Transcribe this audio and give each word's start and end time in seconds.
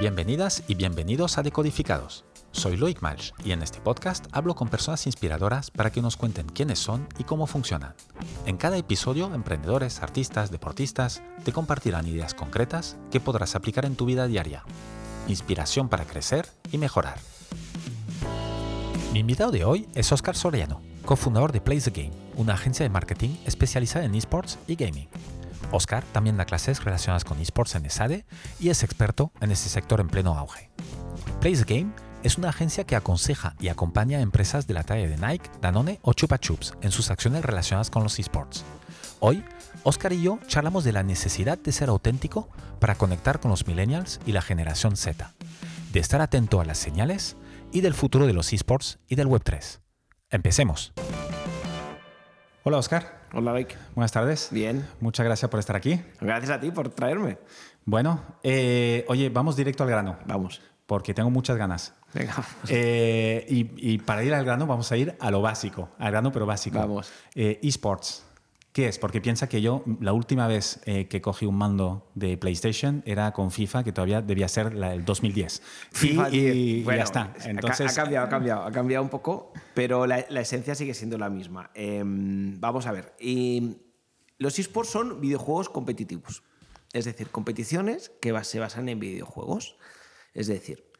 Bienvenidas 0.00 0.62
y 0.66 0.76
bienvenidos 0.76 1.36
a 1.36 1.42
Decodificados. 1.42 2.24
Soy 2.52 2.78
Loic 2.78 3.02
Malch 3.02 3.34
y 3.44 3.52
en 3.52 3.62
este 3.62 3.82
podcast 3.82 4.24
hablo 4.32 4.54
con 4.54 4.70
personas 4.70 5.04
inspiradoras 5.04 5.70
para 5.70 5.92
que 5.92 6.00
nos 6.00 6.16
cuenten 6.16 6.46
quiénes 6.46 6.78
son 6.78 7.06
y 7.18 7.24
cómo 7.24 7.46
funcionan. 7.46 7.92
En 8.46 8.56
cada 8.56 8.78
episodio, 8.78 9.30
emprendedores, 9.34 10.00
artistas, 10.00 10.50
deportistas 10.50 11.22
te 11.44 11.52
compartirán 11.52 12.06
ideas 12.06 12.32
concretas 12.32 12.96
que 13.10 13.20
podrás 13.20 13.54
aplicar 13.54 13.84
en 13.84 13.94
tu 13.94 14.06
vida 14.06 14.26
diaria. 14.26 14.64
Inspiración 15.28 15.90
para 15.90 16.06
crecer 16.06 16.46
y 16.72 16.78
mejorar. 16.78 17.18
Mi 19.12 19.18
invitado 19.18 19.50
de 19.50 19.66
hoy 19.66 19.86
es 19.94 20.10
Oscar 20.12 20.34
Soriano, 20.34 20.80
cofundador 21.04 21.52
de 21.52 21.60
Play 21.60 21.78
the 21.78 21.90
Game, 21.90 22.12
una 22.36 22.54
agencia 22.54 22.84
de 22.84 22.88
marketing 22.88 23.36
especializada 23.44 24.06
en 24.06 24.14
esports 24.14 24.58
y 24.66 24.76
gaming. 24.76 25.08
Oscar 25.70 26.04
también 26.12 26.36
da 26.36 26.44
clases 26.44 26.84
relacionadas 26.84 27.24
con 27.24 27.40
esports 27.40 27.74
en 27.74 27.86
ESADE 27.86 28.26
y 28.58 28.70
es 28.70 28.82
experto 28.82 29.32
en 29.40 29.50
este 29.50 29.68
sector 29.68 30.00
en 30.00 30.08
pleno 30.08 30.36
auge. 30.36 30.70
Play 31.40 31.56
the 31.56 31.64
Game 31.64 31.92
es 32.22 32.36
una 32.36 32.50
agencia 32.50 32.84
que 32.84 32.96
aconseja 32.96 33.54
y 33.60 33.68
acompaña 33.68 34.18
a 34.18 34.22
empresas 34.22 34.66
de 34.66 34.74
la 34.74 34.82
talla 34.82 35.08
de 35.08 35.16
Nike, 35.16 35.50
Danone 35.60 36.00
o 36.02 36.12
Chupa 36.12 36.38
Chups 36.38 36.74
en 36.82 36.92
sus 36.92 37.10
acciones 37.10 37.44
relacionadas 37.44 37.90
con 37.90 38.02
los 38.02 38.18
esports. 38.18 38.64
Hoy, 39.20 39.44
Oscar 39.82 40.12
y 40.12 40.22
yo 40.22 40.38
charlamos 40.46 40.84
de 40.84 40.92
la 40.92 41.02
necesidad 41.02 41.58
de 41.58 41.72
ser 41.72 41.88
auténtico 41.88 42.48
para 42.78 42.94
conectar 42.94 43.40
con 43.40 43.50
los 43.50 43.66
millennials 43.66 44.20
y 44.26 44.32
la 44.32 44.42
generación 44.42 44.96
Z, 44.96 45.34
de 45.92 46.00
estar 46.00 46.20
atento 46.20 46.60
a 46.60 46.64
las 46.64 46.78
señales 46.78 47.36
y 47.72 47.80
del 47.80 47.94
futuro 47.94 48.26
de 48.26 48.32
los 48.32 48.52
esports 48.52 48.98
y 49.08 49.16
del 49.16 49.28
Web3. 49.28 49.80
Empecemos. 50.30 50.92
Hola 52.62 52.78
Oscar. 52.78 53.19
Hola 53.32 53.52
Mike. 53.52 53.76
Buenas 53.94 54.10
tardes. 54.12 54.48
Bien. 54.50 54.86
Muchas 55.00 55.24
gracias 55.24 55.48
por 55.50 55.60
estar 55.60 55.76
aquí. 55.76 56.00
Gracias 56.20 56.50
a 56.50 56.60
ti 56.60 56.70
por 56.72 56.88
traerme. 56.88 57.38
Bueno, 57.84 58.22
eh, 58.42 59.04
oye, 59.08 59.28
vamos 59.28 59.56
directo 59.56 59.84
al 59.84 59.90
grano. 59.90 60.16
Vamos. 60.26 60.60
Porque 60.86 61.14
tengo 61.14 61.30
muchas 61.30 61.56
ganas. 61.56 61.94
Venga. 62.12 62.34
Eh, 62.68 63.46
y, 63.48 63.92
y 63.92 63.98
para 63.98 64.24
ir 64.24 64.34
al 64.34 64.44
grano 64.44 64.66
vamos 64.66 64.90
a 64.90 64.96
ir 64.96 65.16
a 65.20 65.30
lo 65.30 65.40
básico, 65.40 65.90
al 65.98 66.10
grano 66.10 66.32
pero 66.32 66.44
básico. 66.44 66.78
Vamos. 66.78 67.12
Eh, 67.36 67.60
esports. 67.62 68.24
¿Qué 68.72 68.86
es? 68.86 68.98
Porque 68.98 69.20
piensa 69.20 69.48
que 69.48 69.60
yo, 69.60 69.82
la 70.00 70.12
última 70.12 70.46
vez 70.46 70.80
eh, 70.84 71.08
que 71.08 71.20
cogí 71.20 71.44
un 71.44 71.56
mando 71.56 72.08
de 72.14 72.38
PlayStation 72.38 73.02
era 73.04 73.32
con 73.32 73.50
FIFA, 73.50 73.82
que 73.82 73.90
todavía 73.92 74.22
debía 74.22 74.46
ser 74.46 74.74
la 74.74 74.90
del 74.90 75.04
2010. 75.04 75.60
FIFA 75.90 76.28
y, 76.28 76.40
10. 76.40 76.54
y 76.54 76.82
Bueno, 76.84 76.98
ya 76.98 77.04
está. 77.04 77.22
ha- 77.36 77.50
Entonces, 77.50 77.90
ha, 77.98 78.02
cambiado, 78.02 78.26
ha 78.26 78.28
cambiado, 78.28 78.62
ha 78.62 78.70
cambiado 78.70 79.02
un 79.02 79.10
poco, 79.10 79.52
pero 79.74 80.06
la, 80.06 80.24
la 80.28 80.40
esencia 80.40 80.76
sigue 80.76 80.94
siendo 80.94 81.18
la 81.18 81.28
misma. 81.28 81.72
Em, 81.74 82.60
vamos 82.60 82.86
a 82.86 82.92
ver. 82.92 83.12
Y 83.18 83.78
los 84.38 84.56
esports 84.60 84.90
son 84.90 85.20
videojuegos 85.20 85.68
competitivos. 85.68 86.44
Es 86.92 87.04
decir, 87.06 87.28
competiciones 87.30 88.12
que 88.20 88.32
se 88.44 88.60
basan 88.60 88.88
en 88.88 89.00
videojuegos. 89.00 89.76
Es 90.32 90.46
decir, 90.46 90.92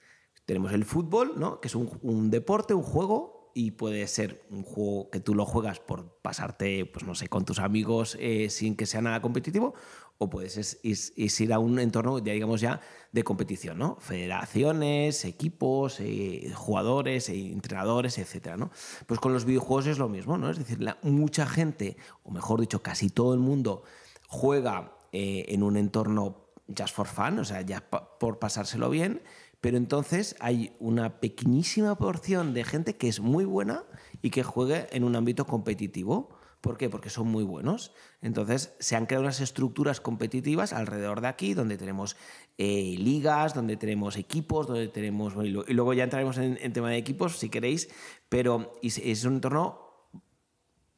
tenemos 0.45 0.73
el 0.73 0.85
fútbol, 0.85 1.35
¿no? 1.37 1.61
que 1.61 1.69
es 1.69 1.77
un, 1.77 1.89
un 2.03 2.31
deporte, 2.31 2.75
un 2.75 2.83
juego, 2.83 3.40
y 3.55 3.73
puede 3.73 4.07
ser 4.07 4.43
un 4.51 4.63
juego 4.63 5.11
que 5.11 5.21
tú 5.21 5.35
lo 5.35 5.45
juegas 5.45 5.81
por 5.81 6.07
pasarte, 6.23 6.87
pues 6.87 7.05
no 7.05 7.15
sé, 7.15 7.29
con 7.29 7.45
tus 7.45 7.59
amigos 7.59 8.17
eh, 8.21 8.49
sin 8.51 8.77
que 8.77 8.87
sea 8.87 9.03
nada 9.03 9.21
competitivo, 9.23 9.75
o 10.19 10.29
puedes 10.31 10.57
es- 10.57 10.79
es- 10.83 11.13
es 11.17 11.41
ir 11.41 11.53
a 11.53 11.59
un 11.59 11.79
entorno, 11.79 12.19
ya 12.19 12.33
digamos 12.33 12.61
ya, 12.61 12.81
de 13.13 13.25
competición, 13.25 13.79
¿no? 13.79 13.97
Federaciones, 14.01 15.25
equipos, 15.25 15.99
eh, 16.01 16.53
jugadores, 16.55 17.29
eh, 17.29 17.51
entrenadores, 17.53 18.19
etcétera, 18.19 18.57
¿no? 18.57 18.71
Pues 19.07 19.19
con 19.21 19.33
los 19.33 19.45
videojuegos 19.45 19.87
es 19.87 19.99
lo 19.99 20.09
mismo, 20.09 20.39
¿no? 20.39 20.51
Es 20.51 20.59
decir, 20.59 20.79
mucha 21.03 21.47
gente, 21.47 21.97
o 22.23 22.31
mejor 22.31 22.61
dicho, 22.61 22.83
casi 22.83 23.09
todo 23.11 23.35
el 23.35 23.41
mundo, 23.41 23.83
juega 24.29 24.97
en 25.13 25.63
un 25.65 25.77
entorno 25.77 26.47
just 26.77 26.95
for 26.95 27.07
fun, 27.09 27.41
o 27.41 27.45
sea, 27.45 27.63
ya 27.63 27.81
por 27.91 28.39
pasárselo 28.39 28.91
bien, 28.91 29.23
pero 29.61 29.77
entonces 29.77 30.37
hay 30.41 30.75
una 30.79 31.21
pequeñísima 31.21 31.97
porción 31.97 32.55
de 32.55 32.65
gente 32.65 32.97
que 32.97 33.09
es 33.09 33.21
muy 33.21 33.45
buena 33.45 33.85
y 34.23 34.31
que 34.31 34.43
juegue 34.43 34.87
en 34.93 35.05
un 35.05 35.17
ámbito 35.17 35.47
competitivo. 35.47 36.31
¿Por 36.61 36.77
qué? 36.77 36.91
Porque 36.91 37.09
son 37.09 37.29
muy 37.29 37.45
buenos. 37.45 37.93
Entonces 38.21 38.75
se 38.81 38.97
han 38.97 39.07
creado 39.07 39.23
unas 39.25 39.41
estructuras 39.41 40.01
competitivas 40.01 40.73
alrededor 40.73 41.21
de 41.21 41.29
aquí, 41.29 41.55
donde 41.55 41.79
tenemos 41.79 42.17
eh, 42.59 42.97
ligas, 42.99 43.55
donde 43.55 43.77
tenemos 43.77 44.17
equipos, 44.17 44.67
donde 44.67 44.89
tenemos... 44.89 45.35
Y 45.43 45.73
luego 45.73 45.95
ya 45.95 46.05
entraremos 46.05 46.37
en, 46.39 46.59
en 46.61 46.73
tema 46.73 46.91
de 46.91 46.99
equipos, 46.99 47.39
si 47.39 47.49
queréis, 47.49 47.89
pero 48.29 48.73
es 48.83 49.25
un 49.25 49.35
entorno 49.35 49.91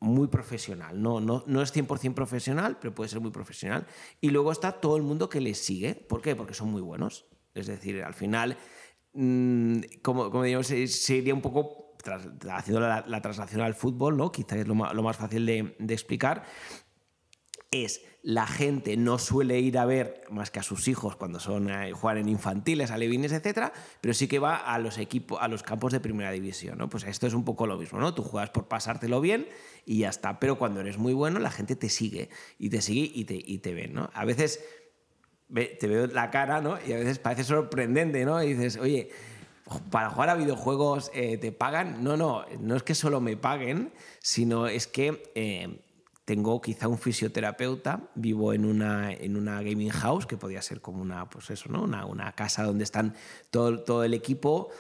muy 0.03 0.27
profesional. 0.27 1.01
No, 1.01 1.21
no, 1.21 1.45
no 1.47 1.63
es 1.63 1.75
100% 1.75 2.15
profesional, 2.15 2.79
pero 2.81 2.95
puede 2.95 3.09
ser 3.09 3.21
muy 3.21 3.31
profesional. 3.31 3.87
Y 4.21 4.31
luego 4.31 4.51
está 4.51 4.73
todo 4.73 4.97
el 4.97 5.03
mundo 5.03 5.29
que 5.29 5.41
les 5.41 5.59
sigue. 5.59 5.95
¿Por 5.95 6.21
qué? 6.21 6.35
Porque 6.35 6.55
son 6.55 6.71
muy 6.71 6.83
buenos. 6.83 7.27
Es 7.55 7.67
decir, 7.67 8.03
al 8.03 8.15
final, 8.15 8.57
mm, 9.15 9.79
como, 10.03 10.31
como 10.31 10.43
digamos, 10.45 10.67
se- 10.67 10.87
sería 10.89 11.35
un 11.35 11.43
poco 11.43 11.97
haciendo 12.51 12.81
la, 12.81 13.05
la 13.07 13.21
traslación 13.23 13.61
al 13.61 13.75
fútbol, 13.75 14.17
¿no? 14.17 14.33
quizás 14.33 14.59
es 14.59 14.67
lo 14.67 14.75
más, 14.75 14.93
lo 14.95 15.03
más 15.03 15.17
fácil 15.17 15.47
de, 15.47 15.77
de 15.79 15.95
explicar. 15.95 16.45
Es 17.71 18.03
la 18.23 18.47
gente 18.47 18.97
no 18.99 19.19
suele 19.19 19.59
ir 19.59 19.79
a 19.79 19.87
ver 19.87 20.25
más 20.31 20.51
que 20.51 20.59
a 20.61 20.63
sus 20.63 20.89
hijos 20.89 21.17
cuando 21.17 21.41
son 21.41 21.71
eh, 21.71 21.93
juegan 21.93 22.19
en 22.19 22.29
infantiles, 22.29 22.91
alevines, 22.91 23.33
etcétera, 23.33 23.73
pero 24.01 24.13
sí 24.15 24.29
que 24.29 24.39
va 24.39 24.57
a 24.57 24.79
los 24.79 24.99
equipos, 24.99 25.39
a 25.41 25.49
los 25.49 25.63
campos 25.63 25.91
de 25.93 25.99
primera 26.01 26.31
división, 26.33 26.77
¿no? 26.79 26.89
Pues 26.91 27.05
esto 27.05 27.27
es 27.27 27.33
un 27.35 27.45
poco 27.45 27.67
lo 27.67 27.79
mismo, 27.79 27.99
¿no? 27.99 28.15
Tú 28.15 28.23
juegas 28.25 28.51
por 28.51 28.69
pasártelo 28.69 29.21
bien 29.23 29.49
y 29.87 29.99
ya 30.01 30.11
está, 30.11 30.39
pero 30.39 30.59
cuando 30.59 30.81
eres 30.81 30.99
muy 30.99 31.15
bueno 31.15 31.39
la 31.39 31.51
gente 31.51 31.75
te 31.75 31.89
sigue 31.89 32.29
y 32.59 32.69
te 32.69 32.83
sigue 32.83 33.11
y 33.15 33.25
te, 33.25 33.43
y 33.43 33.59
te 33.59 33.73
ven, 33.75 33.95
¿no? 33.95 34.11
A 34.13 34.25
veces 34.27 34.61
ve- 34.61 34.82
te 35.53 35.87
veo 35.87 36.07
la 36.07 36.31
cara, 36.31 36.61
¿no? 36.61 36.79
Y 36.87 36.93
a 36.93 36.97
veces 36.97 37.19
parece 37.19 37.45
sorprendente, 37.45 38.25
¿no? 38.25 38.43
Y 38.43 38.55
dices, 38.55 38.79
oye, 38.79 39.11
para 39.91 40.11
jugar 40.11 40.31
a 40.31 40.35
videojuegos 40.35 41.11
eh, 41.15 41.39
te 41.39 41.53
pagan. 41.53 42.03
No, 42.03 42.17
no, 42.17 42.45
no 42.61 42.77
es 42.77 42.83
que 42.83 42.95
solo 42.95 43.21
me 43.21 43.37
paguen, 43.37 43.93
sino 44.21 44.67
es 44.67 44.87
que 44.87 45.31
eh, 45.35 45.81
tengo 46.25 46.61
quizá 46.61 46.89
un 46.89 46.99
fisioterapeuta, 46.99 48.09
vivo 48.15 48.53
en 48.53 48.65
una, 48.65 49.13
en 49.13 49.37
una 49.37 49.63
gaming 49.63 49.91
house, 49.91 50.27
que 50.27 50.37
podría 50.37 50.63
ser 50.63 50.81
como 50.81 51.03
una, 51.03 51.29
pues 51.29 51.51
eso, 51.51 51.69
¿no? 51.69 51.83
Una, 51.83 52.07
una 52.07 52.33
casa 52.33 52.65
donde 52.65 52.85
están 52.85 53.15
todo, 53.51 53.83
todo 53.83 54.05
el 54.05 54.15
equipo 54.15 54.71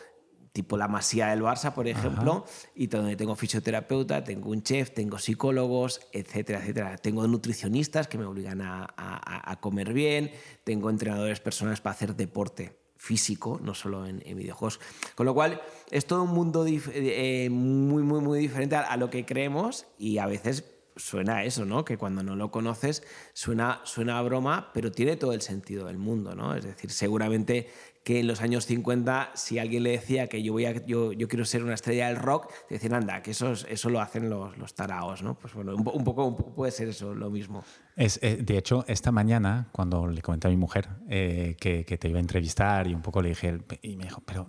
tipo 0.52 0.76
la 0.76 0.86
Masía 0.86 1.28
del 1.28 1.42
Barça, 1.42 1.72
por 1.72 1.88
ejemplo, 1.88 2.44
y 2.74 2.86
donde 2.88 3.16
tengo 3.16 3.34
fisioterapeuta, 3.36 4.22
tengo 4.22 4.50
un 4.50 4.62
chef, 4.62 4.90
tengo 4.92 5.18
psicólogos, 5.18 6.00
etcétera, 6.12 6.60
etcétera. 6.60 6.96
Tengo 6.98 7.26
nutricionistas 7.26 8.06
que 8.06 8.18
me 8.18 8.26
obligan 8.26 8.60
a, 8.60 8.84
a- 8.96 9.50
a 9.52 9.60
comer 9.60 9.92
bien, 9.94 10.30
tengo 10.64 10.90
entrenadores 10.90 11.40
personales 11.40 11.80
para 11.80 11.94
hacer 11.94 12.14
deporte 12.16 12.76
físico, 12.98 13.58
no 13.62 13.74
solo 13.74 14.06
en, 14.06 14.22
en 14.26 14.36
videojuegos. 14.36 14.78
Con 15.16 15.26
lo 15.26 15.34
cual, 15.34 15.60
es 15.90 16.06
todo 16.06 16.22
un 16.22 16.30
mundo 16.30 16.66
dif- 16.66 16.92
eh, 16.94 17.48
muy, 17.50 18.02
muy, 18.02 18.20
muy 18.20 18.38
diferente 18.38 18.76
a, 18.76 18.82
a 18.82 18.96
lo 18.96 19.10
que 19.10 19.24
creemos 19.24 19.86
y 19.98 20.18
a 20.18 20.26
veces 20.26 20.64
suena 20.94 21.36
a 21.38 21.44
eso, 21.44 21.64
¿no? 21.64 21.86
Que 21.86 21.96
cuando 21.96 22.22
no 22.22 22.36
lo 22.36 22.50
conoces 22.50 23.02
suena, 23.32 23.80
suena 23.84 24.18
a 24.18 24.22
broma, 24.22 24.70
pero 24.74 24.92
tiene 24.92 25.16
todo 25.16 25.32
el 25.32 25.40
sentido 25.40 25.86
del 25.86 25.96
mundo, 25.96 26.34
¿no? 26.34 26.54
Es 26.54 26.64
decir, 26.64 26.90
seguramente 26.90 27.70
que 28.04 28.18
en 28.20 28.26
los 28.26 28.40
años 28.40 28.66
50, 28.66 29.30
si 29.34 29.58
alguien 29.60 29.84
le 29.84 29.90
decía 29.90 30.28
que 30.28 30.42
yo, 30.42 30.52
voy 30.52 30.64
a, 30.66 30.84
yo, 30.86 31.12
yo 31.12 31.28
quiero 31.28 31.44
ser 31.44 31.62
una 31.62 31.74
estrella 31.74 32.08
del 32.08 32.16
rock, 32.16 32.50
te 32.68 32.74
decían, 32.74 32.94
anda, 32.94 33.22
que 33.22 33.30
eso, 33.30 33.52
es- 33.52 33.64
eso 33.70 33.90
lo 33.90 34.00
hacen 34.00 34.28
los, 34.28 34.58
los 34.58 34.74
taraos, 34.74 35.22
¿no? 35.22 35.38
Pues 35.38 35.54
bueno, 35.54 35.74
un, 35.76 35.88
un 35.92 36.04
poco, 36.04 36.24
un 36.24 36.36
poco 36.36 36.52
puede 36.54 36.72
ser 36.72 36.88
eso 36.88 37.14
lo 37.14 37.30
mismo. 37.30 37.62
es, 37.96 38.18
eh, 38.22 38.38
de 38.42 38.58
hecho, 38.58 38.84
esta 38.88 39.12
mañana, 39.12 39.68
cuando 39.72 40.06
le 40.08 40.20
comenté 40.20 40.48
a 40.48 40.50
mi 40.50 40.56
mujer 40.56 40.88
eh, 41.08 41.56
que, 41.60 41.84
que 41.84 41.96
te 41.98 42.08
iba 42.08 42.18
a 42.18 42.20
entrevistar 42.20 42.86
y 42.88 42.94
un 42.94 43.02
poco 43.02 43.22
le 43.22 43.28
dije, 43.30 43.60
y 43.82 43.96
me 43.96 44.04
dijo, 44.04 44.20
pero 44.26 44.48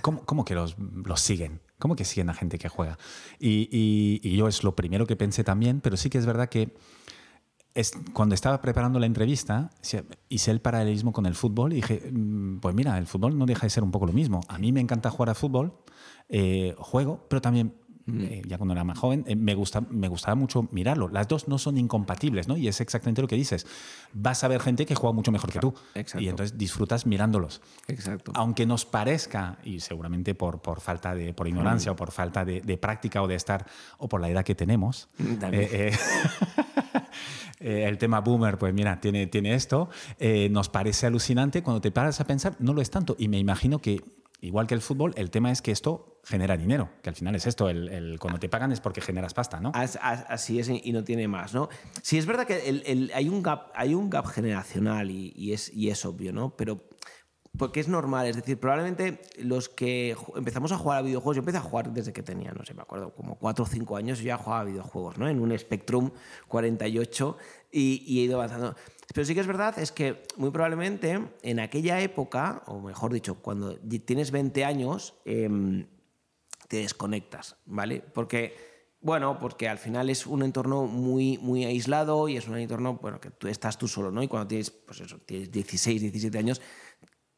¿cómo, 0.00 0.24
cómo 0.24 0.44
que 0.44 0.54
los, 0.54 0.76
los 0.78 1.20
siguen? 1.20 1.60
¿Cómo 1.78 1.96
que 1.96 2.04
siguen 2.04 2.30
a 2.30 2.34
gente 2.34 2.58
que 2.58 2.68
juega? 2.68 2.98
Y, 3.38 3.68
y- 3.70 4.20
y 4.22 4.36
yo 4.36 4.48
es 4.48 4.64
lo 4.64 4.74
primero 4.74 5.06
que 5.06 5.16
pensé 5.16 5.44
también, 5.44 5.80
pero 5.80 5.96
sí 5.98 6.08
que 6.10 6.18
es 6.18 6.24
verdad 6.26 6.48
que 6.48 6.74
es, 7.74 7.92
cuando 8.12 8.34
estaba 8.34 8.60
preparando 8.60 8.98
la 8.98 9.06
entrevista, 9.06 9.70
hice 10.28 10.50
el 10.50 10.60
paralelismo 10.60 11.12
con 11.12 11.26
el 11.26 11.34
fútbol 11.34 11.72
y 11.72 11.76
dije, 11.76 12.10
mm, 12.12 12.58
pues 12.58 12.74
mira, 12.74 12.98
el 12.98 13.06
fútbol 13.06 13.38
no 13.38 13.46
deja 13.46 13.62
de 13.66 13.70
ser 13.70 13.82
un 13.84 13.90
poco 13.90 14.06
lo 14.06 14.12
mismo. 14.12 14.40
A 14.48 14.58
mí 14.58 14.72
me 14.72 14.80
encanta 14.80 15.10
jugar 15.10 15.30
a 15.30 15.34
fútbol, 15.34 15.72
eh, 16.28 16.74
juego, 16.78 17.26
pero 17.28 17.40
también, 17.40 17.74
eh, 18.12 18.42
ya 18.44 18.58
cuando 18.58 18.72
era 18.72 18.82
más 18.82 18.98
joven, 18.98 19.24
eh, 19.28 19.36
me, 19.36 19.54
gusta, 19.54 19.82
me 19.82 20.08
gustaba 20.08 20.34
mucho 20.34 20.66
mirarlo. 20.72 21.08
Las 21.08 21.28
dos 21.28 21.46
no 21.46 21.58
son 21.58 21.78
incompatibles, 21.78 22.48
¿no? 22.48 22.56
Y 22.56 22.66
es 22.66 22.80
exactamente 22.80 23.22
lo 23.22 23.28
que 23.28 23.36
dices. 23.36 23.66
Vas 24.12 24.42
a 24.42 24.48
ver 24.48 24.60
gente 24.60 24.84
que 24.84 24.96
juega 24.96 25.12
mucho 25.12 25.30
mejor 25.30 25.52
que 25.52 25.60
tú. 25.60 25.72
Exacto. 25.94 26.24
Y 26.24 26.28
entonces 26.28 26.58
disfrutas 26.58 27.06
mirándolos. 27.06 27.60
Exacto. 27.86 28.32
Aunque 28.34 28.66
nos 28.66 28.84
parezca, 28.84 29.58
y 29.62 29.78
seguramente 29.78 30.34
por, 30.34 30.60
por 30.60 30.80
falta 30.80 31.14
de, 31.14 31.32
por 31.34 31.46
ignorancia 31.46 31.92
o 31.92 31.96
por 31.96 32.10
falta 32.10 32.44
de, 32.44 32.62
de 32.62 32.78
práctica 32.78 33.22
o 33.22 33.28
de 33.28 33.36
estar, 33.36 33.64
o 33.98 34.08
por 34.08 34.20
la 34.20 34.28
edad 34.28 34.44
que 34.44 34.56
tenemos, 34.56 35.08
También. 35.38 35.68
eh, 35.70 35.92
eh, 37.60 37.84
el 37.88 37.98
tema 37.98 38.20
boomer, 38.20 38.58
pues 38.58 38.74
mira, 38.74 39.00
tiene, 39.00 39.26
tiene 39.26 39.54
esto, 39.54 39.88
eh, 40.18 40.48
nos 40.50 40.68
parece 40.68 41.06
alucinante, 41.06 41.62
cuando 41.62 41.80
te 41.80 41.90
paras 41.90 42.20
a 42.20 42.24
pensar, 42.26 42.56
no 42.58 42.72
lo 42.72 42.80
es 42.82 42.90
tanto. 42.90 43.14
Y 43.18 43.28
me 43.28 43.38
imagino 43.38 43.78
que, 43.80 44.00
igual 44.40 44.66
que 44.66 44.74
el 44.74 44.80
fútbol, 44.80 45.12
el 45.16 45.30
tema 45.30 45.52
es 45.52 45.60
que 45.62 45.70
esto 45.70 46.18
genera 46.24 46.56
dinero, 46.56 46.90
que 47.02 47.08
al 47.10 47.16
final 47.16 47.34
es 47.34 47.46
esto, 47.46 47.68
el, 47.70 47.88
el- 47.88 48.18
cuando 48.18 48.38
te 48.38 48.48
pagan 48.48 48.72
es 48.72 48.80
porque 48.80 49.00
generas 49.00 49.32
pasta, 49.34 49.60
¿no? 49.60 49.72
As- 49.74 49.98
as- 50.02 50.26
Así 50.28 50.58
es 50.58 50.68
y 50.68 50.92
no 50.92 51.02
tiene 51.04 51.28
más, 51.28 51.54
¿no? 51.54 51.68
Sí, 52.02 52.18
es 52.18 52.26
verdad 52.26 52.46
que 52.46 53.10
hay, 53.14 53.28
un 53.28 53.42
gap, 53.42 53.70
hay 53.74 53.94
un 53.94 54.10
gap 54.10 54.26
generacional 54.26 55.10
y, 55.10 55.32
y 55.36 55.52
es, 55.52 55.72
y 55.74 55.88
es 55.90 56.04
obvio, 56.04 56.32
¿no? 56.32 56.56
Pero 56.56 56.82
porque 57.58 57.80
es 57.80 57.88
normal, 57.88 58.26
es 58.26 58.36
decir, 58.36 58.58
probablemente 58.58 59.20
los 59.38 59.68
que 59.68 60.16
empezamos 60.36 60.72
a 60.72 60.78
jugar 60.78 60.98
a 60.98 61.02
videojuegos, 61.02 61.36
yo 61.36 61.40
empecé 61.40 61.58
a 61.58 61.62
jugar 61.62 61.92
desde 61.92 62.12
que 62.12 62.22
tenía, 62.22 62.52
no 62.52 62.64
sé, 62.64 62.74
me 62.74 62.82
acuerdo, 62.82 63.12
como 63.12 63.36
4 63.36 63.64
o 63.64 63.66
5 63.66 63.96
años, 63.96 64.18
yo 64.18 64.26
ya 64.26 64.36
jugaba 64.36 64.60
a 64.62 64.64
videojuegos, 64.64 65.18
¿no? 65.18 65.28
En 65.28 65.40
un 65.40 65.56
Spectrum 65.58 66.10
48 66.48 67.36
y, 67.72 68.04
y, 68.06 68.20
he 68.20 68.22
ido 68.24 68.36
avanzando. 68.36 68.76
Pero 69.12 69.24
sí 69.24 69.34
que 69.34 69.40
es 69.40 69.46
verdad, 69.46 69.78
es 69.78 69.90
que 69.90 70.22
muy 70.36 70.50
probablemente 70.50 71.20
en 71.42 71.60
aquella 71.60 72.00
época, 72.00 72.62
o 72.66 72.80
mejor 72.80 73.12
dicho, 73.12 73.36
cuando 73.36 73.76
tienes 73.76 74.30
20 74.30 74.64
años, 74.64 75.14
eh, 75.24 75.86
te 76.68 76.78
desconectas, 76.78 77.56
¿vale? 77.66 78.00
Porque... 78.00 78.70
Bueno, 79.02 79.38
porque 79.38 79.66
al 79.66 79.78
final 79.78 80.10
es 80.10 80.26
un 80.26 80.42
entorno 80.42 80.84
muy, 80.84 81.38
muy 81.38 81.64
aislado 81.64 82.28
y 82.28 82.36
es 82.36 82.46
un 82.48 82.58
entorno, 82.58 82.98
bueno, 83.00 83.18
que 83.18 83.30
tú 83.30 83.48
estás 83.48 83.78
tú 83.78 83.88
solo, 83.88 84.10
¿no? 84.10 84.22
Y 84.22 84.28
cuando 84.28 84.46
tienes, 84.46 84.70
pues 84.70 85.00
eso, 85.00 85.16
tienes 85.24 85.50
16, 85.50 86.02
17 86.02 86.36
años, 86.36 86.60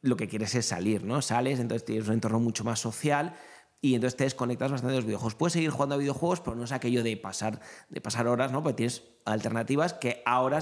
lo 0.02 0.16
que 0.16 0.28
quieres 0.28 0.54
es 0.54 0.66
salir, 0.66 1.04
¿no? 1.04 1.22
Sales, 1.22 1.60
entonces 1.60 1.84
tienes 1.84 2.06
un 2.08 2.14
entorno 2.14 2.40
mucho 2.40 2.64
más 2.64 2.80
social 2.80 3.34
y 3.80 3.94
entonces 3.94 4.16
te 4.16 4.24
desconectas 4.24 4.70
bastante 4.70 4.92
de 4.92 4.98
los 4.98 5.06
videojuegos. 5.06 5.34
Puedes 5.34 5.54
seguir 5.54 5.70
jugando 5.70 5.94
a 5.94 5.98
videojuegos, 5.98 6.40
pero 6.40 6.56
no 6.56 6.64
es 6.64 6.72
aquello 6.72 7.02
de 7.02 7.16
pasar, 7.16 7.60
de 7.88 8.00
pasar 8.00 8.26
horas, 8.28 8.52
¿no? 8.52 8.62
Porque 8.62 8.76
tienes 8.76 9.02
alternativas 9.24 9.94
que 9.94 10.22
ahora 10.26 10.60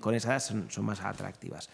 con 0.00 0.14
esas 0.14 0.44
son, 0.44 0.70
son 0.70 0.84
más 0.84 1.00
atractivas 1.00 1.68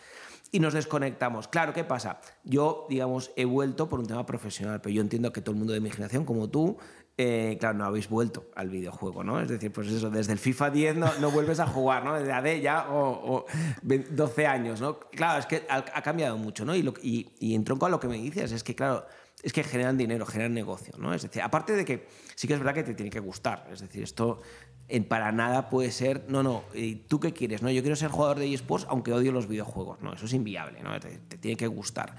y 0.52 0.60
nos 0.60 0.74
desconectamos. 0.74 1.48
Claro, 1.48 1.72
¿qué 1.72 1.84
pasa? 1.84 2.20
Yo, 2.44 2.86
digamos, 2.88 3.30
he 3.36 3.44
vuelto 3.44 3.88
por 3.88 4.00
un 4.00 4.06
tema 4.06 4.26
profesional, 4.26 4.80
pero 4.80 4.94
yo 4.94 5.02
entiendo 5.02 5.32
que 5.32 5.40
todo 5.40 5.52
el 5.52 5.58
mundo 5.58 5.72
de 5.72 5.80
mi 5.80 5.90
generación, 5.90 6.24
como 6.24 6.48
tú, 6.48 6.76
eh, 7.22 7.58
claro, 7.58 7.76
no 7.76 7.84
habéis 7.84 8.08
vuelto 8.08 8.46
al 8.54 8.70
videojuego, 8.70 9.22
¿no? 9.22 9.38
Es 9.42 9.48
decir, 9.50 9.70
pues 9.70 9.88
eso, 9.88 10.08
desde 10.08 10.32
el 10.32 10.38
FIFA 10.38 10.70
10 10.70 10.96
no, 10.96 11.30
vuelves 11.30 11.60
a 11.60 11.66
jugar, 11.66 12.02
¿no? 12.02 12.14
Desde 12.14 12.32
AD 12.32 12.62
ya 12.62 12.86
o, 12.88 13.44
12 13.82 14.46
años, 14.46 14.80
¿no? 14.80 14.98
Claro, 14.98 15.38
es 15.38 15.44
que 15.44 15.66
ha, 15.68 16.00
cambiado 16.00 16.38
mucho, 16.38 16.64
¿no? 16.64 16.74
Y, 16.74 16.82
lo, 16.82 16.94
y, 17.02 17.54
en 17.54 17.62
tronco 17.64 17.84
a 17.84 17.90
lo 17.90 18.00
que 18.00 18.08
me 18.08 18.16
dices, 18.16 18.52
es 18.52 18.64
que, 18.64 18.74
claro, 18.74 19.04
es 19.42 19.52
que 19.52 19.62
generan 19.62 19.98
dinero, 19.98 20.24
generan 20.24 20.54
negocio, 20.54 20.94
¿no? 20.96 21.12
Es 21.12 21.20
decir, 21.20 21.42
aparte 21.42 21.74
de 21.74 21.84
que 21.84 22.06
sí 22.36 22.48
que 22.48 22.54
es 22.54 22.58
verdad 22.58 22.72
que 22.72 22.84
te 22.84 22.94
tiene 22.94 23.10
que 23.10 23.20
gustar, 23.20 23.68
es 23.70 23.80
decir, 23.80 24.02
esto 24.02 24.40
en 24.88 25.04
para 25.04 25.30
nada 25.30 25.68
puede 25.68 25.90
ser, 25.90 26.24
no, 26.28 26.42
no, 26.42 26.64
¿tú 27.06 27.20
qué 27.20 27.34
quieres? 27.34 27.60
No, 27.60 27.70
yo 27.70 27.82
quiero 27.82 27.96
ser 27.96 28.08
jugador 28.08 28.38
de 28.38 28.52
eSports 28.52 28.86
aunque 28.88 29.12
odio 29.12 29.30
los 29.30 29.46
videojuegos, 29.46 30.00
no, 30.00 30.14
eso 30.14 30.24
es 30.24 30.32
inviable, 30.32 30.82
¿no? 30.82 30.98
Te 30.98 31.36
tiene 31.36 31.58
que 31.58 31.66
gustar. 31.66 32.16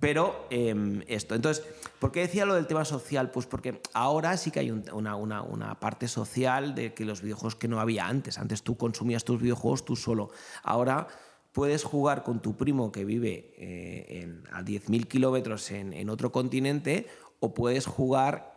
Pero 0.00 0.46
em, 0.50 1.02
esto, 1.06 1.34
entonces, 1.34 1.64
¿por 1.98 2.12
qué 2.12 2.20
decía 2.20 2.44
lo 2.44 2.54
del 2.54 2.66
tema 2.66 2.84
social? 2.84 3.30
Pues 3.30 3.46
porque 3.46 3.80
ahora 3.94 4.36
sí 4.36 4.50
que 4.50 4.60
hay 4.60 4.70
una, 4.70 5.80
parte 5.80 6.06
social 6.08 6.74
de 6.74 6.92
que 6.92 7.04
los 7.04 7.22
videojuegos 7.22 7.56
que 7.56 7.68
no 7.68 7.80
había 7.80 8.06
antes. 8.06 8.38
Antes 8.38 8.62
tú 8.62 8.76
consumías 8.76 9.24
tus 9.24 9.40
videojuegos 9.40 9.84
tú 9.84 9.96
solo. 9.96 10.30
Ahora 10.62 11.06
puedes 11.52 11.84
jugar 11.84 12.22
con 12.22 12.42
tu 12.42 12.56
primo 12.56 12.92
que 12.92 13.04
vive 13.04 13.54
eh, 13.56 14.22
en, 14.22 14.44
a 14.52 14.62
10.000 14.62 15.06
kilómetros 15.06 15.70
en, 15.70 16.10
otro 16.10 16.30
continente 16.30 17.06
o 17.40 17.54
puedes 17.54 17.86
jugar 17.86 18.54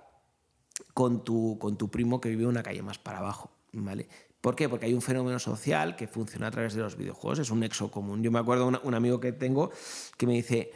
con 0.93 1.23
tu, 1.23 1.57
con 1.59 1.77
tu 1.77 1.89
primo 1.89 2.19
que 2.19 2.29
vive 2.29 2.47
una 2.47 2.63
calle 2.63 2.81
más 2.81 2.99
para 2.99 3.19
abajo. 3.19 3.51
¿vale? 3.71 4.09
¿Por 4.41 4.55
qué? 4.55 4.67
Porque 4.67 4.87
hay 4.87 4.93
un 4.93 5.01
fenómeno 5.01 5.39
social 5.39 5.95
que 5.95 6.07
funciona 6.07 6.47
a 6.47 6.51
través 6.51 6.73
de 6.73 6.81
los 6.81 6.97
videojuegos, 6.97 7.39
es 7.39 7.49
un 7.49 7.61
nexo 7.61 7.91
común. 7.91 8.23
Yo 8.23 8.31
me 8.31 8.39
acuerdo 8.39 8.71
de 8.71 8.79
un 8.83 8.93
amigo 8.93 9.19
que 9.19 9.31
tengo 9.31 9.71
que 10.17 10.27
me 10.27 10.33
dice, 10.33 10.71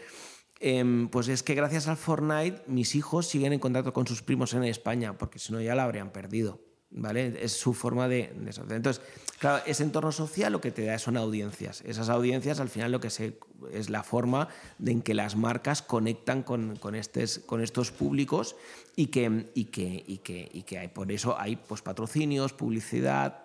Em, 0.65 1.09
pues 1.09 1.27
es 1.27 1.43
que 1.43 1.55
gracias 1.55 1.89
al 1.89 1.97
Fortnite 1.97 2.61
mis 2.67 2.95
hijos 2.95 3.27
siguen 3.27 3.51
en 3.51 3.59
contacto 3.59 3.91
con 3.91 4.07
sus 4.07 4.21
primos 4.21 4.53
en 4.53 4.63
España, 4.63 5.17
porque 5.17 5.37
si 5.37 5.51
no 5.51 5.59
ya 5.59 5.75
la 5.75 5.83
habrían 5.83 6.11
perdido. 6.11 6.61
¿Vale? 6.89 7.43
Es 7.43 7.51
su 7.51 7.73
forma 7.73 8.07
de, 8.07 8.31
Entonces, 8.69 9.01
claro, 9.39 9.61
ese 9.65 9.83
entorno 9.83 10.13
social 10.13 10.53
lo 10.53 10.61
que 10.61 10.71
te 10.71 10.85
da 10.85 10.97
son 10.99 11.17
audiencias. 11.17 11.81
Esas 11.81 12.07
audiencias 12.07 12.61
al 12.61 12.69
final 12.69 12.93
lo 12.93 13.01
que 13.01 13.07
es 13.07 13.89
la 13.89 14.03
forma 14.03 14.47
de 14.77 14.91
en 14.91 15.01
que 15.01 15.13
las 15.13 15.35
marcas 15.35 15.81
conectan 15.81 16.43
con, 16.43 16.77
con, 16.77 16.95
estes, 16.95 17.39
con 17.39 17.59
estos 17.59 17.91
públicos 17.91 18.55
y 18.95 19.07
que, 19.07 19.49
y 19.55 19.65
que, 19.65 20.03
y 20.07 20.19
que, 20.19 20.49
y 20.53 20.63
que 20.63 20.87
por 20.87 21.11
eso 21.11 21.37
hay 21.37 21.57
pues, 21.57 21.81
patrocinios, 21.81 22.53
publicidad, 22.53 23.43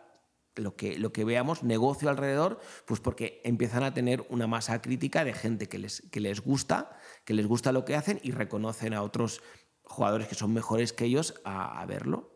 lo 0.58 0.76
que, 0.76 0.98
lo 0.98 1.12
que 1.12 1.24
veamos, 1.24 1.62
negocio 1.62 2.10
alrededor, 2.10 2.60
pues 2.84 3.00
porque 3.00 3.40
empiezan 3.44 3.82
a 3.82 3.94
tener 3.94 4.24
una 4.28 4.46
masa 4.46 4.80
crítica 4.82 5.24
de 5.24 5.32
gente 5.32 5.68
que 5.68 5.78
les, 5.78 6.02
que 6.10 6.20
les 6.20 6.40
gusta, 6.40 6.97
que 7.28 7.34
les 7.34 7.46
gusta 7.46 7.72
lo 7.72 7.84
que 7.84 7.94
hacen 7.94 8.18
y 8.22 8.30
reconocen 8.30 8.94
a 8.94 9.02
otros 9.02 9.42
jugadores 9.82 10.28
que 10.28 10.34
son 10.34 10.50
mejores 10.54 10.94
que 10.94 11.04
ellos 11.04 11.34
a, 11.44 11.84
verlo. 11.84 12.32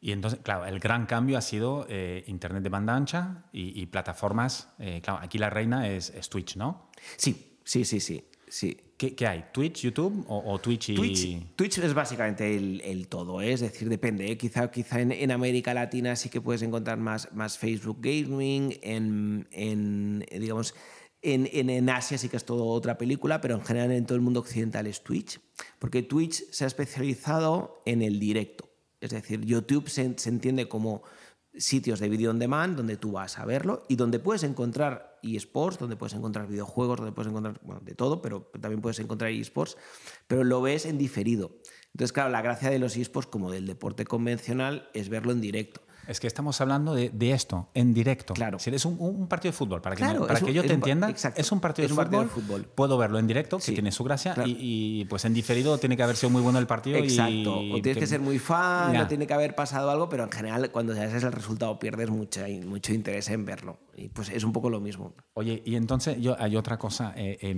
Y 0.00 0.10
entonces, 0.10 0.40
claro, 0.42 0.66
el 0.66 0.80
gran 0.80 1.06
cambio 1.06 1.38
ha 1.38 1.40
sido 1.40 1.86
eh, 1.88 2.24
Internet 2.26 2.64
de 2.64 2.68
banda 2.68 2.96
ancha 2.96 3.44
y, 3.52 3.86
plataformas. 3.86 4.74
Eh, 4.80 5.00
claro, 5.04 5.20
aquí 5.22 5.38
la 5.38 5.50
reina 5.50 5.88
es, 5.88 6.10
es 6.10 6.28
Twitch, 6.28 6.56
¿no? 6.56 6.90
Sí, 7.16 7.60
sí, 7.62 7.84
sí, 7.84 8.00
sí. 8.00 8.28
sí. 8.48 8.76
¿Qué, 8.96 9.24
hay? 9.24 9.44
¿Twitch, 9.52 9.82
YouTube 9.82 10.24
o, 10.26 10.58
Twitch 10.58 10.88
y...? 10.88 11.46
Twitch, 11.54 11.78
es 11.78 11.94
básicamente 11.94 12.56
el, 12.56 13.06
todo, 13.06 13.40
¿eh? 13.40 13.52
es 13.52 13.60
decir, 13.60 13.88
depende. 13.88 14.32
¿eh? 14.32 14.36
Quizá, 14.36 14.68
quizá 14.68 15.00
en, 15.00 15.30
América 15.30 15.74
Latina 15.74 16.16
sí 16.16 16.28
que 16.28 16.40
puedes 16.40 16.62
encontrar 16.62 16.98
más, 16.98 17.32
más 17.32 17.56
Facebook 17.56 17.98
Gaming, 18.00 18.80
en, 18.82 19.46
en 19.52 20.26
digamos... 20.40 20.74
En, 21.22 21.48
en, 21.52 21.88
Asia 21.88 22.18
sí 22.18 22.28
que 22.28 22.36
es 22.36 22.44
todo 22.44 22.66
otra 22.66 22.98
película, 22.98 23.40
pero 23.40 23.54
en 23.54 23.62
general 23.62 23.92
en 23.92 24.06
todo 24.06 24.16
el 24.16 24.22
mundo 24.22 24.40
occidental 24.40 24.88
es 24.88 25.04
Twitch, 25.04 25.40
porque 25.78 26.02
Twitch 26.02 26.50
se 26.50 26.64
ha 26.64 26.66
especializado 26.66 27.80
en 27.86 28.02
el 28.02 28.18
directo. 28.18 28.68
Es 29.00 29.10
decir, 29.10 29.44
YouTube 29.44 29.88
se, 29.88 30.18
se 30.18 30.28
entiende 30.28 30.68
como 30.68 31.02
sitios 31.54 32.00
de 32.00 32.08
video 32.08 32.30
on 32.30 32.38
demand 32.38 32.76
donde 32.76 32.96
tú 32.96 33.12
vas 33.12 33.38
a 33.38 33.44
verlo 33.44 33.84
y 33.88 33.96
donde 33.96 34.18
puedes 34.18 34.42
encontrar 34.42 35.18
eSports, 35.22 35.78
donde 35.78 35.96
puedes 35.96 36.14
encontrar 36.14 36.48
videojuegos, 36.48 36.98
donde 36.98 37.12
puedes 37.12 37.30
encontrar 37.30 37.60
de 37.60 37.94
todo, 37.94 38.22
pero 38.22 38.50
también 38.60 38.80
puedes 38.80 38.98
encontrar 38.98 39.30
eSports, 39.30 39.76
pero 40.26 40.44
lo 40.44 40.62
ves 40.62 40.86
en 40.86 40.98
diferido. 40.98 41.52
Entonces, 41.92 42.12
claro, 42.12 42.30
la 42.30 42.42
gracia 42.42 42.70
de 42.70 42.78
los 42.78 42.96
eSports 42.96 43.28
como 43.28 43.50
del 43.50 43.66
deporte 43.66 44.04
convencional 44.04 44.88
es 44.94 45.08
verlo 45.08 45.32
en 45.32 45.40
directo. 45.40 45.82
Es 46.06 46.20
que 46.20 46.26
estamos 46.26 46.60
hablando 46.60 46.94
de, 46.94 47.32
esto, 47.32 47.68
en 47.74 47.94
directo. 47.94 48.34
Claro. 48.34 48.58
Si 48.58 48.70
eres 48.70 48.84
un, 48.84 49.26
partido 49.28 49.52
de 49.52 49.56
fútbol, 49.56 49.80
para 49.80 49.96
que, 49.96 50.02
para 50.02 50.40
que 50.40 50.52
yo 50.52 50.62
te 50.62 50.72
entienda, 50.72 51.10
es 51.10 51.52
un 51.52 51.60
partido, 51.60 51.88
de, 51.88 51.94
fútbol, 52.28 52.64
Puedo 52.74 52.98
verlo 52.98 53.18
en 53.18 53.26
directo, 53.26 53.58
que 53.58 53.72
tiene 53.72 53.92
su 53.92 54.04
gracia, 54.04 54.34
y, 54.44 55.04
pues 55.06 55.24
en 55.24 55.34
diferido 55.34 55.78
tiene 55.78 55.96
que 55.96 56.02
haber 56.02 56.16
sido 56.16 56.30
muy 56.30 56.42
bueno 56.42 56.58
el 56.58 56.66
partido. 56.66 56.98
Exacto. 56.98 57.58
o 57.58 57.80
tienes 57.80 57.98
que, 57.98 58.06
ser 58.06 58.20
muy 58.20 58.38
fan, 58.38 58.96
o 58.96 59.06
tiene 59.06 59.26
que 59.26 59.34
haber 59.34 59.54
pasado 59.54 59.90
algo, 59.90 60.08
pero 60.08 60.24
en 60.24 60.30
general, 60.30 60.70
cuando 60.70 60.94
ya 60.94 61.04
es 61.04 61.22
el 61.22 61.32
resultado, 61.32 61.78
pierdes 61.78 62.10
mucho, 62.10 62.40
mucho 62.66 62.92
interés 62.92 63.28
en 63.30 63.44
verlo. 63.44 63.78
Y 63.96 64.08
pues 64.08 64.30
es 64.30 64.44
un 64.44 64.52
poco 64.52 64.70
lo 64.70 64.80
mismo. 64.80 65.14
Oye, 65.34 65.62
y 65.64 65.76
entonces 65.76 66.18
yo, 66.20 66.36
hay 66.38 66.56
otra 66.56 66.78
cosa. 66.78 67.12
Eh, 67.16 67.54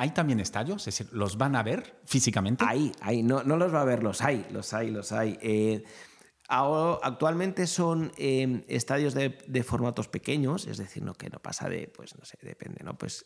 ¿Hay 0.00 0.12
también 0.12 0.40
estadios? 0.40 0.86
Es 0.88 0.98
decir, 0.98 1.12
¿los 1.12 1.36
van 1.36 1.54
a 1.56 1.62
ver 1.62 2.00
físicamente? 2.06 2.64
Hay, 2.66 2.90
hay. 3.02 3.22
No, 3.22 3.42
no 3.42 3.58
los 3.58 3.74
va 3.74 3.82
a 3.82 3.84
ver, 3.84 4.02
los 4.02 4.22
hay, 4.22 4.46
los 4.50 4.72
hay, 4.72 4.90
los 4.90 5.12
hay. 5.12 5.38
Eh, 5.42 5.84
Ahora, 6.52 6.98
actualmente 7.04 7.68
son 7.68 8.10
em, 8.16 8.64
estadios 8.66 9.14
de, 9.14 9.62
formatos 9.62 10.08
pequeños, 10.08 10.66
es 10.66 10.78
decir, 10.78 11.00
no, 11.00 11.14
que 11.14 11.30
no 11.30 11.38
pasa 11.38 11.68
de, 11.68 11.86
pues 11.96 12.18
no 12.18 12.24
sé, 12.24 12.38
depende, 12.42 12.82
¿no? 12.82 12.98
Pues, 12.98 13.24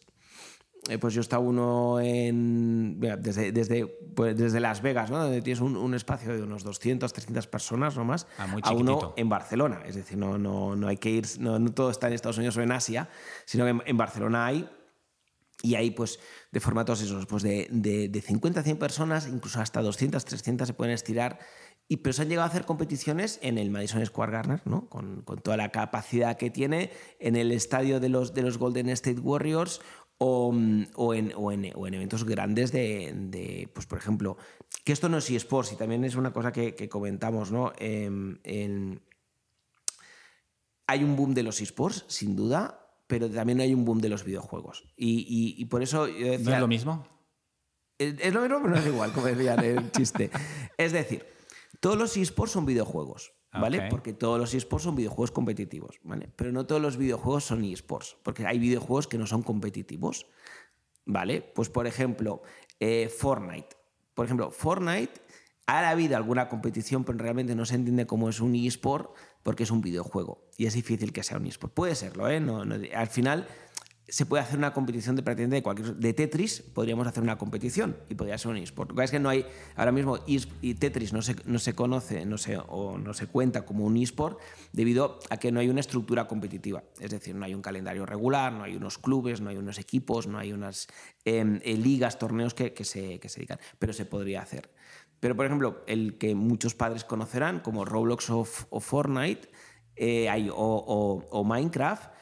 eh, 0.90 0.98
pues 0.98 1.14
yo 1.14 1.22
estaba 1.22 1.42
uno 1.42 2.00
en, 2.00 3.00
desde, 3.00 3.50
desde, 3.50 3.86
pues 3.86 4.36
desde 4.36 4.60
Las 4.60 4.82
Vegas, 4.82 5.10
¿no? 5.10 5.18
Donde 5.18 5.40
tienes 5.40 5.62
un, 5.62 5.94
espacio 5.94 6.36
de 6.36 6.42
unos 6.42 6.64
200, 6.64 7.10
300 7.10 7.46
personas 7.46 7.96
no 7.96 8.04
más, 8.04 8.26
ah, 8.36 8.56
a 8.62 8.72
uno 8.72 9.14
en 9.16 9.30
Barcelona. 9.30 9.80
Es 9.86 9.94
decir, 9.94 10.18
no, 10.18 10.36
no, 10.36 10.76
no 10.76 10.86
hay 10.86 10.98
que 10.98 11.08
ir, 11.08 11.24
no, 11.38 11.58
todo 11.72 11.90
está 11.90 12.08
en 12.08 12.12
Estados 12.12 12.36
Unidos 12.36 12.58
o 12.58 12.60
en 12.60 12.72
Asia, 12.72 13.08
sino 13.46 13.64
que 13.64 13.88
en, 13.88 13.96
Barcelona 13.96 14.44
hay 14.44 14.68
y 15.62 15.76
hay 15.76 15.92
pues 15.92 16.20
de 16.52 16.60
formatos 16.60 17.00
esos, 17.00 17.24
pues 17.24 17.42
de, 17.42 17.68
de, 17.70 18.10
de 18.10 18.20
50 18.20 18.60
a 18.60 18.62
100 18.62 18.76
personas, 18.76 19.28
incluso 19.28 19.62
hasta 19.62 19.80
200, 19.80 20.22
300 20.22 20.68
se 20.68 20.74
pueden 20.74 20.92
estirar 20.92 21.38
y, 21.86 21.98
pero 21.98 22.12
se 22.12 22.22
han 22.22 22.28
llegado 22.28 22.46
a 22.46 22.50
hacer 22.50 22.64
competiciones 22.64 23.38
en 23.42 23.58
el 23.58 23.70
Madison 23.70 24.04
Square 24.04 24.32
Garden, 24.32 24.60
¿no? 24.64 24.88
con, 24.88 25.22
con, 25.22 25.38
toda 25.40 25.56
la 25.56 25.70
capacidad 25.70 26.36
que 26.36 26.50
tiene, 26.50 26.90
en 27.18 27.36
el 27.36 27.52
estadio 27.52 28.00
de 28.00 28.08
los, 28.08 28.32
de 28.32 28.42
los 28.42 28.58
Golden 28.58 28.88
State 28.88 29.20
Warriors 29.20 29.80
o, 30.16 30.48
o, 30.48 31.14
en, 31.14 31.32
o, 31.36 31.52
en, 31.52 31.72
o 31.74 31.86
en, 31.86 31.94
eventos 31.94 32.24
grandes 32.24 32.72
de, 32.72 33.12
de, 33.14 33.68
pues 33.74 33.86
por 33.86 33.98
ejemplo, 33.98 34.38
que 34.84 34.92
esto 34.92 35.08
no 35.08 35.18
es 35.18 35.28
eSports 35.28 35.72
y 35.72 35.76
también 35.76 36.04
es 36.04 36.14
una 36.14 36.32
cosa 36.32 36.52
que, 36.52 36.74
que 36.74 36.88
comentamos, 36.88 37.52
¿no? 37.52 37.72
Em, 37.78 38.38
en, 38.44 39.02
hay 40.86 41.04
un 41.04 41.16
boom 41.16 41.34
de 41.34 41.42
los 41.42 41.60
eSports, 41.60 42.04
sin 42.08 42.36
duda, 42.36 42.80
pero 43.06 43.28
también 43.30 43.60
hay 43.60 43.74
un 43.74 43.84
boom 43.84 44.00
de 44.00 44.08
los 44.08 44.24
videojuegos. 44.24 44.84
Y, 44.96 45.54
y, 45.58 45.64
por 45.66 45.82
eso... 45.82 46.06
¿No 46.06 46.12
es 46.52 46.60
lo 46.60 46.68
mismo? 46.68 47.06
Es, 47.98 48.14
es, 48.18 48.34
lo 48.34 48.40
mismo, 48.42 48.58
pero 48.62 48.74
no 48.74 48.80
es 48.80 48.86
igual, 48.86 49.12
como 49.12 49.26
decía 49.26 49.54
el 49.54 49.90
chiste. 49.92 50.30
Es 50.76 50.92
decir, 50.92 51.24
todos 51.80 51.96
los 51.96 52.16
esports 52.16 52.52
son 52.52 52.66
videojuegos, 52.66 53.32
¿vale? 53.52 53.88
Porque 53.90 54.12
todos 54.12 54.38
los 54.38 54.54
esports 54.54 54.84
son 54.84 54.96
videojuegos 54.96 55.30
competitivos, 55.30 56.00
¿vale? 56.02 56.28
Pero 56.36 56.52
no 56.52 56.66
todos 56.66 56.80
los 56.80 56.96
videojuegos 56.96 57.44
son 57.44 57.64
esports, 57.64 58.16
porque 58.22 58.46
hay 58.46 58.58
videojuegos 58.58 59.06
que 59.06 59.18
no 59.18 59.26
son 59.26 59.42
competitivos, 59.42 60.26
¿vale? 61.04 61.40
Pues 61.42 61.68
por 61.68 61.86
ejemplo, 61.86 62.42
eh, 62.80 63.08
Fortnite. 63.08 63.76
Por 64.14 64.26
ejemplo, 64.26 64.50
Fortnite 64.50 65.12
ha 65.66 65.88
habido 65.88 66.16
alguna 66.16 66.48
competición, 66.48 67.04
pero 67.04 67.18
realmente 67.18 67.54
no 67.54 67.64
se 67.64 67.74
entiende 67.76 68.06
cómo 68.06 68.28
es 68.28 68.40
un 68.40 68.54
eSport 68.54 69.14
porque 69.42 69.62
es 69.62 69.70
un 69.70 69.80
videojuego 69.80 70.44
y 70.56 70.66
es 70.66 70.74
difícil 70.74 71.12
que 71.12 71.22
sea 71.22 71.38
un 71.38 71.46
eSport. 71.46 71.72
Puede 71.72 71.94
serlo, 71.94 72.28
¿eh? 72.28 72.42
al 72.94 73.08
final 73.08 73.46
se 74.06 74.26
puede 74.26 74.42
hacer 74.42 74.58
una 74.58 74.74
competición 74.74 75.16
de 75.16 75.22
de 75.22 75.62
cualquier 75.62 75.96
de 75.96 76.12
Tetris 76.12 76.60
podríamos 76.60 77.06
hacer 77.06 77.22
una 77.22 77.38
competición 77.38 77.96
y 78.10 78.14
podría 78.14 78.36
ser 78.36 78.50
un 78.50 78.58
eSport. 78.58 78.90
Lo 78.90 78.96
que 78.96 79.04
es 79.04 79.10
que 79.10 79.18
no 79.18 79.30
hay 79.30 79.46
ahora 79.76 79.92
mismo 79.92 80.18
y 80.26 80.74
Tetris 80.74 81.12
no 81.12 81.22
se, 81.22 81.36
no 81.46 81.58
se 81.58 81.74
conoce, 81.74 82.26
no 82.26 82.36
se, 82.36 82.58
o 82.58 82.98
no 82.98 83.14
se 83.14 83.26
cuenta 83.26 83.64
como 83.64 83.84
un 83.84 83.96
eSport 83.96 84.38
debido 84.72 85.18
a 85.30 85.38
que 85.38 85.50
no 85.52 85.60
hay 85.60 85.70
una 85.70 85.80
estructura 85.80 86.26
competitiva. 86.26 86.84
Es 87.00 87.10
decir, 87.10 87.34
no 87.34 87.46
hay 87.46 87.54
un 87.54 87.62
calendario 87.62 88.04
regular, 88.04 88.52
no 88.52 88.64
hay 88.64 88.76
unos 88.76 88.98
clubes, 88.98 89.40
no 89.40 89.48
hay 89.48 89.56
unos 89.56 89.78
equipos, 89.78 90.26
no 90.26 90.38
hay 90.38 90.52
unas 90.52 90.86
em, 91.24 91.60
eh, 91.64 91.76
ligas, 91.76 92.18
torneos 92.18 92.52
que, 92.52 92.74
que, 92.74 92.84
se, 92.84 93.18
que 93.20 93.30
se 93.30 93.40
dedican, 93.40 93.58
pero 93.78 93.94
se 93.94 94.04
podría 94.04 94.42
hacer. 94.42 94.70
Pero, 95.18 95.34
por 95.34 95.46
ejemplo, 95.46 95.82
el 95.86 96.18
que 96.18 96.34
muchos 96.34 96.74
padres 96.74 97.04
conocerán 97.04 97.60
como 97.60 97.86
Roblox 97.86 98.28
o, 98.28 98.44
Fortnite 98.44 99.48
eh, 99.96 100.28
o 100.52 101.44
Minecraft 101.46 102.12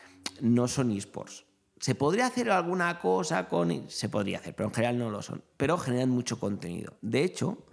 no 0.41 0.69
son 0.69 0.93
eSports 0.93 1.52
¿Se 1.83 1.97
podría 1.97 2.27
hacer 2.27 2.49
alguna 2.49 3.01
cosa 3.01 3.49
con.? 3.49 3.91
Se 3.91 4.09
podría 4.09 4.39
hacer, 4.39 4.55
pero 4.55 4.69
en 4.69 4.75
general 4.75 4.99
no 5.01 5.11
lo 5.11 5.21
son. 5.21 5.43
Pero 5.57 5.77
generan 5.77 6.11
mucho 6.11 6.39
contenido. 6.39 6.97
De 7.03 7.25
hecho, 7.25 7.67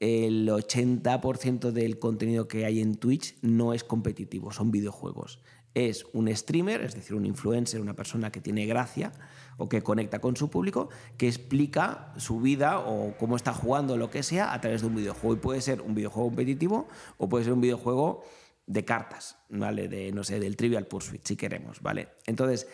el 0.00 0.48
80% 0.48 1.70
del 1.70 2.00
contenido 2.00 2.48
que 2.48 2.64
hay 2.64 2.80
en 2.80 2.96
Twitch 2.96 3.36
no 3.42 3.72
es 3.72 3.84
competitivo, 3.84 4.50
son 4.50 4.72
videojuegos. 4.72 5.38
Es 5.74 6.06
un 6.12 6.34
streamer, 6.34 6.80
es 6.80 6.96
decir, 6.96 7.14
un 7.14 7.24
influencer, 7.24 7.80
una 7.80 7.94
persona 7.94 8.32
que 8.32 8.40
tiene 8.40 8.66
gracia 8.66 9.12
o 9.58 9.68
que 9.68 9.80
conecta 9.80 10.18
con 10.18 10.34
su 10.34 10.50
público, 10.50 10.88
que 11.16 11.28
explica 11.28 12.14
su 12.16 12.40
vida 12.40 12.80
o 12.80 13.16
cómo 13.16 13.36
está 13.36 13.54
jugando 13.54 13.96
lo 13.96 14.10
que 14.10 14.24
sea 14.24 14.54
a 14.54 14.60
través 14.60 14.80
de 14.80 14.88
un 14.88 14.96
videojuego. 14.96 15.34
Y 15.34 15.38
puede 15.38 15.60
ser 15.60 15.82
un 15.82 15.94
videojuego 15.94 16.30
competitivo 16.30 16.88
o 17.16 17.28
puede 17.28 17.44
ser 17.44 17.52
un 17.52 17.60
videojuego 17.60 18.24
de 18.66 18.84
cartas, 18.84 19.38
¿vale? 19.48 19.86
De, 19.86 20.10
no 20.10 20.24
sé, 20.24 20.40
del 20.40 20.56
Trivial 20.56 20.86
Pursuit, 20.86 21.24
si 21.24 21.36
queremos, 21.36 21.80
¿vale? 21.80 22.08
Entonces, 22.26 22.66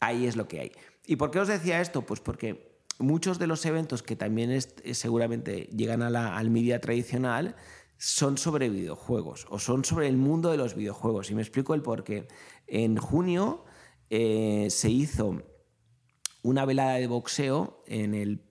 ahí 0.00 0.26
es 0.26 0.36
lo 0.36 0.48
que 0.48 0.60
hay. 0.60 0.72
¿Y 1.06 1.16
por 1.16 1.30
qué 1.30 1.40
os 1.40 1.48
decía 1.48 1.80
esto? 1.80 2.02
Pues 2.02 2.20
porque 2.20 2.80
muchos 2.98 3.38
de 3.38 3.46
los 3.46 3.64
eventos 3.64 4.02
que 4.02 4.16
también 4.16 4.50
eh, 4.50 4.60
seguramente 4.94 5.68
llegan 5.74 6.02
a 6.02 6.10
la, 6.10 6.36
al 6.36 6.50
media 6.50 6.80
tradicional 6.80 7.56
son 7.96 8.38
sobre 8.38 8.68
videojuegos 8.68 9.46
o 9.50 9.58
son 9.58 9.84
sobre 9.84 10.06
el 10.08 10.16
mundo 10.16 10.50
de 10.50 10.56
los 10.56 10.74
videojuegos. 10.74 11.30
Y 11.30 11.34
me 11.34 11.42
explico 11.42 11.74
el 11.74 11.82
por 11.82 12.04
qué. 12.04 12.28
En 12.66 12.96
junio 12.96 13.64
eh, 14.10 14.68
se 14.70 14.90
hizo 14.90 15.42
una 16.42 16.64
velada 16.64 16.94
de 16.94 17.06
boxeo 17.06 17.82
en 17.86 18.14
el, 18.14 18.44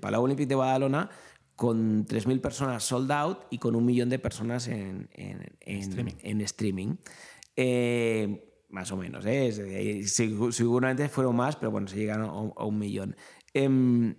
Palau 0.00 0.24
Olímpico 0.24 0.48
de 0.48 0.54
Badalona 0.54 1.10
con 1.54 2.06
3.000 2.06 2.40
personas 2.40 2.82
sold 2.82 3.12
out 3.12 3.40
y 3.50 3.58
con 3.58 3.74
un 3.76 3.84
millón 3.84 4.08
de 4.08 4.18
personas 4.18 4.66
en, 4.68 5.10
streaming. 5.60 6.96
Eh, 7.56 8.49
más 8.70 8.92
o 8.92 8.96
menos, 8.96 9.24
¿eh? 9.26 9.52
seguramente 10.06 11.08
fueron 11.08 11.36
más, 11.36 11.56
pero 11.56 11.70
bueno, 11.70 11.88
se 11.88 11.96
llegaron 11.96 12.52
a, 12.56 12.64
un 12.64 12.78
millón. 12.78 13.16
Em, 13.52 14.14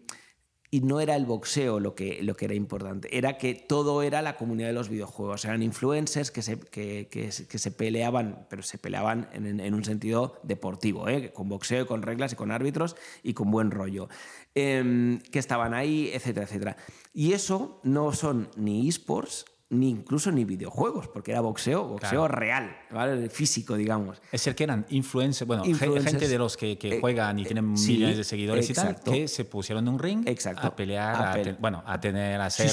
y 0.74 0.80
no 0.80 1.02
era 1.02 1.18
el 1.18 1.26
boxeo 1.26 1.82
lo 1.82 1.96
que, 1.96 2.24
lo 2.24 2.34
que 2.36 2.46
era 2.46 2.54
importante, 2.54 3.18
era 3.18 3.38
que 3.38 3.56
todo 3.56 4.04
era 4.04 4.22
la 4.22 4.38
comunidad 4.38 4.68
de 4.70 4.74
los 4.74 4.88
videojuegos. 4.88 5.44
Eran 5.44 5.62
influencers 5.64 6.32
que 6.32 6.42
se, 6.42 6.60
que, 6.60 7.10
que, 7.10 7.30
se 7.32 7.72
peleaban, 7.72 8.48
pero 8.50 8.64
se 8.64 8.78
peleaban 8.78 9.28
en, 9.34 9.60
en 9.60 9.74
un 9.74 9.84
sentido 9.84 10.40
deportivo, 10.44 11.10
¿eh? 11.10 11.34
con 11.34 11.50
boxeo, 11.50 11.86
con 11.88 12.02
reglas 12.02 12.32
y 12.32 12.36
con 12.38 12.52
árbitros 12.52 12.96
y 13.22 13.34
con 13.34 13.52
buen 13.52 13.70
rollo. 13.70 14.08
Em, 14.56 15.20
que 15.20 15.40
estaban 15.40 15.74
ahí, 15.74 16.10
etcétera, 16.14 16.46
etcétera. 16.46 16.78
Y 17.14 17.34
eso 17.34 17.82
no 17.84 18.14
son 18.14 18.50
ni 18.56 18.88
esports, 18.88 19.46
ni 19.72 19.90
incluso 19.90 20.32
ni 20.32 20.44
videojuegos, 20.44 21.08
porque 21.08 21.32
era 21.32 21.40
boxeo, 21.40 21.88
boxeo 21.88 22.28
real, 22.28 22.76
¿vale? 22.92 23.30
físico, 23.30 23.76
digamos. 23.76 24.22
Es 24.32 24.46
el 24.48 24.54
que 24.54 24.66
eran 24.66 24.86
influencers, 24.90 25.48
bueno, 25.48 25.64
gente 25.64 26.28
de 26.28 26.38
los 26.38 26.58
que, 26.58 26.78
que 26.78 26.98
eh, 26.98 27.00
juegan 27.00 27.40
y 27.40 27.46
tienen 27.46 27.74
eh, 27.74 27.88
millones 27.88 28.18
de 28.18 28.24
seguidores 28.26 28.70
y 28.70 28.74
tal, 28.74 29.00
que 29.02 29.30
se 29.30 29.46
pusieron 29.46 29.88
en 29.88 29.94
un 29.94 30.00
ring 30.00 30.26
a 30.58 30.76
pelear, 30.76 31.16
a, 31.16 31.58
bueno, 31.60 31.84
a 31.86 32.00
tener, 32.02 32.42
a 32.42 32.48
hacer 32.48 32.70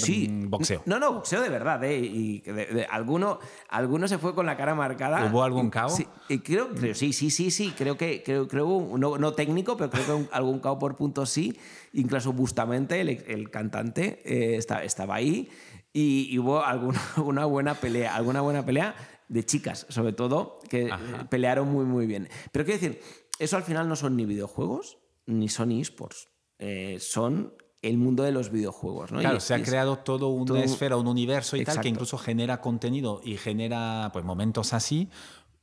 boxeo. 0.48 0.82
No, 0.86 0.98
no, 0.98 1.12
boxeo 1.14 1.40
de 1.40 1.48
verdad, 1.48 1.82
¿eh? 1.84 1.98
Y 1.98 2.40
de, 2.40 2.86
alguno, 2.90 3.38
alguno 3.68 4.08
se 4.08 4.18
fue 4.18 4.34
con 4.34 4.46
la 4.46 4.56
cara 4.56 4.74
marcada. 4.74 5.24
¿Hubo 5.24 5.44
algún 5.44 5.70
caos? 5.70 5.94
Sí, 5.94 6.06
creo, 6.40 6.70
sí, 6.94 7.12
sí, 7.12 7.30
sí, 7.30 7.50
sí, 7.52 7.72
creo 7.78 7.96
que, 7.96 8.24
creo, 8.24 8.48
creo 8.48 8.96
no, 8.98 9.18
no 9.18 9.32
técnico, 9.34 9.76
pero 9.76 9.90
creo 9.90 10.04
que 10.04 10.28
algún 10.32 10.58
caos 10.58 10.78
por 10.78 10.96
puntos 10.96 11.30
sí. 11.30 11.56
Incluso 11.92 12.32
Bustamente, 12.32 13.00
el, 13.00 13.08
el 13.08 13.50
cantante, 13.50 14.20
eh, 14.24 14.56
estaba 14.56 15.14
ahí 15.14 15.48
y, 15.92 16.38
hubo 16.38 16.62
alguna 16.62 17.00
una 17.16 17.44
buena 17.44 17.74
pelea, 17.74 18.14
alguna 18.14 18.40
buena 18.40 18.64
pelea 18.64 18.94
de 19.28 19.44
chicas, 19.44 19.86
sobre 19.88 20.12
todo, 20.12 20.58
que 20.68 20.90
pelearon 21.28 21.70
muy, 21.70 21.84
muy 21.84 22.06
bien. 22.06 22.28
Pero 22.52 22.64
quiero 22.64 22.80
decir, 22.80 23.00
eso 23.38 23.56
al 23.56 23.62
final 23.62 23.88
no 23.88 23.96
son 23.96 24.16
ni 24.16 24.24
videojuegos 24.24 24.98
ni 25.26 25.48
son 25.48 25.72
esports. 25.72 26.28
Eh, 26.58 26.96
son 27.00 27.54
el 27.82 27.98
mundo 27.98 28.22
de 28.22 28.32
los 28.32 28.50
videojuegos. 28.50 29.12
¿no? 29.12 29.20
Claro, 29.20 29.40
se 29.40 29.54
ha 29.54 29.62
creado 29.62 29.98
todo 29.98 30.28
una 30.28 30.64
esfera, 30.64 30.96
un 30.96 31.06
universo 31.06 31.56
y 31.56 31.64
tal, 31.64 31.80
que 31.80 31.88
incluso 31.88 32.18
genera 32.18 32.60
contenido 32.60 33.20
y 33.22 33.36
genera 33.36 34.10
pues, 34.12 34.24
momentos 34.24 34.72
así 34.72 35.08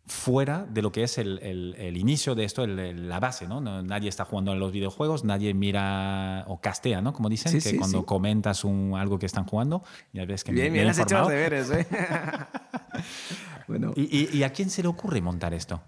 fuera 0.07 0.67
de 0.69 0.81
lo 0.81 0.91
que 0.91 1.03
es 1.03 1.17
el, 1.17 1.39
el, 1.39 1.97
inicio 1.97 2.35
de 2.35 2.43
esto, 2.43 2.65
la 2.67 3.19
base, 3.19 3.47
¿no? 3.47 3.59
Nadie 3.61 4.09
está 4.09 4.25
jugando 4.25 4.53
en 4.53 4.59
los 4.59 4.71
videojuegos, 4.71 5.23
nadie 5.23 5.53
mira 5.53 6.45
o 6.47 6.61
castea, 6.61 7.01
¿no? 7.01 7.13
Como 7.13 7.29
dicen, 7.29 7.59
que 7.59 7.77
cuando 7.77 8.05
comentas 8.05 8.63
un, 8.63 8.93
algo 8.95 9.17
que 9.17 9.25
están 9.25 9.45
jugando, 9.45 9.83
ya 10.13 10.25
ves 10.25 10.43
que 10.43 10.51
bien, 10.51 10.73
bien, 10.73 10.87
has 10.87 10.99
hecho 10.99 11.17
los 11.19 11.29
deberes, 11.29 11.71
¿eh? 11.71 11.87
bueno. 13.67 13.93
¿Y, 13.95 14.37
¿Y, 14.37 14.43
a 14.43 14.51
quién 14.51 14.69
se 14.69 14.83
le 14.83 14.89
ocurre 14.89 15.21
montar 15.21 15.53
esto? 15.53 15.81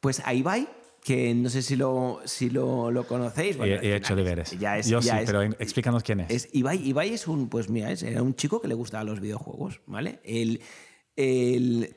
Pues 0.00 0.22
a 0.24 0.32
Ibai, 0.32 0.68
que 1.04 1.34
no 1.34 1.50
sé 1.50 1.60
si 1.60 1.76
lo, 1.76 2.20
si 2.24 2.48
lo, 2.48 2.90
lo 2.90 3.06
conocéis. 3.06 3.56
he, 3.60 3.96
hecho 3.96 4.16
deberes. 4.16 4.58
Ya 4.58 4.78
es, 4.78 4.88
Yo 4.88 5.02
sí, 5.02 5.10
pero 5.26 5.42
explícanos 5.42 6.02
quién 6.02 6.20
es. 6.20 6.30
es. 6.30 6.48
Ibai, 6.52 6.78
Ibai 6.88 7.12
es 7.12 7.28
un, 7.28 7.48
pues 7.48 7.68
mira, 7.68 7.92
era 7.92 8.22
un 8.22 8.34
chico 8.34 8.62
que 8.62 8.68
le 8.68 8.74
gustaba 8.74 9.04
los 9.04 9.20
videojuegos, 9.20 9.82
¿vale? 9.86 10.20
Él 10.24 10.62
el, 11.16 11.94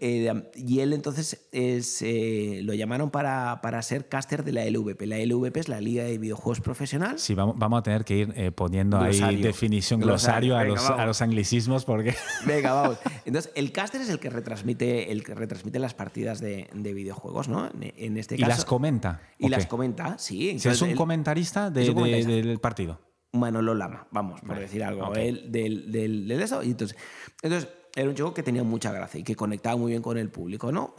y 0.56 0.80
él 0.80 0.94
entonces 0.94 1.48
es, 1.52 2.02
eh, 2.02 2.62
lo 2.64 2.74
llamaron 2.74 3.12
para, 3.12 3.60
para, 3.62 3.82
ser 3.82 4.08
caster 4.08 4.46
de 4.46 4.54
la 4.54 4.64
LVP. 4.66 5.06
La 5.08 5.18
LVP 5.18 5.60
es 5.60 5.68
la 5.68 5.82
Liga 5.82 6.06
de 6.06 6.18
Videojuegos 6.18 6.62
Profesional. 6.62 7.20
Sí, 7.20 7.36
vamos, 7.36 7.56
vamos 7.58 7.80
a 7.80 7.84
tener 7.84 8.06
que 8.06 8.16
ir 8.16 8.34
eh, 8.38 8.52
poniendo 8.52 8.98
ahí 8.98 9.36
definición, 9.42 10.00
glosario, 10.00 10.58
a, 10.58 10.64
los, 10.64 10.90
a, 10.90 11.06
los, 11.06 11.22
anglicismos 11.22 11.84
porque... 11.84 12.16
Venga, 12.46 12.74
vamos. 12.74 12.98
Entonces, 13.26 13.52
el 13.56 13.74
caster 13.74 14.00
es 14.00 14.10
el 14.10 14.20
que 14.20 14.30
retransmite, 14.30 15.12
el 15.12 15.24
que 15.24 15.36
retransmite 15.36 15.80
las 15.80 15.94
partidas 15.94 16.40
de, 16.40 16.70
de 16.74 16.94
videojuegos, 16.94 17.50
¿no? 17.50 17.70
En, 17.82 18.18
este 18.18 18.38
caso. 18.38 18.48
Y 18.48 18.50
las 18.50 18.64
comenta. 18.64 19.22
Y 19.38 19.50
las 19.50 19.66
comenta, 19.66 20.18
sí. 20.18 20.52
es 20.52 20.82
un 20.82 20.96
comentarista, 20.96 21.70
de, 21.70 21.94
del 21.94 22.60
partido. 22.60 23.02
Manolo 23.34 23.76
Lama, 23.76 24.08
vamos, 24.12 24.42
por 24.42 24.58
decir 24.58 24.84
algo. 24.84 25.12
del, 25.14 25.52
del, 25.52 25.92
del, 25.92 26.32
eso. 26.32 26.64
Y 26.64 26.72
entonces, 26.72 26.98
entonces 27.44 27.70
era 27.96 28.10
un 28.10 28.16
chico 28.16 28.34
que 28.34 28.44
tenía 28.44 28.64
mucha 28.64 28.92
gracia 28.92 29.20
y 29.20 29.24
que 29.24 29.36
conectaba 29.36 29.76
muy 29.76 29.92
bien 29.92 30.02
con 30.02 30.18
el 30.18 30.30
público, 30.30 30.72
¿no? 30.72 30.96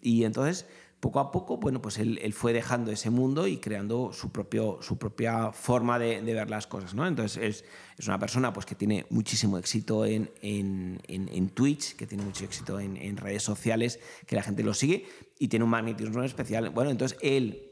Y, 0.00 0.24
entonces, 0.24 0.66
poco 1.00 1.20
a 1.20 1.30
poco, 1.30 1.58
bueno, 1.58 1.80
pues 1.82 1.98
él, 1.98 2.32
fue 2.32 2.52
dejando 2.52 2.90
ese 2.90 3.10
mundo 3.10 3.46
y 3.46 3.58
creando 3.58 4.12
su, 4.12 4.30
propio, 4.30 4.78
su 4.80 4.98
propia 4.98 5.52
forma 5.52 5.98
de, 5.98 6.20
ver 6.22 6.50
las 6.50 6.66
cosas, 6.66 6.94
¿no? 6.94 7.06
Entonces, 7.06 7.42
es, 7.42 7.64
es, 7.98 8.06
una 8.08 8.18
persona 8.18 8.52
pues, 8.52 8.66
que 8.66 8.74
tiene 8.74 9.06
muchísimo 9.10 9.58
éxito 9.58 10.04
en, 10.04 10.30
en, 10.40 11.00
en, 11.08 11.48
Twitch, 11.50 11.96
que 11.96 12.06
tiene 12.06 12.24
mucho 12.24 12.44
éxito 12.44 12.80
en, 12.80 13.16
redes 13.16 13.42
sociales, 13.42 14.00
que 14.26 14.36
la 14.36 14.42
gente 14.42 14.62
lo 14.62 14.74
sigue 14.74 15.06
y 15.38 15.48
tiene 15.48 15.64
un 15.64 15.70
magnetismo 15.70 16.22
especial. 16.22 16.70
Bueno, 16.70 16.90
entonces 16.90 17.18
él 17.22 17.70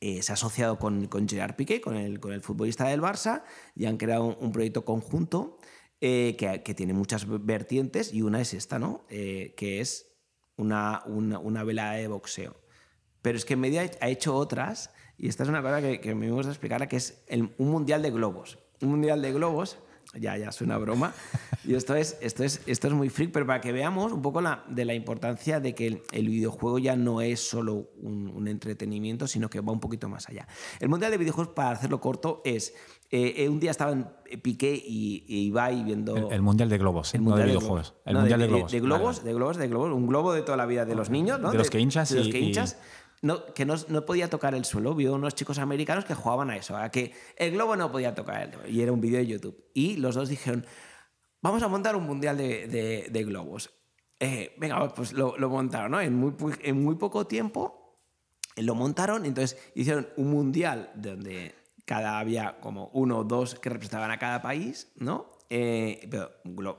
eh, 0.00 0.22
se 0.22 0.32
ha 0.32 0.34
asociado 0.34 0.78
con, 0.78 1.06
con 1.08 1.28
Gerard 1.28 1.56
Piqué, 1.56 1.80
con 1.80 1.96
el, 1.96 2.20
con 2.20 2.32
el 2.32 2.40
futbolista 2.40 2.88
del 2.88 3.00
Barça, 3.00 3.42
y 3.74 3.86
han 3.86 3.96
creado 3.96 4.36
un 4.36 4.52
proyecto 4.52 4.84
conjunto 4.84 5.58
eh, 6.00 6.36
que, 6.36 6.74
tiene 6.74 6.92
muchas 6.92 7.26
vertientes 7.26 8.12
y 8.12 8.22
una 8.22 8.40
es 8.40 8.54
esta, 8.54 8.78
¿no? 8.78 9.04
Eh, 9.08 9.54
que 9.56 9.80
es 9.80 10.12
una, 10.56 11.02
una, 11.06 11.64
velada 11.64 11.92
de 11.92 12.08
boxeo. 12.08 12.56
Pero 13.22 13.38
es 13.38 13.44
que 13.44 13.54
en 13.54 13.60
medio 13.60 13.80
ha 13.80 14.08
hecho 14.08 14.34
otras, 14.34 14.90
y 15.16 15.28
esta 15.28 15.42
es 15.42 15.48
una 15.48 15.62
cosa 15.62 15.80
que, 15.80 16.14
me 16.14 16.30
gusta 16.30 16.50
explicar, 16.50 16.86
que 16.88 16.96
es 16.96 17.24
un 17.30 17.70
mundial 17.70 18.02
de 18.02 18.10
globos. 18.10 18.58
Un 18.80 18.90
mundial 18.90 19.22
de 19.22 19.32
globos 19.32 19.78
ya, 20.18 20.36
ya 20.36 20.52
suena 20.52 20.78
broma. 20.78 21.12
Y 21.64 21.74
esto 21.74 21.94
es, 21.94 22.16
esto, 22.20 22.44
es, 22.44 22.62
esto 22.66 22.88
es 22.88 22.94
muy 22.94 23.08
freak, 23.08 23.32
pero 23.32 23.46
para 23.46 23.60
que 23.60 23.72
veamos 23.72 24.12
un 24.12 24.22
poco 24.22 24.40
la, 24.40 24.64
de 24.68 24.84
la 24.84 24.94
importancia 24.94 25.60
de 25.60 25.74
que 25.74 26.02
el, 26.12 26.28
videojuego 26.28 26.78
ya 26.78 26.96
no 26.96 27.20
es 27.20 27.40
solo 27.40 27.90
un, 28.00 28.46
entretenimiento, 28.46 29.26
sino 29.26 29.50
que 29.50 29.60
va 29.60 29.72
un 29.72 29.80
poquito 29.80 30.08
más 30.08 30.28
allá. 30.28 30.46
El 30.78 30.88
Mundial 30.88 31.10
de 31.10 31.18
Videojuegos, 31.18 31.54
para 31.54 31.70
hacerlo 31.70 32.00
corto, 32.00 32.42
es... 32.44 32.74
Eh, 33.08 33.44
eh, 33.44 33.48
un 33.48 33.60
día 33.60 33.70
estaban 33.70 34.16
Piqué 34.42 34.74
y, 34.74 35.24
y 35.28 35.46
Ibai 35.46 35.84
viendo... 35.84 36.30
El, 36.30 36.42
Mundial 36.42 36.68
de 36.68 36.78
Globos, 36.78 37.14
el 37.14 37.20
mundial 37.20 37.48
de 37.48 37.54
videojuegos. 37.54 37.94
El 38.04 38.16
Mundial 38.16 38.40
de, 38.40 38.46
Globos. 38.48 38.72
De, 38.72 38.80
globos, 38.80 39.24
de 39.24 39.32
globos, 39.32 39.56
de 39.56 39.68
globos. 39.68 39.92
Un 39.92 40.06
globo 40.06 40.32
de 40.32 40.42
toda 40.42 40.56
la 40.56 40.66
vida 40.66 40.84
de 40.84 40.94
los 40.96 41.10
niños, 41.10 41.38
¿no? 41.40 41.52
De 41.52 41.58
los 41.58 41.70
que 41.70 41.78
hinchas. 41.78 42.10
De 42.10 42.18
los 42.18 42.28
que 42.28 42.40
hinchas 42.40 42.76
no, 43.22 43.46
que 43.54 43.64
no, 43.64 43.76
podía 44.04 44.28
tocar 44.28 44.54
el 44.54 44.64
suelo. 44.64 44.94
Vio 44.94 45.14
unos 45.14 45.34
chicos 45.34 45.58
americanos 45.58 46.04
que 46.04 46.14
jugaban 46.14 46.50
a 46.50 46.56
eso, 46.56 46.76
a 46.76 46.90
que 46.90 47.12
el 47.36 47.52
globo 47.52 47.76
no 47.76 47.90
podía 47.90 48.14
tocar. 48.14 48.50
Y 48.68 48.80
era 48.80 48.92
un 48.92 49.00
vídeo 49.00 49.18
de 49.18 49.26
YouTube. 49.26 49.64
Y 49.74 49.96
los 49.96 50.14
dos 50.14 50.28
dijeron, 50.28 50.64
vamos 51.42 51.62
a 51.62 51.68
montar 51.68 51.96
un 51.96 52.04
mundial 52.04 52.36
de, 52.36 53.24
globos. 53.26 53.70
Eh, 54.18 54.54
venga, 54.58 54.92
pues 54.94 55.12
lo, 55.12 55.36
montaron, 55.48 55.92
¿no? 55.92 56.00
En 56.00 56.14
muy, 56.14 56.94
poco 56.96 57.26
tiempo 57.26 57.82
lo 58.56 58.74
montaron, 58.74 59.26
entonces 59.26 59.58
hicieron 59.74 60.08
un 60.16 60.30
mundial 60.30 60.90
donde 60.94 61.54
cada 61.84 62.18
había 62.18 62.58
como 62.60 62.88
uno 62.94 63.18
o 63.18 63.24
dos 63.24 63.54
que 63.56 63.68
representaban 63.68 64.10
a 64.10 64.18
cada 64.18 64.40
país, 64.40 64.90
¿no? 64.96 65.30
Eh, 65.50 66.08
pero 66.10 66.32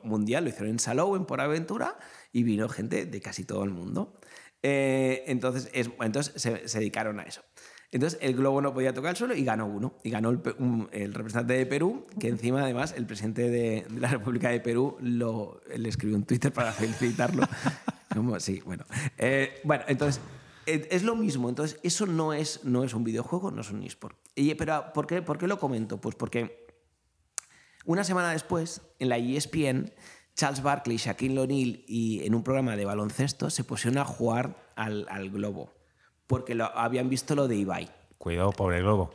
mundial 0.03 0.43
lo 0.43 0.49
hicieron 0.49 0.71
en 0.71 0.79
Salou, 0.79 1.15
en 1.15 1.25
Por 1.25 1.39
Aventura, 1.39 1.97
y 2.33 2.43
vino 2.43 2.67
gente 2.67 3.05
de 3.05 3.21
casi 3.21 3.45
todo 3.45 3.63
el 3.63 3.69
mundo. 3.69 4.16
Eh, 4.63 5.23
entonces, 5.27 5.69
es, 5.73 5.89
entonces 6.01 6.41
se, 6.41 6.79
dedicaron 6.79 7.19
a 7.19 7.23
eso. 7.23 7.41
Entonces 7.91 8.19
el 8.21 8.35
globo 8.35 8.61
no 8.61 8.73
podía 8.73 8.93
tocar 8.93 9.11
el 9.11 9.17
suelo 9.17 9.35
y 9.35 9.43
ganó 9.43 9.65
uno. 9.65 9.95
Y 10.03 10.09
ganó 10.09 10.29
el, 10.29 11.13
representante 11.13 11.53
de 11.53 11.65
Perú, 11.65 12.05
que 12.19 12.27
encima 12.27 12.61
además 12.61 12.93
el 12.97 13.05
presidente 13.05 13.49
de, 13.49 13.85
la 13.97 14.09
República 14.09 14.49
de 14.49 14.59
Perú 14.59 14.97
lo, 14.99 15.61
le 15.75 15.87
escribió 15.87 16.17
un 16.17 16.25
Twitter 16.25 16.51
para 16.51 16.71
felicitarlo. 16.73 17.43
Como, 18.13 18.39
sí, 18.39 18.61
bueno. 18.65 18.83
Eh, 19.17 19.61
bueno, 19.63 19.83
entonces 19.87 20.21
es 20.65 21.03
lo 21.03 21.15
mismo. 21.15 21.49
Entonces 21.49 21.79
eso 21.83 22.05
no 22.05 22.33
es, 22.33 22.63
no 22.65 22.83
es 22.83 22.93
un 22.93 23.03
videojuego, 23.03 23.51
no 23.51 23.61
es 23.61 23.71
un 23.71 23.83
eSport. 23.83 24.17
Y, 24.35 24.53
pero 24.55 24.91
¿por 24.93 25.07
qué, 25.07 25.21
¿por 25.21 25.37
qué 25.37 25.47
lo 25.47 25.57
comento? 25.57 26.01
Pues 26.01 26.15
porque 26.15 26.67
una 27.87 28.03
semana 28.03 28.31
después, 28.31 28.81
en 28.99 29.07
la 29.07 29.17
ESPN, 29.17 29.93
Charles 30.37 30.61
Barkley, 30.61 30.97
Shaquille 30.97 31.39
O'Neal 31.39 31.83
y 31.87 32.23
en 32.23 32.35
un 32.35 32.43
programa 32.43 32.75
de 32.75 32.85
baloncesto 32.85 33.49
se 33.49 33.63
pusieron 33.63 33.97
a 33.97 34.05
jugar 34.05 34.71
al, 34.75 35.29
globo 35.31 35.73
porque 36.27 36.53
lo, 36.53 36.65
habían 36.77 37.09
visto 37.09 37.35
lo 37.35 37.47
de 37.47 37.55
Ibai. 37.55 37.89
Cuidado, 38.19 38.51
pobre 38.51 38.81
globo. 38.81 39.11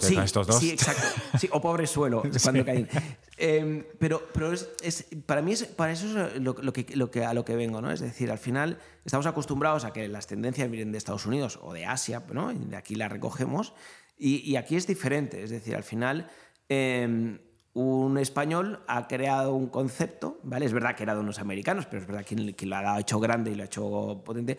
sí, 0.00 0.16
estos 0.16 0.46
dos. 0.46 0.58
sí, 0.58 0.70
exacto. 0.70 1.02
Sí, 1.38 1.48
o 1.52 1.60
pobre 1.60 1.86
suelo 1.86 2.22
cuando 2.42 2.64
caen. 2.64 2.88
Em, 3.36 3.84
pero 3.98 4.28
pero 4.32 4.52
es, 4.52 5.06
para 5.26 5.40
mí 5.40 5.52
es, 5.52 5.64
para 5.64 5.92
eso 5.92 6.06
es 6.26 6.40
lo, 6.40 6.54
que, 6.54 6.86
lo 6.94 7.10
que, 7.10 7.24
a 7.24 7.34
lo 7.34 7.44
que 7.44 7.54
vengo, 7.54 7.80
¿no? 7.80 7.90
Es 7.90 8.00
decir, 8.00 8.30
al 8.30 8.38
final 8.38 8.78
estamos 9.04 9.26
acostumbrados 9.26 9.84
a 9.84 9.92
que 9.92 10.08
las 10.08 10.26
tendencias 10.26 10.70
vienen 10.70 10.92
de 10.92 10.98
Estados 10.98 11.26
Unidos 11.26 11.58
o 11.62 11.72
de 11.72 11.86
Asia, 11.86 12.22
¿no? 12.32 12.50
Y 12.50 12.58
de 12.58 12.76
aquí 12.76 12.94
las 12.96 13.10
recogemos. 13.10 13.74
Y, 14.16 14.36
y, 14.50 14.56
aquí 14.56 14.76
es 14.76 14.86
diferente. 14.86 15.42
Es 15.42 15.50
decir, 15.50 15.76
al 15.76 15.84
final 15.84 16.30
em, 16.68 17.38
un 17.74 18.18
español 18.18 18.82
ha 18.86 19.06
creado 19.08 19.54
un 19.54 19.66
concepto, 19.66 20.38
¿vale? 20.44 20.64
Es 20.64 20.72
verdad 20.72 20.94
que 20.94 21.02
era 21.02 21.14
de 21.14 21.20
unos 21.20 21.40
americanos, 21.40 21.86
pero 21.86 22.02
es 22.02 22.08
verdad 22.08 22.24
que 22.24 22.66
lo 22.66 22.76
ha 22.76 23.00
hecho 23.00 23.18
grande 23.20 23.50
y 23.50 23.56
lo 23.56 23.64
ha 23.64 23.66
hecho 23.66 24.22
potente, 24.24 24.58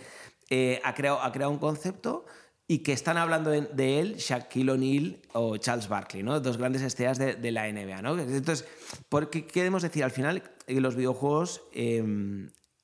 eh, 0.49 0.81
ha, 0.83 0.93
creado, 0.93 1.21
ha 1.21 1.31
creado 1.31 1.51
un 1.51 1.57
concepto 1.57 2.25
y 2.67 2.79
que 2.79 2.91
están 2.91 3.17
hablando 3.17 3.51
de, 3.51 3.99
él 3.99 4.15
Shaquille 4.17 4.71
O'Neal 4.71 5.19
o 5.33 5.57
Charles 5.57 5.87
Barkley, 5.87 6.23
¿no? 6.23 6.39
Dos 6.39 6.57
grandes 6.57 6.81
estrellas 6.81 7.17
de, 7.17 7.51
la 7.51 7.71
NBA, 7.71 8.01
¿no? 8.01 8.19
Entonces, 8.19 8.67
¿por 9.07 9.29
qué 9.29 9.45
queremos 9.45 9.83
decir? 9.83 10.03
Al 10.03 10.11
final, 10.11 10.43
los 10.67 10.95
videojuegos 10.95 11.61
y 11.71 12.01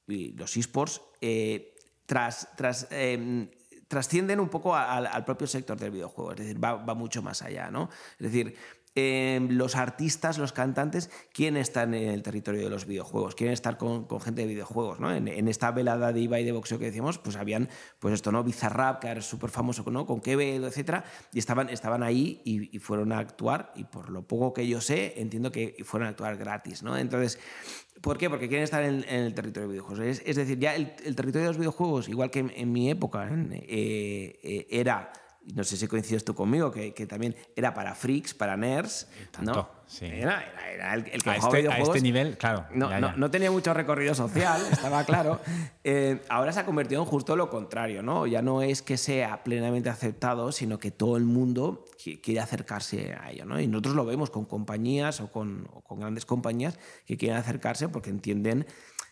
los 0.08 0.56
esports 0.56 1.02
eh, 1.20 1.74
tras, 2.06 2.48
tras 2.56 2.88
em, 2.92 3.50
trascienden 3.88 4.40
un 4.40 4.50
poco 4.50 4.76
al, 4.76 5.26
propio 5.26 5.48
sector 5.48 5.78
del 5.78 5.92
videojuego, 5.92 6.32
es 6.32 6.38
decir, 6.38 6.64
va, 6.64 6.76
va 6.76 6.94
mucho 6.94 7.22
más 7.22 7.42
allá, 7.42 7.70
¿no? 7.72 7.90
Es 8.20 8.32
decir, 8.32 8.56
Em, 8.94 9.52
los 9.52 9.78
artistas, 9.78 10.38
los 10.38 10.52
cantantes, 10.52 11.10
quieren 11.32 11.56
estar 11.56 11.88
en 11.88 11.94
el 11.94 12.22
territorio 12.24 12.62
de 12.62 12.70
los 12.70 12.86
videojuegos, 12.86 13.36
quieren 13.36 13.54
estar 13.54 13.78
con, 13.78 14.06
gente 14.20 14.42
de 14.42 14.48
videojuegos. 14.48 15.00
¿no? 15.00 15.14
En, 15.14 15.48
esta 15.48 15.72
velada 15.72 16.12
de 16.12 16.20
Ibai 16.20 16.44
de 16.44 16.52
boxeo 16.52 16.78
que 16.78 16.86
decíamos, 16.86 17.18
pues 17.18 17.38
habían, 17.38 17.70
pues 18.00 18.14
esto, 18.14 18.34
¿no? 18.34 18.44
Bizarrap, 18.44 19.00
que 19.00 19.08
era 19.08 19.22
súper 19.22 19.50
famoso 19.50 19.90
¿no? 19.90 20.06
con 20.06 20.20
Quevedo, 20.20 20.68
etc. 20.68 21.06
Y 21.32 21.40
estaban, 21.40 21.70
estaban 21.70 22.04
ahí 22.04 22.42
y, 22.44 22.80
fueron 22.80 23.14
a 23.14 23.20
actuar, 23.20 23.72
y 23.76 23.86
por 23.86 24.10
lo 24.10 24.28
poco 24.28 24.52
que 24.54 24.68
yo 24.68 24.82
sé, 24.82 25.14
entiendo 25.22 25.54
que 25.54 25.78
fueron 25.86 26.08
a 26.08 26.10
actuar 26.10 26.36
gratis. 26.36 26.84
¿no? 26.84 26.98
Entonces, 26.98 27.40
¿por 28.02 28.18
qué? 28.18 28.30
Porque 28.30 28.50
quieren 28.50 28.66
estar 28.66 28.84
en, 28.84 29.06
el 29.08 29.34
territorio 29.34 29.70
de 29.70 29.74
videojuegos. 29.74 30.20
Es, 30.26 30.36
decir, 30.36 30.60
ya 30.60 30.76
el, 30.76 30.96
territorio 31.16 31.44
de 31.44 31.48
los 31.48 31.58
videojuegos, 31.58 32.10
igual 32.10 32.30
que 32.30 32.40
en, 32.40 32.72
mi 32.74 32.90
época, 32.90 33.30
eh, 33.32 34.38
eh, 34.44 34.68
era 34.70 35.14
no 35.54 35.64
sé 35.64 35.76
si 35.76 35.88
coincides 35.88 36.24
tú 36.24 36.36
conmigo, 36.36 36.72
que, 36.72 36.92
también 37.08 37.36
era 37.56 37.74
para 37.74 37.96
freaks, 37.96 38.34
para 38.34 38.56
nerds. 38.56 39.08
¿no? 39.42 39.70
Era, 40.00 40.46
el, 40.94 41.04
que 41.04 41.30
a 41.30 41.36
este, 41.36 41.68
a 41.68 41.80
este 41.80 42.02
nivel, 42.02 42.38
claro. 42.38 42.66
No, 42.74 43.32
tenía 43.32 43.52
mucho 43.52 43.74
recorrido 43.74 44.16
social, 44.16 44.62
estaba 44.72 45.04
claro. 45.04 45.42
Eh, 45.84 46.22
ahora 46.30 46.54
se 46.54 46.60
ha 46.60 46.66
convertido 46.66 47.02
en 47.02 47.08
justo 47.08 47.36
lo 47.36 47.50
contrario, 47.50 48.02
¿no? 48.04 48.28
Ya 48.28 48.42
no 48.42 48.62
es 48.62 48.82
que 48.82 48.98
sea 48.98 49.44
plenamente 49.44 49.90
aceptado, 49.90 50.52
sino 50.52 50.80
que 50.80 50.92
todo 50.92 51.18
el 51.18 51.24
mundo 51.24 51.86
quiere 52.22 52.40
acercarse 52.40 53.14
a 53.14 53.32
ello, 53.32 53.46
¿no? 53.46 53.60
Y 53.60 53.68
nosotros 53.68 53.96
lo 53.96 54.06
vemos 54.06 54.30
con 54.30 54.46
compañías 54.46 55.20
o 55.22 55.32
con, 55.32 55.68
o 55.74 55.82
con 55.82 56.00
grandes 56.00 56.26
compañías 56.26 56.80
que 57.06 57.18
quieren 57.18 57.38
acercarse 57.38 57.90
porque 57.90 58.12
entienden 58.12 58.66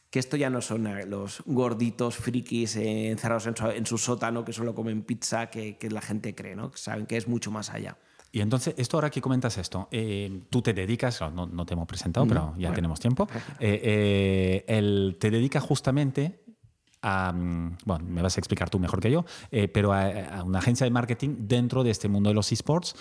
que 0.09 0.19
esto 0.19 0.37
ya 0.37 0.49
no 0.49 0.61
son 0.61 0.87
eh, 0.87 1.05
los 1.05 1.43
gorditos 1.45 2.15
frikis 2.15 2.75
eh, 2.75 3.11
encerrados 3.11 3.47
en 3.47 3.85
su, 3.85 3.97
sótano 3.97 4.43
que 4.43 4.53
solo 4.53 4.73
comen 4.73 5.03
pizza 5.03 5.49
que, 5.49 5.77
la 5.89 6.01
gente 6.01 6.33
cree, 6.33 6.55
¿no? 6.55 6.71
saben 6.75 7.05
que 7.05 7.17
es 7.17 7.27
mucho 7.27 7.51
más 7.51 7.69
allá. 7.69 7.97
Y 8.31 8.41
entonces, 8.41 8.75
esto 8.77 8.97
ahora 8.97 9.09
que 9.09 9.21
comentas 9.21 9.57
esto, 9.57 9.87
eh, 9.91 10.43
tú 10.51 10.61
te 10.61 10.73
dedicas, 10.73 11.19
no, 11.21 11.47
no, 11.47 11.65
te 11.65 11.73
hemos 11.73 11.87
presentado, 11.87 12.27
pero 12.27 12.53
ya 12.57 12.71
tenemos 12.73 12.99
tiempo, 12.99 13.27
el, 13.59 15.17
te 15.19 15.31
dedicas 15.31 15.63
justamente 15.63 16.43
a, 17.01 17.31
mm, 17.33 17.77
bueno, 17.85 18.05
me 18.07 18.21
vas 18.21 18.37
a 18.37 18.39
explicar 18.39 18.69
tú 18.69 18.77
mejor 18.77 18.99
que 18.99 19.09
yo, 19.09 19.25
pero 19.73 19.93
a, 19.93 20.09
a, 20.09 20.43
una 20.43 20.59
agencia 20.59 20.83
de 20.83 20.91
marketing 20.91 21.37
dentro 21.39 21.83
de 21.83 21.89
este 21.89 22.07
mundo 22.07 22.29
de 22.29 22.35
los 22.35 22.51
esports. 22.51 22.95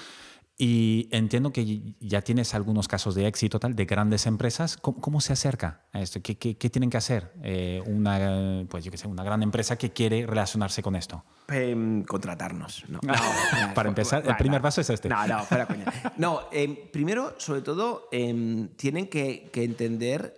Y 0.61 1.09
entiendo 1.13 1.53
que 1.53 1.95
ya 2.01 2.23
tienes 2.23 2.53
algunos 2.53 2.89
casos 2.89 3.15
de 3.15 3.29
éxito 3.29 3.61
tal, 3.61 3.77
de 3.77 3.85
grandes 3.85 4.27
empresas. 4.27 4.77
¿Cómo, 4.77 5.21
se 5.21 5.33
acerca 5.33 5.87
a 5.93 6.01
esto? 6.01 6.21
¿Qué, 6.21 6.37
qué, 6.37 6.69
tienen 6.69 6.91
que 6.91 6.97
hacer 6.97 7.33
eh, 7.45 7.81
una, 7.87 8.67
pues 8.69 8.85
yo 8.85 8.91
sé, 8.97 9.07
una 9.07 9.23
gran 9.23 9.45
empresa 9.45 9.79
que 9.79 9.93
quiere 9.93 10.27
relacionarse 10.27 10.83
con 10.83 10.97
esto? 10.97 11.25
Em, 11.47 12.03
contratarnos. 12.03 12.85
No, 12.89 12.99
Para 13.77 13.89
empezar, 13.89 14.25
el 14.27 14.37
primer 14.37 14.61
paso 14.61 14.81
es 14.81 14.91
este. 14.91 15.09
No, 15.09 15.25
no, 15.29 15.45
fuera 15.45 15.65
coña. 15.65 15.85
No, 16.17 16.49
em, 16.51 16.77
primero, 16.91 17.37
sobre 17.39 17.63
todo, 17.63 18.09
em, 18.11 18.67
tienen 18.75 19.07
que, 19.07 19.51
que, 19.53 19.63
entender 19.63 20.35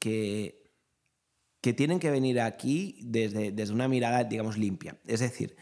que, 0.00 0.64
que 1.60 1.72
tienen 1.72 2.00
que 2.00 2.10
venir 2.10 2.40
aquí 2.40 2.98
desde, 3.04 3.52
desde 3.52 3.72
una 3.72 3.86
mirada, 3.86 4.24
digamos, 4.24 4.58
limpia. 4.58 4.98
Es 5.06 5.20
decir, 5.20 5.54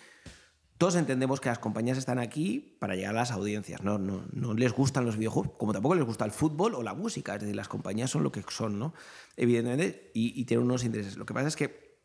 todos 0.83 0.97
entendemos 0.97 1.41
que 1.41 1.49
las 1.49 1.61
compañías 1.61 1.97
están 1.97 2.19
aquí 2.19 2.77
para 2.81 2.97
llegar 2.97 3.15
a 3.15 3.21
las 3.21 3.31
audiencias, 3.31 3.85
¿no? 3.85 3.99
No, 3.99 4.53
les 4.55 4.73
gustan 4.73 5.07
los 5.07 5.17
videojuegos, 5.17 5.53
como 5.57 5.73
tampoco 5.73 5.95
les 5.95 6.05
gusta 6.05 6.25
el 6.25 6.33
fútbol 6.33 6.75
o 6.75 6.83
la 6.83 6.93
música, 6.93 7.37
es 7.37 7.41
decir, 7.43 7.55
las 7.55 7.69
compañías 7.69 8.11
son 8.11 8.25
lo 8.25 8.33
que 8.33 8.43
son, 8.49 8.81
¿no? 8.81 8.93
Evidentemente, 9.37 10.11
y, 10.13 10.45
tienen 10.45 10.67
unos 10.67 10.83
intereses. 10.83 11.17
Lo 11.17 11.25
que 11.25 11.35
pasa 11.35 11.47
es 11.47 11.55
que 11.55 12.01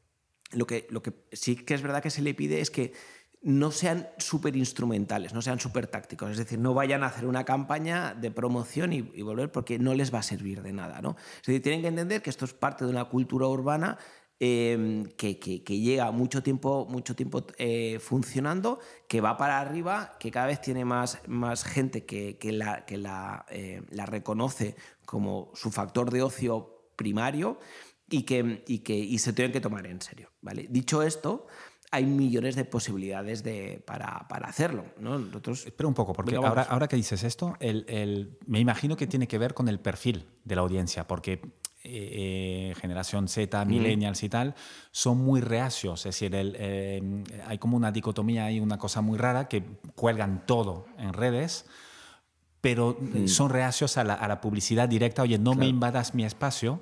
lo, 0.51 0.67
que 0.67 0.85
lo 0.91 1.01
que 1.01 1.11
sí 1.31 1.55
que 1.55 1.73
es 1.73 1.81
verdad 1.81 2.03
que 2.03 2.11
se 2.11 2.21
le 2.21 2.35
pide 2.35 2.61
es 2.61 2.69
que 2.69 2.93
no 3.41 3.71
sean 3.71 4.09
súper 4.19 4.55
instrumentales, 4.55 5.33
no 5.33 5.41
sean 5.41 5.59
súper 5.59 5.87
tácticos, 5.87 6.29
es 6.29 6.37
decir, 6.37 6.59
no 6.59 6.75
vayan 6.75 7.01
a 7.01 7.07
hacer 7.07 7.25
una 7.25 7.45
campaña 7.45 8.13
de 8.13 8.29
promoción 8.29 8.93
y, 8.93 8.97
y, 9.15 9.23
volver 9.23 9.51
porque 9.51 9.79
no 9.79 9.95
les 9.95 10.13
va 10.13 10.19
a 10.19 10.23
servir 10.23 10.61
de 10.61 10.73
nada, 10.73 11.01
¿no? 11.01 11.15
Es 11.41 11.47
decir, 11.47 11.63
tienen 11.63 11.81
que 11.81 11.87
entender 11.87 12.21
que 12.21 12.29
esto 12.29 12.45
es 12.45 12.53
parte 12.53 12.85
de 12.85 12.91
una 12.91 13.05
cultura 13.05 13.47
urbana 13.47 13.97
Em, 14.39 15.06
que, 15.17 15.39
que, 15.39 15.80
lleva 15.80 16.12
mucho 16.12 16.43
tiempo, 16.43 16.86
mucho 16.88 17.15
tiempo 17.15 17.43
eh, 17.58 17.97
funcionando, 18.00 18.80
que 19.08 19.19
va 19.19 19.36
para 19.36 19.60
arriba, 19.60 20.15
que 20.19 20.30
cada 20.30 20.45
vez 20.45 20.62
tiene 20.62 20.86
más, 20.86 21.19
más 21.28 21.63
gente 21.63 22.06
que, 22.06 22.38
la, 22.52 22.86
que 22.86 22.97
la, 22.97 23.47
eh, 23.50 23.82
la, 23.89 24.06
reconoce 24.06 24.76
como 25.08 25.52
su 25.56 25.71
factor 25.71 26.12
de 26.12 26.21
ocio 26.21 26.91
primario 26.95 27.60
y 28.12 28.23
que, 28.23 28.63
y 28.67 28.80
que 28.80 28.95
y 28.95 29.17
se 29.17 29.34
tienen 29.34 29.52
que 29.52 29.60
tomar 29.60 29.88
en 29.88 30.04
serio. 30.04 30.30
¿vale? 30.41 30.67
Dicho 30.69 31.02
esto, 31.02 31.47
hay 31.89 32.06
millones 32.06 32.56
de 32.56 32.65
posibilidades 32.65 33.41
de, 33.41 33.84
para, 33.88 34.28
para 34.28 34.50
hacerlo. 34.50 34.86
¿no? 35.00 35.17
Nosotros, 35.17 35.65
Espera 35.65 35.88
un 35.88 35.95
poco, 35.95 36.13
porque 36.13 36.36
ahora, 36.36 36.62
ahora 36.62 36.88
que 36.88 36.95
dices 36.95 37.23
esto, 37.23 37.56
el, 37.60 37.86
el, 37.88 38.38
me 38.45 38.60
imagino 38.60 38.97
que 38.97 39.08
tiene 39.08 39.28
que 39.28 39.39
ver 39.39 39.56
con 39.56 39.67
el 39.67 39.80
perfil 39.80 40.28
de 40.43 40.56
la 40.56 40.62
audiencia, 40.62 41.08
porque 41.08 41.41
eh, 41.89 42.73
generación 42.80 43.28
Z, 43.28 43.65
millennials 43.65 44.21
y 44.23 44.30
tal, 44.30 44.56
son 44.91 45.17
muy 45.17 45.41
reacios. 45.41 46.06
Es 46.06 46.19
decir, 46.19 46.32
eh, 46.36 47.23
hay 47.45 47.58
como 47.58 47.78
una 47.78 47.91
dicotomía, 47.91 48.45
hay 48.45 48.60
una 48.60 48.78
cosa 48.78 49.02
muy 49.02 49.17
rara 49.17 49.47
que 49.47 49.63
cuelgan 49.95 50.45
todo 50.45 50.86
en 50.97 51.13
redes, 51.13 51.65
pero 52.62 52.97
son 53.28 53.50
reacios 53.50 53.97
a 53.97 54.04
la, 54.04 54.41
publicidad 54.41 54.89
directa. 54.89 55.21
Oye, 55.21 55.38
no 55.38 55.54
me 55.54 55.67
invadas 55.67 56.13
mi 56.13 56.26
espacio 56.26 56.82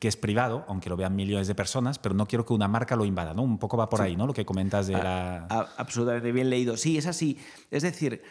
que 0.00 0.08
es 0.08 0.16
privado, 0.16 0.64
aunque 0.66 0.88
lo 0.88 0.96
vean 0.96 1.14
millones 1.14 1.46
de 1.46 1.54
personas, 1.54 1.98
pero 1.98 2.14
no 2.14 2.26
quiero 2.26 2.46
que 2.46 2.54
una 2.54 2.68
marca 2.68 2.96
lo 2.96 3.04
invada, 3.04 3.34
¿no? 3.34 3.42
Un 3.42 3.58
poco 3.58 3.76
va 3.76 3.90
por 3.90 4.00
ahí, 4.00 4.16
¿no? 4.16 4.26
Lo 4.26 4.32
que 4.32 4.46
comentas 4.46 4.86
de 4.86 4.94
la... 4.94 5.46
absolutamente 5.76 6.32
bien 6.32 6.48
leído. 6.48 6.78
Sí, 6.78 6.96
es 6.96 7.06
así. 7.06 7.38
Es 7.70 7.82
decir, 7.82 8.22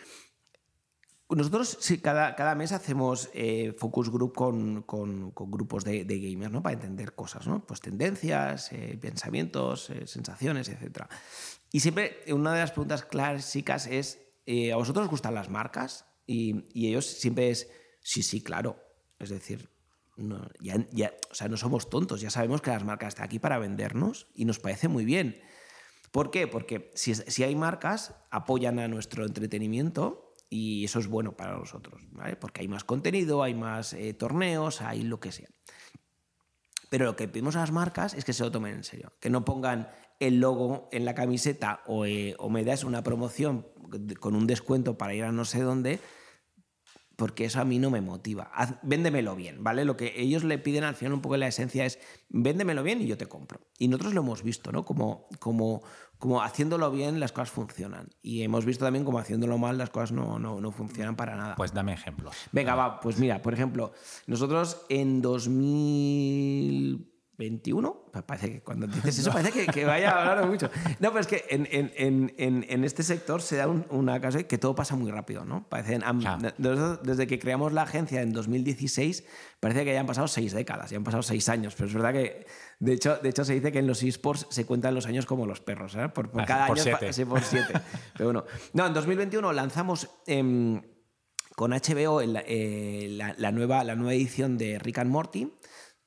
nosotros 1.35 1.77
sí, 1.79 1.99
cada, 1.99 2.35
cada 2.35 2.55
mes 2.55 2.71
hacemos 2.71 3.29
eh, 3.33 3.73
focus 3.77 4.09
group 4.09 4.33
con, 4.33 4.81
con, 4.81 5.31
grupos 5.35 5.83
de, 5.83 6.03
de, 6.03 6.19
gamers, 6.19 6.51
¿no? 6.51 6.63
Para 6.63 6.73
entender 6.73 7.13
cosas, 7.13 7.45
¿no? 7.45 7.65
Pues 7.65 7.81
tendencias, 7.81 8.71
eh, 8.71 8.97
pensamientos, 8.99 9.91
eh, 9.91 10.07
sensaciones, 10.07 10.69
etc. 10.69 11.03
Y 11.71 11.81
siempre 11.81 12.21
una 12.29 12.53
de 12.53 12.61
las 12.61 12.71
preguntas 12.71 13.05
clásicas 13.05 13.85
es, 13.85 14.19
¿a 14.73 14.75
vosotros 14.75 15.05
os 15.05 15.11
gustan 15.11 15.35
las 15.35 15.49
marcas? 15.49 16.05
Y, 16.25 16.65
y, 16.73 16.87
ellos 16.87 17.05
siempre 17.05 17.51
es, 17.51 17.69
sí, 18.01 18.23
sí, 18.23 18.41
claro. 18.41 18.79
Es 19.19 19.29
decir, 19.29 19.69
no, 20.17 20.49
ya, 20.59 20.83
ya, 20.91 21.13
o 21.29 21.35
sea, 21.35 21.47
no 21.47 21.57
somos 21.57 21.91
tontos, 21.91 22.21
ya 22.21 22.31
sabemos 22.31 22.61
que 22.61 22.71
las 22.71 22.83
marcas 22.83 23.09
están 23.09 23.25
aquí 23.25 23.37
para 23.37 23.59
vendernos 23.59 24.27
y 24.33 24.45
nos 24.45 24.57
parece 24.57 24.87
muy 24.87 25.05
bien. 25.05 25.39
¿Por 26.11 26.31
qué? 26.31 26.47
Porque 26.47 26.91
si, 26.95 27.13
si 27.13 27.43
hay 27.43 27.55
marcas, 27.55 28.15
apoyan 28.31 28.79
a 28.79 28.87
nuestro 28.87 29.27
entretenimiento 29.27 30.28
y 30.49 30.83
eso 30.83 30.99
es 30.99 31.07
bueno 31.07 31.37
para 31.37 31.57
nosotros. 31.57 32.01
Porque 32.39 32.61
hay 32.61 32.67
más 32.67 32.83
contenido, 32.83 33.43
hay 33.43 33.53
más 33.53 33.93
eh, 33.93 34.13
torneos, 34.13 34.81
hay 34.81 35.03
lo 35.03 35.19
que 35.19 35.31
sea. 35.31 35.49
Pero 36.89 37.05
lo 37.05 37.15
que 37.15 37.27
pedimos 37.27 37.55
a 37.55 37.59
las 37.59 37.71
marcas 37.71 38.13
es 38.15 38.25
que 38.25 38.33
se 38.33 38.43
lo 38.43 38.51
tomen 38.51 38.75
en 38.75 38.83
serio, 38.83 39.13
que 39.19 39.29
no 39.29 39.45
pongan 39.45 39.89
el 40.19 40.39
logo 40.39 40.89
en 40.91 41.05
la 41.05 41.13
camiseta 41.13 41.81
o, 41.85 42.05
eh, 42.05 42.35
o 42.39 42.49
me 42.49 42.63
das 42.63 42.83
una 42.83 43.03
promoción 43.03 43.67
con 44.19 44.35
un 44.35 44.47
descuento 44.47 44.97
para 44.97 45.13
ir 45.13 45.23
a 45.23 45.31
no 45.31 45.45
sé 45.45 45.61
dónde, 45.61 45.99
porque 47.19 47.43
eso 47.43 47.59
a 47.59 47.65
mí 47.65 47.79
no 47.79 47.91
me 47.91 47.99
motiva. 47.99 48.49
véndemelo 48.81 49.35
bien, 49.35 49.61
¿vale? 49.61 49.83
Lo 49.83 49.97
que 49.97 50.13
ellos 50.15 50.45
le 50.45 50.57
piden 50.57 50.85
al 50.85 50.95
final 50.95 51.13
un 51.13 51.21
poco 51.21 51.35
la 51.35 51.47
esencia 51.47 51.85
es 51.85 51.99
véndemelo 52.29 52.81
bien 52.81 53.01
y 53.01 53.07
yo 53.07 53.17
te 53.17 53.27
compro. 53.27 53.59
Y 53.77 53.89
nosotros 53.89 54.13
lo 54.13 54.21
hemos 54.21 54.41
visto, 54.41 54.71
¿no? 54.71 54.85
Como, 54.85 55.27
como, 55.37 55.83
como 56.17 56.41
haciéndolo 56.41 56.89
bien 56.91 57.19
las 57.19 57.33
cosas 57.33 57.51
funcionan. 57.51 58.07
Y 58.21 58.43
hemos 58.43 58.63
visto 58.63 58.85
también 58.85 59.03
como 59.03 59.19
haciéndolo 59.19 59.57
mal 59.57 59.77
las 59.77 59.89
cosas 59.89 60.13
no, 60.13 60.39
no, 60.39 60.61
no 60.61 60.71
funcionan 60.71 61.17
para 61.17 61.35
nada. 61.35 61.55
Pues 61.55 61.73
dame 61.73 61.91
ejemplos. 61.91 62.33
Venga, 62.53 62.73
va, 62.75 63.01
pues 63.01 63.19
mira, 63.19 63.41
por 63.41 63.53
ejemplo, 63.53 63.91
nosotros 64.25 64.85
en 64.87 65.21
2000 65.21 67.18
21, 67.39 68.11
parece 68.27 68.51
que 68.51 68.61
cuando 68.61 68.85
dices 68.87 69.19
eso 69.19 69.31
parece 69.31 69.65
que, 69.65 69.85
vaya 69.85 70.11
a 70.11 70.31
hablar 70.31 70.45
mucho. 70.45 70.69
No, 70.99 71.09
pero 71.09 71.21
es 71.21 71.27
que 71.27 71.45
en, 71.49 71.67
en, 71.71 72.33
en, 72.37 72.65
en 72.67 72.83
este 72.83 73.01
sector 73.01 73.41
se 73.41 73.55
da 73.55 73.67
una 73.67 74.19
cosa 74.19 74.43
que 74.43 74.57
todo 74.57 74.75
pasa 74.75 74.97
muy 74.97 75.09
rápido, 75.09 75.45
¿no? 75.45 75.67
Parece, 75.69 75.99
desde 76.57 77.27
que 77.27 77.39
creamos 77.39 77.71
la 77.71 77.83
agencia 77.83 78.21
en 78.21 78.33
2016, 78.33 79.23
parece 79.61 79.85
que 79.85 79.93
ya 79.93 80.01
han 80.01 80.05
pasado 80.05 80.27
seis 80.27 80.51
décadas, 80.51 80.89
ya 80.89 80.97
han 80.97 81.05
pasado 81.05 81.23
seis 81.23 81.47
años, 81.47 81.75
pero 81.75 81.87
es 81.87 81.93
verdad 81.93 82.11
que, 82.11 82.45
de 82.79 82.93
hecho, 82.93 83.15
de 83.15 83.29
hecho 83.29 83.45
se 83.45 83.53
dice 83.53 83.71
que 83.71 83.79
en 83.79 83.87
los 83.87 84.03
esports 84.03 84.45
se 84.49 84.65
cuentan 84.65 84.93
los 84.93 85.05
años 85.05 85.25
como 85.25 85.45
los 85.47 85.61
perros, 85.61 85.95
¿eh? 85.95 86.09
Por, 86.09 86.29
por 86.29 86.45
cada 86.45 86.65
año 86.65 86.75
siete. 86.75 87.25
por 87.25 87.41
siete. 87.41 87.73
pero 88.17 88.25
bueno, 88.25 88.43
no, 88.73 88.85
en 88.85 88.93
2021 88.93 89.53
lanzamos... 89.53 90.09
con 91.55 91.71
HBO 91.71 92.21
eh, 92.21 93.07
la, 93.11 93.35
la, 93.37 93.51
nueva, 93.51 93.83
la 93.83 93.95
nueva 93.95 94.13
edición 94.13 94.57
de 94.57 94.79
Rick 94.79 94.99
and 94.99 95.11
Morty, 95.11 95.51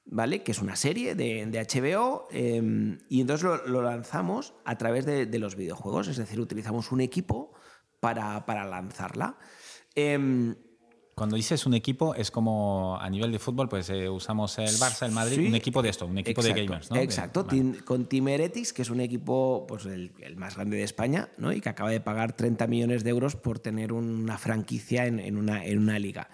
¿vale? 0.05 0.43
Que 0.43 0.53
es 0.53 0.61
una 0.61 0.77
serie 0.77 1.15
de, 1.15 1.47
HBO 1.47 2.29
em, 2.31 2.99
y 3.09 3.21
entonces 3.21 3.49
lo, 3.67 3.83
lanzamos 3.83 4.55
a 4.65 4.77
través 4.79 5.07
de, 5.07 5.39
los 5.39 5.57
videojuegos, 5.57 6.09
es 6.09 6.17
decir, 6.17 6.41
utilizamos 6.41 6.93
un 6.93 7.01
equipo 7.01 7.53
para, 8.01 8.65
lanzarla. 8.65 9.37
Em, 9.95 10.55
cuando 11.15 11.37
dices 11.37 11.67
un 11.67 11.75
equipo, 11.75 12.15
es 12.15 12.31
como 12.31 12.99
a 12.99 13.09
nivel 13.11 13.31
de 13.33 13.39
fútbol, 13.39 13.69
pues 13.69 13.91
eh, 13.91 14.09
usamos 14.09 14.59
el 14.59 14.75
Barça, 14.79 15.05
el 15.07 15.13
Madrid, 15.13 15.47
un 15.47 15.55
equipo 15.55 15.83
de 15.83 15.91
esto, 15.91 16.07
un 16.07 16.17
equipo 16.17 16.43
de 16.43 16.55
gamers, 16.55 16.91
¿no? 16.91 16.97
Exacto, 16.97 17.47
con 17.85 18.07
Team 18.07 18.29
Heretics, 18.29 18.73
que 18.73 18.83
es 18.83 18.89
un 18.89 19.01
equipo 19.01 19.67
pues, 19.69 19.85
el, 19.85 20.13
más 20.37 20.57
grande 20.57 20.79
de 20.79 20.85
España, 20.85 21.29
¿no? 21.37 21.53
Y 21.53 21.61
que 21.61 21.69
acaba 21.69 21.91
de 21.91 22.01
pagar 22.01 22.33
30 22.33 22.67
millones 22.67 23.05
de 23.05 23.11
euros 23.11 23.37
por 23.37 23.59
tener 23.59 23.93
una 23.93 24.39
franquicia 24.39 25.07
en, 25.07 25.37
una, 25.37 25.65
en 25.65 25.79
una 25.79 25.99
liga 25.99 26.31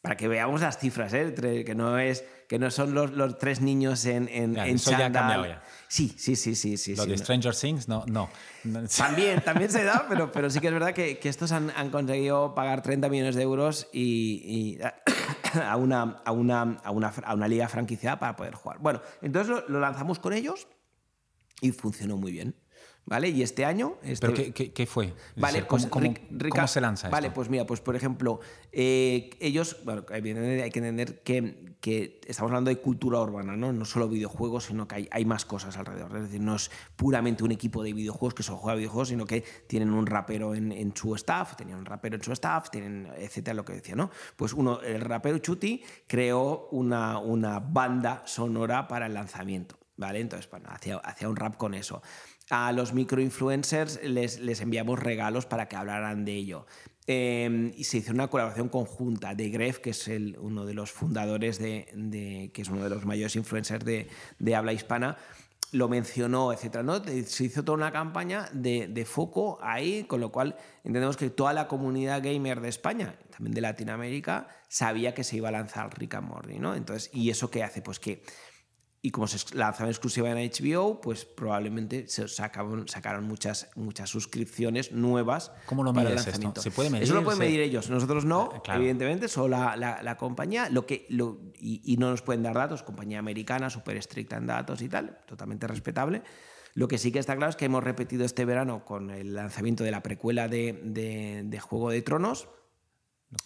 para 0.00 0.16
que 0.16 0.28
veamos 0.28 0.60
las 0.60 0.78
cifras, 0.78 1.12
¿eh? 1.12 1.34
que 1.64 1.74
no 1.74 1.98
es 1.98 2.24
que 2.48 2.58
no 2.58 2.70
son 2.70 2.94
los, 2.94 3.10
los 3.12 3.36
tres 3.36 3.60
niños 3.60 4.06
en, 4.06 4.28
en, 4.28 4.56
en 4.56 4.76
eso 4.76 4.92
ya 4.92 5.06
ha 5.06 5.12
cambiado 5.12 5.46
ya. 5.46 5.62
Sí, 5.86 6.14
sí, 6.16 6.34
sí, 6.34 6.54
sí, 6.54 6.76
sí. 6.78 6.96
Lo 6.96 7.04
de 7.04 7.18
Stranger 7.18 7.54
Things, 7.54 7.88
no, 7.88 8.04
no. 8.06 8.30
También, 8.96 9.42
también 9.42 9.70
se 9.70 9.84
da, 9.84 10.06
pero, 10.08 10.32
pero 10.32 10.48
sí 10.50 10.60
que 10.60 10.68
es 10.68 10.72
verdad 10.72 10.92
que, 10.94 11.18
que 11.18 11.28
estos 11.28 11.52
han, 11.52 11.70
han, 11.76 11.90
conseguido 11.90 12.54
pagar 12.54 12.82
30 12.82 13.08
millones 13.08 13.34
de 13.34 13.42
euros 13.42 13.88
y, 13.92 14.42
y 14.44 14.78
a, 15.60 15.76
una, 15.76 16.22
a, 16.24 16.32
una, 16.32 16.78
a, 16.82 16.90
una, 16.90 17.08
a, 17.08 17.34
una, 17.34 17.48
liga 17.48 17.68
franquiciada 17.68 18.18
para 18.18 18.36
poder 18.36 18.54
jugar. 18.54 18.78
Bueno, 18.80 19.02
entonces 19.20 19.48
lo, 19.48 19.68
lo 19.68 19.80
lanzamos 19.80 20.18
con 20.18 20.32
ellos 20.32 20.68
y 21.60 21.72
funcionó 21.72 22.16
muy 22.16 22.32
bien. 22.32 22.54
¿Vale? 23.08 23.30
Y 23.30 23.42
este 23.42 23.64
año... 23.64 23.96
Este... 24.02 24.26
¿Pero 24.26 24.52
qué, 24.52 24.72
qué, 24.72 24.86
fue? 24.86 25.14
Vale, 25.34 25.66
¿cómo, 25.66 25.88
pues, 25.88 26.12
cómo, 26.50 26.66
se 26.66 26.80
lanza 26.82 27.08
Vale, 27.08 27.30
pues 27.30 27.48
mira, 27.48 27.66
pues 27.66 27.80
por 27.80 27.96
ejemplo, 27.96 28.40
eh, 28.70 29.30
ellos, 29.40 29.78
bueno, 29.84 30.04
hay 30.12 30.20
que 30.70 30.78
entender 30.78 31.22
que, 31.22 31.74
que, 31.80 32.20
estamos 32.26 32.50
hablando 32.50 32.68
de 32.68 32.76
cultura 32.76 33.18
urbana, 33.22 33.56
¿no? 33.56 33.72
No 33.72 33.86
solo 33.86 34.10
videojuegos, 34.10 34.64
sino 34.64 34.86
que 34.86 34.96
hay, 34.96 35.08
hay, 35.10 35.24
más 35.24 35.46
cosas 35.46 35.78
alrededor. 35.78 36.14
Es 36.16 36.24
decir, 36.24 36.42
no 36.42 36.56
es 36.56 36.70
puramente 36.96 37.42
un 37.42 37.50
equipo 37.50 37.82
de 37.82 37.94
videojuegos 37.94 38.34
que 38.34 38.42
solo 38.42 38.58
juega 38.58 38.76
videojuegos, 38.76 39.08
sino 39.08 39.24
que 39.24 39.42
tienen 39.66 39.90
un 39.90 40.04
rapero 40.04 40.54
en, 40.54 40.70
en 40.70 40.94
su 40.94 41.14
staff, 41.14 41.56
tenían 41.56 41.78
un 41.78 41.86
rapero 41.86 42.16
en 42.16 42.22
su 42.22 42.32
staff, 42.32 42.68
tienen, 42.68 43.08
etcétera, 43.16 43.54
lo 43.54 43.64
que 43.64 43.72
decía, 43.72 43.96
¿no? 43.96 44.10
Pues 44.36 44.52
uno, 44.52 44.82
el 44.82 45.00
rapero 45.00 45.38
Chuti 45.38 45.82
creó 46.06 46.68
una, 46.72 47.18
una 47.20 47.58
banda 47.58 48.22
sonora 48.26 48.86
para 48.86 49.06
el 49.06 49.14
lanzamiento. 49.14 49.78
¿Vale? 49.96 50.20
Entonces, 50.20 50.48
bueno, 50.48 50.68
hacía, 50.70 50.98
hacía 50.98 51.28
un 51.28 51.34
rap 51.34 51.56
con 51.56 51.74
eso 51.74 52.02
a 52.50 52.72
los 52.72 52.92
microinfluencers 52.92 54.02
les, 54.02 54.40
les 54.40 54.60
enviamos 54.60 54.98
regalos 54.98 55.46
para 55.46 55.68
que 55.68 55.76
hablaran 55.76 56.24
de 56.24 56.34
ello. 56.34 56.66
Em, 57.10 57.72
y 57.74 57.84
se 57.84 57.96
hizo 57.96 58.12
una 58.12 58.28
colaboración 58.28 58.68
conjunta 58.68 59.34
de 59.34 59.48
Gref, 59.48 59.78
que 59.78 59.90
es 59.90 60.08
el, 60.08 60.36
uno 60.38 60.66
de 60.66 60.74
los 60.74 60.92
fundadores 60.92 61.58
de, 61.58 62.50
que 62.52 62.60
es 62.60 62.68
uno 62.68 62.84
de 62.84 62.90
los 62.90 63.06
mayores 63.06 63.34
influencers 63.34 63.82
de, 63.82 64.54
habla 64.54 64.74
hispana, 64.74 65.16
lo 65.72 65.88
mencionó, 65.88 66.52
etcétera. 66.52 66.82
¿no? 66.82 67.02
Se 67.02 67.44
hizo 67.44 67.64
toda 67.64 67.78
una 67.78 67.92
campaña 67.92 68.50
de, 68.52 68.88
de, 68.88 69.06
foco 69.06 69.58
ahí, 69.62 70.04
con 70.04 70.20
lo 70.20 70.30
cual 70.30 70.56
entendemos 70.84 71.16
que 71.16 71.30
toda 71.30 71.54
la 71.54 71.66
comunidad 71.66 72.22
gamer 72.22 72.60
de 72.60 72.68
España, 72.68 73.18
también 73.30 73.54
de 73.54 73.62
Latinoamérica, 73.62 74.48
sabía 74.68 75.14
que 75.14 75.24
se 75.24 75.38
iba 75.38 75.48
a 75.48 75.52
lanzar 75.52 75.98
Rick 75.98 76.14
and 76.14 76.28
Morty, 76.28 76.58
¿no? 76.58 76.74
Entonces, 76.74 77.08
¿y 77.14 77.30
eso 77.30 77.50
qué 77.50 77.64
hace? 77.64 77.80
Pues 77.80 77.98
que 77.98 78.22
y 79.00 79.10
como 79.10 79.28
se 79.28 79.54
lanzaba 79.56 79.90
exclusiva 79.90 80.28
en 80.30 80.50
HBO, 80.50 81.00
pues 81.00 81.24
probablemente 81.24 82.08
se 82.08 82.26
sacaron, 82.26 82.88
sacaron 82.88 83.24
muchas, 83.24 83.70
muchas 83.76 84.10
suscripciones 84.10 84.90
nuevas 84.90 85.52
¿Cómo 85.66 85.84
lo 85.84 85.92
para 85.92 86.08
el 86.08 86.16
lanzamiento. 86.16 86.60
Esto? 86.60 86.62
¿Se 86.62 86.70
puede 86.72 86.90
medir? 86.90 87.04
Eso 87.04 87.14
lo 87.14 87.22
pueden 87.22 87.38
medir 87.38 87.60
ellos. 87.60 87.90
Nosotros 87.90 88.24
no, 88.24 88.50
eh, 88.52 88.70
evidentemente, 88.74 89.28
solo 89.28 89.56
la, 89.56 89.76
la, 90.02 90.16
compañía. 90.16 90.68
Lo 90.68 90.84
que, 90.84 91.06
lo, 91.10 91.38
y, 91.54 91.96
no 91.98 92.10
nos 92.10 92.22
pueden 92.22 92.42
dar 92.42 92.54
datos, 92.54 92.82
compañía 92.82 93.20
americana, 93.20 93.70
súper 93.70 93.96
estricta 93.96 94.36
en 94.36 94.48
datos 94.48 94.82
y 94.82 94.88
tal, 94.88 95.20
totalmente 95.26 95.68
respetable. 95.68 96.22
Lo 96.74 96.88
que 96.88 96.98
sí 96.98 97.12
que 97.12 97.20
está 97.20 97.36
claro 97.36 97.50
es 97.50 97.56
que 97.56 97.66
hemos 97.66 97.84
repetido 97.84 98.24
este 98.24 98.44
verano 98.44 98.84
con 98.84 99.10
el 99.10 99.34
lanzamiento 99.34 99.84
de 99.84 99.92
la 99.92 100.02
precuela 100.02 100.48
de, 100.48 100.72
de, 101.44 101.60
Juego 101.60 101.90
de 101.90 102.02
Tronos, 102.02 102.48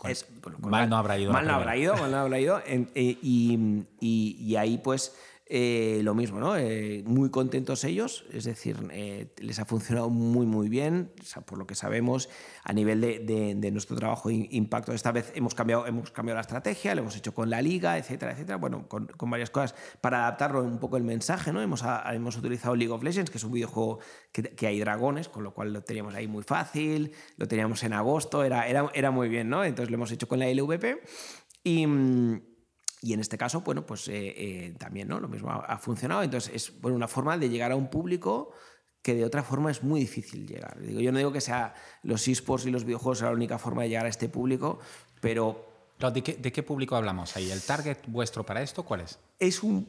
es, 0.09 0.27
mal 0.61 0.89
no 0.89 0.97
habrá 0.97 1.19
ido. 1.19 1.33
Mal 1.33 1.47
no 1.47 1.55
habrá 1.55 1.77
ido, 1.77 1.97
mal 1.97 2.11
no 2.11 2.19
habrá 2.19 2.41
ido. 2.41 2.63
y, 2.95 3.19
y, 3.21 4.37
y, 4.41 4.57
ahí, 4.57 4.79
pues, 4.79 5.15
eh, 5.55 6.01
lo 6.03 6.15
mismo, 6.15 6.41
¿no? 6.41 6.57
Eh, 6.57 7.03
muy 7.05 7.29
contentos 7.29 7.85
ellos, 7.85 8.25
es 8.33 8.45
decir, 8.45 8.89
eh, 8.91 9.35
les 9.37 9.59
ha 9.59 9.67
funcionado 9.67 10.09
muy, 10.09 10.47
muy 10.47 10.71
bien, 10.71 11.13
por 11.45 11.59
lo 11.59 11.67
que 11.67 11.75
sabemos, 11.75 12.31
a 12.65 12.73
nivel 12.73 13.03
de, 13.03 13.71
nuestro 13.71 13.95
trabajo 13.95 14.31
impacto. 14.31 14.95
Esta 14.95 15.13
vez 15.13 15.31
hemos 15.35 15.55
cambiado, 15.55 15.87
hemos 15.87 16.11
cambiado 16.11 16.37
la 16.37 16.41
estrategia, 16.41 16.95
lo 16.95 17.03
hemos 17.03 17.19
hecho 17.19 17.35
con 17.35 17.51
la 17.51 17.61
liga, 17.61 17.99
etcétera, 17.99 18.33
etcétera, 18.33 18.57
bueno, 18.57 18.89
con, 18.89 19.11
varias 19.29 19.51
cosas 19.51 19.75
para 20.01 20.21
adaptarlo 20.21 20.63
un 20.63 20.79
poco 20.79 20.97
el 20.97 21.05
mensaje, 21.05 21.53
¿no? 21.53 21.61
Hemos, 21.61 21.85
hemos 22.11 22.35
utilizado 22.39 22.75
League 22.75 22.95
of 22.95 23.03
Legends, 23.03 23.31
que 23.31 23.37
es 23.37 23.45
un 23.45 23.53
videojuego 23.53 23.99
que, 24.33 24.67
hay 24.67 24.81
dragones, 24.81 25.29
con 25.29 25.45
lo 25.45 25.53
cual 25.53 25.75
lo 25.75 25.83
teníamos 25.83 26.15
ahí 26.15 26.29
muy 26.29 26.45
fácil, 26.45 27.13
lo 27.37 27.47
teníamos 27.47 27.83
en 27.83 27.93
agosto, 27.93 28.43
era, 28.43 28.67
era, 28.69 28.91
era 28.95 29.11
muy 29.11 29.29
bien, 29.29 29.51
¿no? 29.51 29.65
Entonces 29.65 29.91
lo 29.91 29.97
hemos 29.97 30.13
hecho 30.13 30.27
con 30.29 30.39
la 30.39 30.49
LVP 30.49 31.03
y 31.63 31.87
mm, 31.87 32.52
y 33.03 33.13
en 33.13 33.21
este 33.21 33.37
caso, 33.37 33.63
bueno, 33.63 33.85
pues 33.85 34.07
eh, 34.07 34.35
eh, 34.37 34.75
también 34.79 35.09
¿no? 35.09 35.19
lo 35.19 35.29
mismo 35.29 35.51
ha, 35.51 35.77
funcionado. 35.79 36.23
Entonces, 36.23 36.53
es 36.55 36.81
bueno, 36.81 36.97
una 36.97 37.09
forma 37.09 37.37
de 37.37 37.49
llegar 37.49 37.73
a 37.73 37.77
un 37.77 37.91
público 37.91 38.53
que 39.03 39.15
de 39.15 39.25
otra 39.25 39.43
forma 39.43 39.73
es 39.73 39.83
muy 39.83 39.99
difícil 39.99 40.47
llegar. 40.47 40.81
Digo, 40.81 41.01
yo 41.01 41.11
no 41.11 41.19
digo 41.19 41.33
que 41.33 41.41
sea 41.41 41.75
los 42.05 42.29
esports 42.29 42.65
y 42.67 42.71
los 42.71 42.85
videojuegos 42.85 43.23
la 43.23 43.33
única 43.33 43.59
forma 43.59 43.83
de 43.83 43.89
llegar 43.89 44.07
a 44.07 44.09
este 44.09 44.29
público, 44.29 44.79
pero... 45.21 45.69
¿De 46.13 46.21
qué, 46.21 46.35
¿De 46.35 46.51
qué 46.51 46.65
público 46.65 46.97
hablamos 46.97 47.37
ahí? 47.37 47.49
¿El 47.53 47.63
target 47.63 47.99
vuestro 48.09 48.45
para 48.45 48.61
esto 48.61 48.85
cuál 48.85 49.03
es? 49.03 49.21
Es 49.39 49.63
un... 49.63 49.89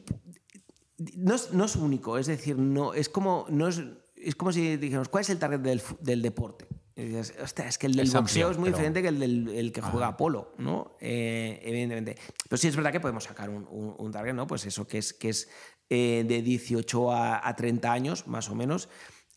No 1.16 1.34
es, 1.34 1.52
no 1.52 1.64
es 1.64 1.74
único, 1.74 2.18
es 2.18 2.26
decir, 2.26 2.56
no, 2.56 2.94
es, 2.94 3.08
como, 3.08 3.46
no 3.48 3.66
es, 3.66 3.82
es 4.14 4.36
como 4.36 4.52
si 4.52 4.76
dijéramos, 4.76 5.08
¿cuál 5.08 5.22
es 5.22 5.30
el 5.30 5.40
target 5.40 5.58
del, 5.58 5.82
del 6.00 6.22
deporte? 6.22 6.68
Y 6.96 7.02
dices, 7.02 7.34
es 7.66 7.78
que 7.78 7.86
el 7.88 7.96
del 7.96 8.08
boxeo 8.08 8.50
es 8.52 8.58
muy 8.58 8.70
diferente 8.70 9.02
que 9.02 9.08
el 9.08 9.18
del 9.18 9.48
el 9.48 9.72
que 9.72 9.80
juega 9.80 10.08
a 10.08 10.16
polo, 10.16 10.52
¿no? 10.58 10.96
Eh, 11.00 11.60
evidentemente. 11.64 12.16
Pero 12.48 12.56
sí 12.56 12.68
es 12.68 12.76
verdad 12.76 12.92
que 12.92 13.00
podemos 13.00 13.24
sacar 13.24 13.50
un, 13.50 13.66
un, 13.68 14.12
target, 14.12 14.32
¿no? 14.32 14.46
Pues 14.46 14.64
eso, 14.64 14.86
que 14.86 14.98
es, 14.98 15.12
que 15.12 15.30
es 15.30 15.48
eh, 15.90 16.24
de 16.26 16.40
18 16.40 17.12
a, 17.12 17.48
a 17.48 17.56
30 17.56 17.92
años, 17.92 18.28
más 18.28 18.48
o 18.48 18.54
menos, 18.54 18.88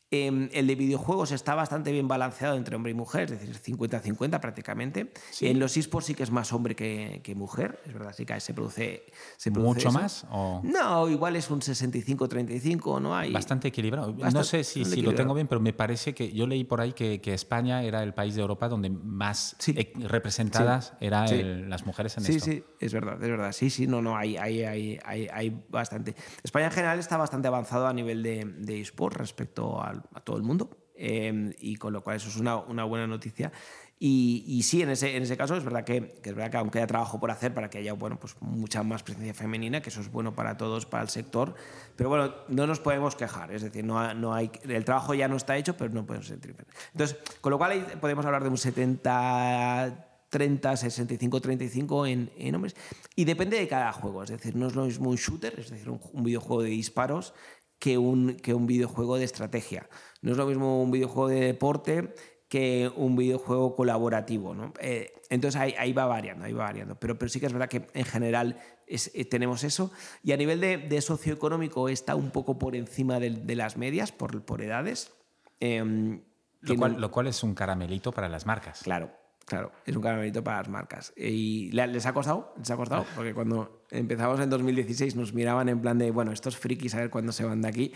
Em, 0.10 0.48
el 0.54 0.68
de 0.68 0.76
videojuegos 0.76 1.34
está 1.34 1.54
bastante 1.54 1.92
bien 1.92 2.08
balanceado 2.08 2.56
entre 2.56 2.78
hombre 2.78 2.92
y 2.94 2.96
mujer, 2.96 3.30
es 3.34 3.42
decir, 3.42 3.78
50-50 3.78 4.40
prácticamente. 4.40 5.12
En 5.42 5.60
los 5.60 5.76
esports 5.76 6.08
sí 6.08 6.16
que 6.16 6.24
es 6.24 6.32
más 6.32 6.54
hombre 6.54 6.78
que, 6.78 7.34
mujer, 7.36 7.82
es 7.86 7.94
verdad, 7.94 8.14
sí 8.16 8.26
que 8.26 8.40
se 8.40 8.54
produce. 8.54 9.04
Se 9.36 9.52
¿Mucho 9.52 9.92
más? 9.92 10.26
No, 10.32 11.10
igual 11.10 11.36
es 11.36 11.50
un 11.50 11.60
65-35, 11.60 13.02
¿no? 13.02 13.18
Hay 13.18 13.34
bastante 13.34 13.68
equilibrado. 13.68 14.14
no 14.14 14.44
sé 14.46 14.64
si, 14.64 14.86
si 14.86 15.02
lo 15.02 15.14
tengo 15.14 15.34
bien, 15.34 15.48
pero 15.48 15.60
me 15.60 15.74
parece 15.74 16.14
que 16.14 16.32
yo 16.32 16.48
leí 16.48 16.64
por 16.64 16.80
ahí 16.80 16.94
que, 16.94 17.38
España 17.38 17.84
era 17.84 18.02
el 18.04 18.14
país 18.14 18.36
de 18.36 18.42
Europa 18.42 18.70
donde 18.70 18.90
más 18.90 19.58
e, 19.68 19.92
representadas 19.96 20.94
eran 21.02 21.70
las 21.70 21.86
mujeres 21.86 22.18
en 22.18 22.26
esto. 22.26 22.46
Sí, 22.46 22.52
sí, 22.52 22.64
es 22.80 22.94
verdad, 22.94 23.22
es 23.22 23.30
verdad. 23.30 23.52
Sí, 23.52 23.70
sí, 23.70 23.86
no, 23.86 24.02
no, 24.02 24.16
hay, 24.16 24.38
hay, 24.38 24.64
hay, 24.64 25.00
hay, 25.04 25.64
bastante. 25.70 26.16
España 26.42 26.68
en 26.68 26.72
general 26.72 26.98
está 26.98 27.18
bastante 27.18 27.50
avanzado 27.50 27.88
a 27.88 27.94
nivel 27.94 28.24
de, 28.24 28.46
de 28.46 28.80
esports 28.80 29.18
respecto 29.18 29.82
a 29.82 29.97
a 30.14 30.22
todo 30.22 30.38
el 30.38 30.44
mundo. 30.44 30.70
Em, 30.96 31.54
y 31.60 31.76
con 31.76 31.94
lo 31.94 32.02
cual 32.02 32.16
eso 32.18 32.28
es 32.28 32.38
una, 32.38 32.58
una 32.58 32.84
buena 32.84 33.06
noticia. 33.06 33.52
Y, 34.00 34.44
y, 34.48 34.62
sí, 34.62 34.84
en 34.84 34.90
ese, 34.90 35.16
en 35.16 35.24
ese 35.24 35.36
caso 35.38 35.56
es 35.56 35.64
verdad 35.64 35.84
que, 35.84 36.20
que, 36.22 36.30
es 36.30 36.36
verdad 36.36 36.52
que 36.52 36.58
aunque 36.58 36.78
haya 36.78 36.86
trabajo 36.86 37.20
por 37.20 37.32
hacer 37.32 37.54
para 37.56 37.70
que 37.70 37.80
haya 37.80 37.94
bueno, 37.94 38.20
pues 38.20 38.36
mucha 38.42 38.84
más 38.84 39.02
presencia 39.02 39.34
femenina, 39.34 39.82
que 39.82 39.90
eso 39.90 40.02
es 40.02 40.12
bueno 40.12 40.36
para 40.36 40.56
todos, 40.56 40.86
para 40.86 41.02
el 41.02 41.10
sector, 41.10 41.56
pero 41.96 42.10
bueno, 42.10 42.32
no 42.48 42.68
nos 42.68 42.80
podemos 42.80 43.16
quejar, 43.16 43.52
es 43.52 43.64
decir, 43.64 43.84
no, 43.84 44.14
no 44.14 44.36
hay, 44.36 44.52
el 44.68 44.86
trabajo 44.86 45.16
ya 45.16 45.28
no 45.28 45.36
está 45.36 45.58
hecho, 45.58 45.76
pero 45.78 45.92
no 45.92 46.06
podemos 46.06 46.28
sentir. 46.28 46.56
Entonces, 46.92 47.18
con 47.42 47.50
lo 47.50 47.58
cual 47.58 47.88
podemos 48.00 48.26
hablar 48.26 48.44
de 48.44 48.50
un 48.50 48.58
70... 48.58 50.04
30, 50.30 50.76
65, 50.76 51.40
35 51.40 52.06
en, 52.06 52.30
en, 52.38 52.54
hombres. 52.54 52.76
Y 53.16 53.24
depende 53.24 53.58
de 53.58 53.66
cada 53.66 53.94
juego. 53.94 54.24
Es 54.24 54.30
decir, 54.30 54.58
no 54.58 54.68
es 54.68 54.76
lo 54.76 54.84
mismo 54.84 55.10
un 55.10 55.16
shooter, 55.16 55.58
es 55.58 55.70
decir, 55.70 55.90
un, 55.90 56.02
un 56.12 56.24
videojuego 56.26 56.64
de 56.64 56.70
disparos, 56.70 57.34
que 57.80 57.98
un, 57.98 58.36
que 58.36 58.54
un 58.54 58.68
videojuego 58.68 59.18
de 59.18 59.26
estrategia. 59.26 59.90
No 60.22 60.32
es 60.32 60.38
lo 60.38 60.46
mismo 60.46 60.82
un 60.82 60.92
videojuego 60.92 61.30
de 61.30 61.42
deporte 61.42 62.14
que 62.48 62.92
un 62.96 63.16
videojuego 63.16 63.76
colaborativo. 63.76 64.54
¿no? 64.54 64.74
Eh, 64.80 65.14
entonces 65.30 65.60
ahí, 65.60 65.76
ahí, 65.78 65.94
va 65.94 66.06
variando, 66.06 66.46
ahí 66.46 66.54
va 66.54 66.66
variando. 66.66 66.96
Pero, 66.96 67.18
pero 67.18 67.30
sí 67.30 67.40
que 67.40 67.46
es 67.46 67.54
verdad 67.54 67.70
que 67.70 67.88
en 67.94 68.06
general 68.06 68.58
es, 68.88 69.12
eh, 69.14 69.26
tenemos 69.26 69.64
eso. 69.64 69.92
Y 70.24 70.32
a 70.32 70.38
nivel 70.38 70.62
de, 70.62 70.78
de, 70.78 71.02
socioeconómico 71.02 71.90
está 71.90 72.16
un 72.16 72.32
poco 72.32 72.58
por 72.58 72.76
encima 72.76 73.20
de, 73.20 73.32
de 73.32 73.56
las 73.56 73.78
medias, 73.78 74.12
por, 74.12 74.44
por 74.44 74.62
edades. 74.62 75.12
Eh, 75.60 76.22
lo, 76.62 76.76
cual, 76.76 77.00
lo 77.00 77.12
cual 77.12 77.28
es 77.28 77.44
un 77.44 77.54
caramelito 77.54 78.12
para 78.12 78.30
las 78.30 78.46
marcas. 78.46 78.82
Claro, 78.84 79.12
Claro, 79.48 79.72
es 79.86 79.96
un 79.96 80.02
caramelito 80.02 80.44
para 80.44 80.58
las 80.58 80.68
marcas. 80.68 81.14
Y 81.16 81.72
les 81.72 82.06
ha 82.06 82.14
costado, 82.14 82.54
les 82.58 82.70
ha 82.70 82.76
costado, 82.76 83.06
porque 83.16 83.34
cuando 83.34 83.86
empezamos 83.90 84.42
en 84.42 84.50
2016 84.50 85.16
nos 85.16 85.34
miraban 85.34 85.70
en 85.70 85.80
plan 85.80 85.98
de, 85.98 86.12
bueno, 86.12 86.34
estos 86.34 86.58
frikis 86.58 86.94
a 86.96 87.00
ver 87.00 87.10
cuándo 87.10 87.32
se 87.32 87.46
van 87.46 87.62
de 87.62 87.70
aquí. 87.70 87.94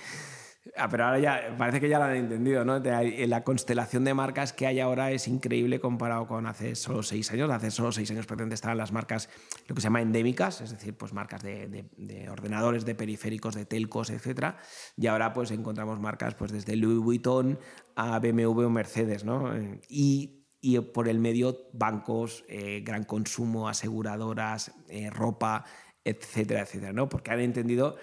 Ah, 0.78 0.88
pero 0.88 1.06
ahora 1.06 1.20
ya 1.20 1.56
parece 1.58 1.82
que 1.82 1.90
ya 1.90 1.98
lo 1.98 2.06
han 2.06 2.16
entendido, 2.16 2.64
¿no? 2.64 2.80
La 2.80 3.44
constelación 3.44 4.06
de 4.06 4.14
marcas 4.14 4.54
que 4.54 4.66
hay 4.66 4.80
ahora 4.80 5.12
es 5.12 5.28
increíble 5.28 5.82
comparado 5.82 6.26
con 6.26 6.46
hace 6.46 6.76
solo 6.76 7.04
seis 7.04 7.30
años. 7.32 7.50
Hace 7.50 7.70
solo 7.70 7.92
seis 7.92 8.10
años 8.12 8.28
pretende 8.28 8.56
estaban 8.56 8.78
las 8.78 8.94
marcas, 8.94 9.28
lo 9.68 9.76
que 9.76 9.82
se 9.82 9.88
llama 9.88 10.02
endémicas, 10.02 10.62
es 10.62 10.72
decir, 10.72 10.96
pues 10.96 11.12
marcas 11.12 11.44
de, 11.44 11.68
de, 11.68 11.90
de, 11.98 12.30
ordenadores, 12.30 12.86
de 12.86 12.96
periféricos, 12.96 13.56
de 13.56 13.66
telcos, 13.66 14.10
etc. 14.10 14.54
Y 14.96 15.08
ahora 15.08 15.34
pues 15.34 15.52
encontramos 15.52 16.00
marcas 16.00 16.36
pues 16.36 16.54
desde 16.54 16.78
Louis 16.78 17.04
Vuitton 17.04 17.60
a 17.96 18.20
BMW 18.20 18.62
o 18.62 18.70
Mercedes, 18.70 19.26
¿no? 19.26 19.52
Y 19.90 20.41
y 20.62 20.80
por 20.80 21.10
el 21.10 21.20
medio 21.20 21.70
bancos, 21.74 22.46
eh, 22.48 22.82
gran 22.86 23.04
consumo, 23.04 23.68
aseguradoras, 23.68 24.72
eh, 24.88 25.10
ropa, 25.10 25.66
etcétera, 26.06 26.62
etcétera, 26.62 26.94
¿no? 26.94 27.10
Porque 27.10 27.32
han 27.32 27.40
entendido 27.40 27.98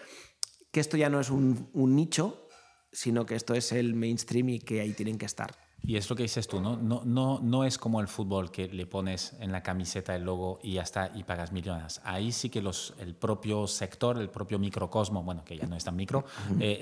que 0.72 0.80
esto 0.80 0.96
ya 0.96 1.08
no 1.08 1.20
es 1.20 1.30
un, 1.30 1.70
un 1.72 1.94
nicho, 1.94 2.48
sino 2.92 3.26
que 3.26 3.36
esto 3.36 3.54
es 3.54 3.72
el 3.72 3.94
mainstream 3.94 4.48
y 4.48 4.58
que 4.58 4.80
ahí 4.80 4.92
tienen 4.92 5.18
que 5.18 5.26
estar. 5.26 5.67
Y 5.82 5.96
es 5.96 6.10
lo 6.10 6.16
que 6.16 6.24
dices 6.24 6.46
tú, 6.46 6.60
¿no? 6.60 6.76
No, 6.76 7.02
no, 7.04 7.40
no 7.42 7.64
es 7.64 7.78
como 7.78 8.00
el 8.00 8.08
fútbol 8.08 8.50
que 8.50 8.68
le 8.68 8.86
pones 8.86 9.34
en 9.40 9.52
la 9.52 9.62
camiseta 9.62 10.14
el 10.14 10.24
logo 10.24 10.58
y 10.62 10.74
ya 10.74 10.82
está 10.82 11.10
y 11.14 11.22
pagas 11.22 11.52
millones. 11.52 12.00
Ahí 12.04 12.32
sí 12.32 12.50
que 12.50 12.60
los, 12.60 12.94
el 12.98 13.14
propio 13.14 13.66
sector, 13.66 14.18
el 14.18 14.28
propio 14.28 14.58
microcosmo, 14.58 15.22
bueno, 15.22 15.44
que 15.44 15.56
ya 15.56 15.66
no 15.66 15.76
es 15.76 15.84
tan 15.84 15.96
micro, 15.96 16.24
eh, 16.60 16.78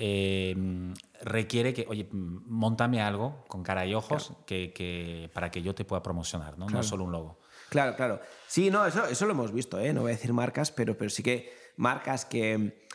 eh, 0.56 0.94
requiere 1.22 1.72
que, 1.72 1.86
oye, 1.88 2.08
montame 2.10 3.00
algo 3.00 3.44
con 3.48 3.62
cara 3.62 3.86
y 3.86 3.94
ojos 3.94 4.28
claro. 4.28 4.44
que, 4.46 4.72
que, 4.72 5.30
para 5.32 5.50
que 5.50 5.62
yo 5.62 5.74
te 5.74 5.84
pueda 5.84 6.02
promocionar, 6.02 6.58
¿no? 6.58 6.66
Claro. 6.66 6.82
No 6.82 6.82
solo 6.82 7.04
un 7.04 7.12
logo. 7.12 7.38
Claro, 7.68 7.96
claro. 7.96 8.20
Sí, 8.46 8.70
no, 8.70 8.86
eso, 8.86 9.06
eso 9.06 9.26
lo 9.26 9.32
hemos 9.32 9.52
visto, 9.52 9.78
¿eh? 9.78 9.92
No 9.92 10.02
voy 10.02 10.12
a 10.12 10.14
decir 10.14 10.32
marcas, 10.32 10.72
pero, 10.72 10.96
pero 10.96 11.10
sí 11.10 11.22
que 11.22 11.52
marcas 11.76 12.24
que 12.24 12.85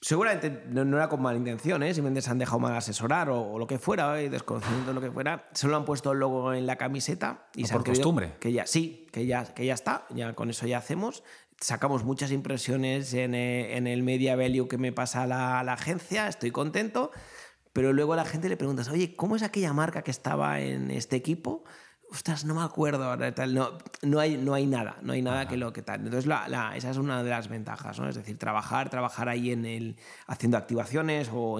seguramente 0.00 0.64
no, 0.68 0.84
no, 0.84 0.96
era 0.96 1.08
con 1.08 1.22
mala 1.22 1.38
intención, 1.38 1.82
¿eh? 1.82 1.94
simplemente 1.94 2.22
se 2.22 2.30
han 2.30 2.38
dejado 2.38 2.58
mal 2.58 2.74
asesorar 2.76 3.30
o, 3.30 3.52
o 3.52 3.58
lo 3.58 3.66
que 3.66 3.78
fuera, 3.78 4.20
¿eh? 4.20 4.28
desconociendo 4.30 4.92
lo 4.92 5.00
que 5.00 5.10
fuera, 5.10 5.48
solo 5.54 5.76
han 5.76 5.84
puesto 5.84 6.12
el 6.12 6.18
logo 6.18 6.52
en 6.52 6.66
la 6.66 6.76
camiseta 6.76 7.48
y 7.54 7.64
o 7.64 7.66
se 7.66 7.72
por 7.72 7.80
han 7.80 7.94
costumbre. 7.94 8.34
Que 8.40 8.52
ya, 8.52 8.66
sí, 8.66 9.06
que 9.12 9.26
ya, 9.26 9.44
que 9.44 9.64
ya 9.66 9.74
está, 9.74 10.06
ya 10.10 10.34
con 10.34 10.50
eso 10.50 10.66
ya 10.66 10.78
hacemos. 10.78 11.22
Sacamos 11.58 12.04
muchas 12.04 12.32
impresiones 12.32 13.14
en, 13.14 13.34
eh, 13.34 13.76
en 13.76 13.86
el 13.86 14.02
media 14.02 14.36
value 14.36 14.68
que 14.68 14.76
me 14.76 14.92
pasa 14.92 15.26
la, 15.26 15.62
la 15.64 15.72
agencia, 15.72 16.28
estoy 16.28 16.50
contento, 16.50 17.10
pero 17.72 17.92
luego 17.92 18.12
a 18.12 18.16
la 18.16 18.24
gente 18.24 18.48
le 18.48 18.56
preguntas, 18.56 18.88
oye, 18.88 19.16
¿cómo 19.16 19.36
es 19.36 19.42
aquella 19.42 19.72
marca 19.72 20.02
que 20.02 20.10
estaba 20.10 20.60
en 20.60 20.90
este 20.90 21.16
equipo? 21.16 21.64
Ostras, 22.10 22.44
no 22.44 22.54
me 22.54 22.62
acuerdo 22.62 23.04
ahora, 23.04 23.34
tal. 23.34 23.54
No, 23.54 23.78
no, 24.02 24.20
hay, 24.20 24.36
no 24.36 24.54
hay 24.54 24.66
nada, 24.66 24.98
no 25.02 25.12
hay 25.12 25.22
nada 25.22 25.40
Ajá. 25.40 25.48
que 25.48 25.56
lo 25.56 25.72
que 25.72 25.82
tal. 25.82 26.00
Entonces, 26.00 26.26
la, 26.26 26.48
la, 26.48 26.76
esa 26.76 26.90
es 26.90 26.96
una 26.96 27.22
de 27.22 27.30
las 27.30 27.48
ventajas, 27.48 27.98
¿no? 27.98 28.08
Es 28.08 28.14
decir, 28.14 28.38
trabajar, 28.38 28.90
trabajar 28.90 29.28
ahí 29.28 29.50
en 29.50 29.64
el, 29.64 29.96
haciendo 30.26 30.56
activaciones 30.56 31.30
o 31.32 31.58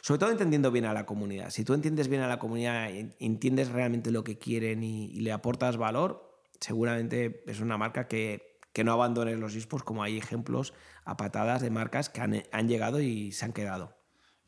sobre 0.00 0.18
todo 0.18 0.30
entendiendo 0.30 0.70
bien 0.70 0.84
a 0.84 0.92
la 0.92 1.06
comunidad. 1.06 1.50
Si 1.50 1.64
tú 1.64 1.74
entiendes 1.74 2.08
bien 2.08 2.22
a 2.22 2.28
la 2.28 2.38
comunidad, 2.38 2.90
entiendes 3.18 3.68
realmente 3.70 4.10
lo 4.10 4.24
que 4.24 4.38
quieren 4.38 4.82
y, 4.82 5.06
y 5.06 5.20
le 5.20 5.32
aportas 5.32 5.76
valor, 5.76 6.42
seguramente 6.60 7.42
es 7.46 7.60
una 7.60 7.78
marca 7.78 8.08
que, 8.08 8.58
que 8.72 8.84
no 8.84 8.92
abandone 8.92 9.36
los 9.36 9.54
esports, 9.54 9.84
como 9.84 10.02
hay 10.02 10.18
ejemplos 10.18 10.74
a 11.04 11.16
patadas 11.16 11.62
de 11.62 11.70
marcas 11.70 12.08
que 12.08 12.20
han, 12.20 12.42
han 12.52 12.68
llegado 12.68 13.00
y 13.00 13.32
se 13.32 13.44
han 13.44 13.52
quedado. 13.52 13.97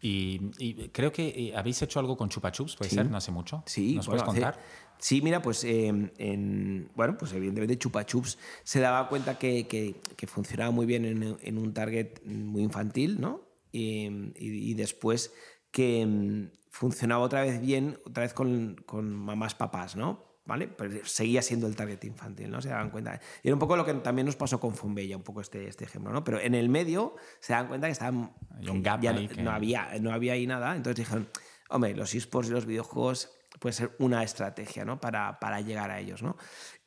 Y, 0.02 0.40
y, 0.58 0.88
creo 0.88 1.12
que 1.12 1.28
eh, 1.28 1.52
habéis 1.54 1.82
hecho 1.82 2.00
algo 2.00 2.16
con 2.16 2.28
Chupa 2.28 2.50
Chups, 2.50 2.76
puede 2.76 2.90
sí. 2.90 2.96
ser, 2.96 3.10
no 3.10 3.16
hace 3.16 3.30
mucho. 3.30 3.62
Sí, 3.66 3.96
¿Nos 3.96 4.06
bueno, 4.06 4.24
puedes 4.24 4.42
contar? 4.42 4.60
Sí, 4.98 5.22
mira, 5.22 5.40
pues 5.40 5.64
eh, 5.64 5.88
en, 5.88 6.90
bueno, 6.94 7.16
pues 7.18 7.32
evidentemente 7.32 7.78
Chupa 7.78 8.04
Chups 8.04 8.38
se 8.62 8.80
daba 8.80 9.08
cuenta 9.08 9.38
que, 9.38 9.66
que, 9.66 9.96
que 10.16 10.26
funcionaba 10.26 10.70
muy 10.70 10.86
bien 10.86 11.04
en, 11.04 11.38
en, 11.40 11.58
un 11.58 11.72
target 11.72 12.22
muy 12.24 12.62
infantil, 12.62 13.20
¿no? 13.20 13.42
Y, 13.72 14.06
y, 14.36 14.70
y 14.70 14.74
después 14.74 15.32
que 15.70 16.04
mm, 16.04 16.50
funcionaba 16.70 17.22
otra 17.22 17.42
vez 17.42 17.60
bien, 17.60 17.98
otra 18.04 18.24
vez 18.24 18.34
con, 18.34 18.76
con 18.86 19.14
mamás 19.14 19.54
papás, 19.54 19.96
¿no? 19.96 20.29
¿Vale? 20.44 20.68
Pero 20.68 21.04
seguía 21.04 21.42
siendo 21.42 21.66
el 21.66 21.76
target 21.76 22.04
infantil, 22.04 22.50
¿no? 22.50 22.60
Se 22.60 22.68
daban 22.68 22.90
cuenta. 22.90 23.20
Y 23.42 23.48
era 23.48 23.54
un 23.54 23.60
poco 23.60 23.76
lo 23.76 23.84
que 23.84 23.94
también 23.94 24.26
nos 24.26 24.36
pasó 24.36 24.58
con 24.60 24.74
Fumbella, 24.74 25.16
un 25.16 25.22
poco 25.22 25.40
este, 25.40 25.68
este 25.68 25.84
ejemplo, 25.84 26.12
¿no? 26.12 26.24
Pero 26.24 26.40
en 26.40 26.54
el 26.54 26.68
medio 26.68 27.16
se 27.40 27.52
dan 27.52 27.68
cuenta 27.68 27.86
que 27.86 27.92
estaban... 27.92 28.32
un 28.68 28.82
gap 28.82 29.00
ya 29.00 29.10
ahí 29.10 29.28
no, 29.28 29.34
que... 29.34 29.42
no, 29.42 29.50
había, 29.50 29.88
no 30.00 30.12
había 30.12 30.32
ahí 30.34 30.46
nada, 30.46 30.74
entonces 30.74 30.96
dijeron, 30.96 31.28
hombre, 31.68 31.94
los 31.94 32.14
esports 32.14 32.50
y 32.50 32.52
los 32.52 32.66
videojuegos 32.66 33.36
puede 33.58 33.72
ser 33.72 33.96
una 33.98 34.22
estrategia, 34.22 34.84
¿no? 34.84 35.00
Para, 35.00 35.38
para 35.38 35.60
llegar 35.60 35.90
a 35.90 36.00
ellos, 36.00 36.22
¿no? 36.22 36.36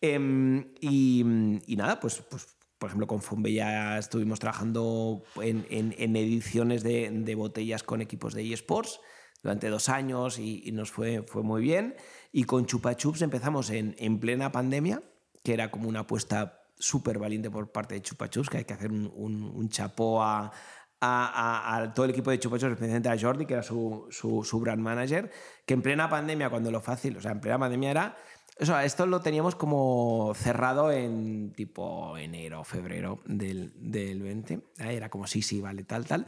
Eh, 0.02 0.66
y, 0.82 1.24
y, 1.66 1.76
nada, 1.76 2.00
pues, 2.00 2.22
pues 2.30 2.58
por 2.84 2.90
ejemplo, 2.90 3.08
con 3.08 3.22
Fumbella 3.22 3.98
estuvimos 3.98 4.40
trabajando 4.40 5.24
en, 5.42 5.66
en, 5.70 5.96
en 5.98 6.18
ediciones 6.18 6.84
de, 6.84 7.10
de, 7.12 7.36
botellas 7.36 7.82
con 7.82 8.02
equipos 8.02 8.34
de 8.34 8.52
eSports 8.52 9.00
durante 9.42 9.70
dos 9.70 9.88
años 9.88 10.38
y, 10.38 10.62
y, 10.66 10.74
nos 10.74 10.92
fue, 10.92 11.24
fue 11.24 11.44
muy 11.44 11.62
bien. 11.62 11.96
Y 12.36 12.46
con 12.46 12.66
Chupa 12.66 12.98
Chups 12.98 13.22
empezamos 13.22 13.70
en, 13.70 13.96
en 14.00 14.20
plena 14.20 14.52
pandemia, 14.52 15.04
que 15.44 15.54
era 15.54 15.70
como 15.70 15.88
una 15.88 16.00
apuesta 16.00 16.64
súper 16.80 17.20
valiente 17.20 17.52
por 17.52 17.72
parte 17.72 17.94
de 17.94 18.02
Chupa 18.02 18.28
Chups, 18.28 18.50
que 18.50 18.58
hay 18.58 18.66
que 18.66 18.74
hacer 18.74 18.92
un, 18.92 19.10
un, 19.16 19.44
un 19.44 19.70
chapó 19.70 20.24
a, 20.24 20.46
a, 20.46 20.52
a, 21.00 21.78
a, 21.78 21.94
todo 21.94 22.06
el 22.06 22.12
equipo 22.12 22.32
de 22.32 22.40
Chupa 22.40 22.58
Chups, 22.58 22.72
especialmente 22.72 23.08
a 23.08 23.20
Jordi, 23.20 23.46
que 23.46 23.54
era 23.54 23.62
su, 23.62 24.08
su, 24.10 24.44
su, 24.44 24.60
brand 24.60 24.82
manager, 24.82 25.32
que 25.64 25.76
en 25.76 25.84
plena 25.84 26.10
pandemia, 26.10 26.50
cuando 26.50 26.72
lo 26.72 26.82
fácil, 26.82 27.18
o 27.18 27.22
sea, 27.22 27.32
en 27.32 27.40
plena 27.40 27.60
pandemia 27.60 27.92
era... 27.92 28.18
O 28.60 28.66
sea, 28.66 28.84
esto 28.84 29.06
lo 29.08 29.20
teníamos 29.20 29.56
como 29.56 30.34
cerrado 30.36 30.92
en 30.92 31.54
tipo 31.54 32.18
enero, 32.18 32.64
febrero 32.64 33.20
del, 33.26 33.74
del 33.76 34.22
20. 34.22 34.60
Era 34.78 35.10
como 35.10 35.26
sí, 35.26 35.42
sí, 35.42 35.60
vale, 35.60 35.84
tal, 35.84 36.06
tal. 36.06 36.28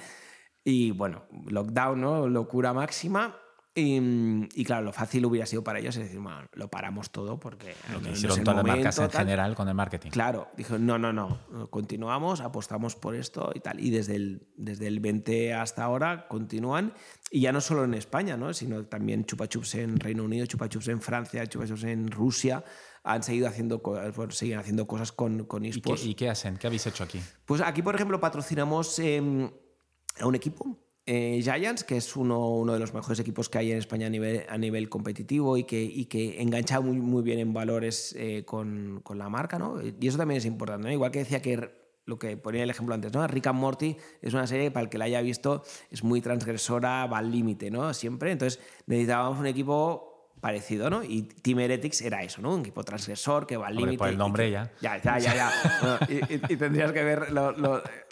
Y 0.64 0.90
bueno, 0.90 1.26
lockdown, 1.46 2.02
¿no? 2.02 2.28
Locura 2.28 2.74
máxima. 2.74 3.38
Y, 3.78 4.00
y, 4.56 4.64
claro, 4.64 4.86
lo 4.86 4.94
fácil 4.94 5.26
hubiera 5.26 5.46
sido 5.46 5.62
para 5.62 5.80
ellos 5.80 5.98
es 5.98 6.04
decir, 6.04 6.22
bueno, 6.22 6.48
lo 6.54 6.70
paramos 6.70 7.10
todo 7.10 7.38
porque... 7.38 7.76
Lo 7.92 8.02
que 8.02 8.12
hicieron 8.12 8.42
todas 8.42 8.66
las 8.66 8.66
marcas 8.66 8.98
en 9.00 9.10
tal, 9.10 9.22
general 9.26 9.54
con 9.54 9.68
el 9.68 9.74
marketing. 9.74 10.12
Claro, 10.12 10.48
dijo, 10.56 10.78
no, 10.80 10.98
no, 10.98 11.12
no, 11.12 11.42
continuamos, 11.70 12.40
apostamos 12.40 12.96
por 12.96 13.16
esto 13.16 13.52
y 13.54 13.60
tal. 13.60 13.82
Y 13.82 13.90
desde 13.90 14.16
el, 14.16 14.48
desde 14.56 14.88
el 14.88 15.02
20 15.02 15.54
hasta 15.54 15.84
ahora 15.84 16.30
continúan. 16.30 16.94
Y 17.30 17.42
ya 17.42 17.52
no 17.52 17.60
solo 17.60 17.84
en 17.84 17.96
España, 17.96 18.38
¿no? 18.38 18.54
sino 18.54 18.86
también 18.86 19.26
Chupa 19.26 19.50
Chups 19.50 19.76
en 19.76 20.00
Reino 20.00 20.24
Unido, 20.24 20.46
Chupa 20.46 20.70
Chups 20.70 20.88
en 20.88 21.02
Francia, 21.02 21.46
Chupa 21.46 21.68
Chups 21.68 21.84
en 21.84 22.10
Rusia. 22.10 22.64
Han 23.04 23.24
seguido 23.24 23.50
haciendo, 23.50 23.80
bueno, 23.80 24.32
siguen 24.32 24.58
haciendo 24.58 24.88
cosas 24.88 25.12
con, 25.12 25.44
con 25.44 25.66
esports. 25.66 26.04
¿Y 26.04 26.06
qué, 26.06 26.12
¿Y 26.12 26.16
qué 26.16 26.30
hacen? 26.30 26.56
¿Qué 26.56 26.68
habéis 26.68 26.88
hecho 26.88 27.04
aquí? 27.04 27.20
Pues 27.44 27.60
aquí, 27.60 27.82
por 27.82 27.94
ejemplo, 27.94 28.22
patrocinamos 28.22 28.98
eh, 29.00 29.52
a 30.22 30.26
un 30.26 30.36
equipo 30.36 30.85
eh, 31.08 31.40
Giants, 31.44 31.84
que 31.84 31.98
es 31.98 32.16
uno, 32.16 32.50
uno, 32.50 32.74
de 32.74 32.80
los 32.80 32.94
mejores 32.94 33.20
equipos 33.20 33.48
que 33.48 33.60
hay 33.60 33.72
en 33.72 33.78
España 33.78 34.08
a 34.08 34.10
nivel, 34.10 34.44
a 34.50 34.58
nivel 34.58 34.90
competitivo 34.90 35.56
y 35.56 35.64
que, 35.64 35.84
y 35.84 36.06
que 36.06 36.42
engancha 36.42 36.80
muy, 36.80 36.98
muy 36.98 37.22
bien 37.22 37.40
en 37.40 37.54
valores 37.54 38.16
eh, 38.18 38.44
con, 38.46 39.02
con, 39.04 39.20
la 39.20 39.30
marca, 39.30 39.60
¿no? 39.60 39.80
Y 39.82 40.08
eso 40.08 40.18
también 40.18 40.40
es 40.40 40.46
importante, 40.46 40.88
¿no? 40.88 40.94
Igual 40.94 41.12
que 41.12 41.20
decía 41.20 41.42
que 41.42 41.70
lo 42.06 42.18
que 42.18 42.38
ponía 42.38 42.64
el 42.64 42.70
ejemplo 42.70 42.96
antes, 42.96 43.14
¿no? 43.14 43.26
Rick 43.28 43.48
and 43.48 43.60
Morty 43.60 43.98
es 44.22 44.34
una 44.34 44.48
serie 44.48 44.66
que 44.66 44.72
para 44.72 44.84
el 44.84 44.90
que 44.90 44.98
la 44.98 45.06
haya 45.06 45.22
visto 45.22 45.64
es 45.92 46.04
muy 46.04 46.22
transgresora, 46.22 47.06
va 47.08 47.20
al 47.20 47.32
límite, 47.32 47.70
¿no? 47.70 47.94
Siempre. 47.94 48.32
Entonces 48.32 48.60
necesitábamos 48.88 49.40
un 49.40 49.48
equipo 49.48 50.15
parecido, 50.40 50.90
¿no? 50.90 51.04
Y 51.04 51.24
Team 51.24 51.60
Heretics 51.60 52.02
era 52.02 52.22
eso, 52.24 52.42
¿no? 52.42 52.54
Un 52.54 52.62
equipo 52.62 52.84
transgresor 52.84 53.48
que 53.48 53.58
va 53.58 53.68
al 53.68 53.76
límite. 53.76 53.98
Por 53.98 54.10
el 54.10 54.18
nombre 54.18 54.52
ya. 54.52 54.72
Ya, 54.82 55.02
ya, 55.02 55.18
ya. 55.18 55.34
ya. 55.34 56.00
y, 56.30 56.58
tendrías 56.58 56.92
que 56.92 57.04
ver 57.04 57.28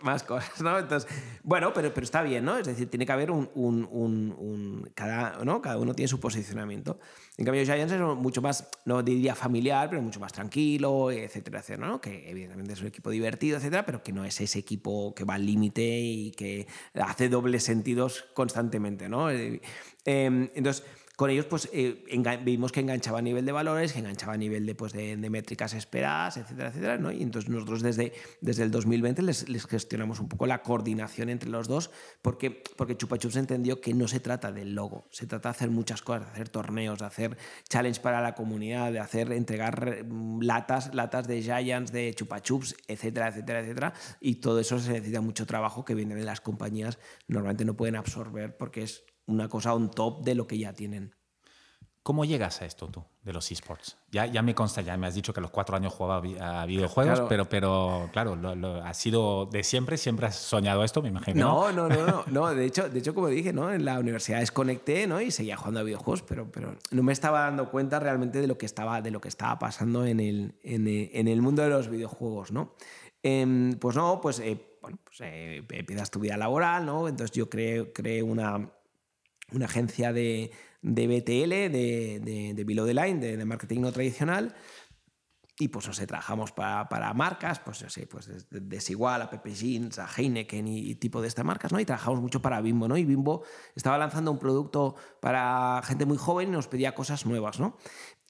más 0.01 0.23
cosas, 0.23 0.61
¿no? 0.61 0.79
Entonces, 0.79 1.09
bueno, 1.43 1.73
pero, 1.73 1.93
pero 1.93 2.03
está 2.03 2.23
bien, 2.23 2.45
¿no? 2.45 2.57
Es 2.57 2.65
decir, 2.65 2.89
tiene 2.89 3.05
que 3.05 3.11
haber 3.11 3.31
un... 3.31 3.49
un, 3.53 3.87
un, 3.91 4.91
cada, 4.95 5.43
¿no? 5.43 5.61
cada 5.61 5.77
uno 5.77 5.93
tiene 5.93 6.07
su 6.07 6.19
posicionamiento. 6.19 6.99
En 7.37 7.45
cambio, 7.45 7.63
Giants 7.63 7.91
es 7.91 7.99
mucho 7.99 8.41
más, 8.41 8.69
no 8.85 9.01
diría 9.01 9.35
familiar, 9.35 9.89
pero 9.89 10.01
mucho 10.01 10.19
más 10.19 10.31
tranquilo, 10.33 11.11
etcétera, 11.11 11.59
etcétera, 11.59 11.87
¿no? 11.87 11.99
Que 11.99 12.29
evidentemente 12.29 12.73
es 12.73 12.81
un 12.81 12.87
equipo 12.87 13.09
divertido, 13.09 13.57
etcétera, 13.57 13.85
pero 13.85 14.03
que 14.03 14.13
no 14.13 14.23
es 14.23 14.39
ese 14.39 14.59
equipo 14.59 15.15
que 15.15 15.23
va 15.23 15.35
al 15.35 15.45
límite 15.45 15.81
y 15.83 16.31
que 16.31 16.67
hace 16.93 17.29
dobles 17.29 17.63
sentidos 17.63 18.25
constantemente, 18.33 19.09
¿no? 19.09 19.31
Eh, 19.31 19.61
em, 20.05 20.49
entonces 20.53 20.83
con 21.15 21.29
ellos 21.29 21.45
pues 21.45 21.69
eh, 21.73 22.03
vimos 22.43 22.71
que 22.71 22.79
enganchaba 22.79 23.19
a 23.19 23.21
nivel 23.21 23.45
de 23.45 23.51
valores, 23.51 23.93
que 23.93 23.99
enganchaba 23.99 24.33
a 24.33 24.37
nivel 24.37 24.65
de, 24.65 24.73
pues, 24.73 24.93
de, 24.93 25.15
métricas 25.29 25.73
esperadas, 25.73 26.37
etcétera, 26.37 26.69
etcétera. 26.69 27.13
Y 27.13 27.21
entonces 27.21 27.49
nosotros 27.49 27.81
desde, 27.83 28.13
desde 28.41 28.63
el 28.63 28.71
2020 28.71 29.21
les, 29.21 29.47
les, 29.47 29.65
gestionamos 29.67 30.19
un 30.19 30.27
poco 30.27 30.47
la 30.47 30.63
coordinación 30.63 31.29
entre 31.29 31.49
los 31.49 31.67
dos 31.67 31.91
porque, 32.21 32.63
porque 32.75 32.97
Chupa 32.97 33.17
Chups 33.17 33.35
entendió 33.35 33.79
que 33.79 33.93
no 33.93 34.07
se 34.07 34.19
trata 34.19 34.51
del 34.51 34.73
logo, 34.73 35.07
se 35.11 35.27
trata 35.27 35.49
de 35.49 35.51
hacer 35.51 35.69
muchas 35.69 36.01
cosas, 36.01 36.25
de 36.25 36.31
hacer 36.31 36.49
torneos, 36.49 36.99
de 36.99 37.05
hacer 37.05 37.37
challenge 37.69 38.01
para 38.01 38.19
la 38.19 38.33
comunidad, 38.33 38.91
de 38.91 38.99
hacer, 38.99 39.31
entregar 39.31 40.03
mm, 40.05 40.41
latas, 40.41 40.95
latas 40.95 41.27
de 41.27 41.43
Giants, 41.43 41.91
de 41.91 42.11
Chupa 42.15 42.41
Chups, 42.41 42.75
etcétera, 42.87 43.27
etcétera, 43.27 43.59
etcétera, 43.59 43.93
y 44.19 44.35
todo 44.35 44.59
eso 44.59 44.79
se 44.79 44.93
necesita 44.93 45.21
mucho 45.21 45.45
trabajo 45.45 45.85
que 45.85 45.93
viene 45.93 46.15
de 46.15 46.23
las 46.23 46.41
compañías, 46.41 46.97
normalmente 47.27 47.65
no 47.65 47.75
pueden 47.75 47.95
absorber 47.95 48.57
porque 48.57 48.81
es 48.81 49.03
una 49.25 49.47
cosa 49.49 49.73
on 49.73 49.91
top 49.91 50.23
de 50.23 50.35
lo 50.35 50.47
que 50.47 50.57
ya 50.57 50.73
tienen. 50.73 51.15
¿Cómo 52.03 52.25
llegas 52.25 52.61
a 52.61 52.65
esto 52.65 52.89
tú, 52.89 53.01
de 53.21 53.31
los 53.31 53.49
esports? 53.49 53.95
Ya, 54.11 54.25
ya 54.25 54.41
me 54.41 54.53
consta, 54.53 54.81
ya 54.81 54.97
me 54.97 55.07
has 55.07 55.15
dicho 55.15 55.33
que 55.33 55.39
a 55.39 55.41
los 55.41 55.51
cuatro 55.51 55.77
años 55.77 55.93
jugaba 55.93 56.21
a 56.41 56.65
videojuegos, 56.65 57.21
pero, 57.29 57.47
pero 57.47 58.09
claro, 58.11 58.35
lo, 58.35 58.83
ha 58.83 58.93
sido 58.93 59.45
de 59.45 59.63
siempre, 59.63 59.95
siempre 59.95 60.27
has 60.27 60.35
soñado 60.35 60.83
esto, 60.83 61.01
me 61.01 61.07
imagino. 61.07 61.39
No, 61.39 61.71
no, 61.71 61.87
no, 61.87 62.05
no, 62.05 62.23
no, 62.27 62.53
de, 62.53 62.65
hecho, 62.65 62.89
de 62.89 62.99
hecho, 62.99 63.15
como 63.15 63.29
dije, 63.29 63.53
¿no? 63.53 63.71
en 63.71 63.85
la 63.85 63.99
universidad 63.99 64.41
desconecté 64.41 65.07
¿no? 65.07 65.21
y 65.21 65.31
seguía 65.31 65.55
jugando 65.55 65.79
a 65.79 65.83
videojuegos, 65.83 66.23
pero, 66.23 66.51
pero 66.51 66.75
no 66.91 67.03
me 67.03 67.13
estaba 67.13 67.39
dando 67.39 67.71
cuenta 67.71 68.01
realmente 68.01 68.41
de 68.41 68.47
lo 68.47 68.57
que 68.57 68.65
estaba, 68.65 69.01
de 69.01 69.09
lo 69.09 69.21
que 69.21 69.29
estaba 69.29 69.57
pasando 69.57 70.05
en 70.05 70.19
el, 70.19 70.55
en, 70.61 70.85
en 70.89 71.27
el 71.29 71.41
mundo 71.41 71.61
de 71.61 71.69
los 71.69 71.87
videojuegos. 71.87 72.51
¿no? 72.51 72.73
Em, 73.21 73.79
pues 73.79 73.95
no, 73.95 74.19
pues, 74.19 74.39
eh, 74.39 74.77
bueno, 74.81 74.97
pues 75.05 75.21
eh, 75.21 75.65
empiezas 75.69 76.11
tu 76.11 76.19
vida 76.19 76.35
laboral, 76.35 76.85
¿no? 76.85 77.07
entonces 77.07 77.33
yo 77.33 77.49
creé, 77.49 77.93
creé 77.93 78.21
una 78.21 78.73
una 79.53 79.65
agencia 79.65 80.13
de, 80.13 80.51
de 80.81 81.07
BTL, 81.07 81.49
de, 81.71 82.53
de, 82.55 82.63
Below 82.63 82.85
the 82.85 82.93
Line, 82.93 83.19
de, 83.19 83.45
marketing 83.45 83.81
no 83.81 83.91
tradicional. 83.91 84.55
Y 85.59 85.67
pues, 85.67 85.85
no 85.87 85.93
sé, 85.93 86.07
trabajamos 86.07 86.51
para, 86.51 86.89
para 86.89 87.13
marcas, 87.13 87.59
pues, 87.59 87.83
no 87.83 87.89
sé, 87.89 88.07
pues 88.07 88.27
Desigual 88.49 89.21
a 89.21 89.29
Pepe 89.29 89.53
Jeans, 89.53 89.99
a 89.99 90.07
Heineken 90.07 90.67
y, 90.67 90.95
tipo 90.95 91.21
de 91.21 91.27
estas 91.27 91.45
marcas, 91.45 91.71
¿no? 91.71 91.79
Y 91.79 91.85
trabajamos 91.85 92.19
mucho 92.21 92.41
para 92.41 92.59
Bimbo, 92.59 92.87
¿no? 92.87 92.97
Y 92.97 93.05
Bimbo 93.05 93.43
estaba 93.75 93.97
lanzando 93.99 94.31
un 94.31 94.39
producto 94.39 94.95
para 95.21 95.81
gente 95.83 96.05
muy 96.05 96.17
joven 96.17 96.49
y 96.49 96.51
nos 96.53 96.67
pedía 96.67 96.95
cosas 96.95 97.27
nuevas, 97.27 97.59
¿no? 97.59 97.77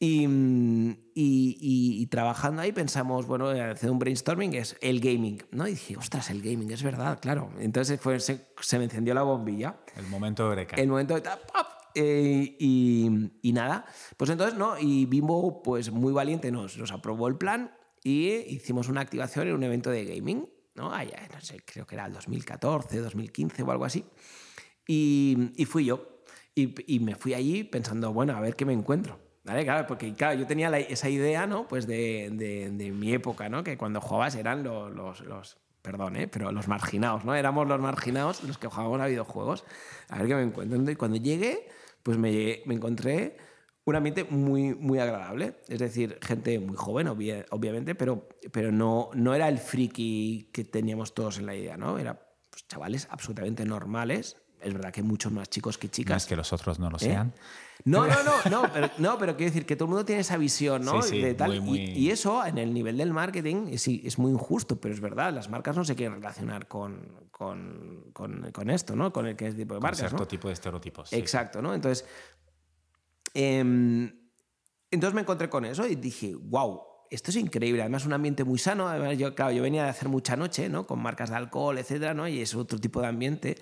Y, 0.05 0.97
y, 1.15 2.05
trabajando 2.07 2.61
ahí 2.61 2.73
pensamos, 2.73 3.25
bueno, 3.25 3.47
hacer 3.47 3.89
un 3.89 3.99
brainstorming 3.99 4.53
es 4.53 4.75
el 4.81 4.99
gaming, 4.99 5.41
¿no? 5.51 5.65
Y 5.65 5.71
dije, 5.71 5.95
ostras, 5.95 6.29
el 6.29 6.41
gaming, 6.41 6.71
es 6.71 6.83
verdad, 6.83 7.19
claro. 7.21 7.51
Entonces 7.59 8.01
fue, 8.01 8.19
se, 8.19 8.47
se 8.59 8.77
me 8.77 8.85
encendió 8.85 9.13
la 9.13 9.23
bombilla. 9.23 9.77
El 9.95 10.07
momento 10.07 10.43
de 10.43 10.49
Eureka. 10.49 10.75
El 10.75 10.89
momento 10.89 11.15
de... 11.15 11.21
¡pap! 11.21 11.39
Eh, 11.95 12.55
y, 12.59 13.51
nada, 13.53 13.85
pues 14.17 14.29
entonces, 14.29 14.57
¿no? 14.57 14.77
Y 14.77 15.05
Bimbo, 15.05 15.61
pues 15.63 15.91
muy 15.91 16.11
valiente, 16.11 16.51
nos, 16.51 16.77
nos 16.77 16.91
aprobó 16.91 17.27
el 17.29 17.37
plan 17.37 17.71
y 18.03 18.29
hicimos 18.29 18.89
una 18.89 19.01
activación 19.01 19.47
en 19.47 19.53
un 19.53 19.63
evento 19.63 19.89
de 19.89 20.03
gaming, 20.03 20.49
¿no? 20.75 20.91
Allá, 20.91 21.29
no 21.33 21.39
sé, 21.39 21.63
creo 21.65 21.85
que 21.87 21.95
era 21.95 22.07
el 22.07 22.13
2014, 22.13 22.99
2015 22.99 23.63
o 23.63 23.71
algo 23.71 23.85
así. 23.85 24.03
Y, 24.85 25.51
y 25.55 25.65
fui 25.65 25.85
yo. 25.85 26.09
Y, 26.55 26.93
y, 26.93 26.99
me 26.99 27.15
fui 27.15 27.33
allí 27.33 27.63
pensando, 27.63 28.11
bueno, 28.11 28.35
a 28.35 28.41
ver 28.41 28.55
qué 28.55 28.65
me 28.65 28.73
encuentro. 28.73 29.22
¿Vale? 29.43 29.63
Claro, 29.63 29.86
porque 29.88 30.13
claro, 30.13 30.39
yo 30.39 30.47
tenía 30.47 30.69
esa 30.77 31.10
idea, 31.10 31.45
¿no? 31.45 31.67
Pues 31.67 31.86
de, 31.86 32.29
de, 32.32 32.69
de, 32.71 32.91
mi 32.91 33.13
época, 33.13 33.49
¿no? 33.49 33.63
Que 33.63 33.77
cuando 33.77 33.99
jugabas 33.99 34.36
eran 34.36 34.63
los, 34.63 34.93
los, 34.93 35.19
los 35.21 35.58
perdón, 35.82 36.15
¿eh? 36.15 36.27
pero 36.27 36.51
los 36.51 36.67
marginados, 36.67 37.25
¿no? 37.25 37.36
Éramos 37.36 37.67
los 37.67 37.79
marginados 37.79 38.41
los 38.43 38.58
que 38.58 38.67
jugábamos 38.67 39.01
a 39.01 39.08
videojuegos. 39.08 39.65
A 40.08 40.17
ver 40.17 40.27
qué 40.27 40.36
me 40.36 40.43
encuentro. 40.43 40.91
Y 40.91 40.95
cuando 40.95 41.17
llegué, 41.17 41.67
pues 42.03 42.17
me, 42.17 42.62
me 42.65 42.73
encontré 42.73 43.36
un 43.86 43.95
ambiente 43.95 44.23
muy, 44.23 44.73
muy 44.75 44.99
agradable. 44.99 45.56
Es 45.67 45.79
decir, 45.79 46.17
gente 46.21 46.58
muy 46.60 46.77
joven, 46.77 47.10
obviamente, 47.10 47.95
pero, 47.95 48.29
pero 48.51 48.71
no, 48.71 49.10
no 49.13 49.36
era 49.36 49.49
el 49.49 49.58
friki 49.58 50.49
que 50.53 50.63
teníamos 50.63 51.13
todos 51.13 51.38
en 51.38 51.45
la 51.45 51.56
idea, 51.56 51.75
¿no? 51.75 51.99
Era 51.99 52.17
pues, 52.49 52.65
chavales 52.67 53.08
absolutamente 53.12 53.65
normales. 53.65 54.38
Es 54.62 54.73
verdad 54.73 54.93
que 54.93 55.03
muchos 55.03 55.34
más 55.34 55.49
chicos 55.49 55.77
que 55.77 55.89
chicas. 55.89 56.12
No 56.12 56.17
es 56.17 56.25
que 56.25 56.38
los 56.38 56.53
otros 56.53 56.79
no 56.79 56.89
lo 56.89 56.97
¿Eh? 57.01 57.17
No, 57.85 58.07
no, 58.07 58.15
no, 58.23 58.49
no, 58.49 58.73
pero, 58.73 58.89
no, 58.97 59.17
pero 59.17 59.35
quiero 59.35 59.51
decir 59.51 59.65
que 59.65 59.75
todo 59.75 59.85
el 59.85 59.89
mundo 59.89 60.05
tiene 60.05 60.21
esa 60.21 60.37
visión, 60.37 60.85
¿no? 60.85 61.01
de 61.01 61.33
tal, 61.33 61.67
Y, 61.67 62.09
eso 62.09 62.45
en 62.45 62.57
el 62.57 62.73
nivel 62.73 62.97
del 62.97 63.11
marketing 63.11 63.67
es, 63.71 63.87
es, 63.87 64.17
muy 64.17 64.31
injusto, 64.31 64.79
pero 64.79 64.93
es 64.93 65.01
verdad, 65.01 65.33
las 65.33 65.49
marcas 65.49 65.75
no 65.75 65.83
se 65.83 65.95
quieren 65.95 66.15
relacionar 66.15 66.67
con, 66.67 67.29
con, 67.31 68.11
con, 68.13 68.69
esto, 68.69 68.95
¿no? 68.95 69.11
Con 69.11 69.27
el 69.27 69.35
que 69.35 69.47
es 69.47 69.55
tipo 69.55 69.73
de 69.73 69.81
marcas. 69.81 69.99
Con 69.99 70.09
cierto 70.09 70.27
tipo 70.27 70.47
de 70.47 70.53
estereotipos. 70.53 71.11
Exacto, 71.11 71.61
¿no? 71.61 71.73
Entonces, 71.73 72.05
em, 73.33 74.11
entonces 74.89 75.13
me 75.13 75.21
encontré 75.21 75.49
con 75.49 75.65
eso 75.65 75.85
y 75.85 75.95
dije, 75.95 76.35
wow, 76.35 76.81
esto 77.09 77.31
es 77.31 77.37
increíble. 77.37 77.81
Además, 77.81 78.05
un 78.05 78.13
ambiente 78.13 78.45
muy 78.45 78.59
sano. 78.59 78.87
Además, 78.87 79.17
yo, 79.17 79.35
claro, 79.35 79.51
yo 79.51 79.61
venía 79.61 79.83
de 79.83 79.89
hacer 79.89 80.07
mucha 80.07 80.37
noche, 80.37 80.69
¿no? 80.69 80.87
Con 80.87 81.01
marcas 81.01 81.31
de 81.31 81.35
alcohol, 81.35 81.77
etcétera, 81.77 82.13
¿no? 82.13 82.27
Y 82.27 82.39
es 82.39 82.55
otro 82.55 82.79
tipo 82.79 83.01
de 83.01 83.07
ambiente. 83.07 83.57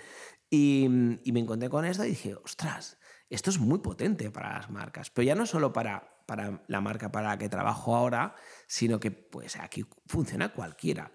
Y, 0.50 0.86
y 1.24 1.32
me 1.32 1.40
encontré 1.40 1.70
con 1.70 1.86
esto 1.86 2.06
y 2.06 2.10
dije, 2.10 2.36
ostras, 2.36 2.98
esto 3.36 3.50
es 3.50 3.60
muy 3.60 3.80
potente 3.80 4.30
para 4.30 4.54
las 4.54 4.70
marcas, 4.70 5.10
pero 5.10 5.26
ya 5.26 5.36
no 5.36 5.46
solo 5.46 5.72
para, 5.72 6.18
para 6.26 6.64
la 6.68 6.82
marca 6.82 7.12
para 7.12 7.30
la 7.30 7.38
que 7.38 7.50
trabajo 7.50 7.96
ahora, 7.96 8.36
sino 8.68 9.00
que 9.00 9.12
pues 9.12 9.56
aquí 9.56 9.86
funciona 10.06 10.54
cualquiera. 10.54 11.12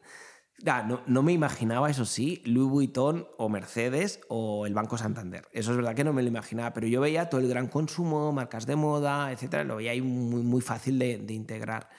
no, 0.64 1.02
no, 1.06 1.22
me 1.22 1.32
imaginaba, 1.32 1.90
eso 1.90 2.06
sí, 2.06 2.42
Louis 2.46 2.70
Vuitton 2.70 3.28
o 3.36 3.50
Mercedes 3.50 4.20
o 4.28 4.66
el 4.66 4.72
Banco 4.72 4.96
Santander. 4.96 5.46
Eso 5.52 5.72
es 5.72 5.76
verdad 5.76 5.94
que 5.94 6.04
no 6.04 6.14
me 6.14 6.22
lo 6.22 6.28
imaginaba, 6.28 6.72
pero 6.72 6.86
yo 6.86 7.02
veía 7.02 7.28
todo 7.28 7.40
el 7.40 7.48
gran 7.48 7.68
consumo, 7.68 8.32
marcas 8.32 8.66
de 8.66 8.76
moda, 8.76 9.30
etcétera, 9.30 9.64
lo 9.64 9.76
veía 9.76 9.90
ahí 9.90 10.00
muy, 10.00 10.42
muy 10.42 10.62
fácil 10.62 10.98
de, 10.98 11.34
integrar. 11.34 11.90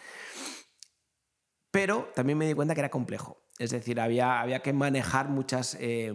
Pero 1.70 2.10
también 2.16 2.40
me 2.40 2.48
di 2.48 2.56
cuenta 2.56 2.74
que 2.74 2.82
era 2.82 2.90
complejo. 2.90 3.44
Es 3.60 3.72
decir, 3.72 4.00
había, 4.00 4.42
había 4.42 4.62
que 4.62 4.74
manejar 4.74 5.30
muchas 5.30 5.78
eh, 5.80 6.14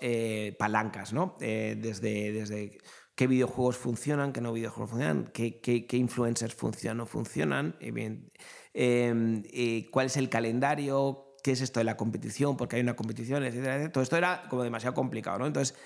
eh, 0.00 0.56
palancas, 0.58 1.12
¿no? 1.12 1.36
Eh, 1.40 1.76
desde, 1.78 2.32
desde 2.32 2.78
qué 3.16 3.26
videojuegos 3.26 3.76
funcionan, 3.76 4.32
qué 4.32 4.40
no 4.40 4.52
videojuegos 4.52 4.90
funcionan, 4.90 5.24
qué, 5.32 5.58
qué, 5.60 5.96
influencers 5.96 6.54
funcionan 6.54 7.00
o 7.00 7.04
no 7.04 7.06
funcionan, 7.06 7.74
eh, 7.80 8.20
em, 8.74 9.42
eh, 9.52 9.88
cuál 9.90 10.06
es 10.06 10.16
el 10.18 10.28
calendario, 10.28 11.34
qué 11.42 11.52
es 11.52 11.62
esto 11.62 11.80
de 11.80 11.84
la 11.84 11.96
competición, 11.96 12.56
porque 12.56 12.76
hay 12.76 12.82
una 12.82 12.94
competición, 12.94 13.42
etcétera, 13.42 13.90
Todo 13.90 14.04
esto 14.04 14.16
era 14.16 14.42
como 14.50 14.62
demasiado 14.62 14.94
complicado, 14.94 15.38
¿no? 15.38 15.46
Entonces, 15.46 15.76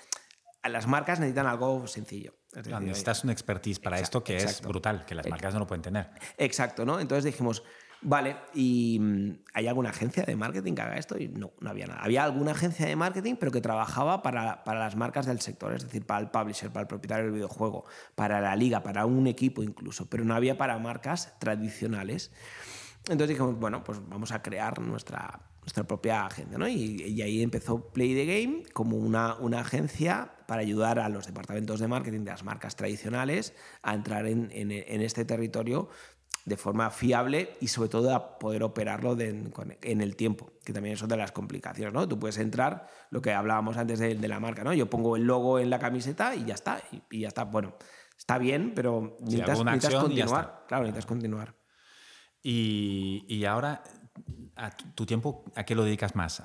las 0.69 0.87
marcas 0.87 1.19
necesitan 1.19 1.47
algo 1.47 1.87
sencillo. 1.87 2.33
necesitas 2.81 3.23
un 3.23 3.29
expertise 3.29 3.79
para 3.79 3.99
esto 3.99 4.23
que 4.23 4.35
es 4.35 4.61
brutal, 4.61 5.05
que 5.05 5.15
las 5.15 5.27
marcas 5.27 5.53
no 5.53 5.61
lo 5.61 5.67
pueden 5.67 5.81
tener. 5.81 6.09
Exacto, 6.37 6.85
¿no? 6.85 6.99
Entonces 6.99 7.23
dijimos, 7.23 7.63
Vale, 8.03 8.35
¿y 8.55 8.97
mm, 8.99 9.43
hay 9.53 9.67
alguna 9.67 9.91
agencia 9.91 10.23
de 10.23 10.35
marketing 10.35 10.73
que 10.73 10.81
haga 10.81 10.97
esto? 10.97 11.19
Y 11.19 11.27
no, 11.27 11.51
no 11.59 11.69
había 11.69 11.85
nada. 11.85 12.01
Había 12.01 12.23
alguna 12.23 12.51
agencia 12.51 12.87
de 12.87 12.95
marketing, 12.95 13.35
pero 13.39 13.51
que 13.51 13.61
trabajaba 13.61 14.23
para, 14.23 14.63
para, 14.63 14.79
las 14.79 14.95
marcas 14.95 15.27
del 15.27 15.39
sector, 15.39 15.73
es 15.73 15.83
decir, 15.83 16.05
para 16.05 16.19
el 16.19 16.31
publisher, 16.31 16.71
para 16.71 16.81
el 16.81 16.87
propietario 16.87 17.25
del 17.25 17.33
videojuego, 17.33 17.85
para 18.15 18.41
la 18.41 18.55
liga, 18.55 18.81
para 18.81 19.05
un 19.05 19.27
equipo 19.27 19.61
incluso, 19.61 20.09
pero 20.09 20.25
no 20.25 20.33
había 20.33 20.57
para 20.57 20.79
marcas 20.79 21.37
tradicionales. 21.39 22.31
Entonces 23.03 23.29
dijimos, 23.29 23.59
bueno, 23.59 23.83
pues 23.83 23.99
vamos 24.07 24.31
a 24.31 24.41
crear 24.41 24.79
nuestra, 24.79 25.39
nuestra 25.61 25.83
propia 25.83 26.25
agencia, 26.25 26.57
¿no? 26.57 26.67
Y, 26.67 27.21
ahí 27.21 27.43
empezó 27.43 27.91
Play 27.91 28.15
the 28.15 28.25
Game 28.25 28.63
como 28.73 28.97
una, 28.97 29.35
una 29.35 29.59
agencia 29.59 30.33
para 30.47 30.61
ayudar 30.61 30.99
a 30.99 31.07
los 31.07 31.27
departamentos 31.27 31.79
de 31.79 31.87
marketing 31.87 32.21
de 32.21 32.31
las 32.31 32.43
marcas 32.43 32.75
tradicionales 32.75 33.53
a 33.83 33.93
entrar 33.93 34.25
en, 34.25 34.49
en, 34.51 34.71
en 34.71 35.01
este 35.01 35.23
territorio 35.23 35.89
de 36.45 36.57
forma 36.57 36.89
fiable 36.89 37.55
y 37.61 37.67
sobre 37.67 37.89
todo 37.89 38.13
a 38.15 38.39
poder 38.39 38.63
operarlo 38.63 39.15
en 39.19 40.01
el 40.01 40.15
tiempo, 40.15 40.53
que 40.65 40.73
también 40.73 40.95
es 40.95 41.03
otra 41.03 41.15
de 41.15 41.21
las 41.23 41.31
complicaciones, 41.31 41.93
¿no? 41.93 42.07
Tú 42.07 42.17
puedes 42.17 42.37
entrar, 42.37 42.87
lo 43.11 43.21
que 43.21 43.31
hablábamos 43.31 43.77
antes 43.77 43.99
de, 43.99 44.15
la 44.27 44.39
marca, 44.39 44.63
¿no? 44.63 44.73
Yo 44.73 44.89
pongo 44.89 45.15
el 45.15 45.23
logo 45.23 45.59
en 45.59 45.69
la 45.69 45.79
camiseta 45.79 46.35
y 46.35 46.45
ya 46.45 46.55
está, 46.55 46.81
y, 47.09 47.19
ya 47.19 47.27
está. 47.27 47.43
Bueno, 47.43 47.75
está 48.17 48.37
bien, 48.37 48.73
pero 48.75 49.17
necesitas, 49.19 49.93
continuar. 49.95 50.65
Claro, 50.67 50.83
necesitas 50.83 51.05
continuar. 51.05 51.55
Y, 52.41 53.45
ahora, 53.45 53.83
a 54.55 54.71
tu 54.71 55.05
tiempo, 55.05 55.45
¿a 55.55 55.63
qué 55.63 55.75
lo 55.75 55.83
dedicas 55.83 56.15
más? 56.15 56.41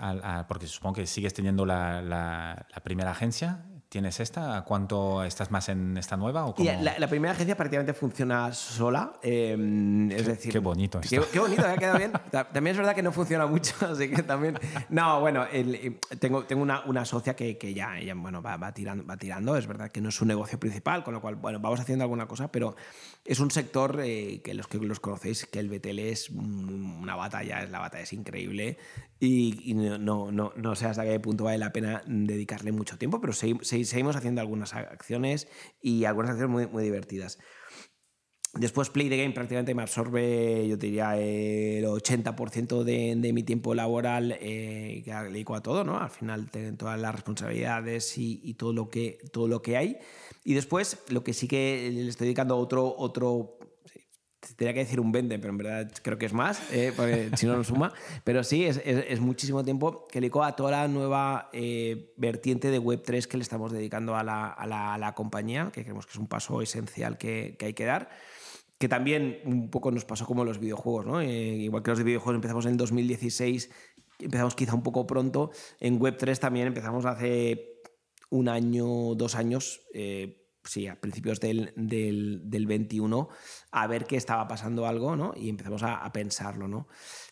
porque 0.47 0.67
supongo 0.67 0.97
que 0.97 1.07
sigues 1.07 1.33
teniendo 1.33 1.65
la, 1.65 2.67
primera 2.85 3.13
agencia, 3.13 3.65
tienes 3.97 4.21
esta? 4.21 4.63
¿Cuánto 4.63 5.25
estás 5.25 5.51
más 5.51 5.71
en 5.71 5.97
esta 5.97 6.19
nueva? 6.19 6.45
O 6.45 6.55
la, 6.59 7.09
primera 7.09 7.33
agencia 7.33 7.57
prácticamente 7.57 7.95
funciona 7.95 8.53
sola. 8.53 9.15
Em, 9.23 10.11
es 10.11 10.27
decir, 10.27 10.53
qué 10.53 10.59
bonito 10.59 11.01
esto. 11.01 11.27
Qué, 11.33 11.39
bonito, 11.39 11.67
ha 11.67 11.79
quedado 11.79 11.97
bien. 11.97 12.13
También 12.31 12.67
es 12.67 12.77
verdad 12.77 12.95
que 12.95 13.03
no 13.03 13.11
funciona 13.11 13.47
mucho, 13.47 13.75
así 13.91 14.11
que 14.11 14.23
también. 14.23 14.59
No, 14.91 15.21
bueno, 15.21 15.47
eh, 15.51 15.99
tengo, 16.19 16.45
tengo 16.45 16.61
una, 16.63 16.85
una 16.85 17.07
socia 17.07 17.35
que, 17.35 17.57
que 17.57 17.73
ya, 17.73 17.95
bueno, 18.17 18.43
va, 18.43 18.59
va, 18.59 18.75
tirando, 18.75 19.07
va 19.07 19.17
tirando. 19.17 19.57
Es 19.57 19.67
verdad 19.67 19.91
que 19.91 20.03
no 20.03 20.11
es 20.11 20.15
su 20.15 20.27
negocio 20.27 20.61
principal, 20.61 21.03
con 21.03 21.15
lo 21.15 21.23
cual, 21.23 21.37
bueno, 21.37 21.59
vamos 21.59 21.81
haciendo 21.81 22.05
alguna 22.05 22.29
cosa, 22.29 22.53
pero 22.53 22.77
es 23.25 23.41
un 23.41 23.51
sector 23.51 23.99
eh, 24.05 24.43
que 24.45 24.53
los 24.53 24.67
que 24.67 24.77
los 24.77 25.01
conocéis, 25.01 25.47
que 25.47 25.59
el 25.59 25.71
BTL 25.71 26.01
es 26.01 26.29
una 26.29 27.17
batalla, 27.17 27.63
es 27.63 27.71
la 27.71 27.79
batalla 27.79 28.05
es 28.05 28.13
increíble 28.13 28.77
y, 29.19 29.75
no, 29.75 30.31
no, 30.31 30.53
no, 30.55 30.75
sé 30.75 30.87
hasta 30.87 31.05
qué 31.05 31.19
punto 31.21 31.45
vale 31.45 31.59
la 31.59 31.73
pena 31.73 32.03
dedicarle 32.07 32.73
mucho 32.73 32.99
tiempo, 32.99 33.21
pero 33.21 33.33
seguimos 33.33 34.17
haciendo 34.17 34.41
algunas 34.41 34.75
acciones 34.75 35.49
y 35.81 36.05
algunas 36.05 36.33
acciones 36.33 36.53
muy, 36.53 36.67
muy 36.67 36.85
divertidas. 36.85 37.39
Después 38.59 38.89
Play 38.89 39.09
the 39.11 39.19
Game 39.19 39.33
prácticamente 39.33 39.75
me 39.75 39.83
absorbe, 39.83 40.67
yo 40.67 40.77
diría, 40.77 41.19
el 41.19 41.85
80% 41.85 42.85
de, 42.85 43.15
de, 43.17 43.33
mi 43.33 43.43
tiempo 43.43 43.75
laboral 43.75 44.37
eh, 44.41 45.03
que 45.05 45.13
le 45.13 45.31
dedico 45.31 45.55
a 45.55 45.63
todo, 45.63 45.85
¿no? 45.85 45.99
Al 45.99 46.11
final 46.11 46.51
todas 46.79 46.99
las 46.99 47.15
responsabilidades 47.15 48.17
y, 48.17 48.41
y, 48.43 48.55
todo, 48.55 48.73
lo 48.73 48.89
que, 48.89 49.19
todo 49.33 49.47
lo 49.47 49.61
que 49.61 49.77
hay. 49.77 49.99
Y 50.43 50.55
después 50.55 51.03
lo 51.09 51.23
que 51.23 51.35
sí 51.35 51.49
que 51.49 51.91
le 51.93 52.09
estoy 52.09 52.29
dedicando 52.29 52.57
otro, 52.57 52.95
otro 52.97 53.59
Tenía 54.55 54.75
que 54.75 54.81
decir 54.81 55.01
un 55.01 55.13
20, 55.13 55.39
pero 55.39 55.51
en 55.51 55.59
verdad 55.59 55.93
creo 56.03 56.19
que 56.19 56.27
es 56.27 56.33
más, 56.33 56.61
eh, 56.73 56.93
porque 56.95 57.31
si 57.37 57.47
no, 57.47 57.57
no 57.57 57.65
suma. 57.65 57.93
Pero 58.25 58.45
sí, 58.45 58.65
es, 58.65 59.21
muchísimo 59.21 59.65
tiempo 59.65 60.07
que 60.09 60.21
le 60.21 60.31
a 60.43 60.53
toda 60.53 60.71
la 60.71 60.89
nueva 60.89 61.49
eh, 61.53 62.13
vertiente 62.17 62.71
de 62.71 62.81
Web3 62.81 63.27
que 63.27 63.37
le 63.37 63.43
estamos 63.43 63.73
dedicando 63.73 64.17
a 64.17 64.23
la, 64.23 64.49
a, 64.49 64.99
la, 64.99 65.15
compañía, 65.15 65.71
que 65.73 65.83
creemos 65.83 66.07
que 66.07 66.13
es 66.13 66.19
un 66.19 66.27
paso 66.27 66.61
esencial 66.63 67.19
que, 67.19 67.57
que, 67.59 67.67
hay 67.67 67.75
que 67.75 67.85
dar. 67.85 68.11
Que 68.79 68.89
también 68.89 69.41
un 69.45 69.71
poco 69.71 69.91
nos 69.91 70.05
pasó 70.05 70.27
como 70.27 70.45
los 70.45 70.59
videojuegos, 70.59 71.07
¿no? 71.07 71.21
Eh, 71.21 71.29
igual 71.29 71.83
que 71.83 71.91
los 71.91 72.03
videojuegos 72.03 72.37
empezamos 72.37 72.67
en 72.67 72.77
2016, 72.77 73.71
empezamos 74.21 74.55
quizá 74.55 74.75
un 74.75 74.83
poco 74.83 75.07
pronto. 75.07 75.51
En 75.81 75.99
Web3 75.99 76.39
también 76.39 76.67
empezamos 76.67 77.07
hace 77.07 77.81
un 78.29 78.49
año, 78.49 79.15
dos 79.15 79.35
años 79.35 79.81
sí, 80.67 80.87
a 80.89 81.01
principios 81.01 81.41
del, 81.41 81.73
del, 81.77 82.43
del, 82.45 82.67
21, 82.67 83.29
a 83.71 83.87
ver 83.87 84.07
que 84.07 84.17
estaba 84.17 84.47
pasando 84.49 84.87
algo, 84.87 85.17
¿no? 85.17 85.33
Y 85.37 85.49
empezamos 85.49 85.83
a, 85.83 85.97
a 85.97 86.13
pensarlo, 86.13 86.69
¿no? 86.69 86.87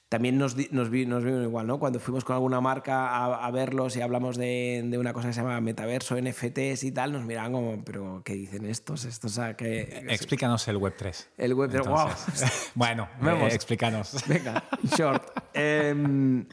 También 0.08 0.38
nos, 0.38 0.56
nos, 0.70 0.90
vimos 0.90 1.24
igual, 1.24 1.66
¿no? 1.66 1.80
Cuando 1.80 1.98
fuimos 1.98 2.24
con 2.24 2.34
alguna 2.34 2.60
marca 2.60 3.08
a, 3.08 3.46
a 3.46 3.50
verlos 3.50 3.96
y 3.96 4.00
hablamos 4.00 4.36
de, 4.36 4.82
de, 4.84 4.98
una 4.98 5.12
cosa 5.12 5.28
que 5.28 5.34
se 5.34 5.40
llama 5.40 5.60
metaverso, 5.60 6.16
NFTs 6.20 6.84
y 6.84 6.92
tal, 6.92 7.12
nos 7.12 7.24
miraban 7.24 7.52
como, 7.52 7.84
¿pero 7.84 8.22
qué 8.24 8.34
dicen 8.34 8.64
estos? 8.66 9.04
estos 9.06 9.38
a 9.38 9.56
qué? 9.56 10.04
Explícanos 10.08 10.68
el 10.68 10.78
Web3. 10.78 11.26
El 11.36 11.56
Web3, 11.56 11.86
wow. 11.86 12.08
bueno, 12.76 13.08
eh, 13.22 13.48
explícanos. 13.54 14.24
Venga, 14.28 14.62
short. 14.96 15.24
eh, 15.54 16.44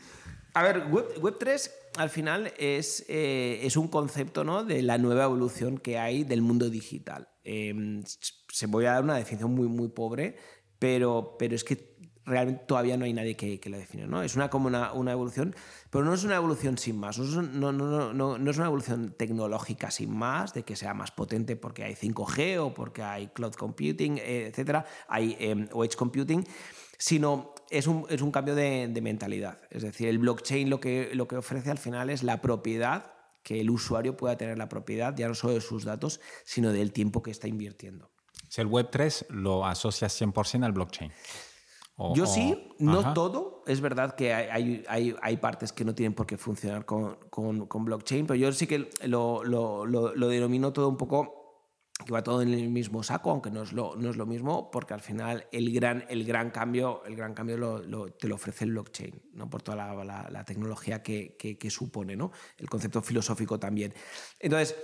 a 0.53 0.63
ver, 0.63 0.87
Web, 0.87 1.37
3 1.39 1.71
al 1.97 2.09
final 2.09 2.53
es, 2.57 3.05
eh, 3.07 3.59
es 3.63 3.77
un 3.77 3.87
concepto 3.87 4.43
¿no? 4.43 4.63
de 4.63 4.81
la 4.81 4.97
nueva 4.97 5.25
evolución 5.25 5.77
que 5.77 5.97
hay 5.97 6.23
del 6.23 6.41
mundo 6.41 6.69
digital. 6.69 7.29
Em, 7.43 8.03
se 8.05 8.67
voy 8.67 8.85
a 8.85 8.93
dar 8.93 9.03
una 9.03 9.15
definición 9.15 9.53
muy, 9.53 9.67
muy 9.67 9.89
pobre, 9.89 10.35
pero, 10.79 11.35
pero 11.37 11.55
es 11.55 11.63
que 11.63 11.91
realmente 12.25 12.63
todavía 12.65 12.97
no 12.97 13.05
hay 13.05 13.13
nadie 13.13 13.35
que, 13.35 13.59
que 13.59 13.69
lo 13.69 13.77
define. 13.77 14.07
¿no? 14.07 14.21
Es 14.23 14.35
una, 14.35 14.49
como 14.49 14.67
una, 14.67 14.93
una, 14.93 15.11
evolución, 15.11 15.55
pero 15.89 16.05
no 16.05 16.13
es 16.13 16.23
una 16.23 16.35
evolución 16.35 16.77
sin 16.77 16.97
más. 16.97 17.17
No 17.17 17.25
es, 17.25 17.31
no, 17.31 17.71
no, 17.71 18.13
no, 18.13 18.49
es 18.49 18.57
una 18.57 18.67
evolución 18.67 19.15
tecnológica 19.17 19.91
sin 19.91 20.15
más, 20.15 20.53
de 20.53 20.63
que 20.63 20.75
sea 20.75 20.93
más 20.93 21.11
potente 21.11 21.55
porque 21.55 21.83
hay 21.83 21.95
5G 21.95 22.59
o 22.59 22.73
porque 22.73 23.03
hay 23.03 23.27
cloud 23.27 23.53
computing, 23.53 24.17
etcétera, 24.17 24.85
hay 25.07 25.35
eh, 25.39 25.67
edge 25.73 25.95
computing, 25.95 26.45
sino 26.97 27.50
es 27.71 27.87
un, 27.87 28.05
es 28.09 28.21
un 28.21 28.31
cambio 28.31 28.53
de, 28.53 28.87
de, 28.87 29.01
mentalidad. 29.01 29.59
Es 29.69 29.81
decir, 29.81 30.07
el 30.07 30.19
blockchain 30.19 30.69
lo 30.69 30.79
que, 30.79 31.11
lo 31.13 31.27
que 31.27 31.37
ofrece 31.37 31.71
al 31.71 31.77
final 31.77 32.09
es 32.09 32.21
la 32.21 32.41
propiedad, 32.41 33.13
que 33.43 33.59
el 33.61 33.69
usuario 33.69 34.17
pueda 34.17 34.37
tener 34.37 34.57
la 34.57 34.69
propiedad 34.69 35.15
ya 35.15 35.27
no 35.27 35.33
solo 35.33 35.53
de 35.53 35.61
sus 35.61 35.85
datos, 35.85 36.19
sino 36.43 36.71
del 36.71 36.91
tiempo 36.91 37.23
que 37.23 37.31
está 37.31 37.47
invirtiendo. 37.47 38.11
Si 38.49 38.61
el 38.61 38.67
Web3 38.67 39.27
lo 39.29 39.65
asocia 39.65 40.09
100% 40.09 40.65
al 40.65 40.73
blockchain. 40.73 41.11
Yo 42.15 42.25
sí, 42.25 42.73
no 42.79 43.13
todo. 43.13 43.63
Es 43.67 43.79
verdad 43.79 44.15
que 44.15 44.33
hay, 44.33 44.83
hay, 44.87 45.15
hay, 45.21 45.37
partes 45.37 45.71
que 45.71 45.85
no 45.85 45.93
tienen 45.93 46.13
por 46.13 46.25
qué 46.25 46.35
funcionar 46.35 46.83
con, 46.83 47.15
con, 47.29 47.67
con 47.67 47.85
blockchain, 47.85 48.25
pero 48.25 48.35
yo 48.35 48.51
sí 48.51 48.65
que 48.65 48.89
lo, 49.03 49.43
lo, 49.43 49.85
lo, 49.85 50.15
lo 50.15 50.27
denomino 50.27 50.73
todo 50.73 50.89
un 50.89 50.97
poco 50.97 51.40
que 52.05 52.13
va 52.13 52.23
todo 52.23 52.41
en 52.41 52.53
el 52.53 52.69
mismo 52.69 53.03
saco, 53.03 53.31
aunque 53.31 53.51
no 53.51 53.63
es 53.63 53.73
lo, 53.73 53.95
no 53.95 54.09
es 54.09 54.17
lo 54.17 54.25
mismo, 54.25 54.71
porque 54.71 54.93
al 54.93 55.01
final 55.01 55.47
el 55.51 55.73
gran, 55.73 56.05
el 56.09 56.23
gran 56.23 56.51
cambio, 56.51 57.03
el 57.05 57.15
gran 57.15 57.33
cambio 57.33 57.57
lo, 57.57 58.11
te 58.11 58.27
lo 58.27 58.35
ofrece 58.35 58.65
el 58.65 58.71
blockchain, 58.71 59.21
¿no? 59.33 59.49
por 59.49 59.61
toda 59.61 59.77
la, 59.77 60.29
la, 60.29 60.43
tecnología 60.43 61.01
que, 61.03 61.35
que, 61.37 61.57
que, 61.57 61.69
supone, 61.69 62.15
¿no? 62.15 62.31
el 62.57 62.69
concepto 62.69 63.01
filosófico 63.01 63.59
también. 63.59 63.93
Entonces, 64.39 64.75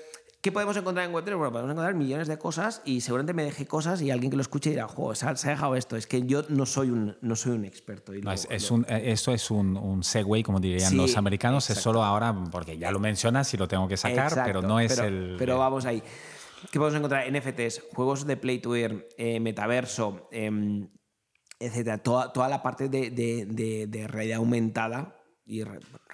¿qué 0.42 0.52
podemos 0.52 0.78
encontrar 0.78 1.06
en 1.06 1.14
Web3? 1.14 1.36
Bueno, 1.36 1.52
podemos 1.52 1.72
encontrar 1.72 1.96
millones 1.96 2.28
de 2.28 2.38
cosas 2.38 2.82
y 2.86 3.02
seguramente 3.02 3.34
me 3.34 3.44
deje 3.44 3.66
cosas 3.66 4.02
y 4.02 4.12
alguien 4.12 4.30
que 4.30 4.38
lo 4.38 4.42
escuche 4.42 4.70
dirá, 4.70 4.88
jo, 4.88 5.14
se 5.16 5.26
ha, 5.26 5.34
dejado 5.34 5.76
esto, 5.76 5.96
es 5.96 6.08
que 6.08 6.26
yo 6.26 6.44
no 6.50 6.66
soy 6.66 6.90
un, 6.90 7.18
no 7.22 7.36
soy 7.36 7.54
un 7.54 7.66
experto. 7.66 8.14
Y 8.14 8.22
no, 8.22 8.32
es, 8.32 8.48
es 8.50 8.72
un, 8.72 8.86
eh, 8.88 9.12
esto 9.12 9.34
es 9.34 9.52
un, 9.52 9.76
un 9.78 10.04
segue, 10.04 10.44
como 10.44 10.60
dirían 10.60 10.92
sí, 10.92 10.96
los 10.96 11.18
americanos, 11.18 11.66
exacto. 11.66 11.80
es 11.80 11.84
solo 11.84 12.04
ahora, 12.04 12.36
porque 12.52 12.78
ya 12.78 12.92
lo 12.92 13.00
mencionas 13.00 13.54
y 13.54 13.58
lo 13.58 13.68
tengo 13.68 13.88
que 13.88 13.98
sacar, 13.98 14.28
exacto, 14.28 14.44
pero 14.46 14.62
no 14.62 14.80
es 14.80 14.96
pero, 14.96 15.08
el... 15.08 15.36
Pero 15.38 15.58
vamos 15.58 15.86
ahí. 15.86 16.02
¿Qué 16.72 16.80
podemos 16.80 16.98
encontrar? 16.98 17.32
NFTs, 17.32 17.84
juegos 17.94 18.26
de 18.26 18.38
Play 18.38 18.60
to 18.60 18.76
Earn, 18.76 19.06
eh, 19.18 19.40
metaverso, 19.40 20.28
eh, 20.32 20.52
etcétera. 21.60 22.00
Toda, 22.00 22.34
toda, 22.34 22.50
la 22.50 22.62
parte 22.62 22.90
de, 22.90 23.12
de, 23.12 23.46
de, 23.46 23.88
de, 23.88 24.08
realidad 24.08 24.38
aumentada 24.38 25.16
y 25.46 25.64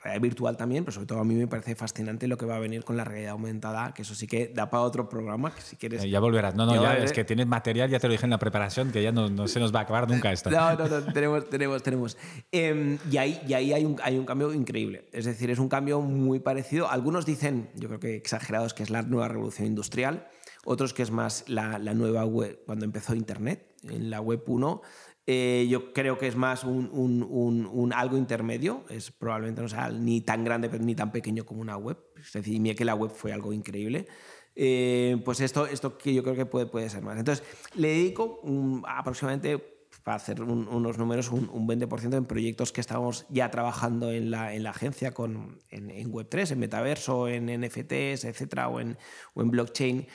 realidad 0.03 0.21
virtual 0.21 0.57
también, 0.57 0.83
pero 0.83 0.93
sobre 0.93 1.07
todo 1.07 1.19
a 1.19 1.23
mí 1.23 1.35
me 1.35 1.47
parece 1.47 1.75
fascinante 1.75 2.27
lo 2.27 2.37
que 2.37 2.45
va 2.45 2.57
a 2.57 2.59
venir 2.59 2.83
con 2.83 2.97
la 2.97 3.03
realidad 3.03 3.31
aumentada, 3.31 3.93
que 3.93 4.01
eso 4.01 4.15
sí 4.15 4.27
que 4.27 4.47
da 4.47 4.69
para 4.69 4.83
otro 4.83 5.09
programa, 5.09 5.53
que 5.53 5.61
si 5.61 5.75
quieres... 5.75 6.03
Eh, 6.03 6.09
ya 6.09 6.19
volverás. 6.19 6.55
No, 6.55 6.65
no, 6.65 6.81
ya, 6.81 6.97
es 6.97 7.13
que 7.13 7.23
tienes 7.23 7.47
material, 7.47 7.89
ya 7.89 7.99
te 7.99 8.07
lo 8.07 8.11
dije 8.11 8.25
en 8.25 8.31
la 8.31 8.39
preparación, 8.39 8.91
que 8.91 9.01
ya 9.01 9.11
no, 9.11 9.29
no 9.29 9.47
se 9.47 9.59
nos 9.59 9.73
va 9.73 9.79
a 9.79 9.83
acabar 9.83 10.09
nunca 10.09 10.31
esto. 10.31 10.49
No, 10.49 10.75
no, 10.75 10.87
no, 10.87 11.01
tenemos, 11.13 11.49
tenemos, 11.49 11.83
tenemos. 11.83 12.17
Eh, 12.51 12.97
y 13.09 13.17
ahí, 13.17 13.41
y 13.47 13.53
ahí 13.53 13.73
hay, 13.73 13.85
un, 13.85 13.97
hay 14.03 14.17
un 14.17 14.25
cambio 14.25 14.53
increíble. 14.53 15.05
Es 15.11 15.25
decir, 15.25 15.49
es 15.49 15.59
un 15.59 15.69
cambio 15.69 16.01
muy 16.01 16.39
parecido. 16.39 16.89
Algunos 16.89 17.25
dicen, 17.25 17.69
yo 17.75 17.87
creo 17.87 17.99
que 17.99 18.15
exagerados, 18.15 18.73
que 18.73 18.83
es 18.83 18.89
la 18.89 19.01
nueva 19.01 19.27
revolución 19.27 19.67
industrial 19.67 20.27
otros 20.65 20.93
que 20.93 21.03
es 21.03 21.11
más 21.11 21.43
la, 21.47 21.77
la, 21.77 21.93
nueva 21.93 22.25
web, 22.25 22.61
cuando 22.65 22.85
empezó 22.85 23.13
Internet, 23.15 23.65
en 23.83 24.09
la 24.09 24.21
web 24.21 24.43
1. 24.45 24.81
Eh, 25.25 25.67
yo 25.69 25.93
creo 25.93 26.17
que 26.17 26.27
es 26.27 26.35
más 26.35 26.65
un, 26.65 27.93
algo 27.95 28.17
intermedio, 28.17 28.83
es 28.89 29.11
probablemente 29.11 29.61
no 29.61 29.69
sea 29.69 29.89
ni 29.89 30.21
tan 30.21 30.43
grande 30.43 30.69
ni 30.79 30.95
tan 30.95 31.11
pequeño 31.11 31.45
como 31.45 31.61
una 31.61 31.77
web. 31.77 31.97
Es 32.17 32.33
decir, 32.33 32.59
mira 32.59 32.75
que 32.75 32.85
la 32.85 32.95
web 32.95 33.11
fue 33.11 33.31
algo 33.31 33.53
increíble. 33.53 34.07
Eh, 34.55 35.21
pues 35.25 35.39
esto, 35.39 35.65
esto 35.65 35.97
que 35.97 36.13
yo 36.13 36.23
creo 36.23 36.35
que 36.35 36.45
puede, 36.45 36.65
puede 36.65 36.89
ser 36.89 37.03
más. 37.03 37.17
Entonces, 37.17 37.45
le 37.75 37.87
dedico 37.89 38.41
aproximadamente 38.85 39.73
para 40.03 40.17
hacer 40.17 40.41
un, 40.41 40.67
unos 40.67 40.97
números, 40.97 41.31
un, 41.31 41.49
un, 41.51 41.67
20% 41.67 42.17
en 42.17 42.25
proyectos 42.25 42.73
que 42.73 42.81
estamos 42.81 43.25
ya 43.29 43.49
trabajando 43.49 44.11
en 44.11 44.31
la, 44.31 44.53
en 44.53 44.63
la 44.63 44.71
agencia 44.71 45.13
con, 45.13 45.59
en, 45.69 45.89
en 45.89 46.11
Web3, 46.11 46.51
en 46.51 46.59
metaverso, 46.59 47.29
en 47.29 47.45
NFTs, 47.45 48.25
etcétera, 48.25 48.67
o 48.67 48.81
en, 48.81 48.97
o 49.33 49.41
en 49.41 49.51
blockchain 49.51 50.07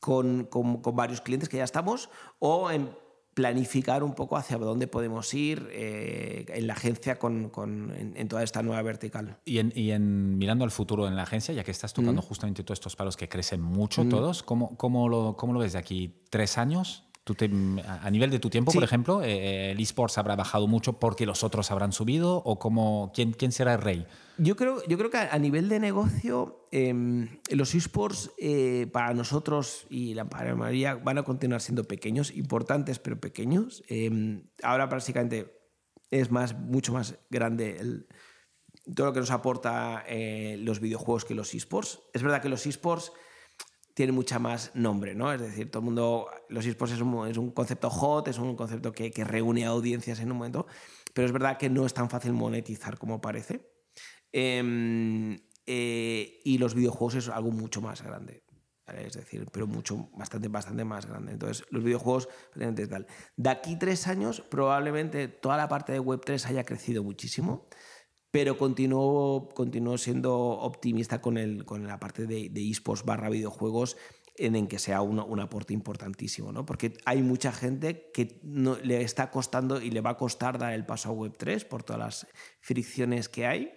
con, 0.00 0.44
con, 0.44 0.82
con, 0.82 0.96
varios 0.96 1.20
clientes 1.20 1.48
que 1.48 1.58
ya 1.58 1.64
estamos 1.64 2.10
o 2.38 2.70
en 2.70 2.90
planificar 3.36 4.02
un 4.02 4.14
poco 4.14 4.38
hacia 4.38 4.56
dónde 4.56 4.86
podemos 4.86 5.34
ir 5.34 5.68
eh, 5.70 6.46
en 6.48 6.66
la 6.66 6.72
agencia 6.72 7.18
con, 7.18 7.50
con 7.50 7.92
en, 7.94 8.16
en, 8.16 8.28
toda 8.28 8.42
esta 8.42 8.62
nueva 8.62 8.80
vertical. 8.80 9.36
Y, 9.44 9.58
en, 9.58 9.74
y 9.76 9.90
en, 9.90 10.38
mirando 10.38 10.64
al 10.64 10.70
futuro 10.70 11.06
en 11.06 11.16
la 11.16 11.24
agencia, 11.24 11.52
ya 11.52 11.62
que 11.62 11.70
estás 11.70 11.92
tocando 11.92 12.22
mm. 12.22 12.24
justamente 12.24 12.64
todos 12.64 12.78
estos 12.78 12.96
palos 12.96 13.14
que 13.14 13.28
crecen 13.28 13.60
mucho 13.60 14.04
mm. 14.04 14.08
todos, 14.08 14.42
¿cómo, 14.42 14.74
cómo, 14.78 15.10
lo, 15.10 15.36
¿cómo 15.36 15.52
lo 15.52 15.58
ves 15.58 15.74
de 15.74 15.78
aquí? 15.78 16.22
¿Tres 16.30 16.56
años? 16.56 17.04
Te, 17.34 17.50
a 17.84 18.10
nivel 18.10 18.30
de 18.30 18.38
tu 18.38 18.50
tiempo, 18.50 18.70
sí. 18.70 18.76
por 18.76 18.84
ejemplo, 18.84 19.22
eh, 19.22 19.72
el 19.72 19.80
esports 19.80 20.16
habrá 20.16 20.36
bajado 20.36 20.68
mucho 20.68 21.00
porque 21.00 21.26
los 21.26 21.42
otros 21.42 21.70
habrán 21.72 21.92
subido 21.92 22.36
o 22.44 22.58
cómo, 22.58 23.10
quién, 23.14 23.32
quién 23.32 23.50
será 23.50 23.74
el 23.74 23.82
rey? 23.82 24.06
Yo 24.38 24.54
creo, 24.54 24.86
yo 24.86 24.96
creo 24.96 25.10
que 25.10 25.16
a, 25.16 25.38
nivel 25.38 25.68
de 25.68 25.80
negocio, 25.80 26.68
eh, 26.70 26.94
los 27.50 27.74
esports 27.74 28.30
eh, 28.38 28.86
para 28.92 29.12
nosotros 29.12 29.86
y 29.90 30.14
la 30.14 30.28
para 30.28 30.54
mayoría 30.54 30.94
van 30.94 31.18
a 31.18 31.24
continuar 31.24 31.60
siendo 31.60 31.84
pequeños, 31.84 32.30
importantes 32.30 32.98
pero 33.00 33.18
pequeños. 33.18 33.82
Eh, 33.88 34.42
ahora 34.62 34.88
prácticamente 34.88 35.52
es 36.10 36.30
más, 36.30 36.56
mucho 36.56 36.92
más 36.92 37.18
grande 37.30 37.78
el, 37.80 38.06
todo 38.94 39.08
lo 39.08 39.12
que 39.12 39.20
nos 39.20 39.30
aporta 39.30 40.04
eh, 40.06 40.56
los 40.60 40.80
videojuegos 40.80 41.24
que 41.24 41.34
los 41.34 41.54
esports. 41.54 42.00
Es 42.12 42.22
verdad 42.22 42.40
que 42.40 42.48
los 42.48 42.66
esports 42.66 43.12
tiene 43.96 44.12
mucha 44.12 44.38
más 44.38 44.72
nombre, 44.74 45.14
¿no? 45.14 45.32
Es 45.32 45.40
decir, 45.40 45.70
todo 45.70 45.80
el 45.80 45.86
mundo, 45.86 46.28
los 46.50 46.66
esports 46.66 46.92
es 46.92 47.00
un, 47.00 47.26
es 47.28 47.38
un 47.38 47.50
concepto 47.50 47.88
hot, 47.88 48.28
es 48.28 48.36
un 48.38 48.54
concepto 48.54 48.92
que, 48.92 49.10
que, 49.10 49.24
reúne 49.24 49.64
audiencias 49.64 50.20
en 50.20 50.30
un 50.30 50.36
momento, 50.36 50.66
pero 51.14 51.24
es 51.24 51.32
verdad 51.32 51.56
que 51.56 51.70
no 51.70 51.86
es 51.86 51.94
tan 51.94 52.10
fácil 52.10 52.34
monetizar 52.34 52.98
como 52.98 53.22
parece. 53.22 53.72
Eh, 54.34 55.40
eh, 55.66 56.40
y 56.44 56.58
los 56.58 56.74
videojuegos 56.74 57.14
es 57.14 57.28
algo 57.30 57.50
mucho 57.52 57.80
más 57.80 58.02
grande. 58.02 58.44
Es 58.86 59.14
decir, 59.14 59.46
pero 59.50 59.66
mucho, 59.66 60.10
bastante, 60.12 60.48
bastante 60.48 60.84
más 60.84 61.06
grande. 61.06 61.32
Entonces, 61.32 61.66
los 61.70 61.82
videojuegos, 61.82 62.28
tal. 62.54 63.06
De 63.34 63.50
aquí 63.50 63.76
tres 63.76 64.06
años, 64.08 64.42
probablemente 64.42 65.26
toda 65.26 65.56
la 65.56 65.68
parte 65.68 65.92
de 65.92 66.00
Web3 66.00 66.44
haya 66.46 66.64
crecido 66.64 67.02
muchísimo, 67.02 67.66
pero 68.30 68.58
continúo, 68.58 69.48
continúo 69.54 69.98
siendo 69.98 70.36
optimista 70.36 71.20
con, 71.20 71.38
el, 71.38 71.64
con 71.64 71.86
la 71.86 71.98
parte 71.98 72.26
de, 72.26 72.48
de 72.50 72.80
barra 73.04 73.30
videojuegos 73.30 73.96
en, 74.36 74.56
en 74.56 74.68
que 74.68 74.78
sea 74.78 75.00
un, 75.00 75.18
un, 75.18 75.40
aporte 75.40 75.72
importantísimo, 75.72 76.52
¿no? 76.52 76.66
Porque 76.66 76.92
hay 77.04 77.22
mucha 77.22 77.52
gente 77.52 78.10
que 78.12 78.38
no, 78.42 78.76
le 78.76 79.02
está 79.02 79.30
costando 79.30 79.80
y 79.80 79.90
le 79.90 80.00
va 80.00 80.10
a 80.10 80.16
costar 80.16 80.58
dar 80.58 80.74
el 80.74 80.84
paso 80.84 81.10
a 81.10 81.12
Web3 81.12 81.66
por 81.66 81.82
todas 81.82 82.00
las 82.00 82.26
fricciones 82.60 83.28
que 83.28 83.46
hay 83.46 83.72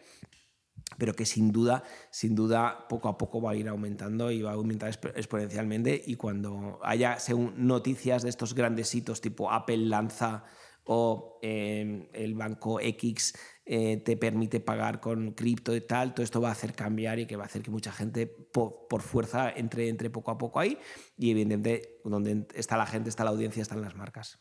pero 0.97 1.13
que 1.13 1.25
sin 1.25 1.51
duda, 1.51 1.83
sin 2.11 2.35
duda, 2.35 2.87
poco 2.87 3.07
a 3.09 3.17
poco 3.17 3.41
va 3.41 3.51
a 3.51 3.55
ir 3.55 3.67
aumentando 3.67 4.31
y 4.31 4.41
va 4.41 4.51
a 4.51 4.55
aumentar 4.55 4.89
exponencialmente. 5.15 6.01
Y 6.05 6.15
cuando 6.15 6.79
haya 6.83 7.19
según 7.19 7.53
noticias 7.57 8.23
de 8.23 8.29
estos 8.29 8.53
grandes 8.55 8.93
hitos, 8.95 9.21
tipo 9.21 9.51
Apple 9.51 9.77
lanza 9.77 10.43
o 10.85 11.39
eh, 11.41 12.09
el 12.13 12.33
banco 12.33 12.79
X 12.79 13.35
eh, 13.71 13.97
te 13.97 14.17
permite 14.17 14.59
pagar 14.59 14.99
con 14.99 15.33
cripto 15.33 15.75
y 15.75 15.81
tal, 15.81 16.15
todo 16.15 16.23
esto 16.23 16.41
va 16.41 16.49
a 16.49 16.53
hacer 16.53 16.73
cambiar 16.73 17.19
y 17.19 17.27
que 17.27 17.35
va 17.35 17.43
a 17.43 17.45
hacer 17.45 17.61
que 17.61 17.69
mucha 17.69 17.91
gente 17.91 18.25
por, 18.25 18.87
por, 18.89 19.03
fuerza 19.03 19.51
entre, 19.55 19.89
entre 19.89 20.09
poco 20.09 20.31
a 20.31 20.39
poco 20.39 20.59
ahí. 20.59 20.79
Y 21.19 21.29
evidentemente, 21.29 21.99
donde 22.03 22.47
está 22.55 22.77
la 22.77 22.87
gente, 22.87 23.09
está 23.09 23.23
la 23.23 23.29
audiencia, 23.29 23.61
están 23.61 23.81
las 23.83 23.95
marcas. 23.95 24.39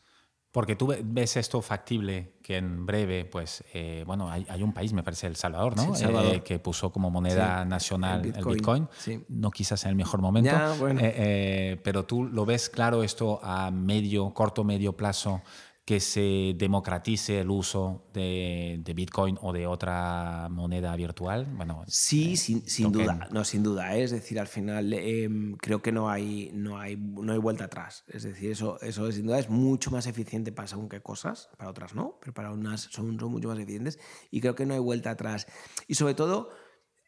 Porque 0.51 0.75
tú 0.75 0.91
ves 1.03 1.37
esto 1.37 1.61
factible, 1.61 2.39
que 2.41 2.57
en 2.57 2.87
breve, 2.87 3.23
pues, 3.23 3.63
eh, 3.71 4.03
bueno, 4.07 4.31
hay, 4.31 4.47
hay, 4.49 4.63
un 4.63 4.73
país, 4.73 4.93
me 4.93 5.03
parece 5.03 5.27
El 5.27 5.35
Salvador, 5.35 5.75
¿no? 5.77 5.93
Sí, 5.93 6.01
Salvador. 6.01 6.37
Eh, 6.37 6.41
que 6.41 6.57
puso 6.57 6.91
como 6.91 7.11
moneda 7.11 7.61
sí, 7.61 7.69
nacional 7.69 8.21
el 8.21 8.25
el 8.25 8.33
Bitcoin. 8.33 8.55
Bitcoin. 8.55 8.87
Sí. 8.97 9.23
No 9.29 9.51
quizás 9.51 9.83
en 9.83 9.91
el 9.91 9.95
mejor 9.95 10.21
momento. 10.21 10.49
Ya, 10.49 10.73
bueno. 10.79 11.01
eh, 11.03 11.79
pero 11.83 12.03
tú 12.05 12.23
lo 12.23 12.47
ves 12.47 12.67
claro 12.71 13.03
esto 13.03 13.39
a 13.43 13.69
medio, 13.69 14.33
corto, 14.33 14.63
medio 14.63 14.97
plazo, 14.97 15.43
que 15.89 15.99
se 15.99 16.53
democratice 16.55 17.39
el 17.39 17.49
uso 17.49 18.03
de, 18.13 18.79
de 18.83 18.93
Bitcoin 18.93 19.39
o 19.41 19.51
de 19.51 19.65
otra 19.65 20.47
moneda 20.51 20.95
virtual. 20.95 21.47
Bueno, 21.47 21.83
sí, 21.87 22.33
eh, 22.33 22.37
sin, 22.37 22.69
sin 22.69 22.91
duda, 22.91 23.27
no, 23.31 23.43
sin 23.43 23.63
duda. 23.63 23.97
¿eh? 23.97 24.03
Es 24.03 24.11
decir, 24.11 24.39
al 24.39 24.45
final 24.45 24.93
eh, 24.93 25.27
creo 25.59 25.81
que 25.81 25.91
no 25.91 26.07
hay, 26.07 26.51
no, 26.53 26.77
hay, 26.77 26.95
no 26.95 27.33
hay 27.33 27.39
vuelta 27.39 27.63
atrás. 27.63 28.03
Es 28.07 28.21
decir, 28.21 28.51
eso, 28.51 28.79
eso 28.81 29.11
sin 29.11 29.25
duda 29.25 29.39
es 29.39 29.49
mucho 29.49 29.89
más 29.89 30.05
eficiente 30.05 30.51
para 30.51 30.67
según 30.67 30.89
qué 30.89 31.01
cosas, 31.01 31.49
para 31.57 31.71
otras 31.71 31.95
no, 31.95 32.19
pero 32.19 32.35
para 32.35 32.51
unas 32.51 32.81
son, 32.81 33.19
son 33.19 33.31
mucho 33.31 33.47
más 33.47 33.57
eficientes 33.57 33.97
y 34.29 34.41
creo 34.41 34.53
que 34.53 34.67
no 34.67 34.75
hay 34.75 34.79
vuelta 34.79 35.09
atrás. 35.09 35.47
Y 35.87 35.95
sobre 35.95 36.13
todo, 36.13 36.51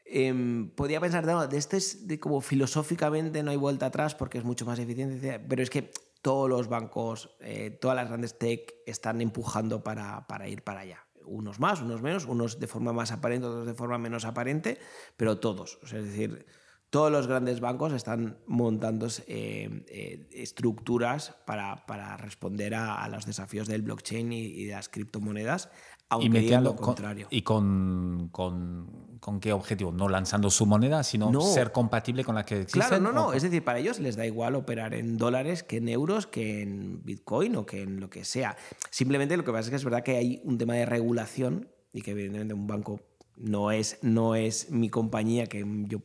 eh, 0.05 0.33
podía 0.75 0.99
pensar, 0.99 1.23
no, 1.23 1.47
de 1.47 1.57
este 1.57 1.77
es 1.77 2.07
de 2.07 2.19
como 2.19 2.41
filosóficamente 2.41 3.43
no 3.43 3.51
hay 3.51 3.57
vuelta 3.57 3.85
atrás 3.85 4.15
porque 4.15 4.39
es 4.39 4.43
mucho 4.43 4.65
más 4.65 4.79
eficiente, 4.79 5.39
pero 5.39 5.61
es 5.61 5.69
que 5.69 5.91
todos 6.21 6.49
los 6.49 6.67
bancos, 6.67 7.35
eh, 7.39 7.71
todas 7.71 7.95
las 7.95 8.07
grandes 8.07 8.37
tech 8.37 8.73
están 8.85 9.21
empujando 9.21 9.83
para, 9.83 10.27
para, 10.27 10.47
ir 10.47 10.63
para 10.63 10.81
allá. 10.81 11.05
Unos 11.25 11.59
más, 11.59 11.81
unos 11.81 12.01
menos, 12.01 12.25
unos 12.25 12.59
de 12.59 12.67
forma 12.67 12.93
más 12.93 13.11
aparente, 13.11 13.47
otros 13.47 13.67
de 13.67 13.73
forma 13.73 13.97
menos 13.97 14.25
aparente, 14.25 14.79
pero 15.17 15.39
todos. 15.39 15.79
Es 15.83 15.91
decir, 15.91 16.45
todos 16.91 17.11
los 17.11 17.25
grandes 17.25 17.61
bancos 17.61 17.93
están 17.93 18.37
montando 18.47 19.07
eh, 19.27 19.85
eh, 19.87 20.27
estructuras 20.31 21.35
para, 21.45 21.85
para 21.85 22.17
responder 22.17 22.75
a, 22.75 23.01
a, 23.01 23.07
los 23.07 23.25
desafíos 23.25 23.67
del 23.67 23.81
blockchain 23.81 24.33
y, 24.33 24.41
y 24.41 24.65
de 24.65 24.73
las 24.73 24.89
criptomonedas, 24.89 25.69
aunque 26.11 26.27
y 26.27 26.29
metiendo 26.29 26.71
lo 26.71 26.75
contrario. 26.75 27.27
Con, 27.27 27.37
¿Y 27.37 27.41
con, 27.41 28.29
con, 28.31 29.17
con, 29.19 29.39
qué 29.39 29.53
objetivo? 29.53 29.93
No 29.93 30.09
lanzando 30.09 30.49
su 30.49 30.65
moneda, 30.65 31.03
sino 31.03 31.31
no. 31.31 31.41
ser 31.41 31.71
compatible 31.71 32.25
con 32.25 32.35
la 32.35 32.45
que 32.45 32.61
existe. 32.61 32.79
Claro, 32.79 32.99
no, 32.99 33.13
no. 33.13 33.27
O... 33.27 33.33
Es 33.33 33.43
decir, 33.43 33.63
para 33.63 33.79
ellos 33.79 33.97
les 33.99 34.17
da 34.17 34.25
igual 34.25 34.55
operar 34.55 34.93
en 34.93 35.17
dólares 35.17 35.63
que 35.63 35.77
en 35.77 35.87
euros, 35.87 36.27
que 36.27 36.61
en 36.61 37.01
Bitcoin 37.05 37.55
o 37.55 37.65
que 37.65 37.81
en 37.81 38.01
lo 38.01 38.09
que 38.09 38.25
sea. 38.25 38.57
Simplemente 38.89 39.37
lo 39.37 39.45
que 39.45 39.51
pasa 39.51 39.63
es 39.63 39.69
que 39.69 39.75
es 39.77 39.85
verdad 39.85 40.03
que 40.03 40.17
hay 40.17 40.41
un 40.43 40.57
tema 40.57 40.73
de 40.73 40.85
regulación 40.85 41.69
y 41.93 42.01
que 42.01 42.11
evidentemente 42.11 42.53
un 42.53 42.67
banco 42.67 42.99
no 43.37 43.71
es, 43.71 43.97
no 44.01 44.35
es 44.35 44.69
mi 44.69 44.89
compañía, 44.89 45.47
que 45.47 45.65
yo 45.87 46.01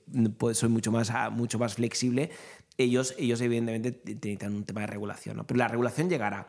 soy 0.55 0.69
mucho 0.69 0.93
más, 0.93 1.13
mucho 1.33 1.59
más 1.59 1.75
flexible. 1.75 2.31
Ellos, 2.79 3.15
ellos 3.19 3.41
evidentemente 3.41 4.01
necesitan 4.05 4.55
un 4.55 4.65
tema 4.65 4.83
de 4.83 4.87
regulación, 4.87 5.37
¿no? 5.37 5.47
Pero 5.47 5.59
la 5.59 5.67
regulación 5.69 6.09
llegará 6.09 6.47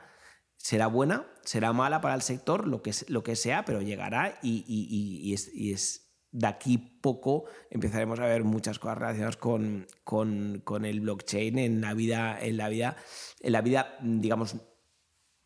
será 0.58 0.88
buena, 0.88 1.26
será 1.44 1.72
mala 1.74 2.02
para 2.02 2.16
el 2.16 2.22
sector, 2.22 2.68
lo 2.68 2.82
que, 2.82 2.92
lo 3.08 3.24
que 3.24 3.36
sea, 3.36 3.64
pero 3.64 3.82
llegará 3.82 4.38
y, 4.42 4.66
y, 4.68 5.30
y, 5.30 5.34
es, 5.34 5.54
y, 5.54 5.72
es, 5.72 6.12
de 6.32 6.48
aquí 6.48 6.78
poco 6.78 7.46
empezaremos 7.70 8.20
a 8.20 8.26
ver 8.26 8.44
muchas 8.44 8.80
cosas 8.80 8.98
relacionadas 8.98 9.38
con, 9.38 9.88
con, 10.04 10.62
con, 10.64 10.86
el 10.86 11.00
blockchain 11.02 11.58
en 11.58 11.82
la 11.82 11.94
vida, 11.94 12.40
en 12.42 12.58
la 12.58 12.70
vida, 12.70 12.98
en 13.40 13.54
la 13.54 13.62
vida, 13.62 13.98
digamos, 14.02 14.58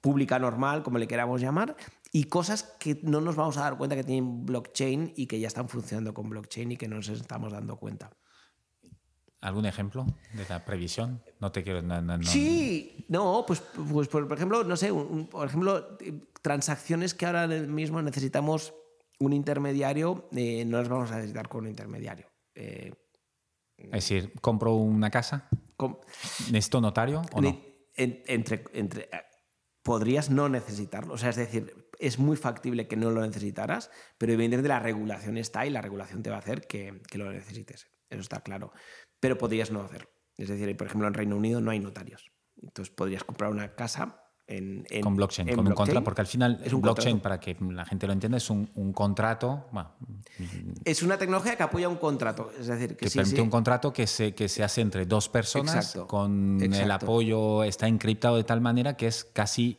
pública 0.01 0.39
normal, 0.39 0.81
como 0.83 0.97
le 0.97 1.07
queramos 1.07 1.39
llamar, 1.39 1.75
y 2.11 2.25
cosas 2.25 2.63
que 2.79 2.99
no 3.03 3.21
nos 3.21 3.35
vamos 3.35 3.57
a 3.57 3.61
dar 3.61 3.77
cuenta 3.77 3.95
que 3.95 4.03
tienen 4.03 4.45
blockchain 4.45 5.13
y 5.15 5.27
que 5.27 5.39
ya 5.39 5.47
están 5.47 5.69
funcionando 5.69 6.13
con 6.13 6.29
blockchain 6.29 6.71
y 6.71 6.77
que 6.77 6.87
no 6.87 6.97
nos 6.97 7.09
estamos 7.09 7.53
dando 7.53 7.77
cuenta. 7.77 8.11
¿Algún 9.41 9.65
ejemplo 9.65 10.05
de 10.33 10.45
la 10.47 10.63
previsión? 10.63 11.23
No 11.39 11.51
te 11.51 11.63
quiero. 11.63 11.81
No, 11.81 11.99
no, 11.99 12.17
no. 12.17 12.23
Sí, 12.23 13.05
no, 13.09 13.43
pues, 13.47 13.63
pues, 13.91 14.07
por 14.07 14.31
ejemplo, 14.31 14.63
no 14.63 14.77
sé, 14.77 14.91
un, 14.91 15.27
por 15.27 15.47
ejemplo, 15.47 15.97
transacciones 16.43 17.15
que 17.15 17.25
ahora 17.25 17.47
mismo 17.47 18.01
necesitamos 18.03 18.73
un 19.19 19.33
intermediario, 19.33 20.29
eh, 20.35 20.63
no 20.65 20.77
las 20.77 20.89
vamos 20.89 21.11
a 21.11 21.15
necesitar 21.15 21.49
con 21.49 21.63
un 21.63 21.69
intermediario. 21.69 22.27
Eh, 22.53 22.93
es 23.77 23.91
decir, 23.91 24.33
compro 24.41 24.75
una 24.75 25.09
casa, 25.09 25.49
com 25.75 25.97
¿necesito 26.51 26.79
notario 26.79 27.23
o 27.33 27.41
no? 27.41 27.59
En, 27.95 28.23
entre, 28.27 28.63
entre, 28.73 29.09
podrías 29.81 30.29
no 30.29 30.49
necesitarlo. 30.49 31.15
O 31.15 31.17
sea, 31.17 31.29
es 31.29 31.35
decir, 31.35 31.89
es 31.99 32.19
muy 32.19 32.37
factible 32.37 32.87
que 32.87 32.95
no 32.95 33.09
lo 33.09 33.21
necesitaras, 33.21 33.89
pero 34.19 34.33
evidentemente 34.33 34.69
la 34.69 34.79
regulación 34.79 35.37
está 35.37 35.65
y 35.65 35.71
la 35.71 35.81
regulación 35.81 36.21
te 36.21 36.29
va 36.29 36.35
a 36.37 36.39
hacer 36.39 36.67
que, 36.67 37.01
que 37.09 37.17
lo 37.17 37.31
necesites. 37.31 37.87
Eso 38.09 38.21
está 38.21 38.41
claro 38.41 38.73
pero 39.21 39.37
podrías 39.37 39.71
no 39.71 39.81
hacerlo. 39.81 40.09
Es 40.35 40.49
decir, 40.49 40.75
por 40.75 40.87
ejemplo, 40.87 41.07
en 41.07 41.13
Reino 41.13 41.37
Unido 41.37 41.61
no 41.61 41.71
hay 41.71 41.79
notarios. 41.79 42.29
Entonces 42.61 42.93
podrías 42.93 43.23
comprar 43.23 43.51
una 43.51 43.75
casa 43.75 44.30
en, 44.57 44.85
en, 44.89 45.01
con 45.01 45.15
blockchain, 45.15 45.47
en 45.49 45.55
con 45.55 45.65
blockchain. 45.65 45.71
un 45.71 45.75
contrato, 45.75 46.03
porque 46.03 46.21
al 46.21 46.27
final 46.27 46.59
es 46.63 46.73
un 46.73 46.81
blockchain, 46.81 47.15
contrato. 47.19 47.23
para 47.23 47.39
que 47.39 47.73
la 47.73 47.85
gente 47.85 48.07
lo 48.07 48.13
entienda, 48.13 48.37
es 48.37 48.49
un, 48.49 48.69
un 48.75 48.93
contrato. 48.93 49.65
Bueno, 49.71 49.91
es 50.85 51.03
una 51.03 51.17
tecnología 51.17 51.55
que 51.55 51.63
apoya 51.63 51.87
un 51.89 51.97
contrato, 51.97 52.51
es 52.59 52.67
decir, 52.67 52.89
que, 52.89 53.05
que 53.05 53.09
sí, 53.09 53.17
permite 53.19 53.37
sí. 53.37 53.41
un 53.41 53.49
contrato 53.49 53.93
que 53.93 54.07
se, 54.07 54.33
que 54.33 54.49
se 54.49 54.63
hace 54.63 54.81
entre 54.81 55.05
dos 55.05 55.29
personas, 55.29 55.75
Exacto. 55.75 56.07
con 56.07 56.59
Exacto. 56.61 56.83
el 56.83 56.91
apoyo 56.91 57.63
está 57.63 57.87
encriptado 57.87 58.35
de 58.37 58.43
tal 58.43 58.61
manera 58.61 58.95
que 58.97 59.07
es 59.07 59.23
casi 59.23 59.77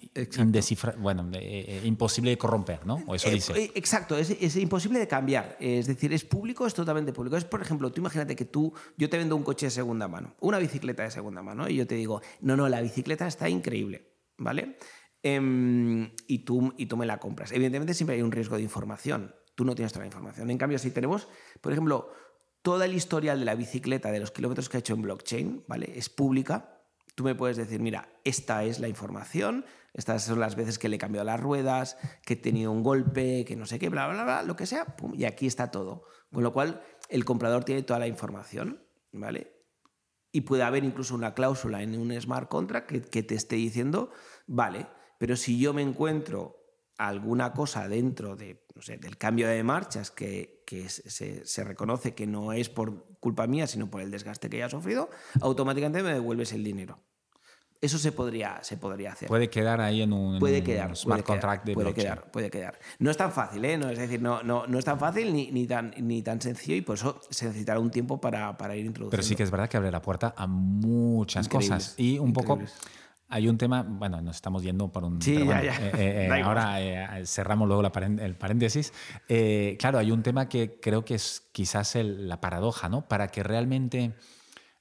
bueno, 0.99 1.29
eh, 1.35 1.83
imposible 1.85 2.31
de 2.31 2.39
corromper, 2.39 2.87
¿no? 2.87 3.03
O 3.07 3.15
eso 3.15 3.29
Eh, 3.29 3.33
dice. 3.35 3.53
eh, 3.65 3.73
exacto, 3.75 4.17
es, 4.17 4.31
es, 4.31 4.57
imposible 4.57 4.99
de 4.99 5.09
cambiar. 5.09 5.57
Es 5.61 5.87
decir, 5.87 6.13
es 6.13 6.25
público, 6.25 6.67
es 6.67 6.75
totalmente 6.75 7.13
público. 7.13 7.37
Es, 7.37 7.45
por 7.45 7.61
ejemplo, 7.61 7.91
tú 7.93 8.01
imagínate 8.01 8.37
que 8.37 8.45
tú, 8.45 8.73
yo 8.97 9.09
te 9.11 9.19
vendo 9.19 9.37
un 9.37 9.43
coche 9.43 9.67
de 9.67 9.71
segunda 9.71 10.09
mano, 10.09 10.35
una 10.41 10.59
bicicleta 10.59 11.03
de 11.03 11.11
segunda 11.11 11.43
mano, 11.43 11.69
y 11.69 11.77
yo 11.77 11.87
te 11.87 11.95
digo, 11.95 12.23
no, 12.41 12.57
no, 12.57 12.69
la 12.69 12.81
bicicleta 12.81 13.27
está 13.27 13.49
increíble, 13.49 14.12
¿vale? 14.43 14.77
Eh, 15.23 16.11
y, 16.27 16.39
tú, 16.41 16.75
y 16.77 16.87
tú 16.87 16.97
me 16.97 17.07
la 17.07 17.19
compras. 17.19 17.53
Evidentemente 17.53 17.95
siempre 17.95 18.17
hay 18.17 18.23
un 18.23 18.33
riesgo 18.33 18.57
de 18.57 18.63
información. 18.63 19.35
Tú 19.55 19.65
no 19.65 19.75
tienes 19.75 19.93
toda 19.93 20.03
la 20.03 20.07
información. 20.07 20.51
En 20.51 20.59
cambio, 20.59 20.79
si 20.79 20.91
tenemos, 20.91 21.29
por 21.61 21.73
ejemplo, 21.73 22.11
toda 22.63 22.87
el 22.87 22.95
historial 22.95 23.41
de 23.41 23.45
la 23.45 23.55
bicicleta, 23.55 24.11
de 24.11 24.21
los 24.21 24.31
kilómetros 24.31 24.69
que 24.69 24.79
ha 24.79 24.81
hecho 24.81 24.95
en 24.95 25.03
blockchain, 25.03 25.65
¿vale? 25.69 25.93
Es 25.97 26.09
pública. 26.09 26.81
Tú 27.15 27.25
me 27.25 27.35
puedes 27.35 27.57
decir, 27.57 27.81
mira, 27.81 28.09
esta 28.25 28.65
es 28.65 28.81
la 28.81 28.89
información, 28.89 29.67
estas 29.93 30.25
son 30.25 30.41
las 30.41 30.57
veces 30.57 30.79
que 30.79 30.89
le 30.89 30.97
he 30.97 30.99
cambiado 30.99 31.27
las 31.27 31.39
ruedas, 31.39 31.99
que 32.25 32.35
he 32.35 32.37
tenido 32.37 32.73
un 32.73 32.83
golpe, 32.83 33.45
que 33.45 33.57
no 33.57 33.67
sé 33.67 33.79
qué, 33.79 33.91
bla, 33.91 34.09
bla, 34.09 34.25
bla, 34.25 34.43
lo 34.43 34.57
que 34.57 34.65
sea, 34.65 34.97
y 35.13 35.25
aquí 35.25 35.47
está 35.47 35.71
todo. 35.71 36.05
Con 36.33 36.43
lo 36.43 36.55
cual, 36.55 36.83
el 37.11 37.27
comprador 37.27 37.65
tiene 37.65 37.83
toda 37.83 37.99
la 37.99 38.07
información, 38.07 38.83
¿vale? 39.13 39.53
Y 40.31 40.43
puede 40.43 40.63
haber 40.63 40.85
incluso 40.85 41.15
una 41.15 41.35
cláusula 41.35 41.83
en 41.83 41.99
un 41.99 42.19
smart 42.19 42.49
contract 42.49 42.89
que, 42.89 43.03
que 43.03 43.23
te 43.23 43.35
esté 43.35 43.57
diciendo, 43.57 44.11
vale, 44.47 44.87
pero 45.19 45.37
si 45.37 45.59
yo 45.59 45.73
me 45.73 45.83
encuentro 45.83 46.63
alguna 46.99 47.53
cosa 47.53 47.89
dentro 47.89 48.37
de, 48.37 48.65
no 48.75 48.83
sé, 48.83 48.97
del 48.99 49.17
cambio 49.17 49.49
de 49.49 49.63
marchas 49.63 50.11
que, 50.11 50.63
que 50.67 50.89
se, 50.89 51.45
se, 51.45 51.65
reconoce 51.65 52.15
que 52.15 52.27
no 52.27 52.53
es 52.53 52.69
por 52.69 53.19
culpa 53.19 53.47
mía, 53.47 53.67
sino 53.67 53.91
por 53.91 54.01
el 54.01 54.11
desgaste 54.11 54.49
que 54.49 54.59
haya 54.59 54.69
sufrido, 54.69 55.11
automáticamente 55.41 56.03
me 56.03 56.13
devuelves 56.13 56.53
el 56.53 56.63
dinero. 56.63 57.01
Eso 57.81 57.99
se 57.99 58.13
podría, 58.13 58.63
se 58.63 58.77
podría 58.77 59.11
hacer. 59.11 59.27
Puede 59.27 59.51
quedar 59.51 59.81
ahí 59.81 60.03
en 60.03 60.13
un, 60.13 60.39
puede 60.39 60.63
quedar, 60.63 60.91
un 60.91 60.95
smart 60.95 61.25
puede 61.25 61.41
contract 61.41 61.65
quedar, 61.65 61.67
de 61.67 61.75
puede 61.75 61.85
blockchain. 61.87 62.15
Quedar, 62.15 62.31
puede 62.31 62.51
quedar. 62.51 62.79
No 63.01 63.11
es 63.11 63.17
tan 63.17 63.33
fácil, 63.33 63.65
¿eh? 63.65 63.77
No, 63.77 63.91
es 63.91 63.99
decir, 63.99 64.23
no, 64.23 64.41
no, 64.45 64.69
no 64.69 64.79
es 64.79 64.85
tan 64.85 65.01
fácil 65.01 65.33
ni, 65.33 65.51
ni, 65.51 65.67
tan, 65.67 65.93
ni 65.99 66.23
tan 66.23 66.41
sencillo 66.41 66.77
y 66.77 66.83
por 66.83 66.95
eso 66.95 67.21
se 67.31 67.47
necesitará 67.47 67.81
un 67.81 67.91
tiempo 67.91 68.21
para, 68.21 68.57
para 68.57 68.77
ir 68.77 68.87
introduciendo. 68.87 69.11
Pero 69.11 69.23
sí 69.25 69.35
que 69.35 69.43
es 69.43 69.51
verdad 69.51 69.69
que 69.69 69.79
abre 69.79 69.91
la 69.91 70.01
puerta 70.01 70.33
a 70.37 70.47
muchas 70.47 71.47
increíbles, 71.47 71.71
cosas. 71.71 71.95
Y 71.99 72.21
un 72.21 72.29
increíbles. 72.29 72.71
poco 72.71 72.93
hay 73.33 73.49
un 73.49 73.57
tema, 73.57 73.83
bueno, 73.83 74.21
nos 74.21 74.37
estamos 74.37 74.63
yendo 74.63 74.93
por 74.93 75.05
un... 75.05 75.23
Sí, 75.23 75.39
ya, 75.39 75.45
bueno, 75.45 75.63
ya. 75.63 75.75
Eh, 75.89 76.29
eh, 76.29 76.43
ahora 76.45 76.83
eh, 76.83 77.25
cerramos 77.25 77.67
luego 77.67 77.81
la, 77.81 77.91
el 78.23 78.37
paréntesis. 78.37 78.93
Eh, 79.27 79.79
claro, 79.81 79.99
hay 79.99 80.11
un 80.11 80.23
tema 80.23 80.51
que 80.51 80.79
creo 80.81 81.03
que 81.03 81.15
es 81.15 81.49
quizás 81.51 81.97
el, 81.97 82.29
la 82.29 82.43
paradoja, 82.43 82.91
¿no? 82.91 83.09
Para 83.09 83.29
que 83.29 83.43
realmente 83.43 84.15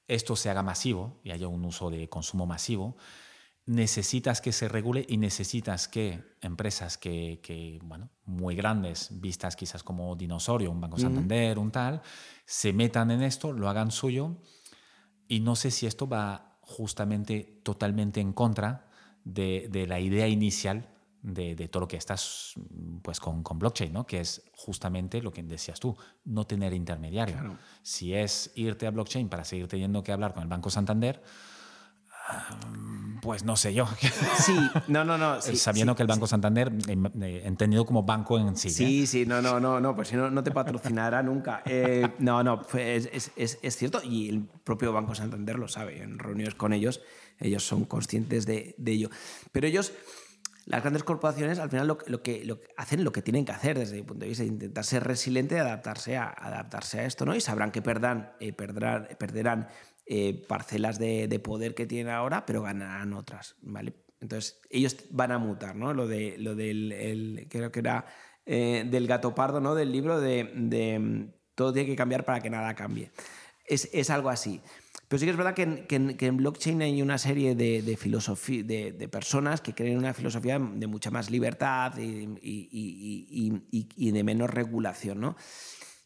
esto 0.05 0.35
se 0.35 0.49
haga 0.49 0.63
masivo 0.63 1.21
y 1.23 1.31
haya 1.31 1.47
un 1.47 1.63
uso 1.63 1.89
de 1.89 2.09
consumo 2.09 2.45
masivo, 2.45 2.97
necesitas 3.65 4.41
que 4.41 4.51
se 4.51 4.67
regule 4.67 5.05
y 5.07 5.15
necesitas 5.15 5.87
que 5.87 6.21
empresas 6.41 6.97
que, 6.97 7.79
bueno, 7.83 8.09
muy 8.25 8.55
grandes, 8.55 9.21
vistas 9.21 9.55
quizás 9.55 9.81
como 9.81 10.13
Dinosaurio, 10.17 10.71
un 10.71 10.81
Banco 10.81 10.97
Santander, 10.97 11.57
un 11.57 11.71
tal, 11.71 12.01
se 12.43 12.73
metan 12.73 13.11
en 13.11 13.21
esto, 13.21 13.53
lo 13.53 13.69
hagan 13.69 13.91
suyo 13.91 14.35
y 15.29 15.39
no 15.39 15.55
sé 15.55 15.71
si 15.71 15.87
esto 15.87 16.05
va 16.05 16.50
justamente 16.71 17.59
totalmente 17.63 18.19
en 18.19 18.33
contra 18.33 18.87
de, 19.23 19.67
de 19.69 19.87
la 19.87 19.99
idea 19.99 20.27
inicial 20.27 20.87
de, 21.21 21.55
de, 21.55 21.67
todo 21.67 21.81
lo 21.81 21.87
que 21.87 21.97
estás 21.97 22.55
pues, 23.03 23.19
con, 23.19 23.43
con, 23.43 23.59
blockchain, 23.59 23.93
¿no? 23.93 24.07
que 24.07 24.19
es 24.21 24.43
justamente 24.53 25.21
lo 25.21 25.31
que 25.31 25.43
decías 25.43 25.79
tú, 25.79 25.95
no 26.25 26.47
tener 26.47 26.73
intermediario. 26.73 27.57
Si 27.83 28.13
es 28.13 28.51
irte 28.55 28.87
a 28.87 28.91
blockchain 28.91 29.29
para 29.29 29.43
seguir 29.43 29.67
teniendo 29.67 30.01
que 30.01 30.11
hablar 30.11 30.33
con 30.33 30.41
el 30.41 30.49
Banco 30.49 30.71
Santander, 30.71 31.21
pues 33.21 33.45
no 33.45 33.55
sé 33.55 33.73
yo. 33.73 33.87
Sí, 34.41 34.57
no, 34.87 35.03
no, 35.05 35.17
no. 35.17 35.41
Sabiendo 35.41 35.95
que 35.95 36.01
el 36.01 36.07
Banco 36.07 36.25
Santander, 36.25 36.71
eh, 36.87 37.41
entendido 37.45 37.85
como 37.85 38.03
banco 38.03 38.39
en 38.39 38.57
sí. 38.57 38.69
Sí, 38.71 39.03
¿eh? 39.03 39.07
sí, 39.07 39.25
no, 39.25 39.41
no, 39.41 39.59
no, 39.59 39.79
no, 39.79 39.95
pues 39.95 40.07
si 40.07 40.15
no, 40.15 40.31
no 40.31 40.43
te 40.43 40.51
patrocinará 40.51 41.21
nunca. 41.21 41.61
Eh, 41.65 42.07
no, 42.19 42.43
no, 42.43 42.61
es, 42.73 43.31
es, 43.35 43.59
es, 43.61 43.77
cierto 43.77 44.01
y 44.03 44.29
el 44.29 44.47
propio 44.63 44.91
Banco 44.91 45.13
Santander 45.13 45.59
lo 45.59 45.67
sabe. 45.67 46.01
En 46.01 46.17
reuniones 46.17 46.55
con 46.55 46.73
ellos, 46.73 47.01
ellos 47.39 47.63
son 47.63 47.85
conscientes 47.85 48.45
de, 48.45 48.73
de 48.77 48.91
ello. 48.91 49.09
Pero 49.51 49.67
ellos, 49.67 49.93
las 50.65 50.81
grandes 50.81 51.03
corporaciones, 51.03 51.59
al 51.59 51.69
final 51.69 51.87
lo, 51.87 51.99
lo, 52.07 52.23
que, 52.23 52.43
lo, 52.45 52.59
hacen 52.77 53.03
lo 53.03 53.11
que 53.11 53.21
tienen 53.21 53.45
que 53.45 53.51
hacer 53.51 53.77
desde 53.77 53.97
mi 53.97 54.03
punto 54.03 54.23
de 54.23 54.29
vista, 54.29 54.43
intentar 54.43 54.83
ser 54.83 55.03
resiliente 55.03 55.55
y 55.55 55.59
adaptarse 55.59 56.17
a, 56.17 56.29
adaptarse 56.29 57.01
a 57.01 57.05
esto, 57.05 57.25
¿no? 57.25 57.35
Y 57.35 57.41
sabrán 57.41 57.71
que 57.71 57.81
perderán, 57.81 58.31
perderán, 58.55 59.07
perderán 59.19 59.67
eh, 60.05 60.43
parcelas 60.47 60.99
de, 60.99 61.39
poder 61.43 61.75
que 61.75 61.85
tienen 61.85 62.13
ahora, 62.13 62.45
pero 62.45 62.63
ganarán 62.63 63.13
otras, 63.13 63.55
¿vale? 63.61 63.93
Entonces, 64.19 64.61
ellos 64.69 64.97
van 65.09 65.31
a 65.31 65.37
mutar, 65.37 65.75
¿no? 65.75 65.93
Lo, 65.93 66.07
de, 66.07 66.37
lo 66.37 66.55
del, 66.55 67.47
creo 67.49 67.71
que 67.71 67.79
era 67.79 68.05
eh, 68.45 68.85
del 68.89 69.07
gato 69.07 69.33
pardo, 69.33 69.59
¿no? 69.59 69.73
Del 69.73 69.91
libro 69.91 70.19
de, 70.19 70.99
mm, 70.99 71.31
todo 71.55 71.73
tiene 71.73 71.89
que 71.89 71.95
cambiar 71.95 72.25
para 72.25 72.39
que 72.39 72.49
nada 72.49 72.75
cambie. 72.75 73.11
Es, 73.65 74.09
algo 74.09 74.29
así. 74.29 74.61
Pero 75.07 75.19
sí 75.19 75.25
que 75.25 75.31
es 75.31 75.37
verdad 75.37 75.53
que 75.53 75.85
en, 75.95 76.37
blockchain 76.37 76.81
hay 76.81 77.01
una 77.01 77.17
serie 77.17 77.55
de, 77.55 77.81
de, 77.81 78.93
de, 78.93 79.07
personas 79.07 79.61
que 79.61 79.73
creen 79.73 79.97
una 79.97 80.13
filosofía 80.13 80.59
de 80.59 80.87
mucha 80.87 81.09
más 81.09 81.29
libertad 81.29 81.97
y, 81.97 82.37
y 83.71 84.11
de 84.11 84.23
menos 84.23 84.49
regulación, 84.49 85.21
¿no? 85.21 85.37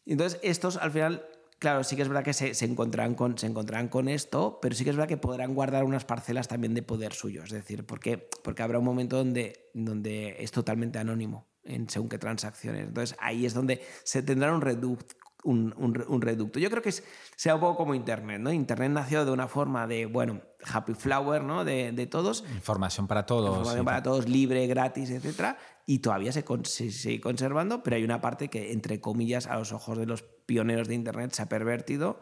Entonces, 0.06 0.38
estos 0.42 0.76
al 0.76 0.92
final 0.92 1.26
Claro, 1.58 1.84
sí 1.84 1.96
que 1.96 2.02
es 2.02 2.08
verdad 2.08 2.22
que 2.22 2.34
se, 2.34 2.64
encontrarán 2.66 3.14
con, 3.14 3.38
se 3.38 3.46
encontrarán 3.46 3.88
con 3.88 4.08
esto, 4.08 4.58
pero 4.60 4.74
sí 4.74 4.84
que 4.84 4.90
es 4.90 4.96
verdad 4.96 5.08
que 5.08 5.16
podrán 5.16 5.54
guardar 5.54 5.84
unas 5.84 6.04
parcelas 6.04 6.48
también 6.48 6.74
de 6.74 6.82
poder 6.82 7.14
suyo. 7.14 7.44
Es 7.44 7.50
decir, 7.50 7.86
porque, 7.86 8.28
porque 8.44 8.62
habrá 8.62 8.78
un 8.78 8.84
momento 8.84 9.16
donde, 9.16 9.70
donde 9.72 10.36
es 10.38 10.50
totalmente 10.50 10.98
anónimo 10.98 11.48
en 11.64 11.88
según 11.88 12.10
qué 12.10 12.18
transacciones. 12.18 12.88
Entonces 12.88 13.16
ahí 13.20 13.46
es 13.46 13.54
donde 13.54 13.80
se 14.04 14.22
tendrá 14.22 14.52
un 14.52 14.60
reducto. 14.60 15.16
Un, 15.46 15.72
un, 15.76 16.22
reducto. 16.22 16.58
Yo 16.58 16.68
creo 16.70 16.82
que 16.82 16.88
es, 16.88 17.04
sea 17.36 17.54
un 17.54 17.60
poco 17.60 17.76
como 17.76 17.94
Internet, 17.94 18.40
¿no? 18.40 18.52
Internet 18.52 18.90
nació 18.90 19.24
de 19.24 19.30
una 19.30 19.46
forma 19.46 19.86
de, 19.86 20.06
bueno, 20.06 20.40
happy 20.64 20.94
flower, 20.94 21.44
¿no? 21.44 21.64
De, 21.64 21.92
de 21.92 22.06
todos. 22.06 22.44
Información 22.54 23.06
para 23.06 23.26
todos. 23.26 23.50
Información 23.50 23.84
para 23.84 24.02
todos, 24.02 24.28
libre, 24.28 24.66
gratis, 24.66 25.10
etcétera 25.10 25.56
y 25.86 26.00
todavía 26.00 26.32
se, 26.32 26.44
sigue 26.64 27.20
conservando, 27.20 27.82
pero 27.84 27.96
hay 27.96 28.02
una 28.02 28.20
parte 28.20 28.48
que, 28.48 28.72
entre 28.72 29.00
comillas, 29.00 29.46
a 29.46 29.56
los 29.56 29.72
ojos 29.72 29.96
de 29.96 30.04
los 30.04 30.22
pioneros 30.22 30.88
de 30.88 30.94
Internet 30.94 31.30
se 31.32 31.42
ha 31.42 31.48
pervertido 31.48 32.18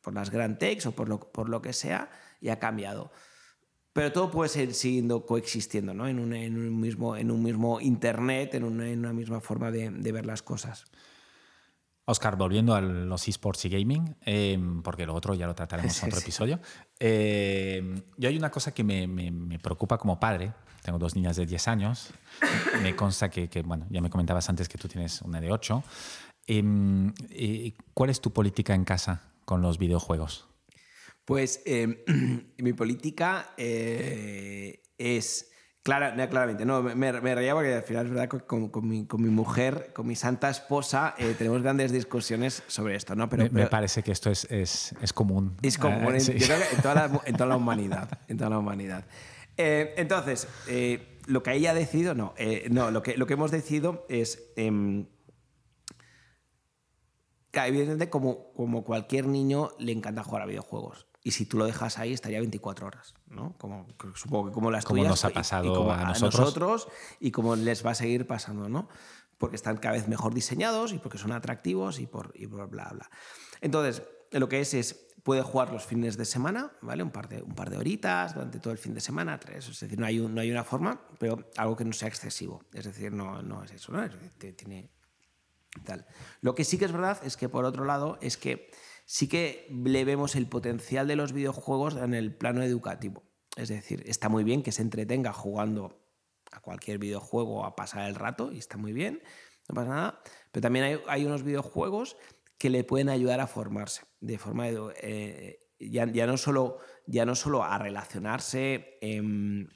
por 0.00 0.12
las 0.12 0.30
grand 0.30 0.58
techs 0.58 0.86
o 0.86 0.92
por 0.92 1.08
lo, 1.08 1.20
por 1.20 1.48
lo 1.48 1.62
que 1.62 1.72
sea 1.72 2.10
y 2.40 2.48
ha 2.48 2.58
cambiado. 2.58 3.12
Pero 3.92 4.12
todo 4.12 4.30
puede 4.30 4.48
seguir 4.48 4.74
siguiendo 4.74 5.24
coexistiendo 5.24 5.94
¿no? 5.94 6.08
en, 6.08 6.18
un, 6.18 6.34
en, 6.34 6.56
un 6.56 6.80
mismo, 6.80 7.16
en 7.16 7.30
un 7.30 7.42
mismo 7.44 7.80
Internet, 7.80 8.54
en 8.54 8.64
una, 8.64 8.88
en 8.88 8.98
una 8.98 9.12
misma 9.12 9.40
forma 9.40 9.70
de, 9.70 9.90
de, 9.90 10.12
ver 10.12 10.26
las 10.26 10.42
cosas. 10.42 10.86
Oscar, 12.10 12.36
volviendo 12.36 12.74
a 12.74 12.80
los 12.80 13.28
esports 13.28 13.64
y 13.64 13.68
gaming, 13.68 14.16
eh, 14.26 14.58
porque 14.82 15.06
lo 15.06 15.14
otro 15.14 15.34
ya 15.34 15.46
lo 15.46 15.54
trataremos 15.54 16.02
en 16.02 16.08
otro 16.10 16.20
episodio. 16.20 16.60
Eh, 16.98 18.02
yo 18.16 18.28
hay 18.28 18.36
una 18.36 18.50
cosa 18.50 18.72
que 18.72 18.84
me, 18.84 19.06
me, 19.06 19.30
me 19.30 19.58
preocupa 19.58 19.96
como 19.96 20.18
padre, 20.20 20.52
tengo 20.82 20.98
dos 20.98 21.14
niñas 21.14 21.36
de 21.36 21.46
10 21.46 21.68
años. 21.68 22.10
Me 22.82 22.96
consta 22.96 23.28
que, 23.28 23.48
bueno, 23.64 23.86
ya 23.90 24.00
me 24.00 24.10
comentabas 24.10 24.48
antes 24.48 24.68
que 24.68 24.78
tú 24.78 24.88
tienes 24.88 25.22
una 25.22 25.40
de 25.40 25.52
8. 25.52 25.82
Em, 26.46 27.12
eh, 27.30 27.74
¿Cuál 27.94 28.10
es 28.10 28.20
tu 28.20 28.32
política 28.32 28.74
en 28.74 28.84
casa 28.84 29.22
con 29.44 29.62
los 29.62 29.78
videojuegos? 29.78 30.48
Pues 31.24 31.62
em, 31.66 31.98
mi 32.58 32.72
política 32.72 33.54
eh, 33.56 34.82
es... 34.98 35.49
Clara, 35.82 36.14
claramente, 36.28 36.66
no, 36.66 36.82
me, 36.82 36.94
me, 36.94 37.34
reía 37.34 37.54
porque 37.54 37.74
al 37.74 37.82
final 37.82 38.04
es 38.04 38.12
verdad 38.12 38.28
que 38.28 38.40
con, 38.40 38.70
mi, 38.86 39.06
con, 39.06 39.22
mi, 39.22 39.30
mujer, 39.30 39.92
con 39.94 40.06
mi 40.06 40.14
santa 40.14 40.50
esposa, 40.50 41.14
eh, 41.16 41.34
tenemos 41.38 41.62
grandes 41.62 41.90
discusiones 41.90 42.62
sobre 42.66 42.96
esto, 42.96 43.16
¿no? 43.16 43.30
Pero, 43.30 43.48
me, 43.50 43.66
parece 43.66 44.02
que 44.02 44.12
esto 44.12 44.30
es, 44.30 44.44
es, 44.50 44.94
es 45.00 45.14
común. 45.14 45.56
Es 45.62 45.78
común, 45.78 46.14
en, 46.14 46.20
en, 46.20 46.82
toda 46.82 46.94
la, 46.94 47.20
en 47.24 47.34
toda 47.34 47.46
la 47.46 47.56
humanidad. 47.56 48.10
En 48.28 48.36
toda 48.36 48.50
la 48.50 48.58
humanidad. 48.58 49.06
Eh, 49.56 49.94
entonces, 49.96 50.48
eh, 50.68 51.18
lo 51.26 51.42
que 51.42 51.52
ella 51.52 51.72
ha 51.72 51.74
decidido, 51.74 52.14
no, 52.14 52.34
eh, 52.36 52.68
no 52.70 52.90
lo, 52.90 53.02
que, 53.02 53.16
lo 53.16 53.26
que 53.26 53.34
hemos 53.34 53.50
decidido 53.50 54.06
es. 54.08 54.52
Em, 54.56 55.06
evidentemente, 57.52 58.08
como, 58.08 58.52
como 58.52 58.84
cualquier 58.84 59.26
niño, 59.26 59.70
le 59.78 59.92
encanta 59.92 60.24
jugar 60.24 60.42
a 60.42 60.46
videojuegos. 60.46 61.06
Y 61.22 61.32
si 61.32 61.44
tú 61.44 61.58
lo 61.58 61.66
dejas 61.66 61.98
ahí, 61.98 62.12
estaría 62.12 62.38
24 62.40 62.86
horas, 62.86 63.14
¿no? 63.26 63.54
Como, 63.58 63.86
supongo 64.14 64.46
que 64.48 64.52
como 64.52 64.70
las 64.70 64.84
como 64.84 65.04
nos 65.04 65.24
ha 65.24 65.30
pasado 65.30 65.90
a, 65.92 66.14
nosotros. 66.18 66.88
y 67.18 67.30
como 67.30 67.56
les 67.56 67.84
va 67.84 67.90
a 67.90 67.94
seguir 67.94 68.26
pasando, 68.26 68.68
¿no? 68.68 68.88
Porque 69.36 69.56
están 69.56 69.76
cada 69.76 69.94
vez 69.94 70.08
mejor 70.08 70.32
diseñados 70.32 70.92
y 70.92 70.98
porque 70.98 71.18
son 71.18 71.32
atractivos 71.32 72.00
y 72.00 72.06
por, 72.06 72.32
y 72.34 72.46
por 72.46 72.68
bla, 72.68 72.88
bla. 72.90 73.10
Entonces, 73.60 74.02
lo 74.32 74.48
que 74.48 74.60
es 74.60 74.72
es 74.72 75.10
puede 75.22 75.42
jugar 75.42 75.72
los 75.72 75.84
fines 75.84 76.16
de 76.16 76.24
semana, 76.24 76.72
¿vale? 76.80 77.02
Un 77.02 77.10
par 77.10 77.28
de, 77.28 77.42
un 77.42 77.54
par 77.54 77.70
de 77.70 77.76
horitas 77.76 78.34
durante 78.34 78.58
todo 78.58 78.72
el 78.72 78.78
fin 78.78 78.94
de 78.94 79.00
semana, 79.00 79.38
tres. 79.38 79.68
Es 79.68 79.80
decir, 79.80 79.98
no 79.98 80.06
hay, 80.06 80.18
no 80.18 80.40
hay 80.40 80.50
una 80.50 80.64
forma, 80.64 81.00
pero 81.18 81.50
algo 81.56 81.76
que 81.76 81.84
no 81.84 81.92
sea 81.92 82.08
excesivo. 82.08 82.64
Es 82.72 82.84
decir, 82.84 83.12
no, 83.12 83.42
no 83.42 83.62
es 83.62 83.72
eso, 83.72 83.92
¿no? 83.92 84.08
tiene 84.38 84.90
tal. 85.84 86.06
Lo 86.40 86.54
que 86.54 86.64
sí 86.64 86.78
que 86.78 86.86
es 86.86 86.92
verdad 86.92 87.18
es 87.22 87.36
que, 87.36 87.48
por 87.48 87.64
otro 87.64 87.84
lado, 87.84 88.18
es 88.20 88.36
que 88.36 88.70
sí 89.10 89.26
que 89.26 89.66
le 89.70 90.04
vemos 90.04 90.36
el 90.36 90.46
potencial 90.46 91.08
de 91.08 91.16
los 91.16 91.32
videojuegos 91.32 91.96
en 91.96 92.14
el 92.14 92.32
plano 92.32 92.62
educativo. 92.62 93.24
Es 93.56 93.68
decir, 93.68 94.04
está 94.06 94.28
muy 94.28 94.44
bien 94.44 94.62
que 94.62 94.70
se 94.70 94.82
entretenga 94.82 95.32
jugando 95.32 96.00
a 96.52 96.60
cualquier 96.60 96.98
videojuego 96.98 97.64
a 97.64 97.74
pasar 97.74 98.08
el 98.08 98.14
rato, 98.14 98.52
y 98.52 98.58
está 98.58 98.76
muy 98.76 98.92
bien, 98.92 99.20
no 99.68 99.74
pasa 99.74 99.90
nada, 99.90 100.22
pero 100.52 100.62
también 100.62 101.00
hay, 101.08 101.26
unos 101.26 101.42
videojuegos 101.42 102.16
que 102.56 102.70
le 102.70 102.84
pueden 102.84 103.08
ayudar 103.08 103.40
a 103.40 103.48
formarse 103.48 104.02
de 104.20 104.38
forma 104.38 104.68
eh, 104.68 105.58
ya, 105.80 106.06
no 106.06 106.36
solo, 106.36 106.78
ya 107.04 107.26
no 107.26 107.34
solo 107.34 107.64
a 107.64 107.78
relacionarse 107.78 108.96
em, 109.00 109.66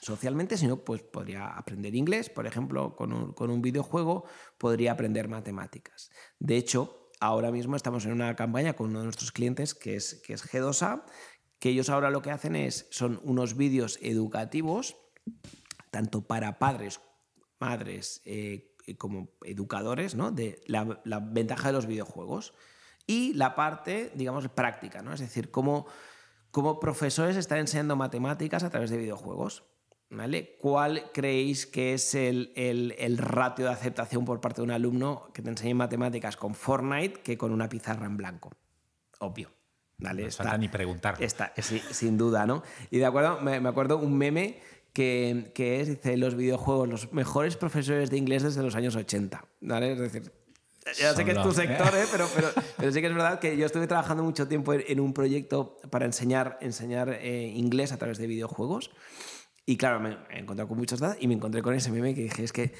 socialmente, 0.00 0.56
sino 0.56 0.82
pues 0.82 1.02
podría 1.02 1.58
aprender 1.58 1.94
inglés, 1.94 2.30
por 2.30 2.46
ejemplo, 2.46 2.96
con 2.96 3.12
un, 3.12 3.60
videojuego, 3.60 4.24
podría 4.56 4.92
aprender 4.92 5.28
matemáticas. 5.28 6.10
De 6.38 6.56
hecho, 6.56 7.01
ahora 7.22 7.52
mismo 7.52 7.76
estamos 7.76 8.04
en 8.04 8.12
una 8.12 8.34
campaña 8.34 8.74
con 8.74 8.90
uno 8.90 8.98
de 8.98 9.04
nuestros 9.04 9.30
clientes 9.30 9.74
que 9.74 9.94
es, 9.94 10.20
que 10.26 10.32
es 10.32 10.44
G2A, 10.44 11.04
que 11.60 11.68
ellos 11.68 11.88
ahora 11.88 12.10
lo 12.10 12.20
que 12.20 12.32
hacen 12.32 12.56
es, 12.56 12.88
son 12.90 13.20
unos 13.22 13.56
vídeos 13.56 14.00
educativos, 14.02 14.96
tanto 15.92 16.26
para 16.26 16.58
padres, 16.58 17.00
madres, 17.60 18.22
eh, 18.24 18.74
como 18.98 19.28
educadores, 19.44 20.16
¿no? 20.16 20.32
De 20.32 20.60
la, 20.66 21.20
ventaja 21.20 21.68
de 21.68 21.74
los 21.74 21.86
videojuegos 21.86 22.54
y 23.06 23.34
la 23.34 23.54
parte, 23.54 24.10
digamos, 24.16 24.48
práctica, 24.48 25.00
¿no? 25.02 25.12
Es 25.12 25.20
decir, 25.20 25.52
cómo, 25.52 25.86
cómo 26.50 26.80
profesores 26.80 27.36
están 27.36 27.58
enseñando 27.58 27.94
matemáticas 27.94 28.64
a 28.64 28.70
través 28.70 28.90
de 28.90 28.96
videojuegos. 28.96 29.62
¿Vale? 30.12 30.56
¿Cuál 30.60 31.10
creéis 31.12 31.66
que 31.66 31.94
es 31.94 32.14
el, 32.14 32.52
el, 32.54 33.16
ratio 33.16 33.64
de 33.64 33.72
aceptación 33.72 34.26
por 34.26 34.42
parte 34.42 34.60
de 34.60 34.64
un 34.64 34.70
alumno 34.70 35.30
que 35.32 35.40
te 35.40 35.48
enseñe 35.48 35.74
matemáticas 35.74 36.36
con 36.36 36.54
Fortnite 36.54 37.20
que 37.22 37.38
con 37.38 37.50
una 37.50 37.68
pizarra 37.68 38.04
en 38.04 38.18
blanco? 38.18 38.52
Obvio. 39.20 39.50
¿Vale? 39.96 40.24
No 40.24 40.30
falta 40.30 40.58
ni 40.58 40.68
preguntar. 40.68 41.16
Está, 41.18 41.54
sí, 41.56 41.80
sin 41.92 42.18
duda, 42.18 42.44
¿no? 42.44 42.62
Y 42.90 42.98
de 42.98 43.06
acuerdo, 43.06 43.40
me, 43.40 43.58
me 43.60 43.70
acuerdo 43.70 43.96
un 43.96 44.18
meme 44.18 44.60
que, 44.92 45.80
es, 45.80 45.88
dice, 45.88 46.16
los 46.16 46.34
videojuegos, 46.34 46.88
los 46.88 47.12
mejores 47.12 47.56
profesores 47.56 48.10
de 48.10 48.18
inglés 48.18 48.42
desde 48.42 48.62
los 48.62 48.74
años 48.74 48.94
80. 48.96 49.44
¿vale? 49.60 49.92
Es 49.92 49.98
decir, 49.98 50.32
ya 50.98 51.14
sé 51.14 51.24
que 51.24 51.30
es 51.30 51.42
tu 51.42 51.52
sector, 51.52 51.94
¿eh? 51.94 52.04
pero, 52.10 52.28
pero, 52.34 52.48
pero, 52.76 52.92
sí 52.92 53.00
que 53.00 53.06
es 53.06 53.14
verdad 53.14 53.38
que 53.38 53.56
yo 53.56 53.64
estuve 53.64 53.86
trabajando 53.86 54.22
mucho 54.22 54.48
tiempo 54.48 54.74
en, 54.74 55.00
un 55.00 55.14
proyecto 55.14 55.78
para 55.90 56.04
enseñar, 56.04 56.58
enseñar 56.60 57.08
eh, 57.08 57.52
inglés 57.54 57.92
a 57.92 57.96
través 57.98 58.18
de 58.18 58.26
videojuegos. 58.26 58.90
Y 59.64 59.76
claro, 59.76 60.00
me 60.00 60.16
he 60.30 60.40
encontrado 60.40 60.68
con 60.68 60.78
muchas 60.78 61.00
dadas 61.00 61.16
y 61.20 61.28
me 61.28 61.34
encontré 61.34 61.62
con 61.62 61.74
ese 61.74 61.90
meme 61.90 62.14
que 62.14 62.22
dije, 62.22 62.44
es 62.44 62.52
que 62.52 62.74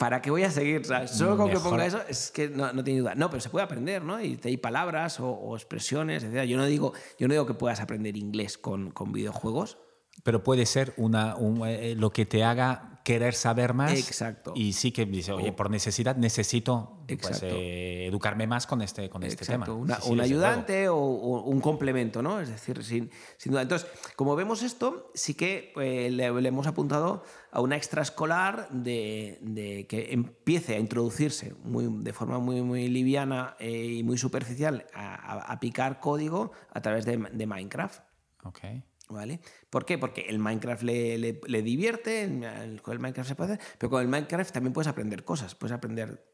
¿Para 0.00 0.22
qué 0.22 0.30
voy 0.30 0.44
a 0.44 0.50
seguir? 0.50 0.80
solo 1.08 1.36
con 1.36 1.50
que 1.50 1.58
ponga 1.58 1.84
eso 1.84 2.00
es 2.08 2.30
que 2.30 2.48
no, 2.48 2.72
no, 2.72 2.82
tiene 2.82 3.00
duda. 3.00 3.14
No, 3.14 3.28
pero 3.28 3.42
se 3.42 3.50
puede 3.50 3.66
aprender, 3.66 4.02
¿no? 4.02 4.18
Y 4.18 4.40
hay 4.44 4.56
palabras 4.56 5.20
o, 5.20 5.54
expresiones, 5.54 6.24
etc. 6.24 6.44
Yo 6.44 6.56
no, 6.56 6.64
digo, 6.64 6.94
yo 7.18 7.28
no 7.28 7.34
digo 7.34 7.44
que 7.44 7.52
puedas 7.52 7.80
aprender 7.80 8.16
inglés 8.16 8.56
con, 8.56 8.92
con 8.92 9.12
videojuegos. 9.12 9.76
Pero 10.24 10.42
puede 10.42 10.64
ser 10.64 10.94
una, 10.96 11.36
eh, 11.66 11.94
lo 11.98 12.14
que 12.14 12.24
te 12.24 12.44
haga 12.44 12.89
querer 13.02 13.34
saber 13.34 13.74
más. 13.74 13.92
Exacto. 13.92 14.52
Y 14.54 14.72
sí 14.72 14.92
que 14.92 15.06
dice, 15.06 15.32
oye, 15.32 15.52
por 15.52 15.70
necesidad 15.70 16.16
necesito 16.16 16.98
pues, 17.06 17.42
eh, 17.42 18.06
educarme 18.06 18.46
más 18.46 18.66
con 18.66 18.82
este, 18.82 19.08
con 19.08 19.22
este 19.22 19.44
tema. 19.44 19.66
un 19.70 20.20
ayudante 20.20 20.88
o, 20.88 20.96
un 20.96 21.60
complemento, 21.60 22.22
¿no? 22.22 22.40
Es 22.40 22.48
decir, 22.48 22.82
sin, 22.84 23.10
sin, 23.36 23.52
duda. 23.52 23.62
Entonces, 23.62 23.88
como 24.16 24.36
vemos 24.36 24.62
esto, 24.62 25.10
sí 25.14 25.34
que 25.34 25.72
eh, 25.76 26.10
le, 26.10 26.26
hemos 26.26 26.66
apuntado 26.66 27.24
a 27.50 27.60
una 27.60 27.76
extraescolar 27.76 28.68
de, 28.70 29.38
de, 29.40 29.86
que 29.86 30.12
empiece 30.12 30.76
a 30.76 30.78
introducirse 30.78 31.54
muy, 31.64 31.86
de 32.02 32.12
forma 32.12 32.38
muy, 32.38 32.62
muy 32.62 32.88
liviana 32.88 33.56
eh, 33.58 33.96
y 33.98 34.02
muy 34.02 34.18
superficial 34.18 34.86
a, 34.94 35.52
a, 35.52 35.60
picar 35.60 36.00
código 36.00 36.52
a 36.72 36.80
través 36.80 37.04
de, 37.04 37.16
de 37.16 37.46
Minecraft. 37.46 38.02
Okay. 38.44 38.84
¿Vale? 39.10 39.40
¿Por 39.68 39.84
qué? 39.84 39.98
Porque 39.98 40.22
el 40.28 40.38
Minecraft 40.38 40.82
le, 40.84 41.18
le, 41.18 41.62
divierte, 41.62 42.22
el 42.22 42.80
Minecraft 42.84 43.28
se 43.28 43.34
puede 43.34 43.54
hacer, 43.54 43.66
pero 43.76 43.90
con 43.90 44.00
el 44.00 44.08
Minecraft 44.08 44.52
también 44.52 44.72
puedes 44.72 44.86
aprender 44.86 45.24
cosas, 45.24 45.56
puedes 45.56 45.74
aprender 45.74 46.24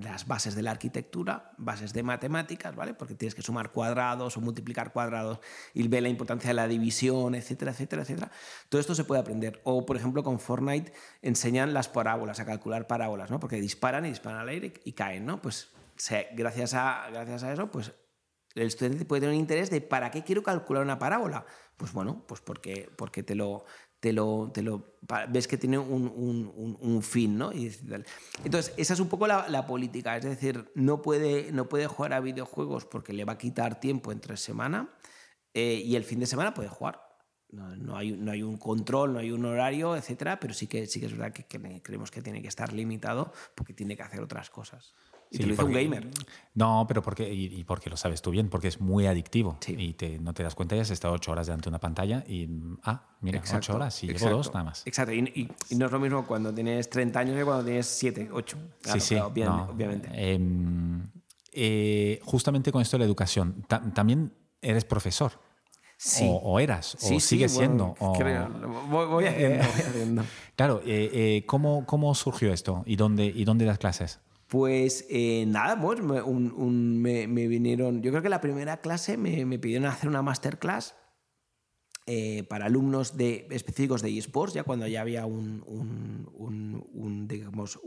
las 0.00 0.26
bases 0.26 0.54
de 0.54 0.62
la 0.62 0.70
arquitectura, 0.70 1.52
bases 1.58 1.92
de 1.92 2.02
matemáticas, 2.02 2.74
¿vale? 2.74 2.94
Porque 2.94 3.14
tienes 3.14 3.34
que 3.34 3.42
sumar 3.42 3.72
cuadrados 3.72 4.36
o 4.36 4.40
multiplicar 4.40 4.92
cuadrados 4.92 5.40
y 5.74 5.86
ve 5.88 6.00
la 6.00 6.08
importancia 6.08 6.48
de 6.48 6.54
la 6.54 6.68
división, 6.68 7.34
etcétera, 7.34 7.72
etcétera, 7.72 8.02
etcétera. 8.02 8.30
Todo 8.68 8.80
esto 8.80 8.94
se 8.94 9.04
puede 9.04 9.20
aprender. 9.20 9.60
O, 9.64 9.86
por 9.86 9.96
ejemplo, 9.96 10.22
con 10.22 10.38
Fortnite 10.38 10.92
enseñan 11.22 11.72
las 11.72 11.88
parábolas, 11.88 12.40
a 12.40 12.46
calcular 12.46 12.86
parábolas, 12.86 13.30
¿no? 13.30 13.40
Porque 13.40 13.60
disparan 13.60 14.04
y 14.06 14.10
disparan 14.10 14.40
al 14.40 14.48
aire 14.48 14.74
y 14.84 14.92
caen, 14.92 15.24
¿no? 15.26 15.40
Pues 15.40 15.70
gracias, 16.34 16.74
a, 16.74 17.08
gracias 17.10 17.42
a 17.42 17.52
eso, 17.52 17.70
pues 17.70 17.92
el 18.56 18.66
estudiante 18.68 19.04
puede 19.04 19.20
tener 19.20 19.34
un 19.34 19.40
interés 19.40 19.70
de 19.70 19.80
¿para 19.80 20.10
qué 20.10 20.24
quiero 20.24 20.42
calcular 20.42 20.82
una 20.82 20.98
parábola? 20.98 21.44
Pues 21.76 21.92
bueno, 21.92 22.24
pues 22.26 22.40
porque, 22.40 22.88
porque 22.96 23.22
te 23.22 23.34
lo, 23.34 23.66
te 24.00 24.12
lo, 24.12 24.50
te 24.52 24.62
lo 24.62 24.96
ves 25.28 25.46
que 25.46 25.58
tiene 25.58 25.78
un, 25.78 26.10
un, 26.14 26.76
un, 26.80 27.02
fin, 27.02 27.36
¿no? 27.36 27.52
Entonces, 27.52 28.72
esa 28.76 28.94
es 28.94 29.00
un 29.00 29.08
poco 29.08 29.26
la, 29.26 29.46
la, 29.48 29.66
política, 29.66 30.16
es 30.16 30.24
decir, 30.24 30.70
no 30.74 31.02
puede, 31.02 31.52
no 31.52 31.68
puede 31.68 31.86
jugar 31.86 32.14
a 32.14 32.20
videojuegos 32.20 32.86
porque 32.86 33.12
le 33.12 33.24
va 33.24 33.34
a 33.34 33.38
quitar 33.38 33.78
tiempo 33.78 34.10
entre 34.10 34.36
semana 34.36 34.90
eh, 35.52 35.82
y 35.84 35.96
el 35.96 36.04
fin 36.04 36.20
de 36.20 36.26
semana 36.26 36.54
puede 36.54 36.68
jugar. 36.68 37.02
No, 37.48 37.76
no, 37.76 37.96
hay, 37.96 38.12
no 38.12 38.32
hay 38.32 38.42
un 38.42 38.58
control, 38.58 39.12
no 39.12 39.18
hay 39.18 39.30
un 39.30 39.44
horario, 39.44 39.96
etcétera, 39.96 40.40
pero 40.40 40.52
sí 40.52 40.66
que, 40.66 40.86
sí 40.86 40.98
que 40.98 41.06
es 41.06 41.12
verdad 41.12 41.32
que, 41.32 41.44
que 41.44 41.82
creemos 41.82 42.10
que 42.10 42.22
tiene 42.22 42.42
que 42.42 42.48
estar 42.48 42.72
limitado 42.72 43.32
porque 43.54 43.72
tiene 43.72 43.96
que 43.96 44.02
hacer 44.02 44.20
otras 44.20 44.50
cosas. 44.50 44.94
Y 45.30 45.38
te 45.38 45.46
lo 45.46 45.64
un 45.64 45.72
gamer. 45.72 46.08
No, 46.54 46.86
pero 46.88 47.02
porque, 47.02 47.32
y, 47.32 47.62
porque 47.64 47.90
lo 47.90 47.96
sabes 47.96 48.22
tú 48.22 48.30
bien, 48.30 48.48
porque 48.48 48.68
es 48.68 48.80
muy 48.80 49.06
adictivo. 49.06 49.58
Y 49.66 49.92
te, 49.94 50.18
no 50.18 50.32
te 50.32 50.42
das 50.42 50.54
cuenta, 50.54 50.74
ya 50.76 50.82
has 50.82 50.90
estado 50.90 51.14
ocho 51.14 51.32
horas 51.32 51.46
delante 51.46 51.64
de 51.64 51.70
una 51.70 51.80
pantalla 51.80 52.24
y, 52.26 52.48
ah, 52.84 53.16
mira, 53.20 53.42
ocho 53.54 53.74
horas 53.74 54.02
y 54.02 54.08
llevo 54.08 54.30
dos 54.30 54.48
nada 54.54 54.64
más. 54.64 54.86
Exacto, 54.86 55.12
y, 55.12 55.50
no 55.76 55.86
es 55.86 55.92
lo 55.92 56.00
mismo 56.00 56.26
cuando 56.26 56.54
tienes 56.54 56.88
30 56.88 57.20
años 57.20 57.36
que 57.36 57.44
cuando 57.44 57.64
tienes 57.64 57.86
7, 57.86 58.30
8. 58.32 58.56
sí, 58.84 59.00
sí, 59.00 59.16
obviamente. 59.16 60.08
Em, 60.12 61.10
eh, 61.52 62.20
justamente 62.24 62.72
con 62.72 62.82
esto 62.82 62.96
de 62.96 63.00
la 63.00 63.06
educación, 63.06 63.64
también 63.94 64.32
eres 64.62 64.84
profesor. 64.84 65.32
Sí. 65.98 66.28
O, 66.28 66.60
eras, 66.60 66.94
o 67.00 67.20
sigues 67.20 67.52
siendo. 67.52 67.94
voy, 67.98 69.24
haciendo, 69.24 70.22
Claro, 70.56 70.82
eh, 70.84 71.10
eh, 71.12 71.44
¿cómo, 71.46 71.86
¿cómo 71.86 72.14
surgió 72.14 72.52
esto? 72.52 72.82
¿Y 72.84 72.96
dónde, 72.96 73.24
¿Y 73.24 73.44
dónde 73.46 73.64
das 73.64 73.78
clases? 73.78 74.20
Pues 74.48 75.06
eh, 75.10 75.44
nada, 75.48 75.80
pues 75.80 76.00
me, 76.00 77.26
vinieron, 77.26 78.00
yo 78.00 78.12
creo 78.12 78.22
que 78.22 78.28
la 78.28 78.40
primera 78.40 78.80
clase 78.80 79.16
me, 79.16 79.58
pidieron 79.58 79.88
hacer 79.88 80.08
una 80.08 80.22
masterclass 80.22 80.94
eh, 82.06 82.44
para 82.44 82.66
alumnos 82.66 83.16
de, 83.16 83.48
específicos 83.50 84.02
de 84.02 84.16
eSports, 84.16 84.54
ya 84.54 84.62
cuando 84.62 84.86
ya 84.86 85.00
había 85.00 85.26
un, 85.26 85.64
digamos, 87.28 87.80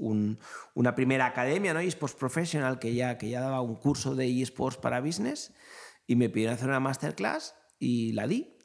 una 0.73 0.95
primera 0.95 1.27
academia, 1.27 1.73
¿no? 1.73 1.79
eSports 1.79 2.15
Professional, 2.15 2.77
que 2.79 2.93
ya, 2.93 3.17
que 3.17 3.29
ya 3.29 3.39
daba 3.39 3.61
un 3.61 3.75
curso 3.75 4.15
de 4.15 4.27
eSports 4.41 4.77
para 4.77 4.99
business, 4.99 5.53
y 6.07 6.17
me 6.17 6.29
pidieron 6.29 6.55
hacer 6.55 6.67
una 6.67 6.81
masterclass 6.81 7.55
y 7.79 8.11
la 8.11 8.27
di. 8.27 8.57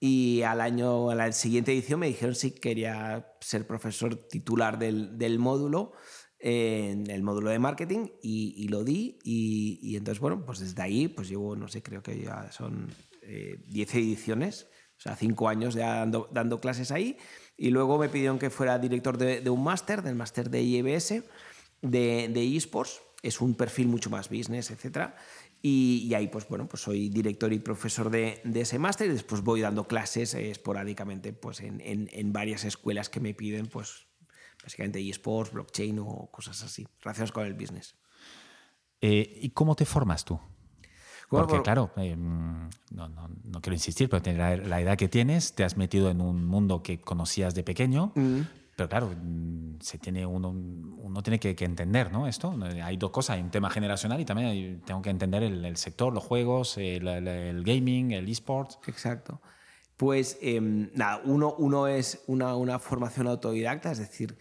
Y 0.00 0.42
al 0.42 0.62
año, 0.62 1.10
a 1.10 1.14
la 1.14 1.30
siguiente 1.32 1.72
edición 1.72 2.00
me 2.00 2.08
dijeron 2.08 2.34
si 2.34 2.52
quería 2.52 3.34
ser 3.40 3.66
profesor 3.66 4.16
titular 4.16 4.78
del, 4.78 5.18
del 5.18 5.38
módulo 5.38 5.92
en 6.44 7.08
el 7.08 7.22
módulo 7.22 7.50
de 7.50 7.60
marketing 7.60 8.08
y, 8.20 8.66
lo 8.68 8.82
di 8.82 9.18
y, 9.22 9.96
entonces, 9.96 10.20
bueno, 10.20 10.44
pues 10.44 10.58
desde 10.58 10.82
ahí 10.82 11.06
pues 11.06 11.28
llevo, 11.28 11.54
no 11.54 11.68
sé, 11.68 11.82
creo 11.82 12.02
que 12.02 12.20
ya 12.20 12.50
son 12.50 12.88
10 13.22 13.94
eh, 13.94 13.98
ediciones, 13.98 14.66
o 14.98 15.00
sea, 15.00 15.14
5 15.14 15.48
años 15.48 15.74
ya 15.74 15.94
dando, 15.98 16.28
dando, 16.32 16.60
clases 16.60 16.90
ahí 16.90 17.16
y 17.56 17.70
luego 17.70 17.96
me 17.96 18.08
pidieron 18.08 18.40
que 18.40 18.50
fuera 18.50 18.80
director 18.80 19.18
de, 19.18 19.48
un 19.48 19.62
máster, 19.62 20.02
del 20.02 20.16
máster 20.16 20.50
de 20.50 20.62
IEBS, 20.62 21.22
de, 21.80 22.28
de 22.28 22.56
eSports, 22.56 23.00
es 23.22 23.40
un 23.40 23.54
perfil 23.54 23.86
mucho 23.86 24.10
más 24.10 24.28
business, 24.28 24.72
etcétera. 24.72 25.14
Y, 25.64 26.12
ahí, 26.14 26.26
pues 26.26 26.48
bueno, 26.48 26.66
pues 26.66 26.82
soy 26.82 27.08
director 27.08 27.52
y 27.52 27.60
profesor 27.60 28.10
de, 28.10 28.40
de 28.42 28.62
ese 28.62 28.80
máster 28.80 29.06
y 29.06 29.12
después 29.12 29.42
voy 29.42 29.60
dando 29.60 29.86
clases 29.86 30.34
esporádicamente 30.34 31.32
pues 31.32 31.60
en, 31.60 31.80
en, 31.80 32.10
en, 32.12 32.32
varias 32.32 32.64
escuelas 32.64 33.08
que 33.08 33.20
me 33.20 33.32
piden 33.32 33.68
pues 33.68 34.08
básicamente 34.62 35.00
eSports, 35.08 35.52
blockchain 35.52 35.98
o 35.98 36.28
cosas 36.30 36.62
así, 36.62 36.86
relacionadas 37.00 37.32
con 37.32 37.46
el 37.46 37.54
business. 37.54 37.96
Eh, 39.00 39.40
¿Y 39.42 39.50
cómo 39.50 39.74
te 39.74 39.84
formas 39.84 40.24
tú? 40.24 40.38
Porque, 41.28 41.62
claro, 41.62 41.90
eh, 41.96 42.14
no, 42.14 43.08
no, 43.08 43.60
quiero 43.62 43.74
insistir, 43.74 44.10
pero 44.10 44.20
tener 44.20 44.66
la, 44.66 44.80
edad 44.80 44.98
que 44.98 45.08
tienes, 45.08 45.54
te 45.54 45.64
has 45.64 45.78
metido 45.78 46.10
en 46.10 46.20
un 46.20 46.44
mundo 46.44 46.82
que 46.82 47.00
conocías 47.00 47.54
de 47.54 47.62
pequeño, 47.62 48.12
mm. 48.14 48.40
pero 48.76 48.88
claro, 48.90 49.10
mm, 49.16 49.80
se 49.80 49.96
tiene 49.96 50.26
uno, 50.26 50.50
uno 50.50 51.22
tiene 51.22 51.40
que, 51.40 51.56
entender 51.64 52.12
¿no? 52.12 52.26
esto. 52.26 52.54
Hay 52.84 52.98
dos 52.98 53.10
cosas, 53.12 53.36
hay 53.36 53.42
un 53.42 53.50
tema 53.50 53.70
generacional 53.70 54.20
y 54.20 54.26
también 54.26 54.82
tengo 54.84 55.00
que 55.00 55.08
entender 55.08 55.42
el, 55.42 55.76
sector, 55.78 56.12
los 56.12 56.22
juegos, 56.22 56.76
el, 56.76 57.08
el 57.08 57.64
gaming, 57.64 58.12
el 58.12 58.28
eSports. 58.28 58.78
Exacto. 58.86 59.40
Pues 59.96 60.38
em, 60.40 60.90
nada, 60.94 61.22
uno, 61.24 61.54
uno 61.58 61.86
es 61.86 62.22
una, 62.26 62.56
una 62.56 62.78
formación 62.78 63.26
autodidacta, 63.26 63.92
es 63.92 63.98
decir, 63.98 64.36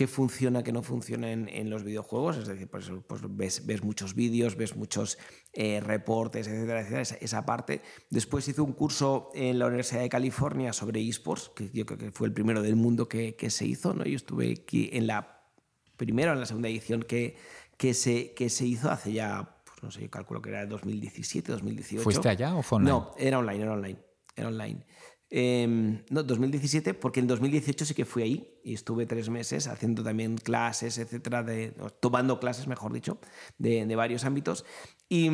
qué 0.00 0.06
funciona, 0.06 0.62
qué 0.62 0.72
no 0.72 0.82
funciona 0.82 1.30
en, 1.30 1.68
los 1.68 1.84
videojuegos. 1.84 2.38
Es 2.38 2.48
decir, 2.48 2.68
pues, 2.68 2.90
pues 3.06 3.20
ves, 3.28 3.66
ves, 3.66 3.82
muchos 3.82 4.14
vídeos, 4.14 4.56
ves 4.56 4.74
muchos 4.74 5.18
eh, 5.52 5.80
reportes, 5.80 6.46
etcétera, 6.46 6.80
etcétera, 6.80 7.02
esa, 7.02 7.44
parte. 7.44 7.82
Después 8.08 8.48
hice 8.48 8.62
un 8.62 8.72
curso 8.72 9.30
en 9.34 9.58
la 9.58 9.66
Universidad 9.66 10.00
de 10.00 10.08
California 10.08 10.72
sobre 10.72 11.06
esports, 11.06 11.50
que 11.54 11.68
yo 11.70 11.84
creo 11.84 11.98
que 11.98 12.12
fue 12.12 12.28
el 12.28 12.32
primero 12.32 12.62
del 12.62 12.76
mundo 12.76 13.08
que, 13.08 13.36
que 13.36 13.50
se 13.50 13.66
hizo. 13.66 13.92
¿no? 13.92 14.04
Yo 14.04 14.16
estuve 14.16 14.54
aquí 14.62 14.88
en 14.92 15.06
la 15.06 15.42
primera 15.98 16.30
o 16.30 16.34
en 16.34 16.40
la 16.40 16.46
segunda 16.46 16.70
edición 16.70 17.02
que, 17.02 17.36
que, 17.76 17.92
se, 17.92 18.32
que 18.32 18.48
se 18.48 18.64
hizo 18.64 18.90
hace 18.90 19.12
ya, 19.12 19.60
pues 19.66 19.82
no 19.82 19.90
sé, 19.90 20.00
yo 20.00 20.10
calculo 20.10 20.40
que 20.40 20.48
era 20.48 20.64
2017, 20.64 21.52
2018. 21.52 22.02
¿Fuiste 22.02 22.28
allá 22.30 22.54
o 22.54 22.62
fue 22.62 22.76
online? 22.76 22.90
No, 22.90 23.10
era 23.18 23.38
online, 23.38 23.62
era 23.62 23.72
online. 23.74 23.98
Online. 24.46 24.86
Em, 25.32 26.02
no, 26.10 26.24
2017, 26.24 26.92
porque 26.94 27.20
en 27.20 27.28
2018 27.28 27.84
sí 27.84 27.94
que 27.94 28.04
fui 28.04 28.22
ahí 28.24 28.60
y 28.64 28.74
estuve 28.74 29.06
tres 29.06 29.30
meses 29.30 29.68
haciendo 29.68 30.02
también 30.02 30.36
clases, 30.36 30.98
etcétera, 30.98 31.44
de, 31.44 31.72
tomando 32.00 32.40
clases, 32.40 32.66
mejor 32.66 32.92
dicho, 32.92 33.20
de, 33.56 33.86
de 33.86 33.96
varios 33.96 34.24
ámbitos. 34.24 34.64
Y, 35.08 35.30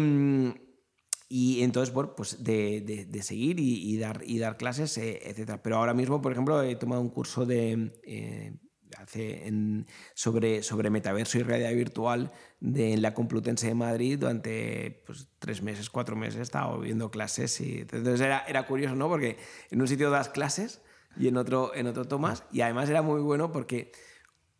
y, 1.30 1.62
entonces, 1.62 1.94
bueno, 1.94 2.14
pues 2.14 2.44
de, 2.44 3.06
de, 3.08 3.22
seguir 3.22 3.58
y, 3.58 3.96
dar, 3.96 4.22
y 4.24 4.38
dar 4.38 4.58
clases, 4.58 4.96
eh, 4.98 5.20
etcétera. 5.24 5.62
Pero 5.62 5.76
ahora 5.76 5.94
mismo, 5.94 6.20
por 6.20 6.32
ejemplo, 6.32 6.62
he 6.62 6.76
tomado 6.76 7.00
un 7.00 7.10
curso 7.10 7.46
de. 7.46 7.92
Eh, 8.04 8.52
hace 8.98 9.46
en, 9.46 9.86
sobre, 10.14 10.62
sobre 10.62 10.90
metaverso 10.90 11.38
y 11.38 11.42
realidad 11.42 11.72
virtual 11.74 12.32
de 12.60 12.96
la 12.96 13.14
Complutense 13.14 13.68
de 13.68 13.74
Madrid 13.74 14.18
durante 14.18 15.02
pues, 15.06 15.28
tres 15.38 15.62
meses, 15.62 15.90
cuatro 15.90 16.16
meses, 16.16 16.36
he 16.36 16.42
estado 16.42 16.78
viendo 16.80 17.10
clases 17.10 17.60
y 17.60 17.80
entonces 17.80 18.20
era, 18.20 18.44
era 18.46 18.66
curioso, 18.66 18.94
¿no? 18.94 19.08
Porque 19.08 19.38
en 19.70 19.80
un 19.80 19.88
sitio 19.88 20.10
das 20.10 20.28
clases 20.28 20.80
y 21.16 21.28
en 21.28 21.36
otro, 21.36 21.74
en 21.74 21.86
otro 21.86 22.04
tomas 22.04 22.44
y 22.52 22.60
además 22.60 22.88
era 22.88 23.02
muy 23.02 23.20
bueno 23.20 23.52
porque 23.52 23.92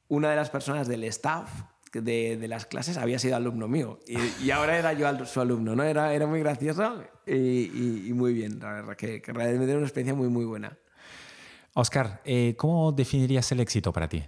una 0.09 0.31
de 0.31 0.37
las 0.37 0.51
personas 0.51 0.89
del 0.89 1.05
staff 1.05 1.51
de, 1.93 2.37
de, 2.37 2.49
las 2.49 2.67
clases 2.67 2.99
había 2.99 3.19
sido 3.19 3.37
alumno 3.37 3.69
mío 3.69 4.01
y, 4.07 4.19
y 4.45 4.51
ahora 4.51 4.79
era 4.79 4.93
yo 4.93 5.25
su 5.25 5.41
alumno, 5.41 5.75
¿no? 5.75 5.83
Era, 5.83 6.13
era 6.15 6.27
muy 6.27 6.41
gracioso 6.41 7.03
y, 7.27 8.09
y, 8.09 8.13
muy 8.13 8.35
bien, 8.35 8.59
la 8.61 8.73
verdad, 8.73 8.97
que, 8.97 9.23
que 9.23 9.33
realmente 9.33 9.71
era 9.71 9.79
una 9.79 9.87
experiencia 9.87 10.15
muy, 10.15 10.29
muy 10.29 10.45
buena. 10.45 10.79
Oscar, 11.79 12.23
eh, 12.25 12.55
¿cómo 12.57 12.91
definirías 12.91 13.53
el 13.53 13.61
éxito 13.61 13.93
para 13.93 14.09
ti? 14.09 14.25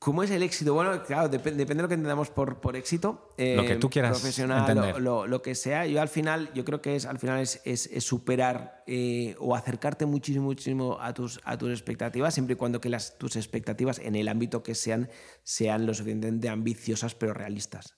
¿Cómo 0.00 0.24
es 0.24 0.30
el 0.32 0.42
éxito? 0.42 0.74
Bueno, 0.74 1.02
claro, 1.04 1.28
depende 1.28 1.64
de 1.64 1.74
lo 1.82 1.86
que 1.86 1.94
entendamos 1.94 2.30
por, 2.30 2.60
por 2.60 2.74
éxito. 2.74 3.34
lo 3.38 3.64
que 3.64 3.76
tú 3.76 3.88
quieras 3.88 4.18
profesional, 4.18 4.96
Lo, 4.98 5.42
que 5.42 5.54
sea. 5.54 5.86
Yo 5.86 6.00
al 6.00 6.08
final, 6.08 6.50
yo 6.54 6.64
creo 6.64 6.82
que 6.82 6.96
es, 6.96 7.06
al 7.06 7.20
final 7.20 7.40
es, 7.40 7.60
es, 7.64 7.88
superar 8.02 8.82
eh, 8.88 9.36
o 9.38 9.54
acercarte 9.54 10.06
muchísimo, 10.06 10.46
muchísimo 10.46 10.98
a 11.00 11.14
tus, 11.14 11.40
a 11.44 11.56
tus 11.56 11.70
expectativas, 11.70 12.34
siempre 12.34 12.54
y 12.54 12.56
cuando 12.56 12.80
que 12.80 12.88
las, 12.88 13.16
tus 13.18 13.36
expectativas 13.36 14.00
en 14.00 14.16
el 14.16 14.26
ámbito 14.26 14.64
que 14.64 14.74
sean, 14.74 15.08
sean 15.44 15.86
lo 15.86 15.94
suficientemente 15.94 16.48
ambiciosas 16.48 17.14
pero 17.14 17.32
realistas. 17.32 17.96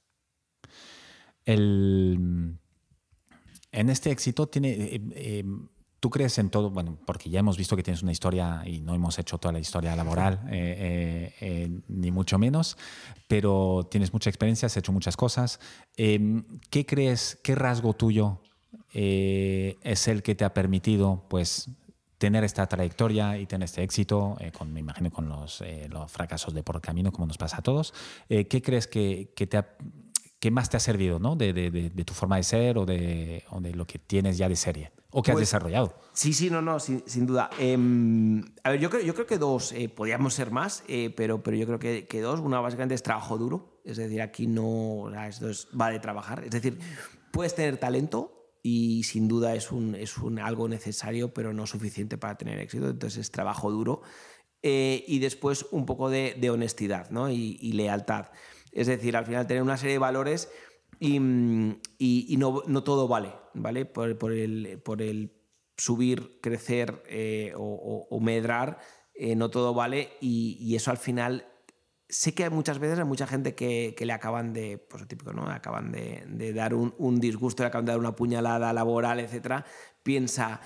El, 1.47 2.59
en 3.73 3.89
este 3.89 4.11
éxito 4.11 4.47
tiene... 4.47 4.73
Eh, 4.73 5.01
eh, 5.15 5.45
¿Tú 6.01 6.09
crees 6.09 6.39
en 6.39 6.49
todo? 6.49 6.71
Bueno, 6.71 6.97
porque 7.05 7.29
ya 7.29 7.41
hemos 7.41 7.59
visto 7.59 7.77
que 7.77 7.83
tienes 7.83 8.03
una 8.03 8.11
historia 8.11 8.63
y 8.65 8.81
no 8.81 8.95
hemos 8.95 9.19
hecho 9.19 9.37
toda 9.37 9.53
la 9.53 9.59
historia 9.59 9.95
laboral, 9.95 10.41
eh, 10.49 10.77
eh, 10.79 11.35
eh, 11.43 11.81
ni 11.89 12.11
mucho 12.11 12.39
menos, 12.39 12.79
pero 13.29 13.87
tienes 13.91 14.11
mucha 14.15 14.31
experiencia, 14.31 14.65
has 14.65 14.77
hecho 14.79 14.93
muchas 14.93 15.19
cosas. 15.19 15.61
Em, 15.99 16.43
¿Qué 16.71 16.87
crees, 16.87 17.39
qué 17.45 17.55
rasgo 17.55 17.93
tuyo 17.93 18.41
es 18.93 20.09
el 20.09 20.23
que 20.23 20.35
te 20.35 20.45
ha 20.45 20.55
permitido 20.55 21.27
pues, 21.29 21.69
tener 22.17 22.45
esta 22.45 22.67
trayectoria 22.67 23.39
y 23.39 23.47
tener 23.47 23.67
este 23.67 23.83
éxito, 23.83 24.39
con, 24.57 24.73
me 24.73 24.81
imagino 24.81 25.11
con 25.11 25.29
los, 25.29 25.63
los, 25.91 26.11
fracasos 26.11 26.55
de 26.55 26.63
por 26.63 26.81
camino, 26.81 27.13
como 27.13 27.27
nos 27.27 27.37
pasa 27.37 27.59
a 27.59 27.63
todos? 27.63 27.93
¿Qué 28.27 28.63
crees 28.65 28.87
que, 28.87 29.33
que 29.37 29.47
te 29.47 29.59
ha 29.59 29.77
¿qué 30.41 30.51
más 30.51 30.71
te 30.71 30.79
ha 30.79 30.81
servido 30.81 31.19
¿no? 31.19 31.37
de, 31.37 31.53
de, 31.53 31.71
de, 31.71 32.05
tu 32.05 32.15
forma 32.15 32.37
de 32.37 32.43
ser 32.43 32.79
o 32.79 32.87
de, 32.87 33.45
o 33.51 33.61
de, 33.61 33.75
lo 33.75 33.87
que 33.87 33.99
tienes 33.99 34.39
ya 34.39 34.49
de 34.49 34.57
serie 34.57 34.91
o 35.11 35.23
que 35.23 35.31
has 35.31 35.35
pues, 35.35 35.49
desarrollado? 35.49 35.95
Sí, 36.13 36.33
sí, 36.33 36.51
no, 36.51 36.63
no, 36.63 36.79
sin, 36.81 37.03
sin 37.07 37.27
duda. 37.27 37.51
Em, 37.59 38.43
a 38.63 38.71
ver, 38.71 38.81
yo 38.81 38.91
creo, 38.91 39.03
yo 39.03 39.15
creo 39.15 39.27
que 39.27 39.39
dos, 39.39 39.73
eh, 39.73 39.89
podríamos 39.89 40.35
ser 40.35 40.51
más, 40.51 40.85
eh, 40.89 41.13
pero, 41.17 41.43
pero 41.43 41.57
yo 41.57 41.67
creo 41.67 41.79
que, 41.79 42.07
que, 42.07 42.21
dos. 42.21 42.41
Una 42.41 42.61
básicamente 42.61 42.95
es 42.95 43.03
trabajo 43.03 43.39
duro, 43.39 43.81
es 43.85 43.97
decir, 43.97 44.23
aquí 44.23 44.47
no, 44.47 45.11
esto 45.27 45.49
es, 45.49 45.69
va 45.79 45.91
de 45.91 45.99
trabajar. 45.99 46.45
Es 46.45 46.51
decir, 46.51 46.79
puedes 47.33 47.55
tener 47.55 47.77
talento, 47.77 48.41
y 48.63 49.05
sin 49.05 49.29
duda 49.29 49.55
es, 49.55 49.73
un, 49.73 49.95
es 49.95 50.19
un, 50.19 50.39
algo 50.39 50.69
necesario, 50.69 51.33
pero 51.33 51.53
no 51.53 51.67
suficiente 51.67 52.19
para 52.19 52.37
tener 52.37 52.59
éxito. 52.59 52.91
Entonces 52.91 53.19
es 53.21 53.31
trabajo 53.31 53.71
duro. 53.71 54.03
Eh, 54.63 55.05
y 55.09 55.21
después 55.21 55.67
un 55.71 55.87
poco 55.87 56.11
de, 56.11 56.37
de 56.39 56.51
honestidad 56.51 57.11
¿no? 57.11 57.31
y, 57.31 57.59
y, 57.61 57.73
lealtad. 57.73 58.27
Es 58.73 58.87
decir, 58.87 59.17
al 59.17 59.25
final 59.25 59.47
tener 59.47 59.63
una 59.63 59.79
serie 59.79 59.95
de 59.95 59.99
valores 59.99 60.51
y, 61.01 62.37
no, 62.37 62.85
todo 62.85 63.09
vale, 63.09 63.33
¿vale? 63.55 63.87
Por, 63.87 64.33
el, 64.33 65.33
subir, 65.77 66.39
crecer 66.43 67.03
eh, 67.09 67.55
o, 67.57 68.21
medrar, 68.21 68.79
eh, 69.15 69.35
no 69.35 69.51
todo 69.51 69.73
vale 69.73 70.11
y, 70.21 70.75
eso 70.77 70.91
al 70.91 70.99
final 70.99 71.47
sé 72.09 72.35
que 72.35 72.51
muchas 72.51 72.79
veces 72.79 72.99
hay 72.99 73.05
mucha 73.05 73.27
gente 73.27 73.55
que, 73.55 73.97
le 73.99 74.13
acaban 74.13 74.53
de, 74.53 74.79
pues 74.79 75.09
típico, 75.09 75.33
¿no? 75.33 75.49
Acaban 75.49 75.91
de, 75.91 76.53
dar 76.53 76.75
un, 76.75 77.21
disgusto, 77.21 77.63
le 77.63 77.69
acaban 77.69 77.87
de 77.87 77.93
dar 77.93 77.99
una 77.99 78.15
puñalada 78.15 78.73
laboral, 78.75 79.21
etcétera, 79.21 79.65
piensa, 80.03 80.61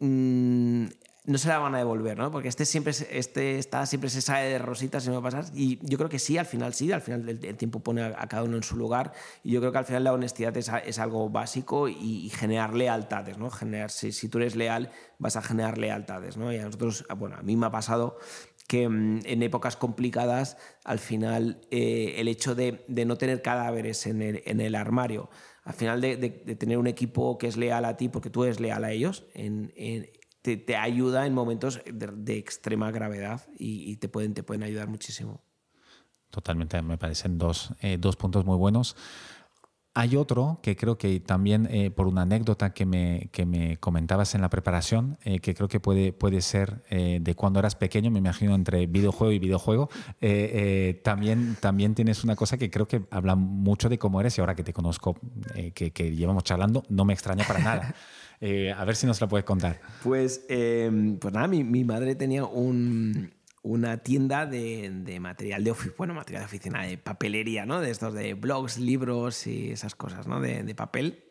mm, 0.00 0.86
no 1.26 1.38
se 1.38 1.48
la 1.48 1.58
van 1.58 1.74
a 1.74 1.78
devolver, 1.78 2.18
¿no? 2.18 2.30
Porque 2.30 2.48
este 2.48 2.66
siempre, 2.66 2.92
este 3.10 3.58
está, 3.58 3.86
siempre 3.86 4.10
se 4.10 4.20
sale 4.20 4.46
de 4.46 4.58
rositas, 4.58 5.08
a 5.08 5.22
pasar. 5.22 5.46
Y 5.54 5.78
yo 5.80 5.96
creo 5.96 6.10
que 6.10 6.18
sí, 6.18 6.36
al 6.36 6.44
final 6.44 6.74
sí, 6.74 6.92
al 6.92 7.00
final 7.00 7.26
el, 7.26 7.56
tiempo 7.56 7.80
pone 7.80 8.02
a, 8.02 8.26
cada 8.26 8.44
uno 8.44 8.58
en 8.58 8.62
su 8.62 8.76
lugar. 8.76 9.12
Y 9.42 9.52
yo 9.52 9.60
creo 9.60 9.72
que 9.72 9.78
al 9.78 9.86
final 9.86 10.04
la 10.04 10.12
honestidad 10.12 10.54
es, 10.58 10.70
es 10.84 10.98
algo 10.98 11.30
básico 11.30 11.88
y, 11.88 12.28
generar 12.28 12.74
lealtades, 12.74 13.38
¿no? 13.38 13.50
Generar, 13.50 13.90
si, 13.90 14.28
tú 14.28 14.38
eres 14.38 14.54
leal, 14.54 14.90
vas 15.18 15.36
a 15.36 15.42
generar 15.42 15.78
lealtades, 15.78 16.36
¿no? 16.36 16.52
Y 16.52 16.58
a 16.58 16.64
nosotros, 16.64 17.06
bueno, 17.16 17.36
a 17.36 17.42
mí 17.42 17.56
me 17.56 17.66
ha 17.66 17.70
pasado 17.70 18.18
que 18.68 18.86
mm, 18.86 19.20
en 19.24 19.42
épocas 19.42 19.76
complicadas, 19.76 20.58
al 20.84 20.98
final, 20.98 21.62
eh, 21.70 22.16
el 22.18 22.28
hecho 22.28 22.54
de, 22.54 22.84
de, 22.86 23.06
no 23.06 23.16
tener 23.16 23.40
cadáveres 23.40 24.06
en 24.06 24.20
el, 24.20 24.42
en 24.44 24.60
el 24.60 24.74
armario, 24.74 25.30
al 25.62 25.72
final 25.72 26.02
de, 26.02 26.18
de, 26.18 26.56
tener 26.56 26.76
un 26.76 26.86
equipo 26.86 27.38
que 27.38 27.46
es 27.46 27.56
leal 27.56 27.86
a 27.86 27.96
ti 27.96 28.10
porque 28.10 28.28
tú 28.28 28.44
eres 28.44 28.60
leal 28.60 28.84
a 28.84 28.92
ellos, 28.92 29.24
en 29.32 29.72
te, 30.44 30.76
ayuda 30.76 31.26
en 31.26 31.32
momentos 31.32 31.80
de, 31.86 32.36
extrema 32.36 32.90
gravedad 32.90 33.42
y, 33.58 33.96
te, 33.96 34.08
pueden, 34.08 34.34
te 34.34 34.42
pueden 34.42 34.62
ayudar 34.62 34.88
muchísimo. 34.88 35.40
Totalmente, 36.28 36.80
me 36.82 36.98
parecen 36.98 37.38
dos, 37.38 37.72
eh, 37.80 37.96
dos 37.98 38.16
puntos 38.16 38.44
muy 38.44 38.58
buenos. 38.58 38.94
Hay 39.94 40.16
otro 40.16 40.58
que 40.60 40.76
creo 40.76 40.98
que 40.98 41.20
también, 41.20 41.68
eh, 41.70 41.90
por 41.90 42.08
una 42.08 42.22
anécdota 42.22 42.74
que 42.74 42.84
me, 42.84 43.30
que 43.32 43.46
me 43.46 43.78
comentabas 43.78 44.34
en 44.34 44.42
la 44.42 44.50
preparación, 44.50 45.16
eh, 45.22 45.38
que 45.38 45.54
creo 45.54 45.68
que 45.68 45.78
puede, 45.80 46.12
puede 46.12 46.42
ser 46.42 46.82
de 46.90 47.34
cuando 47.36 47.60
eras 47.60 47.76
pequeño, 47.76 48.10
me 48.10 48.18
imagino 48.18 48.54
entre 48.54 48.86
videojuego 48.86 49.32
y 49.32 49.38
videojuego, 49.38 49.88
también, 51.04 51.56
también 51.60 51.94
tienes 51.94 52.22
una 52.24 52.36
cosa 52.36 52.58
que 52.58 52.70
creo 52.70 52.86
que 52.86 53.06
habla 53.10 53.34
mucho 53.36 53.88
de 53.88 53.98
cómo 53.98 54.20
eres 54.20 54.36
y 54.36 54.40
ahora 54.40 54.56
que 54.56 54.64
te 54.64 54.72
conozco, 54.72 55.16
que, 55.74 55.92
que 55.92 56.14
llevamos 56.14 56.42
charlando, 56.42 56.82
no 56.88 57.04
me 57.04 57.14
extraña 57.14 57.46
para 57.46 57.60
nada. 57.60 57.94
Eh, 58.46 58.70
a 58.70 58.84
ver 58.84 58.94
si 58.94 59.06
nos 59.06 59.18
la 59.22 59.26
puedes 59.26 59.46
contar. 59.46 59.80
Pues, 60.02 60.44
em, 60.50 61.16
pues 61.18 61.32
nada, 61.32 61.48
mi, 61.48 61.82
madre 61.82 62.14
tenía 62.14 62.44
una 62.44 63.96
tienda 64.02 64.44
de, 64.44 65.18
material 65.18 65.64
de 65.64 65.70
oficina, 65.70 65.94
bueno, 65.96 66.12
material 66.12 66.42
de 66.42 66.46
oficina, 66.46 66.82
de 66.82 66.98
papelería, 66.98 67.64
¿no? 67.64 67.80
De 67.80 67.90
estos 67.90 68.12
de 68.12 68.34
blogs, 68.34 68.76
libros 68.76 69.46
y 69.46 69.70
esas 69.70 69.94
cosas, 69.94 70.26
¿no? 70.26 70.42
De, 70.42 70.74
papel. 70.74 71.24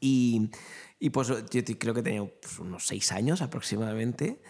Y, 0.00 0.48
pues 1.12 1.28
yo 1.28 1.36
creo 1.78 1.92
que 1.92 2.02
tenía 2.02 2.24
pues, 2.24 2.58
unos 2.58 2.86
seis 2.86 3.12
años 3.12 3.42
aproximadamente. 3.42 4.40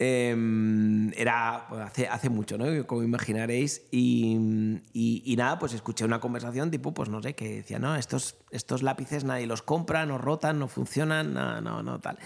Em, 0.00 1.10
era 1.16 1.66
hace, 1.84 2.06
hace 2.06 2.28
mucho, 2.28 2.56
¿no? 2.56 2.86
Como 2.86 3.02
imaginaréis. 3.02 3.82
Y, 3.90 4.80
y, 4.92 5.34
nada, 5.36 5.58
pues 5.58 5.72
escuché 5.72 6.04
una 6.04 6.20
conversación 6.20 6.70
tipo, 6.70 6.94
pues 6.94 7.08
no 7.08 7.20
sé, 7.20 7.34
que 7.34 7.56
decía, 7.56 7.78
no, 7.80 7.96
estos, 7.96 8.36
estos 8.50 8.82
lápices 8.82 9.24
nadie 9.24 9.46
los 9.46 9.62
compra, 9.62 10.06
no 10.06 10.18
rotan, 10.18 10.58
no 10.60 10.68
funcionan, 10.68 11.34
no, 11.34 11.60
no, 11.60 11.82
no, 11.82 12.00
tal. 12.00 12.18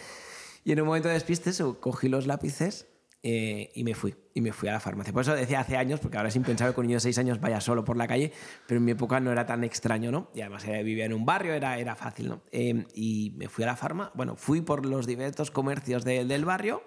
Y 0.65 0.73
en 0.73 0.81
un 0.83 0.87
momento 0.87 1.09
de 1.09 1.15
despistes 1.15 1.63
cogí 1.81 2.09
los 2.09 2.27
lápices 2.27 2.87
eh, 3.25 3.71
y 3.75 3.85
me 3.85 3.95
fui, 3.95 4.15
y 4.35 4.41
me 4.41 4.53
fui 4.53 4.69
a 4.69 4.73
la 4.73 4.81
farmacia. 4.81 5.13
Por 5.13 5.23
eso 5.23 5.35
decía 5.35 5.61
hace 5.61 5.77
años, 5.77 6.01
porque 6.01 6.17
ahora 6.17 6.29
es 6.29 6.37
impensable 6.37 6.75
que 6.75 6.81
un 6.81 6.87
niño 6.87 6.97
de 6.97 7.01
seis 7.01 7.19
años 7.19 7.41
vaya 7.41 7.61
solo 7.61 7.85
por 7.85 7.97
la 7.97 8.09
calle, 8.09 8.33
pero 8.67 8.79
en 8.79 8.85
mi 8.85 8.93
época 8.93 9.21
no 9.21 9.31
era 9.31 9.47
tan 9.47 9.63
extraño, 9.63 10.11
¿no? 10.11 10.31
Y 10.35 10.41
además 10.41 10.67
eh, 10.67 10.83
vivía 10.83 11.05
en 11.05 11.13
un 11.13 11.25
barrio, 11.25 11.55
era, 11.55 11.79
era 11.79 11.95
fácil, 11.95 12.29
¿no? 12.29 12.43
Eh, 12.51 12.85
y 12.95 13.33
me 13.37 13.49
fui 13.49 13.63
a 13.63 13.69
la 13.69 13.77
farmacia, 13.77 14.13
bueno, 14.17 14.35
fui 14.35 14.61
por 14.61 14.85
los 14.87 15.07
diversos 15.07 15.53
comercios 15.53 16.05
del 16.05 16.45
barrio, 16.45 16.83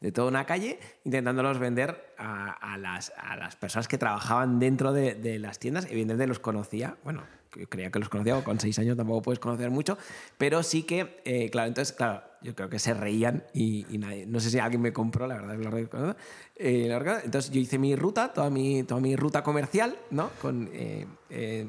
de 0.00 0.12
toda 0.12 0.28
una 0.28 0.46
calle, 0.46 0.78
intentándolos 1.04 1.58
vender 1.58 2.14
a, 2.16 2.76
las, 2.78 3.12
a 3.18 3.36
las, 3.36 3.56
personas 3.56 3.88
que 3.88 3.98
trabajaban 3.98 4.58
dentro 4.58 4.92
de, 4.92 5.14
de, 5.14 5.38
las 5.38 5.58
tiendas. 5.58 5.86
Evidentemente 5.86 6.26
los 6.26 6.38
conocía, 6.38 6.96
bueno, 7.04 7.22
creía 7.68 7.90
que 7.90 7.98
los 7.98 8.08
conocía, 8.08 8.42
con 8.42 8.60
seis 8.60 8.78
años 8.78 8.96
tampoco 8.96 9.22
puedes 9.22 9.38
conocer 9.38 9.70
mucho, 9.70 9.98
pero 10.38 10.62
sí 10.62 10.82
que, 10.82 11.20
eh, 11.24 11.50
claro, 11.50 11.68
entonces, 11.68 11.94
claro, 11.94 12.22
yo 12.42 12.54
creo 12.54 12.70
que 12.70 12.78
se 12.78 12.94
reían 12.94 13.44
y, 13.52 13.84
no 14.26 14.40
sé 14.40 14.50
si 14.50 14.58
alguien 14.58 14.80
me 14.80 14.92
compró, 14.92 15.26
la 15.26 15.34
verdad, 15.34 15.56
lo 15.56 16.16
eh, 16.56 17.20
entonces 17.24 17.50
yo 17.50 17.60
hice 17.60 17.78
mi 17.78 17.96
ruta, 17.96 18.32
toda 18.32 18.50
mi, 18.50 18.82
toda 18.84 19.00
mi 19.00 19.16
ruta 19.16 19.42
comercial, 19.42 19.96
¿no? 20.10 20.30
Con, 20.40 20.70
eh, 20.72 21.06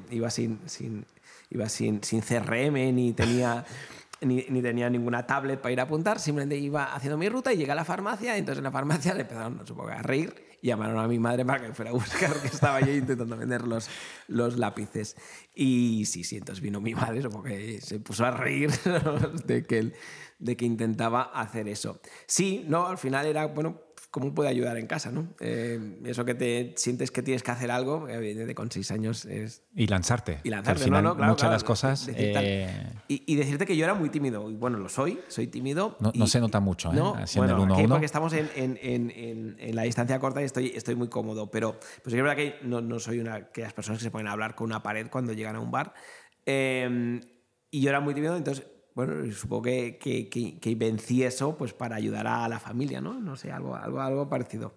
iba 0.09 0.29
sin, 0.29 0.59
sin, 0.65 1.05
iba 1.49 1.67
sin, 1.67 2.03
sin 2.03 2.21
CRM 2.21 2.93
ni 2.95 3.13
tenía 3.13 3.65
ni, 4.21 4.61
tenía 4.61 4.89
ninguna 4.89 5.25
tablet 5.25 5.59
para 5.59 5.71
ir 5.71 5.79
a 5.79 5.83
apuntar, 5.83 6.19
simplemente 6.19 6.55
iba 6.57 6.93
haciendo 6.93 7.17
mi 7.17 7.27
ruta 7.27 7.51
y 7.51 7.57
llegué 7.57 7.71
a 7.71 7.75
la 7.75 7.85
farmacia, 7.85 8.35
y 8.35 8.39
entonces 8.39 8.59
en 8.59 8.65
la 8.65 8.71
farmacia 8.71 9.13
le 9.13 9.21
empezaron, 9.21 9.57
no 9.57 9.65
supongo, 9.65 9.89
a 9.89 10.01
reír 10.01 10.50
llamaron 10.61 10.99
a 10.99 11.07
mi 11.07 11.19
madre 11.19 11.45
para 11.45 11.65
que 11.65 11.73
fuera 11.73 11.91
a 11.91 11.93
buscar, 11.93 12.33
que 12.41 12.47
estaba 12.47 12.79
yo 12.81 12.93
intentando 12.93 13.35
vender 13.37 13.67
los, 13.67 13.89
los 14.27 14.57
lápices. 14.57 15.15
Y 15.55 16.05
sí, 16.05 16.23
sí, 16.23 16.37
entonces 16.37 16.61
vino 16.61 16.79
mi 16.79 16.95
madre, 16.95 17.21
supongo 17.21 17.43
que 17.45 17.81
se 17.81 17.99
puso 17.99 18.25
a 18.25 18.31
reír 18.31 18.71
de 19.45 19.63
que, 19.65 19.93
de 20.39 20.57
que 20.57 20.65
intentaba 20.65 21.23
hacer 21.23 21.67
eso. 21.67 21.99
Sí, 22.25 22.63
no, 22.67 22.87
al 22.87 22.97
final 22.97 23.25
era, 23.25 23.47
bueno, 23.47 23.81
cómo 24.11 24.33
puede 24.33 24.49
ayudar 24.49 24.77
en 24.77 24.87
casa, 24.87 25.09
¿no? 25.09 25.29
Eh, 25.39 25.97
eso 26.03 26.25
que 26.25 26.35
te 26.35 26.73
sientes 26.75 27.11
que 27.11 27.23
tienes 27.23 27.43
que 27.43 27.51
hacer 27.51 27.71
algo, 27.71 28.09
evidentemente 28.09 28.53
con 28.53 28.69
seis 28.69 28.91
años 28.91 29.23
es... 29.23 29.63
Y 29.73 29.87
lanzarte. 29.87 30.41
Y 30.43 30.49
lanzarte, 30.49 30.83
al 30.83 30.91
¿no? 30.91 31.15
Claro, 31.15 31.31
muchas 31.31 31.49
de 31.49 31.53
las 31.53 31.63
cosas... 31.63 32.09
Eh, 32.13 32.69
y, 33.07 33.35
decirte 33.35 33.65
que 33.65 33.77
yo 33.77 33.85
era 33.85 33.93
muy 33.93 34.09
tímido. 34.09 34.51
Y 34.51 34.55
bueno, 34.55 34.77
lo 34.77 34.89
soy, 34.89 35.19
soy 35.29 35.47
tímido. 35.47 35.97
No, 35.99 36.27
se 36.27 36.41
nota 36.41 36.59
mucho, 36.59 36.91
¿eh? 36.91 36.95
No, 36.95 37.15
bueno, 37.37 37.55
el 37.55 37.61
uno 37.61 37.87
porque 37.87 38.05
estamos 38.05 38.33
en, 38.33 38.49
en, 38.55 38.77
en, 38.81 39.55
en, 39.57 39.75
la 39.75 39.83
distancia 39.83 40.19
corta 40.19 40.41
y 40.41 40.45
estoy, 40.45 40.73
estoy 40.75 40.95
muy 40.95 41.07
cómodo. 41.07 41.49
Pero 41.49 41.79
pues 42.03 42.13
es 42.13 42.21
verdad 42.21 42.35
que 42.35 42.57
no, 42.63 42.81
no 42.81 42.99
soy 42.99 43.19
una 43.19 43.39
de 43.39 43.61
las 43.61 43.73
personas 43.73 43.99
que 43.99 44.03
se 44.03 44.11
ponen 44.11 44.27
a 44.27 44.33
hablar 44.33 44.55
con 44.55 44.65
una 44.65 44.83
pared 44.83 45.07
cuando 45.09 45.31
llegan 45.31 45.55
a 45.55 45.61
un 45.61 45.71
bar. 45.71 45.93
y 46.45 47.81
yo 47.81 47.89
era 47.89 48.01
muy 48.01 48.13
tímido, 48.13 48.35
entonces 48.35 48.65
bueno, 48.95 49.31
supongo 49.31 49.63
que, 49.63 49.97
que, 49.99 50.75
vencí 50.75 51.23
eso 51.23 51.57
pues 51.57 51.73
para 51.73 51.95
ayudar 51.95 52.27
a 52.27 52.47
la 52.47 52.59
familia, 52.59 53.01
¿no? 53.01 53.19
No 53.19 53.35
sé, 53.35 53.51
algo, 53.51 53.75
algo, 53.75 54.01
algo 54.01 54.29
parecido. 54.29 54.73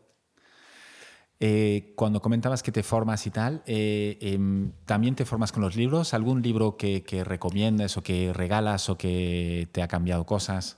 Eh, 1.41 1.93
cuando 1.97 2.23
comentabas 2.23 2.63
que 2.63 2.73
te 2.73 2.83
formas 2.83 3.27
y 3.27 3.31
tal, 3.31 3.63
eh, 3.67 4.19
em, 4.21 4.73
¿también 4.87 5.15
te 5.15 5.25
formas 5.25 5.53
con 5.53 5.63
los 5.63 5.77
libros? 5.77 6.15
¿Algún 6.15 6.43
libro 6.43 6.77
que 6.77 7.25
recomiendas 7.25 7.97
o 7.97 8.03
que 8.03 8.33
regalas 8.33 8.89
o 8.89 8.97
que 8.97 9.69
te 9.73 9.83
ha 9.83 9.89
cambiado 9.89 10.25
cosas? 10.27 10.77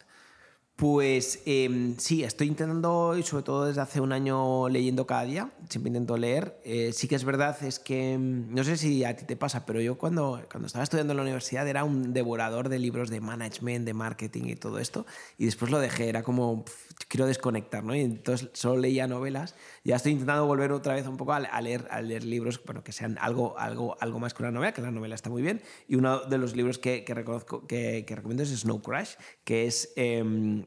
Pues 0.77 1.41
em, 1.47 1.97
sí, 1.97 2.23
estoy 2.23 2.49
intentando, 2.49 3.17
y 3.17 3.23
sobre 3.23 3.45
todo 3.45 3.65
desde 3.65 3.81
hace 3.81 3.99
un 4.03 4.13
año 4.13 4.69
leyendo 4.69 5.07
cada 5.07 5.25
día, 5.25 5.51
siempre 5.71 5.89
intento 5.89 6.19
leer. 6.19 6.61
Eh, 6.65 6.91
sí 6.93 7.09
que 7.09 7.15
es 7.15 7.25
verdad, 7.25 7.57
es 7.65 7.79
que 7.79 8.13
em, 8.13 8.55
no 8.55 8.63
sé 8.63 8.77
si 8.77 9.03
a 9.03 9.17
ti 9.17 9.25
te 9.25 9.37
pasa, 9.37 9.65
pero 9.65 9.81
yo 9.81 9.97
cuando, 9.97 10.45
cuando 10.51 10.67
estaba 10.67 10.83
estudiando 10.83 11.15
en 11.15 11.17
la 11.17 11.23
universidad 11.23 11.67
era 11.67 11.83
un 11.83 12.13
devorador 12.13 12.69
de 12.69 12.79
libros 12.79 13.09
de 13.09 13.23
management, 13.23 13.87
de 13.87 13.95
marketing 13.95 14.45
y 14.49 14.57
todo 14.57 14.79
esto, 14.79 15.07
y 15.39 15.47
después 15.47 15.71
lo 15.71 15.79
dejé, 15.79 16.11
era 16.11 16.23
como, 16.23 16.67
quiero 17.09 17.27
desconectar, 17.27 17.85
¿no? 17.85 17.95
Y 17.95 18.01
entonces 18.01 18.51
solo 18.53 18.81
leía 18.81 19.07
novelas. 19.07 19.55
Ya 19.85 19.97
estoy 19.97 20.13
intentando 20.13 20.47
volver 20.47 20.73
otra 20.73 20.95
vez 20.95 21.07
un 21.07 21.17
poco 21.17 21.33
a, 21.33 21.61
leer, 21.61 21.87
a 21.91 22.01
leer 22.01 22.25
libros 22.25 22.63
bueno, 22.65 22.83
que 22.83 22.93
sean 22.93 23.19
algo, 23.21 23.59
algo, 23.59 23.97
algo 24.01 24.19
más 24.19 24.35
que 24.35 24.43
una 24.43 24.53
novela, 24.53 24.73
que 24.73 24.83
la 24.83 24.91
novela 24.91 25.15
está 25.15 25.31
muy 25.31 25.43
bien. 25.43 25.63
Y 25.89 25.97
uno 25.97 26.21
de 26.21 26.39
los 26.39 26.57
libros 26.57 26.79
que, 26.79 27.05
que 27.05 27.15
reconozco, 27.15 27.67
que, 27.67 28.05
que, 28.07 28.17
recomiendo 28.17 28.43
es 28.43 28.51
Snow 28.51 28.83
Crash, 28.83 29.15
que 29.45 29.67
es... 29.67 29.93
Em, 29.97 30.65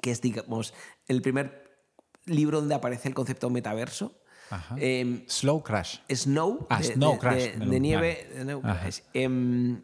que 0.00 0.10
es, 0.10 0.20
digamos, 0.20 0.74
el 1.08 1.20
primer 1.22 1.70
libro 2.24 2.60
donde 2.60 2.74
aparece 2.74 3.08
el 3.08 3.14
concepto 3.14 3.50
metaverso. 3.50 4.16
Em, 4.76 5.24
Slow 5.28 5.62
Crash. 5.62 5.98
Snow, 6.08 6.66
ah, 6.70 6.78
de, 6.78 6.94
Snow 6.94 7.18
Crash. 7.18 7.54
De, 7.54 7.80
nieve. 7.80 8.26
Em, 9.14 9.82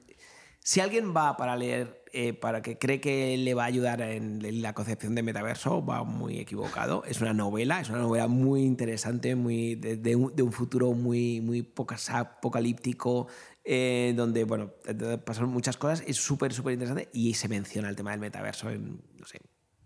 si 0.66 0.80
alguien 0.80 1.14
va 1.16 1.36
para 1.36 1.54
leer, 1.54 2.02
eh, 2.12 2.32
para 2.32 2.60
que 2.60 2.76
cree 2.76 3.00
que 3.00 3.36
le 3.36 3.54
va 3.54 3.62
a 3.62 3.66
ayudar 3.66 4.00
en 4.00 4.62
la 4.62 4.72
concepción 4.72 5.14
de 5.14 5.22
metaverso, 5.22 5.86
va 5.86 6.02
muy 6.02 6.40
equivocado. 6.40 7.04
Es 7.04 7.20
una 7.20 7.32
novela, 7.32 7.80
es 7.80 7.88
una 7.88 8.00
novela 8.00 8.26
muy 8.26 8.64
interesante, 8.64 9.36
muy 9.36 9.76
de, 9.76 10.16
un, 10.16 10.52
futuro 10.52 10.90
muy, 10.92 11.40
muy 11.40 11.72
apocalíptico, 12.08 13.28
eh, 13.62 14.12
donde, 14.16 14.42
bueno, 14.42 14.72
pasan 15.24 15.50
muchas 15.50 15.76
cosas. 15.76 16.02
Es 16.04 16.16
súper, 16.16 16.52
súper 16.52 16.72
interesante 16.72 17.10
y 17.12 17.34
se 17.34 17.46
menciona 17.46 17.88
el 17.88 17.94
tema 17.94 18.10
del 18.10 18.18
metaverso 18.18 18.68
en, 18.68 19.00
no 19.20 19.24
sé, 19.24 19.38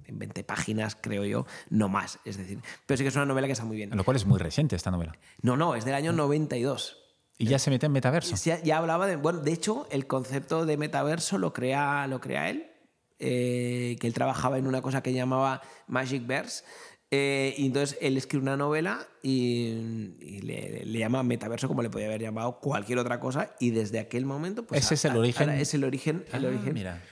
en 0.07 0.18
20 0.18 0.45
páginas, 0.45 0.97
creo 0.99 1.26
yo, 1.26 1.45
no 1.68 1.91
más. 1.91 2.20
Es 2.24 2.39
decir, 2.39 2.59
pero 2.87 2.97
sí 2.97 3.05
que 3.05 3.09
es 3.09 3.16
una 3.16 3.26
novela 3.26 3.47
que 3.47 3.53
está 3.53 3.66
muy 3.66 3.76
bien. 3.76 3.91
Lo 3.95 4.03
cual 4.03 4.16
es 4.16 4.24
muy 4.24 4.39
reciente 4.39 4.76
esta 4.76 4.91
novela. 4.91 5.12
No, 5.43 5.59
no, 5.59 5.74
es 5.74 5.85
del 5.85 5.95
año 5.95 6.14
92. 6.14 6.99
¿Y 7.41 7.47
ya 7.47 7.59
se 7.59 7.70
mete 7.70 7.86
en 7.86 7.93
metaverso? 7.93 8.36
Ya, 8.45 8.62
ya 8.62 8.76
hablaba 8.76 9.07
de. 9.07 9.16
Bueno, 9.16 9.38
de 9.38 9.51
hecho, 9.51 9.86
el 9.91 10.07
concepto 10.07 10.66
de 10.66 10.76
metaverso 10.76 11.38
lo 11.38 11.55
crea, 11.55 12.07
lo 12.07 12.20
crea 12.20 12.51
él, 12.51 12.70
eh, 13.18 13.97
que 13.99 14.07
él 14.07 14.12
trabajaba 14.12 14.59
en 14.59 14.66
una 14.66 14.82
cosa 14.82 15.03
que 15.03 15.14
llamaba 15.14 15.62
Magic 15.86 16.26
Verse. 16.26 16.64
Eh, 17.11 17.55
y 17.57 17.66
entonces 17.66 17.97
él 18.03 18.18
escribe 18.18 18.43
una 18.43 18.59
novela 18.59 19.09
y, 19.22 20.43
le, 20.43 20.84
llama 20.84 21.22
metaverso 21.22 21.66
como 21.66 21.82
le 21.82 21.88
podía 21.88 22.07
haber 22.07 22.20
llamado 22.20 22.61
cualquier 22.61 22.99
otra 22.99 23.18
cosa. 23.18 23.55
Y 23.59 23.70
desde 23.70 24.01
aquel 24.01 24.26
momento. 24.26 24.66
Pues, 24.66 24.84
Ese 24.84 24.95
es 24.95 25.05
el 25.07 25.16
origen. 25.16 25.49
es 25.49 25.72
el 25.72 25.84
origen. 25.84 26.26
el 26.34 26.45
ah, 26.45 26.49
origen 26.49 26.74
mira. 26.74 27.03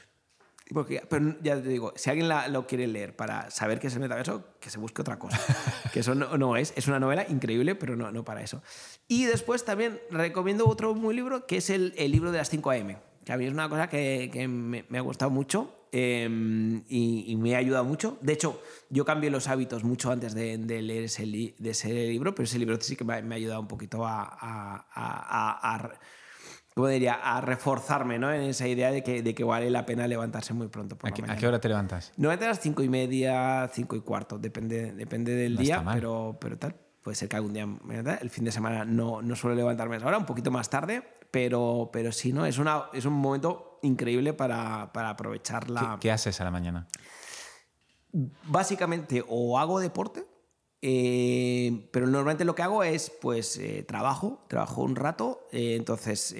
Porque, 0.73 1.03
pero 1.09 1.35
ya 1.43 1.61
te 1.61 1.69
digo, 1.69 1.93
si 1.97 2.11
alguien 2.11 2.29
lo 2.53 2.67
quiere 2.67 2.87
leer 2.87 3.17
para 3.17 3.51
saber 3.51 3.79
qué 3.81 3.87
es 3.87 3.95
el 3.95 4.01
metaverso, 4.01 4.45
que 4.61 4.71
se 4.71 4.79
busque 4.79 5.01
otra 5.01 5.19
cosa. 5.19 5.39
que 5.93 6.01
eso 6.01 6.15
no, 6.15 6.57
es. 6.57 6.73
Es 6.77 6.89
una 6.89 7.01
novela 7.01 7.25
increíble, 7.29 7.75
pero 7.75 7.97
no, 7.97 8.11
no 8.13 8.25
para 8.25 8.43
eso. 8.43 8.63
Y 9.07 9.25
después 9.25 9.65
también 9.65 10.01
recomiendo 10.11 10.69
otro 10.69 10.95
muy 10.95 11.15
libro, 11.15 11.47
que 11.47 11.59
es 11.59 11.71
el, 11.71 11.95
el 11.97 12.13
libro 12.13 12.33
de 12.33 12.39
las 12.39 12.51
5 12.51 12.71
AM. 12.71 12.97
Que 13.25 13.33
a 13.33 13.37
mí 13.37 13.47
es 13.47 13.53
una 13.53 13.69
cosa 13.69 13.89
que, 13.89 14.31
que 14.33 14.49
me, 14.49 14.85
ha 14.95 15.01
gustado 15.01 15.31
mucho 15.31 15.87
em, 15.93 16.83
y, 16.89 17.35
me 17.37 17.55
ha 17.55 17.59
ayudado 17.59 17.85
mucho. 17.85 18.19
De 18.21 18.35
hecho, 18.35 18.63
yo 18.91 19.05
cambié 19.05 19.31
los 19.31 19.49
hábitos 19.49 19.85
mucho 19.85 20.11
antes 20.11 20.35
de, 20.35 20.59
de 20.59 20.83
leer 20.83 21.05
ese, 21.05 21.27
de 21.27 21.71
ese 21.71 21.89
libro, 22.09 22.35
pero 22.35 22.45
ese 22.45 22.59
libro 22.59 22.79
sí 22.81 22.97
que 22.97 23.05
me, 23.05 23.15
ha 23.15 23.37
ayudado 23.37 23.61
un 23.61 23.69
poquito 23.69 24.07
a, 24.07 24.23
a, 24.23 25.75
a 25.75 25.99
¿cómo 26.79 26.87
diría? 26.87 27.15
A 27.15 27.41
reforzarme 27.41 28.21
¿no? 28.21 28.33
en 28.33 28.43
esa 28.43 28.69
idea 28.69 28.93
de 28.93 29.03
que, 29.03 29.21
de 29.21 29.35
que 29.35 29.43
vale 29.43 29.69
la 29.69 29.85
pena 29.85 30.07
levantarse 30.07 30.55
muy 30.55 30.69
pronto. 30.69 30.97
Por 30.97 31.11
¿A, 31.11 31.13
qué, 31.13 31.25
¿A, 31.27 31.35
qué, 31.35 31.49
hora 31.49 31.59
te 31.61 31.67
levantas? 31.67 32.13
No 32.17 32.31
a 32.31 32.37
las 32.37 32.61
cinco 32.61 32.85
y 32.85 32.89
media, 32.89 33.69
cinco 33.75 33.97
y 33.97 34.01
cuarto, 34.01 34.39
depende, 34.39 34.93
depende 34.93 35.35
del 35.35 35.57
día, 35.57 35.85
pero, 35.93 36.39
pero 36.41 36.57
tal. 36.57 36.77
Puede 37.03 37.17
ser 37.17 37.29
que 37.29 37.35
algún 37.35 37.53
día, 37.53 37.67
el 38.21 38.31
fin 38.31 38.45
de 38.45 38.53
semana 38.53 38.85
no, 38.85 39.21
no 39.23 39.35
suelo 39.35 39.57
levantarme 39.57 39.97
a 39.97 39.99
esa 39.99 40.07
hora, 40.07 40.19
un 40.19 40.27
poquito 40.27 40.53
más 40.53 40.71
tarde, 40.71 41.03
pero, 41.33 41.91
pero 41.93 42.13
sí, 42.13 42.33
¿no? 42.33 42.47
Es, 42.47 42.59
una, 42.59 42.85
es 42.93 43.05
un 43.07 43.15
momento 43.15 43.81
increíble 43.83 44.33
para, 44.33 44.93
para 44.93 45.11
aprovechar 45.11 45.69
la... 45.71 45.99
¿Qué, 46.01 46.13
haces 46.13 46.41
a 46.41 46.45
la 46.45 46.53
mañana? 46.53 46.87
Básicamente, 48.13 49.25
o 49.27 49.59
hago 49.59 49.81
deporte, 49.81 50.27
eh, 50.81 51.89
pero 51.91 52.07
normalmente 52.07 52.45
lo 52.45 52.55
que 52.55 52.63
hago 52.63 52.85
es, 52.85 53.11
pues, 53.11 53.57
eh, 53.57 53.83
trabajo, 53.83 54.45
trabajo 54.47 54.83
un 54.83 54.95
rato, 54.95 55.49
eh, 55.51 55.75
entonces 55.75 56.37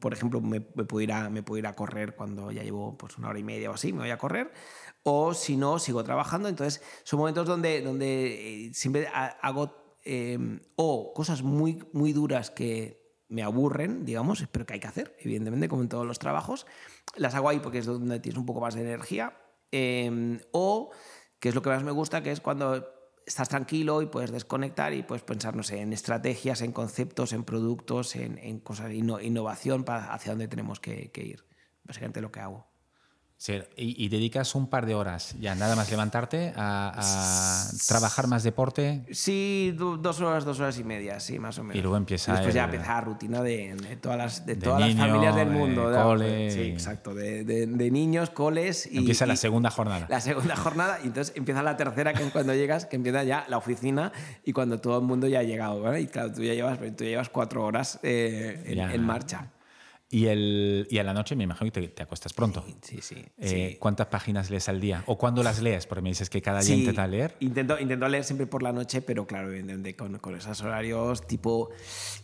por 0.00 0.12
ejemplo, 0.12 0.40
me, 0.40 0.60
puedo 0.60 1.00
ir 1.00 1.12
a, 1.12 1.28
me 1.30 1.42
puedo 1.42 1.74
correr 1.74 2.14
cuando 2.14 2.50
ya 2.52 2.62
llevo 2.62 2.96
pues, 2.96 3.18
una 3.18 3.28
hora 3.28 3.38
y 3.38 3.44
media 3.44 3.70
o 3.70 3.74
así, 3.74 3.92
me 3.92 4.00
voy 4.00 4.10
a 4.10 4.18
correr. 4.18 4.52
O 5.02 5.34
si 5.34 5.56
no, 5.56 5.78
sigo 5.78 6.04
trabajando. 6.04 6.48
Entonces, 6.48 6.82
son 7.04 7.18
momentos 7.18 7.46
donde, 7.46 7.82
donde 7.82 8.66
eh, 8.66 8.74
siempre 8.74 9.08
hago 9.08 9.74
em, 10.04 10.60
o 10.76 11.12
cosas 11.12 11.42
muy, 11.42 11.82
muy 11.92 12.12
duras 12.12 12.50
que 12.50 13.02
me 13.28 13.42
aburren, 13.42 14.04
digamos, 14.04 14.46
pero 14.52 14.66
que 14.66 14.74
hay 14.74 14.80
que 14.80 14.86
hacer, 14.86 15.16
evidentemente, 15.20 15.68
como 15.68 15.82
en 15.82 15.88
todos 15.88 16.06
los 16.06 16.18
trabajos. 16.18 16.66
Las 17.16 17.34
hago 17.34 17.48
ahí 17.48 17.58
porque 17.58 17.78
es 17.78 17.86
donde 17.86 18.20
tienes 18.20 18.38
un 18.38 18.46
poco 18.46 18.60
más 18.60 18.74
de 18.74 18.82
energía. 18.82 19.36
Em, 19.72 20.38
o, 20.52 20.90
que 21.40 21.48
es 21.48 21.54
lo 21.54 21.62
que 21.62 21.70
más 21.70 21.82
me 21.82 21.90
gusta, 21.90 22.22
que 22.22 22.30
es 22.30 22.40
cuando 22.40 23.01
estás 23.26 23.48
tranquilo 23.48 24.02
y 24.02 24.06
puedes 24.06 24.30
desconectar 24.30 24.92
y 24.92 25.02
puedes 25.02 25.22
pensar, 25.22 25.54
no 25.54 25.62
sé, 25.62 25.80
en 25.80 25.92
estrategias, 25.92 26.62
en 26.62 26.72
conceptos, 26.72 27.32
en 27.32 27.44
productos, 27.44 28.16
en, 28.16 28.38
en 28.38 28.60
cosas, 28.60 28.92
innovación 28.92 29.84
para 29.84 30.12
hacia 30.12 30.32
dónde 30.32 30.48
tenemos 30.48 30.80
que, 30.80 31.10
que 31.10 31.22
ir. 31.22 31.44
Básicamente 31.84 32.20
lo 32.20 32.32
que 32.32 32.40
hago. 32.40 32.71
Sí, 33.42 33.54
y, 33.76 34.08
dedicas 34.08 34.54
un 34.54 34.68
par 34.68 34.86
de 34.86 34.94
horas 34.94 35.34
ya, 35.40 35.56
nada 35.56 35.74
más 35.74 35.90
levantarte 35.90 36.52
a, 36.54 36.92
trabajar 37.88 38.28
más 38.28 38.44
deporte. 38.44 39.02
Sí, 39.10 39.74
dos 39.76 40.20
horas, 40.20 40.44
dos 40.44 40.60
horas 40.60 40.78
y 40.78 40.84
media, 40.84 41.18
sí, 41.18 41.40
más 41.40 41.58
o 41.58 41.64
menos. 41.64 41.74
Y 41.74 41.82
luego 41.82 41.96
empieza. 41.96 42.34
Después 42.34 42.54
ya 42.54 42.66
empieza 42.66 42.94
la 42.94 43.00
rutina 43.00 43.42
de, 43.42 43.98
todas, 44.00 44.16
las, 44.16 44.46
de, 44.46 44.54
todas 44.54 44.82
las 44.82 44.94
familias 44.94 45.34
del 45.34 45.50
mundo. 45.50 45.90
De, 45.90 46.50
Sí, 46.52 46.60
exacto, 46.60 47.14
de, 47.14 47.66
niños, 47.90 48.30
coles. 48.30 48.88
Y, 48.88 48.98
empieza 48.98 49.26
la 49.26 49.34
segunda 49.34 49.72
jornada. 49.72 50.06
La 50.08 50.20
segunda 50.20 50.54
jornada, 50.54 51.00
y 51.02 51.08
entonces 51.08 51.34
empieza 51.36 51.64
la 51.64 51.76
tercera, 51.76 52.14
que 52.14 52.22
es 52.22 52.30
cuando 52.30 52.54
llegas, 52.54 52.86
que 52.86 52.94
empieza 52.94 53.24
ya 53.24 53.44
la 53.48 53.56
oficina 53.56 54.12
y 54.44 54.52
cuando 54.52 54.80
todo 54.80 54.98
el 54.98 55.04
mundo 55.04 55.26
ya 55.26 55.40
ha 55.40 55.42
llegado. 55.42 55.98
Y 55.98 56.06
claro, 56.06 56.30
tú 56.30 56.44
ya 56.44 56.54
llevas, 56.54 56.78
tú 56.96 57.02
llevas 57.02 57.28
cuatro 57.28 57.64
horas 57.64 57.98
eh, 58.04 58.62
en 58.92 59.04
marcha. 59.04 59.50
Y, 60.12 60.26
el, 60.26 60.86
y 60.90 60.98
a 60.98 61.04
la 61.04 61.14
noche 61.14 61.34
me 61.34 61.44
imagino 61.44 61.72
que 61.72 61.88
te, 61.88 62.02
acuestas 62.02 62.34
pronto. 62.34 62.62
Sí, 62.82 62.98
sí, 63.00 63.24
eh, 63.38 63.78
¿Cuántas 63.80 64.08
páginas 64.08 64.50
lees 64.50 64.68
al 64.68 64.78
día? 64.78 65.02
¿O 65.06 65.16
cuándo 65.16 65.42
las 65.42 65.62
lees? 65.62 65.86
Porque 65.86 66.02
me 66.02 66.10
dices 66.10 66.28
que 66.28 66.42
cada 66.42 66.60
día 66.60 66.76
intentas 66.76 67.08
leer. 67.08 67.34
Intento, 67.40 67.78
intento 67.78 68.06
leer 68.08 68.22
siempre 68.22 68.46
por 68.46 68.62
la 68.62 68.72
noche, 68.72 69.00
pero 69.00 69.26
claro, 69.26 69.48
con, 69.96 70.18
con 70.18 70.36
esos 70.36 70.60
horarios, 70.60 71.26
tipo, 71.26 71.70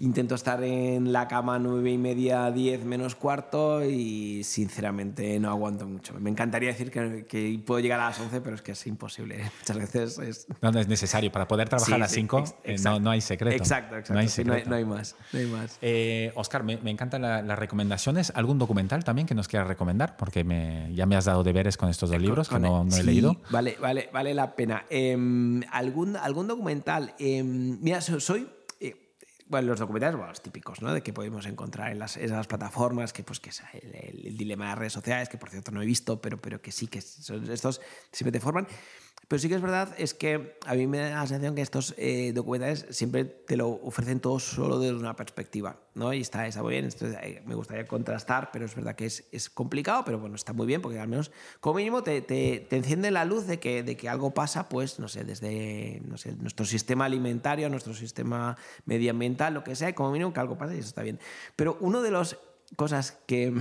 intento 0.00 0.34
estar 0.34 0.62
en 0.62 1.14
la 1.14 1.28
cama 1.28 1.58
nueve 1.58 1.90
y 1.90 1.96
media, 1.96 2.50
diez 2.50 2.84
menos 2.84 3.14
cuarto 3.14 3.82
y 3.82 4.44
sinceramente 4.44 5.40
no 5.40 5.48
aguanto 5.48 5.86
mucho. 5.86 6.12
Me 6.20 6.28
encantaría 6.28 6.68
decir 6.68 6.90
que, 6.90 7.24
que 7.24 7.58
puedo 7.64 7.80
llegar 7.80 8.00
a 8.00 8.10
las 8.10 8.20
once, 8.20 8.42
pero 8.42 8.56
es 8.56 8.60
que 8.60 8.72
es 8.72 8.86
imposible. 8.86 9.50
Muchas 9.60 9.78
veces 9.78 10.18
es... 10.18 10.46
No, 10.60 10.72
no 10.72 10.78
es 10.78 10.88
necesario. 10.88 11.32
Para 11.32 11.48
poder 11.48 11.70
trabajar 11.70 11.94
a 11.94 11.98
las 11.98 12.12
cinco 12.12 12.44
eh, 12.64 12.76
no, 12.84 13.00
no, 13.00 13.12
hay 13.12 13.22
secreto. 13.22 13.56
Exacto, 13.56 13.96
exacto. 13.96 14.12
No 14.12 14.20
hay, 14.20 14.28
secreto. 14.28 14.68
no 14.68 14.76
hay, 14.76 14.84
más. 14.84 15.16
No 15.32 15.38
hay 15.38 15.46
más. 15.46 15.78
Eh, 15.80 16.32
Oscar, 16.34 16.64
me, 16.64 16.76
me 16.76 16.90
encanta 16.90 17.18
la, 17.18 17.40
la 17.40 17.56
recomendación 17.56 17.77
recomendaciones, 17.78 18.32
algún 18.34 18.58
documental 18.58 19.04
también 19.04 19.28
que 19.28 19.36
nos 19.36 19.46
quieras 19.46 19.68
recomendar, 19.68 20.16
porque 20.16 20.42
me, 20.42 20.92
ya 20.94 21.06
me 21.06 21.14
has 21.14 21.26
dado 21.26 21.44
deberes 21.44 21.76
con 21.76 21.88
estos 21.88 22.10
dos 22.10 22.20
libros 22.20 22.48
que 22.48 22.58
no, 22.58 22.82
no 22.82 22.96
he 22.96 23.04
leído. 23.04 23.36
Vale, 23.50 23.76
vale, 23.80 24.10
vale 24.12 24.34
la 24.34 24.56
pena. 24.56 24.84
Em, 24.90 25.62
¿algún, 25.70 26.16
¿Algún 26.16 26.48
documental? 26.48 27.14
Em, 27.20 27.78
mira, 27.80 28.00
soy 28.00 28.48
eh, 28.80 29.14
bueno, 29.46 29.68
los 29.68 29.78
documentales, 29.78 30.16
bueno, 30.16 30.30
los 30.30 30.42
típicos, 30.42 30.82
¿no? 30.82 30.92
De 30.92 31.02
que 31.04 31.12
podemos 31.12 31.46
encontrar 31.46 31.92
en 31.92 32.00
las, 32.00 32.16
esas 32.16 32.48
plataformas, 32.48 33.12
que 33.12 33.22
pues 33.22 33.38
que 33.38 33.50
es 33.50 33.62
el, 33.72 34.36
dilema 34.36 34.64
de 34.64 34.70
las 34.70 34.78
redes 34.78 34.92
sociales, 34.94 35.28
que 35.28 35.38
por 35.38 35.48
cierto 35.50 35.70
no 35.70 35.80
he 35.80 35.86
visto, 35.86 36.20
pero, 36.20 36.36
pero 36.36 36.60
que 36.60 36.72
sí, 36.72 36.88
que 36.88 37.00
son 37.00 37.48
estos 37.48 37.80
siempre 38.10 38.32
te 38.32 38.40
forman. 38.40 38.66
Pero 39.28 39.40
sí 39.40 39.48
que 39.50 39.56
es 39.56 39.60
verdad, 39.60 39.94
es 39.98 40.14
que 40.14 40.56
a 40.64 40.74
mí 40.74 40.86
me 40.86 40.98
da 40.98 41.10
la 41.10 41.26
sensación 41.26 41.54
que 41.54 41.60
estos 41.60 41.94
eh, 41.98 42.32
documentales 42.34 42.86
siempre 42.88 43.26
te 43.26 43.58
lo 43.58 43.68
ofrecen 43.68 44.20
todo 44.20 44.40
solo 44.40 44.78
desde 44.78 44.96
una 44.96 45.16
perspectiva, 45.16 45.78
¿no? 45.94 46.14
Y 46.14 46.22
está, 46.22 46.46
está 46.46 46.62
muy 46.62 46.72
bien, 46.72 46.88
eh, 47.02 47.42
me 47.44 47.54
gustaría 47.54 47.86
contrastar, 47.86 48.48
pero 48.50 48.64
es 48.64 48.74
verdad 48.74 48.96
que 48.96 49.04
es, 49.04 49.28
es, 49.30 49.50
complicado, 49.50 50.02
pero 50.06 50.18
bueno, 50.18 50.34
está 50.34 50.54
muy 50.54 50.66
bien 50.66 50.80
porque 50.80 50.98
al 50.98 51.08
menos 51.08 51.30
como 51.60 51.76
mínimo 51.76 52.02
te, 52.02 52.22
te, 52.22 52.66
te, 52.70 52.76
enciende 52.76 53.10
la 53.10 53.26
luz 53.26 53.46
de 53.46 53.60
que, 53.60 53.82
de 53.82 53.98
que 53.98 54.08
algo 54.08 54.32
pasa, 54.32 54.70
pues, 54.70 54.98
no 54.98 55.08
sé, 55.08 55.24
desde 55.24 56.00
no 56.06 56.16
sé, 56.16 56.34
nuestro 56.36 56.64
sistema 56.64 57.04
alimentario, 57.04 57.68
nuestro 57.68 57.92
sistema 57.92 58.56
medioambiental, 58.86 59.52
lo 59.52 59.62
que 59.62 59.76
sea, 59.76 59.94
como 59.94 60.10
mínimo 60.10 60.32
que 60.32 60.40
algo 60.40 60.56
pasa 60.56 60.74
y 60.74 60.78
eso 60.78 60.88
está 60.88 61.02
bien. 61.02 61.20
Pero 61.54 61.76
uno 61.80 62.00
de 62.00 62.12
las 62.12 62.38
cosas 62.76 63.18
que 63.26 63.52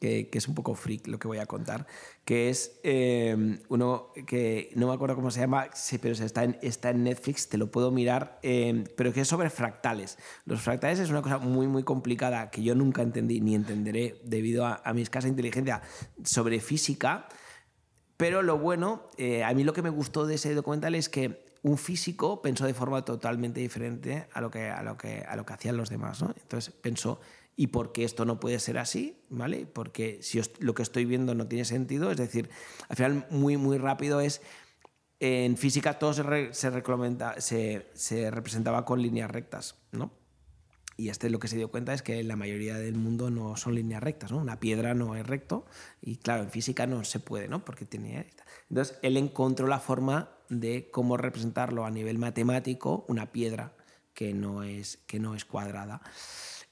que, 0.00 0.28
es 0.32 0.48
un 0.48 0.54
poco 0.54 0.74
freak 0.74 1.06
lo 1.06 1.18
que 1.18 1.28
voy 1.28 1.38
a 1.38 1.46
contar, 1.46 1.86
que 2.24 2.48
es 2.48 2.80
eh, 2.82 3.58
uno 3.68 4.12
que 4.26 4.72
no 4.74 4.88
me 4.88 4.94
acuerdo 4.94 5.14
cómo 5.14 5.30
se 5.30 5.40
llama, 5.40 5.68
pero 6.00 6.14
está 6.14 6.44
en, 6.44 6.58
está 6.62 6.90
en 6.90 7.04
Netflix, 7.04 7.48
te 7.48 7.58
lo 7.58 7.70
puedo 7.70 7.90
mirar, 7.90 8.38
eh, 8.42 8.84
pero 8.96 9.12
que 9.12 9.20
es 9.20 9.28
sobre 9.28 9.50
fractales. 9.50 10.18
Los 10.46 10.62
fractales 10.62 10.98
es 10.98 11.10
una 11.10 11.20
cosa 11.22 11.38
muy, 11.38 11.66
muy 11.66 11.82
complicada 11.82 12.50
que 12.50 12.62
yo 12.62 12.74
nunca 12.74 13.02
entendí 13.02 13.40
ni 13.40 13.54
entenderé 13.54 14.20
debido 14.24 14.64
a, 14.64 14.80
a 14.84 14.94
mi 14.94 15.02
escasa 15.02 15.28
inteligencia 15.28 15.82
sobre 16.24 16.60
física 16.60 17.28
Pero 18.16 18.42
lo 18.42 18.58
bueno, 18.58 19.08
eh, 19.16 19.44
a 19.44 19.52
mí 19.54 19.64
lo 19.64 19.72
que 19.72 19.82
me 19.82 19.90
gustó 19.90 20.26
de 20.26 20.36
ese 20.36 20.54
documental 20.54 20.94
es 20.94 21.08
que 21.08 21.50
un 21.62 21.76
físico 21.76 22.40
pensó 22.40 22.66
de 22.66 22.74
forma 22.74 23.04
totalmente 23.04 23.60
diferente 23.60 24.28
a 24.32 24.40
lo 24.40 24.50
que, 24.50 24.70
a 24.70 24.82
lo 24.82 24.96
que, 24.96 25.20
a 25.28 25.36
lo 25.36 25.44
que 25.44 25.52
hacían 25.52 25.76
los 25.76 25.90
demás. 25.90 26.22
¿no? 26.22 26.34
Entonces 26.40 26.72
pensó, 26.74 27.20
¿y 27.60 27.66
por 27.66 27.92
qué 27.92 28.04
esto 28.04 28.24
no 28.24 28.40
puede 28.40 28.58
ser 28.58 28.78
así? 28.78 29.20
¿Vale? 29.28 29.66
Porque 29.66 30.22
si 30.22 30.40
lo 30.60 30.72
que 30.72 30.82
estoy 30.82 31.04
viendo 31.04 31.34
no 31.34 31.46
tiene 31.46 31.66
sentido, 31.66 32.10
es 32.10 32.16
decir, 32.16 32.48
al 32.88 32.96
final 32.96 33.26
muy, 33.28 33.58
muy 33.58 33.76
rápido 33.76 34.22
es 34.22 34.40
en 35.18 35.58
física 35.58 35.98
todo 35.98 36.14
se, 36.14 36.54
se, 36.54 37.86
se, 37.92 38.30
representaba 38.30 38.86
con 38.86 39.02
líneas 39.02 39.30
rectas, 39.30 39.74
¿no? 39.92 40.10
Y 40.96 41.10
este 41.10 41.28
lo 41.28 41.38
que 41.38 41.48
se 41.48 41.58
dio 41.58 41.70
cuenta 41.70 41.92
es 41.92 42.00
que 42.00 42.24
la 42.24 42.34
mayoría 42.34 42.78
del 42.78 42.94
mundo 42.94 43.28
no 43.28 43.54
son 43.58 43.74
líneas 43.74 44.02
rectas, 44.02 44.32
¿no? 44.32 44.38
Una 44.38 44.58
piedra 44.58 44.94
no 44.94 45.14
es 45.14 45.26
recto 45.26 45.66
y 46.00 46.16
claro, 46.16 46.44
en 46.44 46.50
física 46.50 46.86
no 46.86 47.04
se 47.04 47.20
puede, 47.20 47.46
¿no? 47.46 47.62
Porque 47.62 47.84
tiene... 47.84 48.30
Entonces, 48.70 48.96
él 49.02 49.18
encontró 49.18 49.66
la 49.66 49.80
forma 49.80 50.30
de 50.48 50.88
cómo 50.90 51.18
representarlo 51.18 51.84
a 51.84 51.90
nivel 51.90 52.16
matemático, 52.16 53.04
una 53.06 53.32
piedra 53.32 53.74
que 54.14 54.32
no 54.32 54.62
es, 54.62 54.96
que 55.06 55.18
no 55.18 55.34
es 55.34 55.44
cuadrada. 55.44 56.00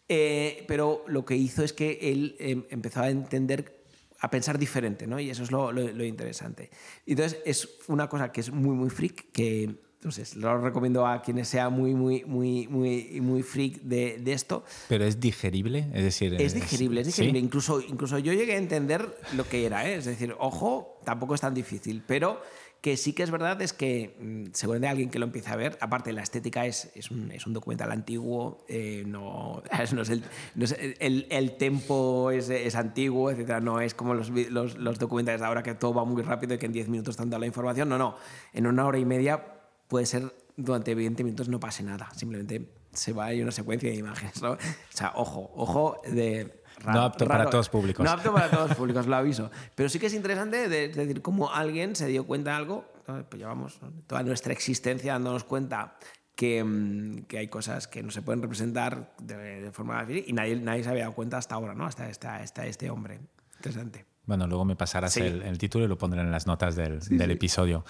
Eh, 0.08 0.64
pero 0.66 1.04
lo 1.06 1.24
que 1.24 1.36
hizo 1.36 1.62
es 1.62 1.72
que 1.72 1.98
él 2.00 2.36
em, 2.38 2.64
empezó 2.70 3.00
a 3.02 3.10
entender 3.10 3.78
a 4.20 4.30
pensar 4.30 4.58
diferente, 4.58 5.06
¿no? 5.06 5.20
Y 5.20 5.30
eso 5.30 5.42
es 5.42 5.52
lo, 5.52 5.70
lo, 5.70 6.04
interesante. 6.04 6.70
Entonces, 7.06 7.38
es 7.44 7.68
una 7.86 8.08
cosa 8.08 8.32
que 8.32 8.40
es 8.40 8.50
muy, 8.50 8.74
muy 8.74 8.90
freak, 8.90 9.30
que 9.30 9.76
entonces, 9.98 10.36
lo 10.36 10.58
recomiendo 10.58 11.06
a 11.06 11.22
quienes 11.22 11.48
sean 11.48 11.72
muy, 11.72 11.92
muy, 11.92 12.24
muy, 12.24 12.68
muy, 12.68 13.20
muy 13.20 13.42
freak 13.42 13.80
de, 13.82 14.18
de, 14.18 14.32
esto. 14.32 14.64
Pero 14.88 15.04
es 15.04 15.18
digerible, 15.18 15.88
es 15.92 16.04
decir... 16.04 16.34
Es 16.40 16.54
digerible, 16.54 17.00
es 17.00 17.08
digerible. 17.08 17.40
Incluso, 17.40 17.80
incluso 17.80 18.18
yo 18.18 18.32
llegué 18.32 18.54
a 18.54 18.58
entender 18.58 19.18
lo 19.36 19.48
que 19.48 19.66
era, 19.66 19.88
¿eh? 19.88 19.96
es 19.96 20.04
decir, 20.04 20.36
ojo, 20.38 21.00
tampoco 21.04 21.34
es 21.34 21.40
tan 21.40 21.52
difícil, 21.52 22.04
pero 22.06 22.40
que 22.80 22.96
sí 22.96 23.12
que 23.12 23.22
es 23.24 23.30
verdad 23.30 23.60
es 23.60 23.72
que, 23.72 24.16
mm, 24.20 24.52
según 24.52 24.80
de 24.80 24.88
alguien 24.88 25.10
que 25.10 25.18
lo 25.18 25.26
empieza 25.26 25.52
a 25.52 25.56
ver, 25.56 25.76
aparte 25.80 26.12
la 26.12 26.22
estética 26.22 26.64
es, 26.66 26.90
es, 26.94 27.10
un, 27.10 27.32
es 27.32 27.46
un, 27.46 27.52
documental 27.52 27.90
antiguo, 27.90 28.64
eh, 28.68 29.02
no, 29.06 29.62
no, 29.92 30.02
el, 30.02 30.24
no 30.54 30.64
es 30.64 30.76
el, 30.78 31.56
tempo 31.56 32.30
es, 32.30 32.74
antiguo, 32.76 33.30
etc. 33.30 33.60
No 33.60 33.80
es 33.80 33.94
como 33.94 34.14
los, 34.14 34.30
los, 34.30 34.76
los, 34.76 34.98
documentales 34.98 35.40
de 35.40 35.46
ahora 35.46 35.62
que 35.62 35.74
todo 35.74 35.94
va 35.94 36.04
muy 36.04 36.22
rápido 36.22 36.54
y 36.54 36.58
que 36.58 36.66
en 36.66 36.72
10 36.72 36.88
minutos 36.88 37.14
están 37.14 37.30
dando 37.30 37.40
la 37.40 37.46
información. 37.46 37.88
No, 37.88 37.98
no. 37.98 38.16
En 38.52 38.66
una 38.66 38.86
hora 38.86 38.98
y 38.98 39.04
media 39.04 39.42
puede 39.88 40.06
ser 40.06 40.32
durante 40.56 40.94
20 40.94 41.24
minutos 41.24 41.48
no 41.48 41.58
pase 41.58 41.82
nada. 41.82 42.10
Simplemente 42.14 42.68
se 42.92 43.12
va 43.12 43.32
y 43.32 43.42
una 43.42 43.52
secuencia 43.52 43.90
de 43.90 43.96
imágenes. 43.96 44.42
O 44.42 44.56
sea, 44.90 45.12
ojo, 45.14 45.50
ojo 45.54 46.00
de 46.06 46.57
no 46.86 47.02
apto 47.02 47.26
para 47.26 47.48
todos 47.50 47.68
públicos. 47.68 48.04
No 48.04 48.10
apto 48.10 48.32
para 48.32 48.50
todos 48.50 48.74
públicos, 48.76 49.06
lo 49.06 49.16
aviso. 49.16 49.50
Pero 49.74 49.88
sí 49.88 49.98
que 49.98 50.06
es 50.06 50.14
interesante 50.14 50.68
de, 50.68 50.88
decir 50.88 51.22
cómo 51.22 51.52
alguien 51.52 51.96
se 51.96 52.06
dio 52.06 52.26
cuenta 52.26 52.52
de 52.52 52.56
algo, 52.56 52.84
pues 53.04 53.40
llevamos 53.40 53.80
toda 54.06 54.22
nuestra 54.22 54.52
existencia 54.52 55.12
dándonos 55.14 55.44
cuenta 55.44 55.96
que, 56.34 56.62
mm, 56.62 57.22
que, 57.24 57.38
hay 57.38 57.48
cosas 57.48 57.88
que 57.88 58.02
no 58.02 58.10
se 58.10 58.22
pueden 58.22 58.42
representar 58.42 59.14
de, 59.18 59.70
forma 59.72 60.06
y 60.08 60.32
nadie, 60.32 60.56
nadie 60.56 60.84
se 60.84 60.90
había 60.90 61.04
dado 61.04 61.14
cuenta 61.14 61.38
hasta 61.38 61.54
ahora, 61.54 61.74
¿no? 61.74 61.86
Hasta, 61.86 62.06
hasta, 62.06 62.66
este 62.66 62.90
hombre. 62.90 63.20
Interesante. 63.56 64.06
Bueno, 64.24 64.46
luego 64.46 64.64
me 64.64 64.76
pasarás 64.76 65.16
el, 65.16 65.58
título 65.58 65.86
y 65.86 65.88
lo 65.88 65.96
pondré 65.96 66.20
en 66.20 66.30
las 66.30 66.46
notas 66.46 66.76
del, 66.76 67.00
del 67.00 67.30
episodio. 67.30 67.84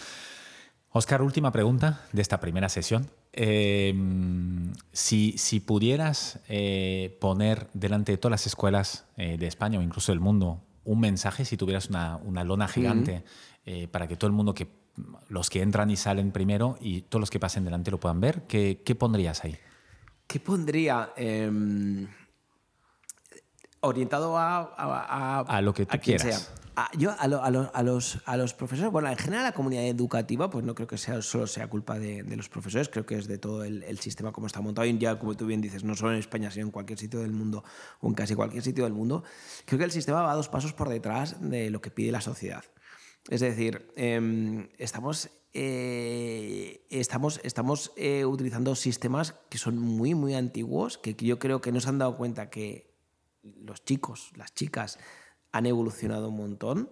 Oscar, 0.91 1.23
última 1.23 1.53
pregunta 1.53 2.01
de 2.13 2.23
esta 2.23 2.41
primera 2.41 2.69
sesión. 2.69 3.11
Em, 3.33 4.73
si, 4.93 5.37
si, 5.37 5.61
pudieras 5.61 6.41
eh, 6.49 7.17
poner 7.21 7.69
delante 7.75 8.13
de 8.13 8.19
todas 8.19 8.33
las 8.33 8.47
escuelas 8.47 9.05
eh, 9.17 9.37
de 9.39 9.47
España 9.47 9.79
o 9.79 9.83
incluso 9.83 10.13
del 10.13 10.21
mundo 10.21 10.63
un 10.85 11.01
mensaje, 11.01 11.45
si 11.45 11.59
tuvieras 11.59 11.91
una, 11.91 12.17
una 12.17 12.43
lona 12.43 12.67
gigante 12.67 13.23
eh, 13.67 13.87
para 13.89 14.09
que 14.09 14.17
todo 14.17 14.29
el 14.29 14.33
mundo, 14.33 14.55
que 14.55 14.69
los 15.29 15.51
que 15.51 15.61
entran 15.61 15.91
y 15.91 15.97
salen 15.97 16.33
primero 16.33 16.79
y 16.81 17.03
todos 17.03 17.21
los 17.21 17.31
que 17.31 17.39
pasen 17.39 17.65
delante 17.65 17.91
lo 17.91 18.01
puedan 18.01 18.21
ver, 18.21 18.47
¿qué, 18.49 18.83
qué 18.85 18.95
pondrías 18.95 19.45
ahí? 19.45 19.57
¿Qué 20.27 20.41
pondría? 20.41 21.13
Em, 21.17 22.09
orientado 23.81 24.39
a, 24.39 24.75
a, 24.77 25.41
a, 25.41 25.61
lo 25.61 25.75
que 25.75 25.85
tú 25.85 25.99
quieras. 25.99 26.53
Ah, 26.81 26.89
yo 26.97 27.13
a, 27.19 27.27
los, 27.27 28.21
a, 28.25 28.37
los, 28.37 28.55
profesores, 28.55 28.93
bueno, 28.93 29.09
en 29.09 29.17
general 29.17 29.43
la 29.43 29.51
comunidad 29.51 29.85
educativa, 29.89 30.49
pues 30.49 30.65
no 30.65 30.77
creo 30.77 30.87
que 30.87 30.97
sea, 30.97 31.21
solo 31.23 31.49
sea 31.49 31.67
culpa 31.67 31.99
de, 31.99 32.23
los 32.37 32.49
profesores, 32.49 32.89
creo 32.89 33.05
que 33.05 33.17
es 33.17 33.27
de 33.27 33.37
todo 33.37 33.65
el, 33.65 33.99
sistema 33.99 34.31
como 34.31 34.47
está 34.47 34.61
montado. 34.61 34.87
Y 34.87 34.97
ya, 34.97 35.19
como 35.19 35.37
tú 35.37 35.45
bien 35.47 35.61
dices, 35.61 35.83
no 35.83 35.97
solo 35.97 36.13
en 36.13 36.21
España, 36.21 36.53
sino 36.53 36.67
en 36.67 36.71
cualquier 36.71 36.97
sitio 36.97 37.19
del 37.19 37.33
mundo 37.33 37.65
o 37.99 38.07
en 38.07 38.15
casi 38.15 38.37
cualquier 38.37 38.63
sitio 38.63 38.85
del 38.85 38.93
mundo, 38.93 39.25
creo 39.65 39.81
que 39.81 39.87
el 39.87 39.91
sistema 39.91 40.23
va 40.23 40.35
dos 40.35 40.49
pasos 40.49 40.73
por 40.73 40.89
detrás 40.89 41.41
de 41.41 41.69
lo 41.71 41.81
que 41.81 41.91
pide 41.91 42.13
la 42.13 42.21
sociedad. 42.21 42.63
Es 43.29 43.41
decir, 43.41 43.93
em, 43.97 44.69
estamos, 44.79 45.31
eh, 45.55 46.87
estamos, 46.91 47.41
estamos 47.43 47.91
eh, 47.97 48.25
utilizando 48.25 48.77
sistemas 48.77 49.35
que 49.51 49.59
son 49.59 49.81
muy, 49.81 50.15
muy 50.15 50.35
antiguos, 50.35 50.97
que 50.97 51.17
yo 51.19 51.41
creo 51.41 51.61
que 51.61 51.73
no 51.73 51.81
se 51.81 51.89
han 51.89 51.99
dado 51.99 52.17
cuenta 52.17 52.51
que 52.51 52.95
los 53.43 53.85
chicos, 53.85 54.31
las 54.37 54.55
chicas, 54.55 55.01
han 55.53 55.67
evolucionado 55.67 56.29
un 56.29 56.37
montón 56.37 56.91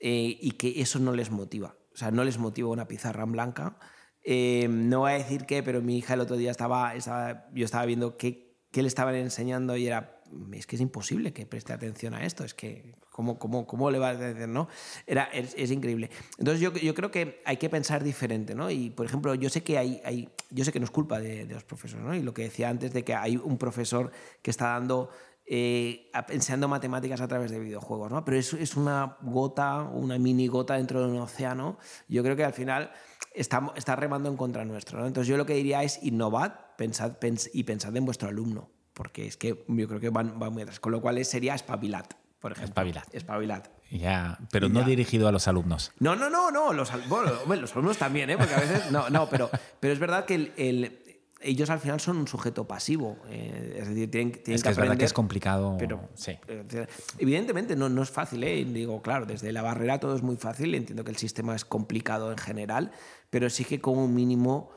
eh, 0.00 0.36
y 0.40 0.52
que 0.52 0.80
eso 0.80 0.98
no 0.98 1.12
les 1.12 1.30
motiva. 1.30 1.76
O 1.92 1.96
sea, 1.96 2.10
no 2.10 2.24
les 2.24 2.38
motiva 2.38 2.68
una 2.68 2.88
pizarra 2.88 3.22
en 3.22 3.32
blanca. 3.32 3.78
Eh, 4.24 4.66
no 4.68 5.00
voy 5.00 5.12
a 5.12 5.14
decir 5.14 5.46
qué, 5.46 5.62
pero 5.62 5.82
mi 5.82 5.98
hija 5.98 6.14
el 6.14 6.20
otro 6.20 6.36
día 6.36 6.50
estaba, 6.50 6.94
estaba 6.94 7.46
yo 7.54 7.64
estaba 7.64 7.84
viendo 7.86 8.16
qué, 8.16 8.56
qué, 8.72 8.82
le 8.82 8.88
estaban 8.88 9.14
enseñando 9.14 9.76
y 9.76 9.86
era, 9.86 10.20
es 10.52 10.66
que 10.66 10.76
es 10.76 10.82
imposible 10.82 11.32
que 11.32 11.46
preste 11.46 11.72
atención 11.72 12.14
a 12.14 12.24
esto, 12.24 12.42
es 12.42 12.54
que, 12.54 12.96
¿cómo, 13.10 13.38
cómo, 13.38 13.66
cómo 13.66 13.90
le 13.90 13.98
va 13.98 14.08
a 14.08 14.16
decir, 14.16 14.48
no? 14.48 14.66
Era, 15.06 15.24
es, 15.24 15.54
es, 15.56 15.70
increíble. 15.70 16.10
Entonces 16.38 16.60
yo, 16.60 16.72
yo 16.72 16.94
creo 16.94 17.10
que 17.10 17.42
hay 17.44 17.58
que 17.58 17.68
pensar 17.68 18.02
diferente, 18.02 18.54
¿no? 18.54 18.70
Y, 18.70 18.90
por 18.90 19.04
ejemplo, 19.04 19.34
yo 19.34 19.50
sé 19.50 19.62
que 19.62 19.76
hay, 19.76 20.00
hay 20.04 20.30
yo 20.50 20.64
sé 20.64 20.72
que 20.72 20.80
no 20.80 20.86
es 20.86 20.90
culpa 20.90 21.20
de, 21.20 21.44
de 21.44 21.54
los 21.54 21.64
profesores, 21.64 22.04
¿no? 22.04 22.14
Y 22.14 22.22
lo 22.22 22.32
que 22.32 22.42
decía 22.42 22.70
antes 22.70 22.92
de 22.94 23.04
que 23.04 23.14
hay 23.14 23.36
un 23.36 23.58
profesor 23.58 24.10
que 24.40 24.50
está 24.50 24.68
dando 24.70 25.10
eh, 25.46 26.10
enseñando 26.28 26.68
matemáticas 26.68 27.20
a 27.20 27.28
través 27.28 27.50
de 27.50 27.58
videojuegos, 27.58 28.10
¿no? 28.10 28.24
Pero 28.24 28.38
es, 28.38 28.52
es, 28.54 28.76
una 28.76 29.18
gota, 29.20 29.82
una 29.82 30.18
mini 30.18 30.46
gota 30.46 30.74
dentro 30.74 31.02
de 31.02 31.12
un 31.12 31.18
océano. 31.18 31.78
Yo 32.08 32.22
creo 32.22 32.34
que 32.34 32.44
al 32.44 32.54
final 32.54 32.90
está, 33.34 33.72
está 33.76 33.94
remando 33.96 34.30
en 34.30 34.36
contra 34.36 34.64
nuestro, 34.64 34.98
¿no? 34.98 35.06
Entonces 35.06 35.28
yo 35.28 35.36
lo 35.36 35.44
que 35.44 35.54
diría 35.54 35.82
es 35.82 36.02
innovad 36.02 36.52
pensad, 36.76 37.12
y 37.52 37.64
pensad 37.64 37.94
en 37.96 38.06
vuestro 38.06 38.28
alumno, 38.28 38.70
porque 38.94 39.26
es 39.26 39.36
que 39.36 39.64
yo 39.68 39.88
creo 39.88 40.00
que 40.00 40.08
van, 40.08 40.38
van 40.38 40.52
muy 40.52 40.62
atrás. 40.62 40.80
Con 40.80 40.92
lo 40.92 41.02
cual 41.02 41.22
sería 41.24 41.54
espabilad, 41.54 42.06
por 42.40 42.52
ejemplo. 42.52 42.70
Espabilad. 42.70 43.04
Espabilad. 43.12 43.64
Ya, 43.90 44.38
pero 44.50 44.68
no 44.68 44.82
dirigido 44.82 45.28
a 45.28 45.32
los 45.32 45.46
alumnos. 45.46 45.92
No, 46.00 46.16
no, 46.16 46.30
no, 46.30 46.50
no. 46.50 46.72
Los, 46.72 46.90
bueno, 47.06 47.30
los 47.46 47.72
alumnos 47.72 47.98
también, 47.98 48.30
¿eh? 48.30 48.36
Porque 48.36 48.54
a 48.54 48.60
veces. 48.60 48.90
No, 48.90 49.10
no, 49.10 49.28
pero, 49.28 49.50
pero 49.78 49.92
es 49.92 50.00
verdad 50.00 50.24
que 50.24 50.52
el 50.56 51.03
ellos 51.44 51.70
al 51.70 51.78
final 51.78 52.00
son 52.00 52.16
un 52.16 52.26
sujeto 52.26 52.66
pasivo. 52.66 53.18
Eh, 53.28 53.78
es 53.80 53.88
decir, 53.88 54.10
tienen, 54.10 54.32
tienen 54.32 54.54
es 54.56 54.62
que, 54.62 54.70
es 54.70 54.76
verdad 54.76 54.96
que 54.96 55.04
es 55.04 55.12
complicado. 55.12 55.76
Pero, 55.78 56.08
sí. 56.14 56.32
Eh, 56.48 56.86
evidentemente 57.18 57.76
no, 57.76 57.88
no 57.88 58.02
es 58.02 58.10
fácil. 58.10 58.42
¿eh? 58.42 58.64
Digo, 58.64 59.02
claro, 59.02 59.26
desde 59.26 59.52
la 59.52 59.62
barrera 59.62 60.00
todo 60.00 60.16
es 60.16 60.22
muy 60.22 60.36
fácil. 60.36 60.74
Entiendo 60.74 61.04
que 61.04 61.10
el 61.10 61.16
sistema 61.16 61.54
es 61.54 61.64
complicado 61.64 62.32
en 62.32 62.38
general, 62.38 62.90
pero 63.30 63.50
sí 63.50 63.64
que 63.64 63.80
como 63.80 64.08
mínimo 64.08 64.70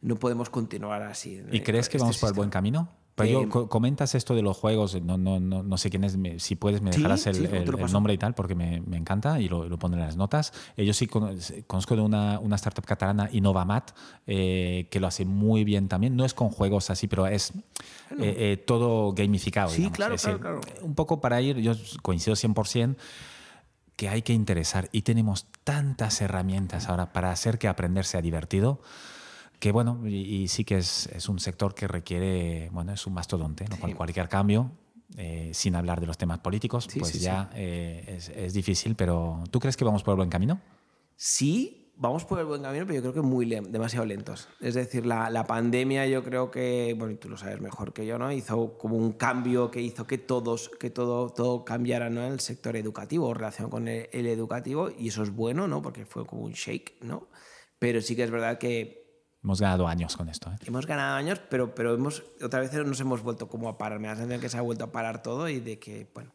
no 0.00 0.16
podemos 0.16 0.50
continuar 0.50 1.02
así. 1.02 1.42
¿Y 1.50 1.60
crees 1.60 1.88
que 1.88 1.96
este 1.96 2.04
vamos 2.04 2.18
por 2.18 2.30
el 2.30 2.34
buen 2.34 2.50
camino? 2.50 2.99
Pero 3.20 3.42
yo, 3.42 3.68
comentas 3.68 4.14
esto 4.14 4.34
de 4.34 4.42
los 4.42 4.56
juegos, 4.56 5.00
no, 5.02 5.16
no, 5.16 5.40
no, 5.40 5.62
no 5.62 5.78
sé 5.78 5.90
quién 5.90 6.04
es, 6.04 6.18
si 6.42 6.56
puedes 6.56 6.82
me 6.82 6.90
dejarás 6.90 7.26
el, 7.26 7.46
el, 7.46 7.92
nombre 7.92 8.14
y 8.14 8.18
tal, 8.18 8.34
porque 8.34 8.54
me, 8.54 8.80
me 8.80 8.96
encanta 8.96 9.40
y 9.40 9.48
lo, 9.48 9.68
lo, 9.68 9.78
pondré 9.78 10.00
en 10.00 10.06
las 10.06 10.16
notas. 10.16 10.52
Eh, 10.76 10.84
yo 10.84 10.92
sí 10.92 11.06
conozco 11.06 11.96
de 11.96 12.02
una, 12.02 12.38
una 12.38 12.56
startup 12.56 12.84
catalana, 12.84 13.28
Innovamat, 13.32 13.90
eh, 14.26 14.88
que 14.90 15.00
lo 15.00 15.06
hace 15.06 15.24
muy 15.24 15.64
bien 15.64 15.88
también. 15.88 16.16
No 16.16 16.24
es 16.24 16.34
con 16.34 16.50
juegos 16.50 16.90
así, 16.90 17.08
pero 17.08 17.26
es 17.26 17.50
eh, 17.50 18.34
eh, 18.36 18.56
todo 18.66 19.12
gamificado. 19.12 19.70
Sí, 19.70 19.90
claro, 19.90 20.16
claro, 20.16 20.40
claro. 20.40 20.60
Un 20.82 20.94
poco 20.94 21.20
para 21.20 21.40
ir, 21.40 21.58
yo 21.58 21.72
coincido 22.02 22.36
100% 22.36 22.96
que 24.00 24.08
hay 24.08 24.22
que 24.22 24.32
interesar 24.32 24.88
y 24.92 25.02
tenemos 25.02 25.46
tantas 25.62 26.22
herramientas 26.22 26.88
ahora 26.88 27.12
para 27.12 27.32
hacer 27.32 27.58
que 27.58 27.68
aprender 27.68 28.06
sea 28.06 28.22
divertido 28.22 28.80
que 29.60 29.72
bueno, 29.72 30.00
y, 30.08 30.48
sí 30.48 30.64
que 30.64 30.78
es, 30.78 31.06
es, 31.12 31.28
un 31.28 31.38
sector 31.38 31.74
que 31.74 31.86
requiere, 31.86 32.70
bueno, 32.72 32.92
es 32.92 33.06
un 33.06 33.12
mastodonte, 33.12 33.66
¿no? 33.68 33.76
sí. 33.76 33.92
cualquier 33.92 34.28
cambio, 34.28 34.72
eh, 35.16 35.50
sin 35.52 35.74
hablar 35.74 36.00
de 36.00 36.06
los 36.06 36.16
temas 36.16 36.38
políticos, 36.38 36.86
sí, 36.88 36.98
pues 36.98 37.12
sí, 37.12 37.18
ya 37.18 37.50
eh, 37.54 38.04
es, 38.08 38.30
es, 38.30 38.54
difícil, 38.54 38.96
pero 38.96 39.44
¿tú 39.50 39.60
crees 39.60 39.76
que 39.76 39.84
vamos 39.84 40.02
por 40.02 40.12
el 40.12 40.16
buen 40.16 40.30
camino? 40.30 40.60
Sí, 41.14 41.92
vamos 41.96 42.24
por 42.24 42.38
el 42.38 42.46
buen 42.46 42.62
camino, 42.62 42.86
pero 42.86 42.96
yo 42.96 43.02
creo 43.02 43.22
que 43.22 43.28
muy 43.28 43.44
demasiado 43.44 44.06
lentos. 44.06 44.48
Es 44.60 44.74
decir, 44.74 45.04
la, 45.04 45.28
la, 45.28 45.44
pandemia 45.44 46.06
yo 46.06 46.24
creo 46.24 46.50
que, 46.50 46.94
bueno, 46.96 47.12
y 47.12 47.16
tú 47.16 47.28
lo 47.28 47.36
sabes 47.36 47.60
mejor 47.60 47.92
que 47.92 48.06
yo, 48.06 48.18
¿no? 48.18 48.32
Hizo 48.32 48.78
como 48.78 48.96
un 48.96 49.12
cambio 49.12 49.70
que 49.70 49.82
hizo 49.82 50.06
que 50.06 50.16
todos, 50.16 50.70
que 50.70 50.88
todo, 50.88 51.28
todo 51.28 51.66
cambiara, 51.66 52.08
¿no? 52.08 52.24
En 52.24 52.32
el 52.32 52.40
sector 52.40 52.76
educativo, 52.76 53.34
relación 53.34 53.68
con 53.68 53.88
el, 53.88 54.08
el 54.12 54.26
educativo, 54.26 54.88
y 54.96 55.08
eso 55.08 55.22
es 55.22 55.34
bueno, 55.34 55.68
¿no? 55.68 55.82
Porque 55.82 56.06
fue 56.06 56.24
como 56.24 56.42
un 56.42 56.52
shake, 56.52 57.02
¿no? 57.02 57.28
Pero 57.78 58.00
sí 58.00 58.16
que 58.16 58.22
es 58.22 58.30
verdad 58.30 58.58
que 58.58 58.99
Hemos 59.42 59.60
ganado 59.60 59.88
años 59.88 60.16
con 60.16 60.28
esto. 60.28 60.50
¿eh? 60.50 60.56
Hemos 60.66 60.86
ganado 60.86 61.16
años, 61.16 61.40
pero, 61.48 61.74
pero 61.74 61.94
hemos, 61.94 62.22
otra 62.42 62.60
vez 62.60 62.72
nos 62.74 63.00
hemos 63.00 63.22
vuelto 63.22 63.48
como 63.48 63.68
a 63.68 63.78
parar. 63.78 63.98
Me 63.98 64.08
da 64.08 64.14
la 64.14 64.18
sensación 64.18 64.40
que 64.40 64.48
se 64.48 64.58
ha 64.58 64.60
vuelto 64.60 64.84
a 64.84 64.92
parar 64.92 65.22
todo 65.22 65.48
y 65.48 65.60
de 65.60 65.78
que, 65.78 66.10
bueno, 66.12 66.30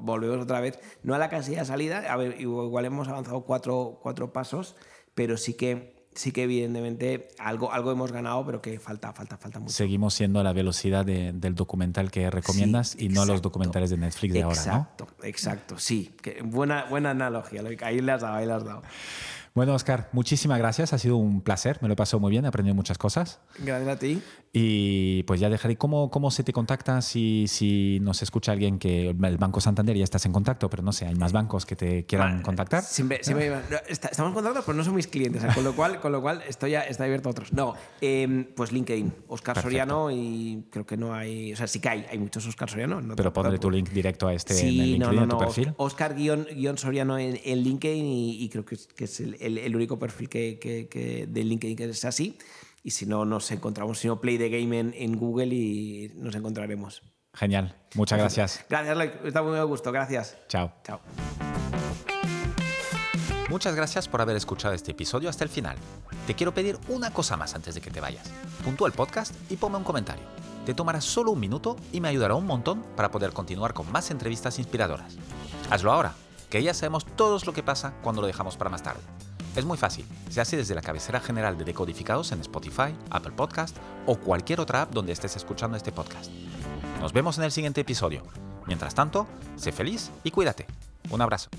volvemos 0.00 0.40
otra 0.40 0.60
vez, 0.60 0.78
no 1.02 1.14
a 1.14 1.18
la 1.18 1.28
casilla 1.28 1.60
de 1.60 1.64
salida, 1.64 2.12
a 2.12 2.16
ver, 2.16 2.40
igual 2.40 2.84
hemos 2.84 3.08
avanzado 3.08 3.40
cuatro, 3.42 3.98
cuatro 4.02 4.32
pasos, 4.32 4.76
pero 5.14 5.36
sí 5.36 5.54
que 5.54 5.94
sí 6.14 6.32
que 6.32 6.44
evidentemente 6.44 7.28
algo, 7.38 7.72
algo 7.72 7.90
hemos 7.90 8.12
ganado, 8.12 8.44
pero 8.46 8.62
que 8.62 8.78
falta, 8.78 9.12
falta, 9.12 9.36
falta 9.36 9.58
mucho. 9.58 9.72
Seguimos 9.72 10.14
siendo 10.14 10.40
a 10.40 10.42
la 10.42 10.52
velocidad 10.52 11.04
del 11.04 11.54
documental 11.54 12.10
que 12.10 12.30
recomiendas 12.30 12.96
y 12.98 13.08
no 13.08 13.24
los 13.26 13.42
documentales 13.42 13.90
de 13.90 13.96
Netflix 13.96 14.32
de 14.32 14.42
ahora, 14.42 14.64
¿no? 14.64 14.72
Exacto, 14.72 15.08
exacto, 15.22 15.78
sí. 15.78 16.14
buena, 16.44 16.84
buena 16.84 17.10
analogía, 17.10 17.62
ahí 17.82 18.00
le 18.00 18.12
has 18.12 18.22
dado, 18.22 18.34
ahí 18.34 18.46
le 18.46 18.52
has 18.52 18.64
dado. 18.64 18.82
Bueno, 19.56 19.72
Oscar, 19.72 20.08
muchísimas 20.10 20.58
gracias. 20.58 20.92
Ha 20.94 20.98
sido 20.98 21.16
un 21.16 21.40
placer. 21.40 21.78
Me 21.80 21.86
lo 21.86 21.94
he 21.94 21.96
pasado 21.96 22.18
muy 22.18 22.32
bien. 22.32 22.44
He 22.44 22.48
aprendido 22.48 22.74
muchas 22.74 22.98
cosas. 22.98 23.38
Gracias 23.60 23.88
a 23.88 23.96
ti. 24.00 24.20
Y 24.52 25.22
pues 25.24 25.38
ya 25.38 25.48
dejaré. 25.48 25.76
¿Cómo, 25.76 26.10
cómo 26.10 26.32
se 26.32 26.42
te 26.42 26.52
contacta 26.52 27.00
si, 27.02 27.46
si 27.46 28.00
nos 28.00 28.20
escucha 28.22 28.50
alguien 28.50 28.80
que 28.80 29.10
el 29.10 29.38
Banco 29.38 29.60
Santander 29.60 29.96
ya 29.96 30.02
estás 30.02 30.26
en 30.26 30.32
contacto, 30.32 30.68
pero 30.68 30.82
no 30.82 30.92
sé, 30.92 31.06
hay 31.06 31.14
más 31.14 31.32
bancos 31.32 31.66
que 31.66 31.76
te 31.76 32.04
quieran 32.04 32.42
contactar? 32.42 32.82
Siempre, 32.82 33.20
estamos 33.20 34.28
en 34.28 34.34
contacto, 34.34 34.62
pero 34.66 34.76
no 34.76 34.82
son 34.82 34.96
mis 34.96 35.06
clientes. 35.06 35.44
con, 35.54 35.62
lo 35.62 35.76
cual, 35.76 36.00
con 36.00 36.10
lo 36.10 36.20
cual 36.20 36.42
estoy 36.48 36.72
ya 36.72 36.80
está 36.80 37.04
abierto 37.04 37.28
a 37.28 37.32
otros. 37.32 37.52
No, 37.52 37.74
em, 38.00 38.46
pues 38.56 38.72
LinkedIn, 38.72 39.12
Oscar 39.28 39.62
Soriano 39.62 40.10
y 40.10 40.64
creo 40.70 40.84
que 40.84 40.96
no 40.96 41.14
hay. 41.14 41.52
O 41.52 41.56
sea, 41.56 41.68
sí 41.68 41.78
que 41.78 41.90
hay, 41.90 42.06
hay 42.10 42.18
muchos 42.18 42.44
Oscar 42.44 42.68
Soriano. 42.68 43.00
pero 43.14 43.32
pondré 43.32 43.60
tu 43.60 43.70
link 43.70 43.90
directo 43.90 44.26
a 44.26 44.34
este 44.34 44.58
en 44.58 44.66
el 44.66 44.74
LinkedIn, 44.74 44.98
no, 44.98 45.26
no, 45.26 45.28
tu 45.28 45.38
perfil. 45.38 45.74
Oscar-Soriano 45.76 47.18
en, 47.18 47.62
LinkedIn 47.62 48.04
y, 48.04 48.48
creo 48.48 48.64
que 48.64 48.76
que 48.96 49.04
es 49.04 49.20
el 49.20 49.36
el, 49.46 49.76
único 49.76 49.98
perfil 49.98 50.28
que, 50.28 50.58
que, 50.58 51.26
de 51.28 51.44
LinkedIn 51.44 51.76
que 51.76 51.84
es 51.84 52.04
así. 52.04 52.38
Y 52.82 52.90
si 52.90 53.06
no, 53.06 53.24
nos 53.24 53.50
encontramos, 53.50 53.98
si 53.98 54.08
no, 54.08 54.20
Play 54.20 54.36
the 54.36 54.50
Game 54.50 54.78
en, 54.78 55.16
Google 55.16 55.54
y 55.54 56.12
nos 56.16 56.34
encontraremos. 56.34 57.02
Genial. 57.32 57.74
Muchas 57.94 58.18
gracias. 58.18 58.64
Gracias, 58.68 59.10
Está 59.24 59.42
muy 59.42 59.58
a 59.58 59.62
gusto. 59.62 59.90
Gracias. 59.90 60.36
Chao. 60.48 60.70
Chao. 60.84 61.00
Muchas 63.48 63.74
gracias 63.74 64.08
por 64.08 64.20
haber 64.20 64.36
escuchado 64.36 64.74
este 64.74 64.92
episodio 64.92 65.30
hasta 65.30 65.44
el 65.44 65.50
final. 65.50 65.76
Te 66.26 66.34
quiero 66.34 66.52
pedir 66.52 66.78
una 66.88 67.12
cosa 67.12 67.36
más 67.36 67.54
antes 67.54 67.74
de 67.74 67.80
que 67.80 67.90
te 67.90 68.00
vayas. 68.00 68.30
Puntúa 68.64 68.88
el 68.88 68.94
podcast 68.94 69.34
y 69.50 69.56
ponme 69.56 69.78
un 69.78 69.84
comentario. 69.84 70.24
Te 70.66 70.74
tomará 70.74 71.00
solo 71.00 71.32
un 71.32 71.40
minuto 71.40 71.76
y 71.92 72.00
me 72.00 72.08
ayudará 72.08 72.34
un 72.34 72.46
montón 72.46 72.82
para 72.96 73.10
poder 73.10 73.32
continuar 73.32 73.74
con 73.74 73.90
más 73.92 74.10
entrevistas 74.10 74.58
inspiradoras. 74.58 75.16
Hazlo 75.70 75.92
ahora, 75.92 76.14
que 76.50 76.62
ya 76.62 76.74
sabemos 76.74 77.04
todos 77.04 77.46
lo 77.46 77.52
que 77.52 77.62
pasa 77.62 77.94
cuando 78.02 78.22
lo 78.22 78.26
dejamos 78.26 78.56
para 78.56 78.70
más 78.70 78.82
tarde. 78.82 79.02
Es 79.56 79.64
muy 79.64 79.78
fácil, 79.78 80.04
se 80.30 80.40
hace 80.40 80.56
desde 80.56 80.74
la 80.74 80.82
cabecera 80.82 81.20
general 81.20 81.56
de 81.56 81.64
Decodificados 81.64 82.32
en 82.32 82.40
Spotify, 82.40 82.94
Apple 83.10 83.32
Podcast 83.32 83.76
o 84.04 84.16
cualquier 84.16 84.60
otra 84.60 84.82
app 84.82 84.92
donde 84.92 85.12
estés 85.12 85.36
escuchando 85.36 85.76
este 85.76 85.92
podcast. 85.92 86.30
Nos 87.00 87.12
vemos 87.12 87.38
en 87.38 87.44
el 87.44 87.52
siguiente 87.52 87.80
episodio. 87.82 88.22
Mientras 88.66 88.94
tanto, 88.94 89.28
sé 89.56 89.70
feliz 89.70 90.10
y 90.24 90.32
cuídate. 90.32 90.66
Un 91.10 91.20
abrazo. 91.20 91.50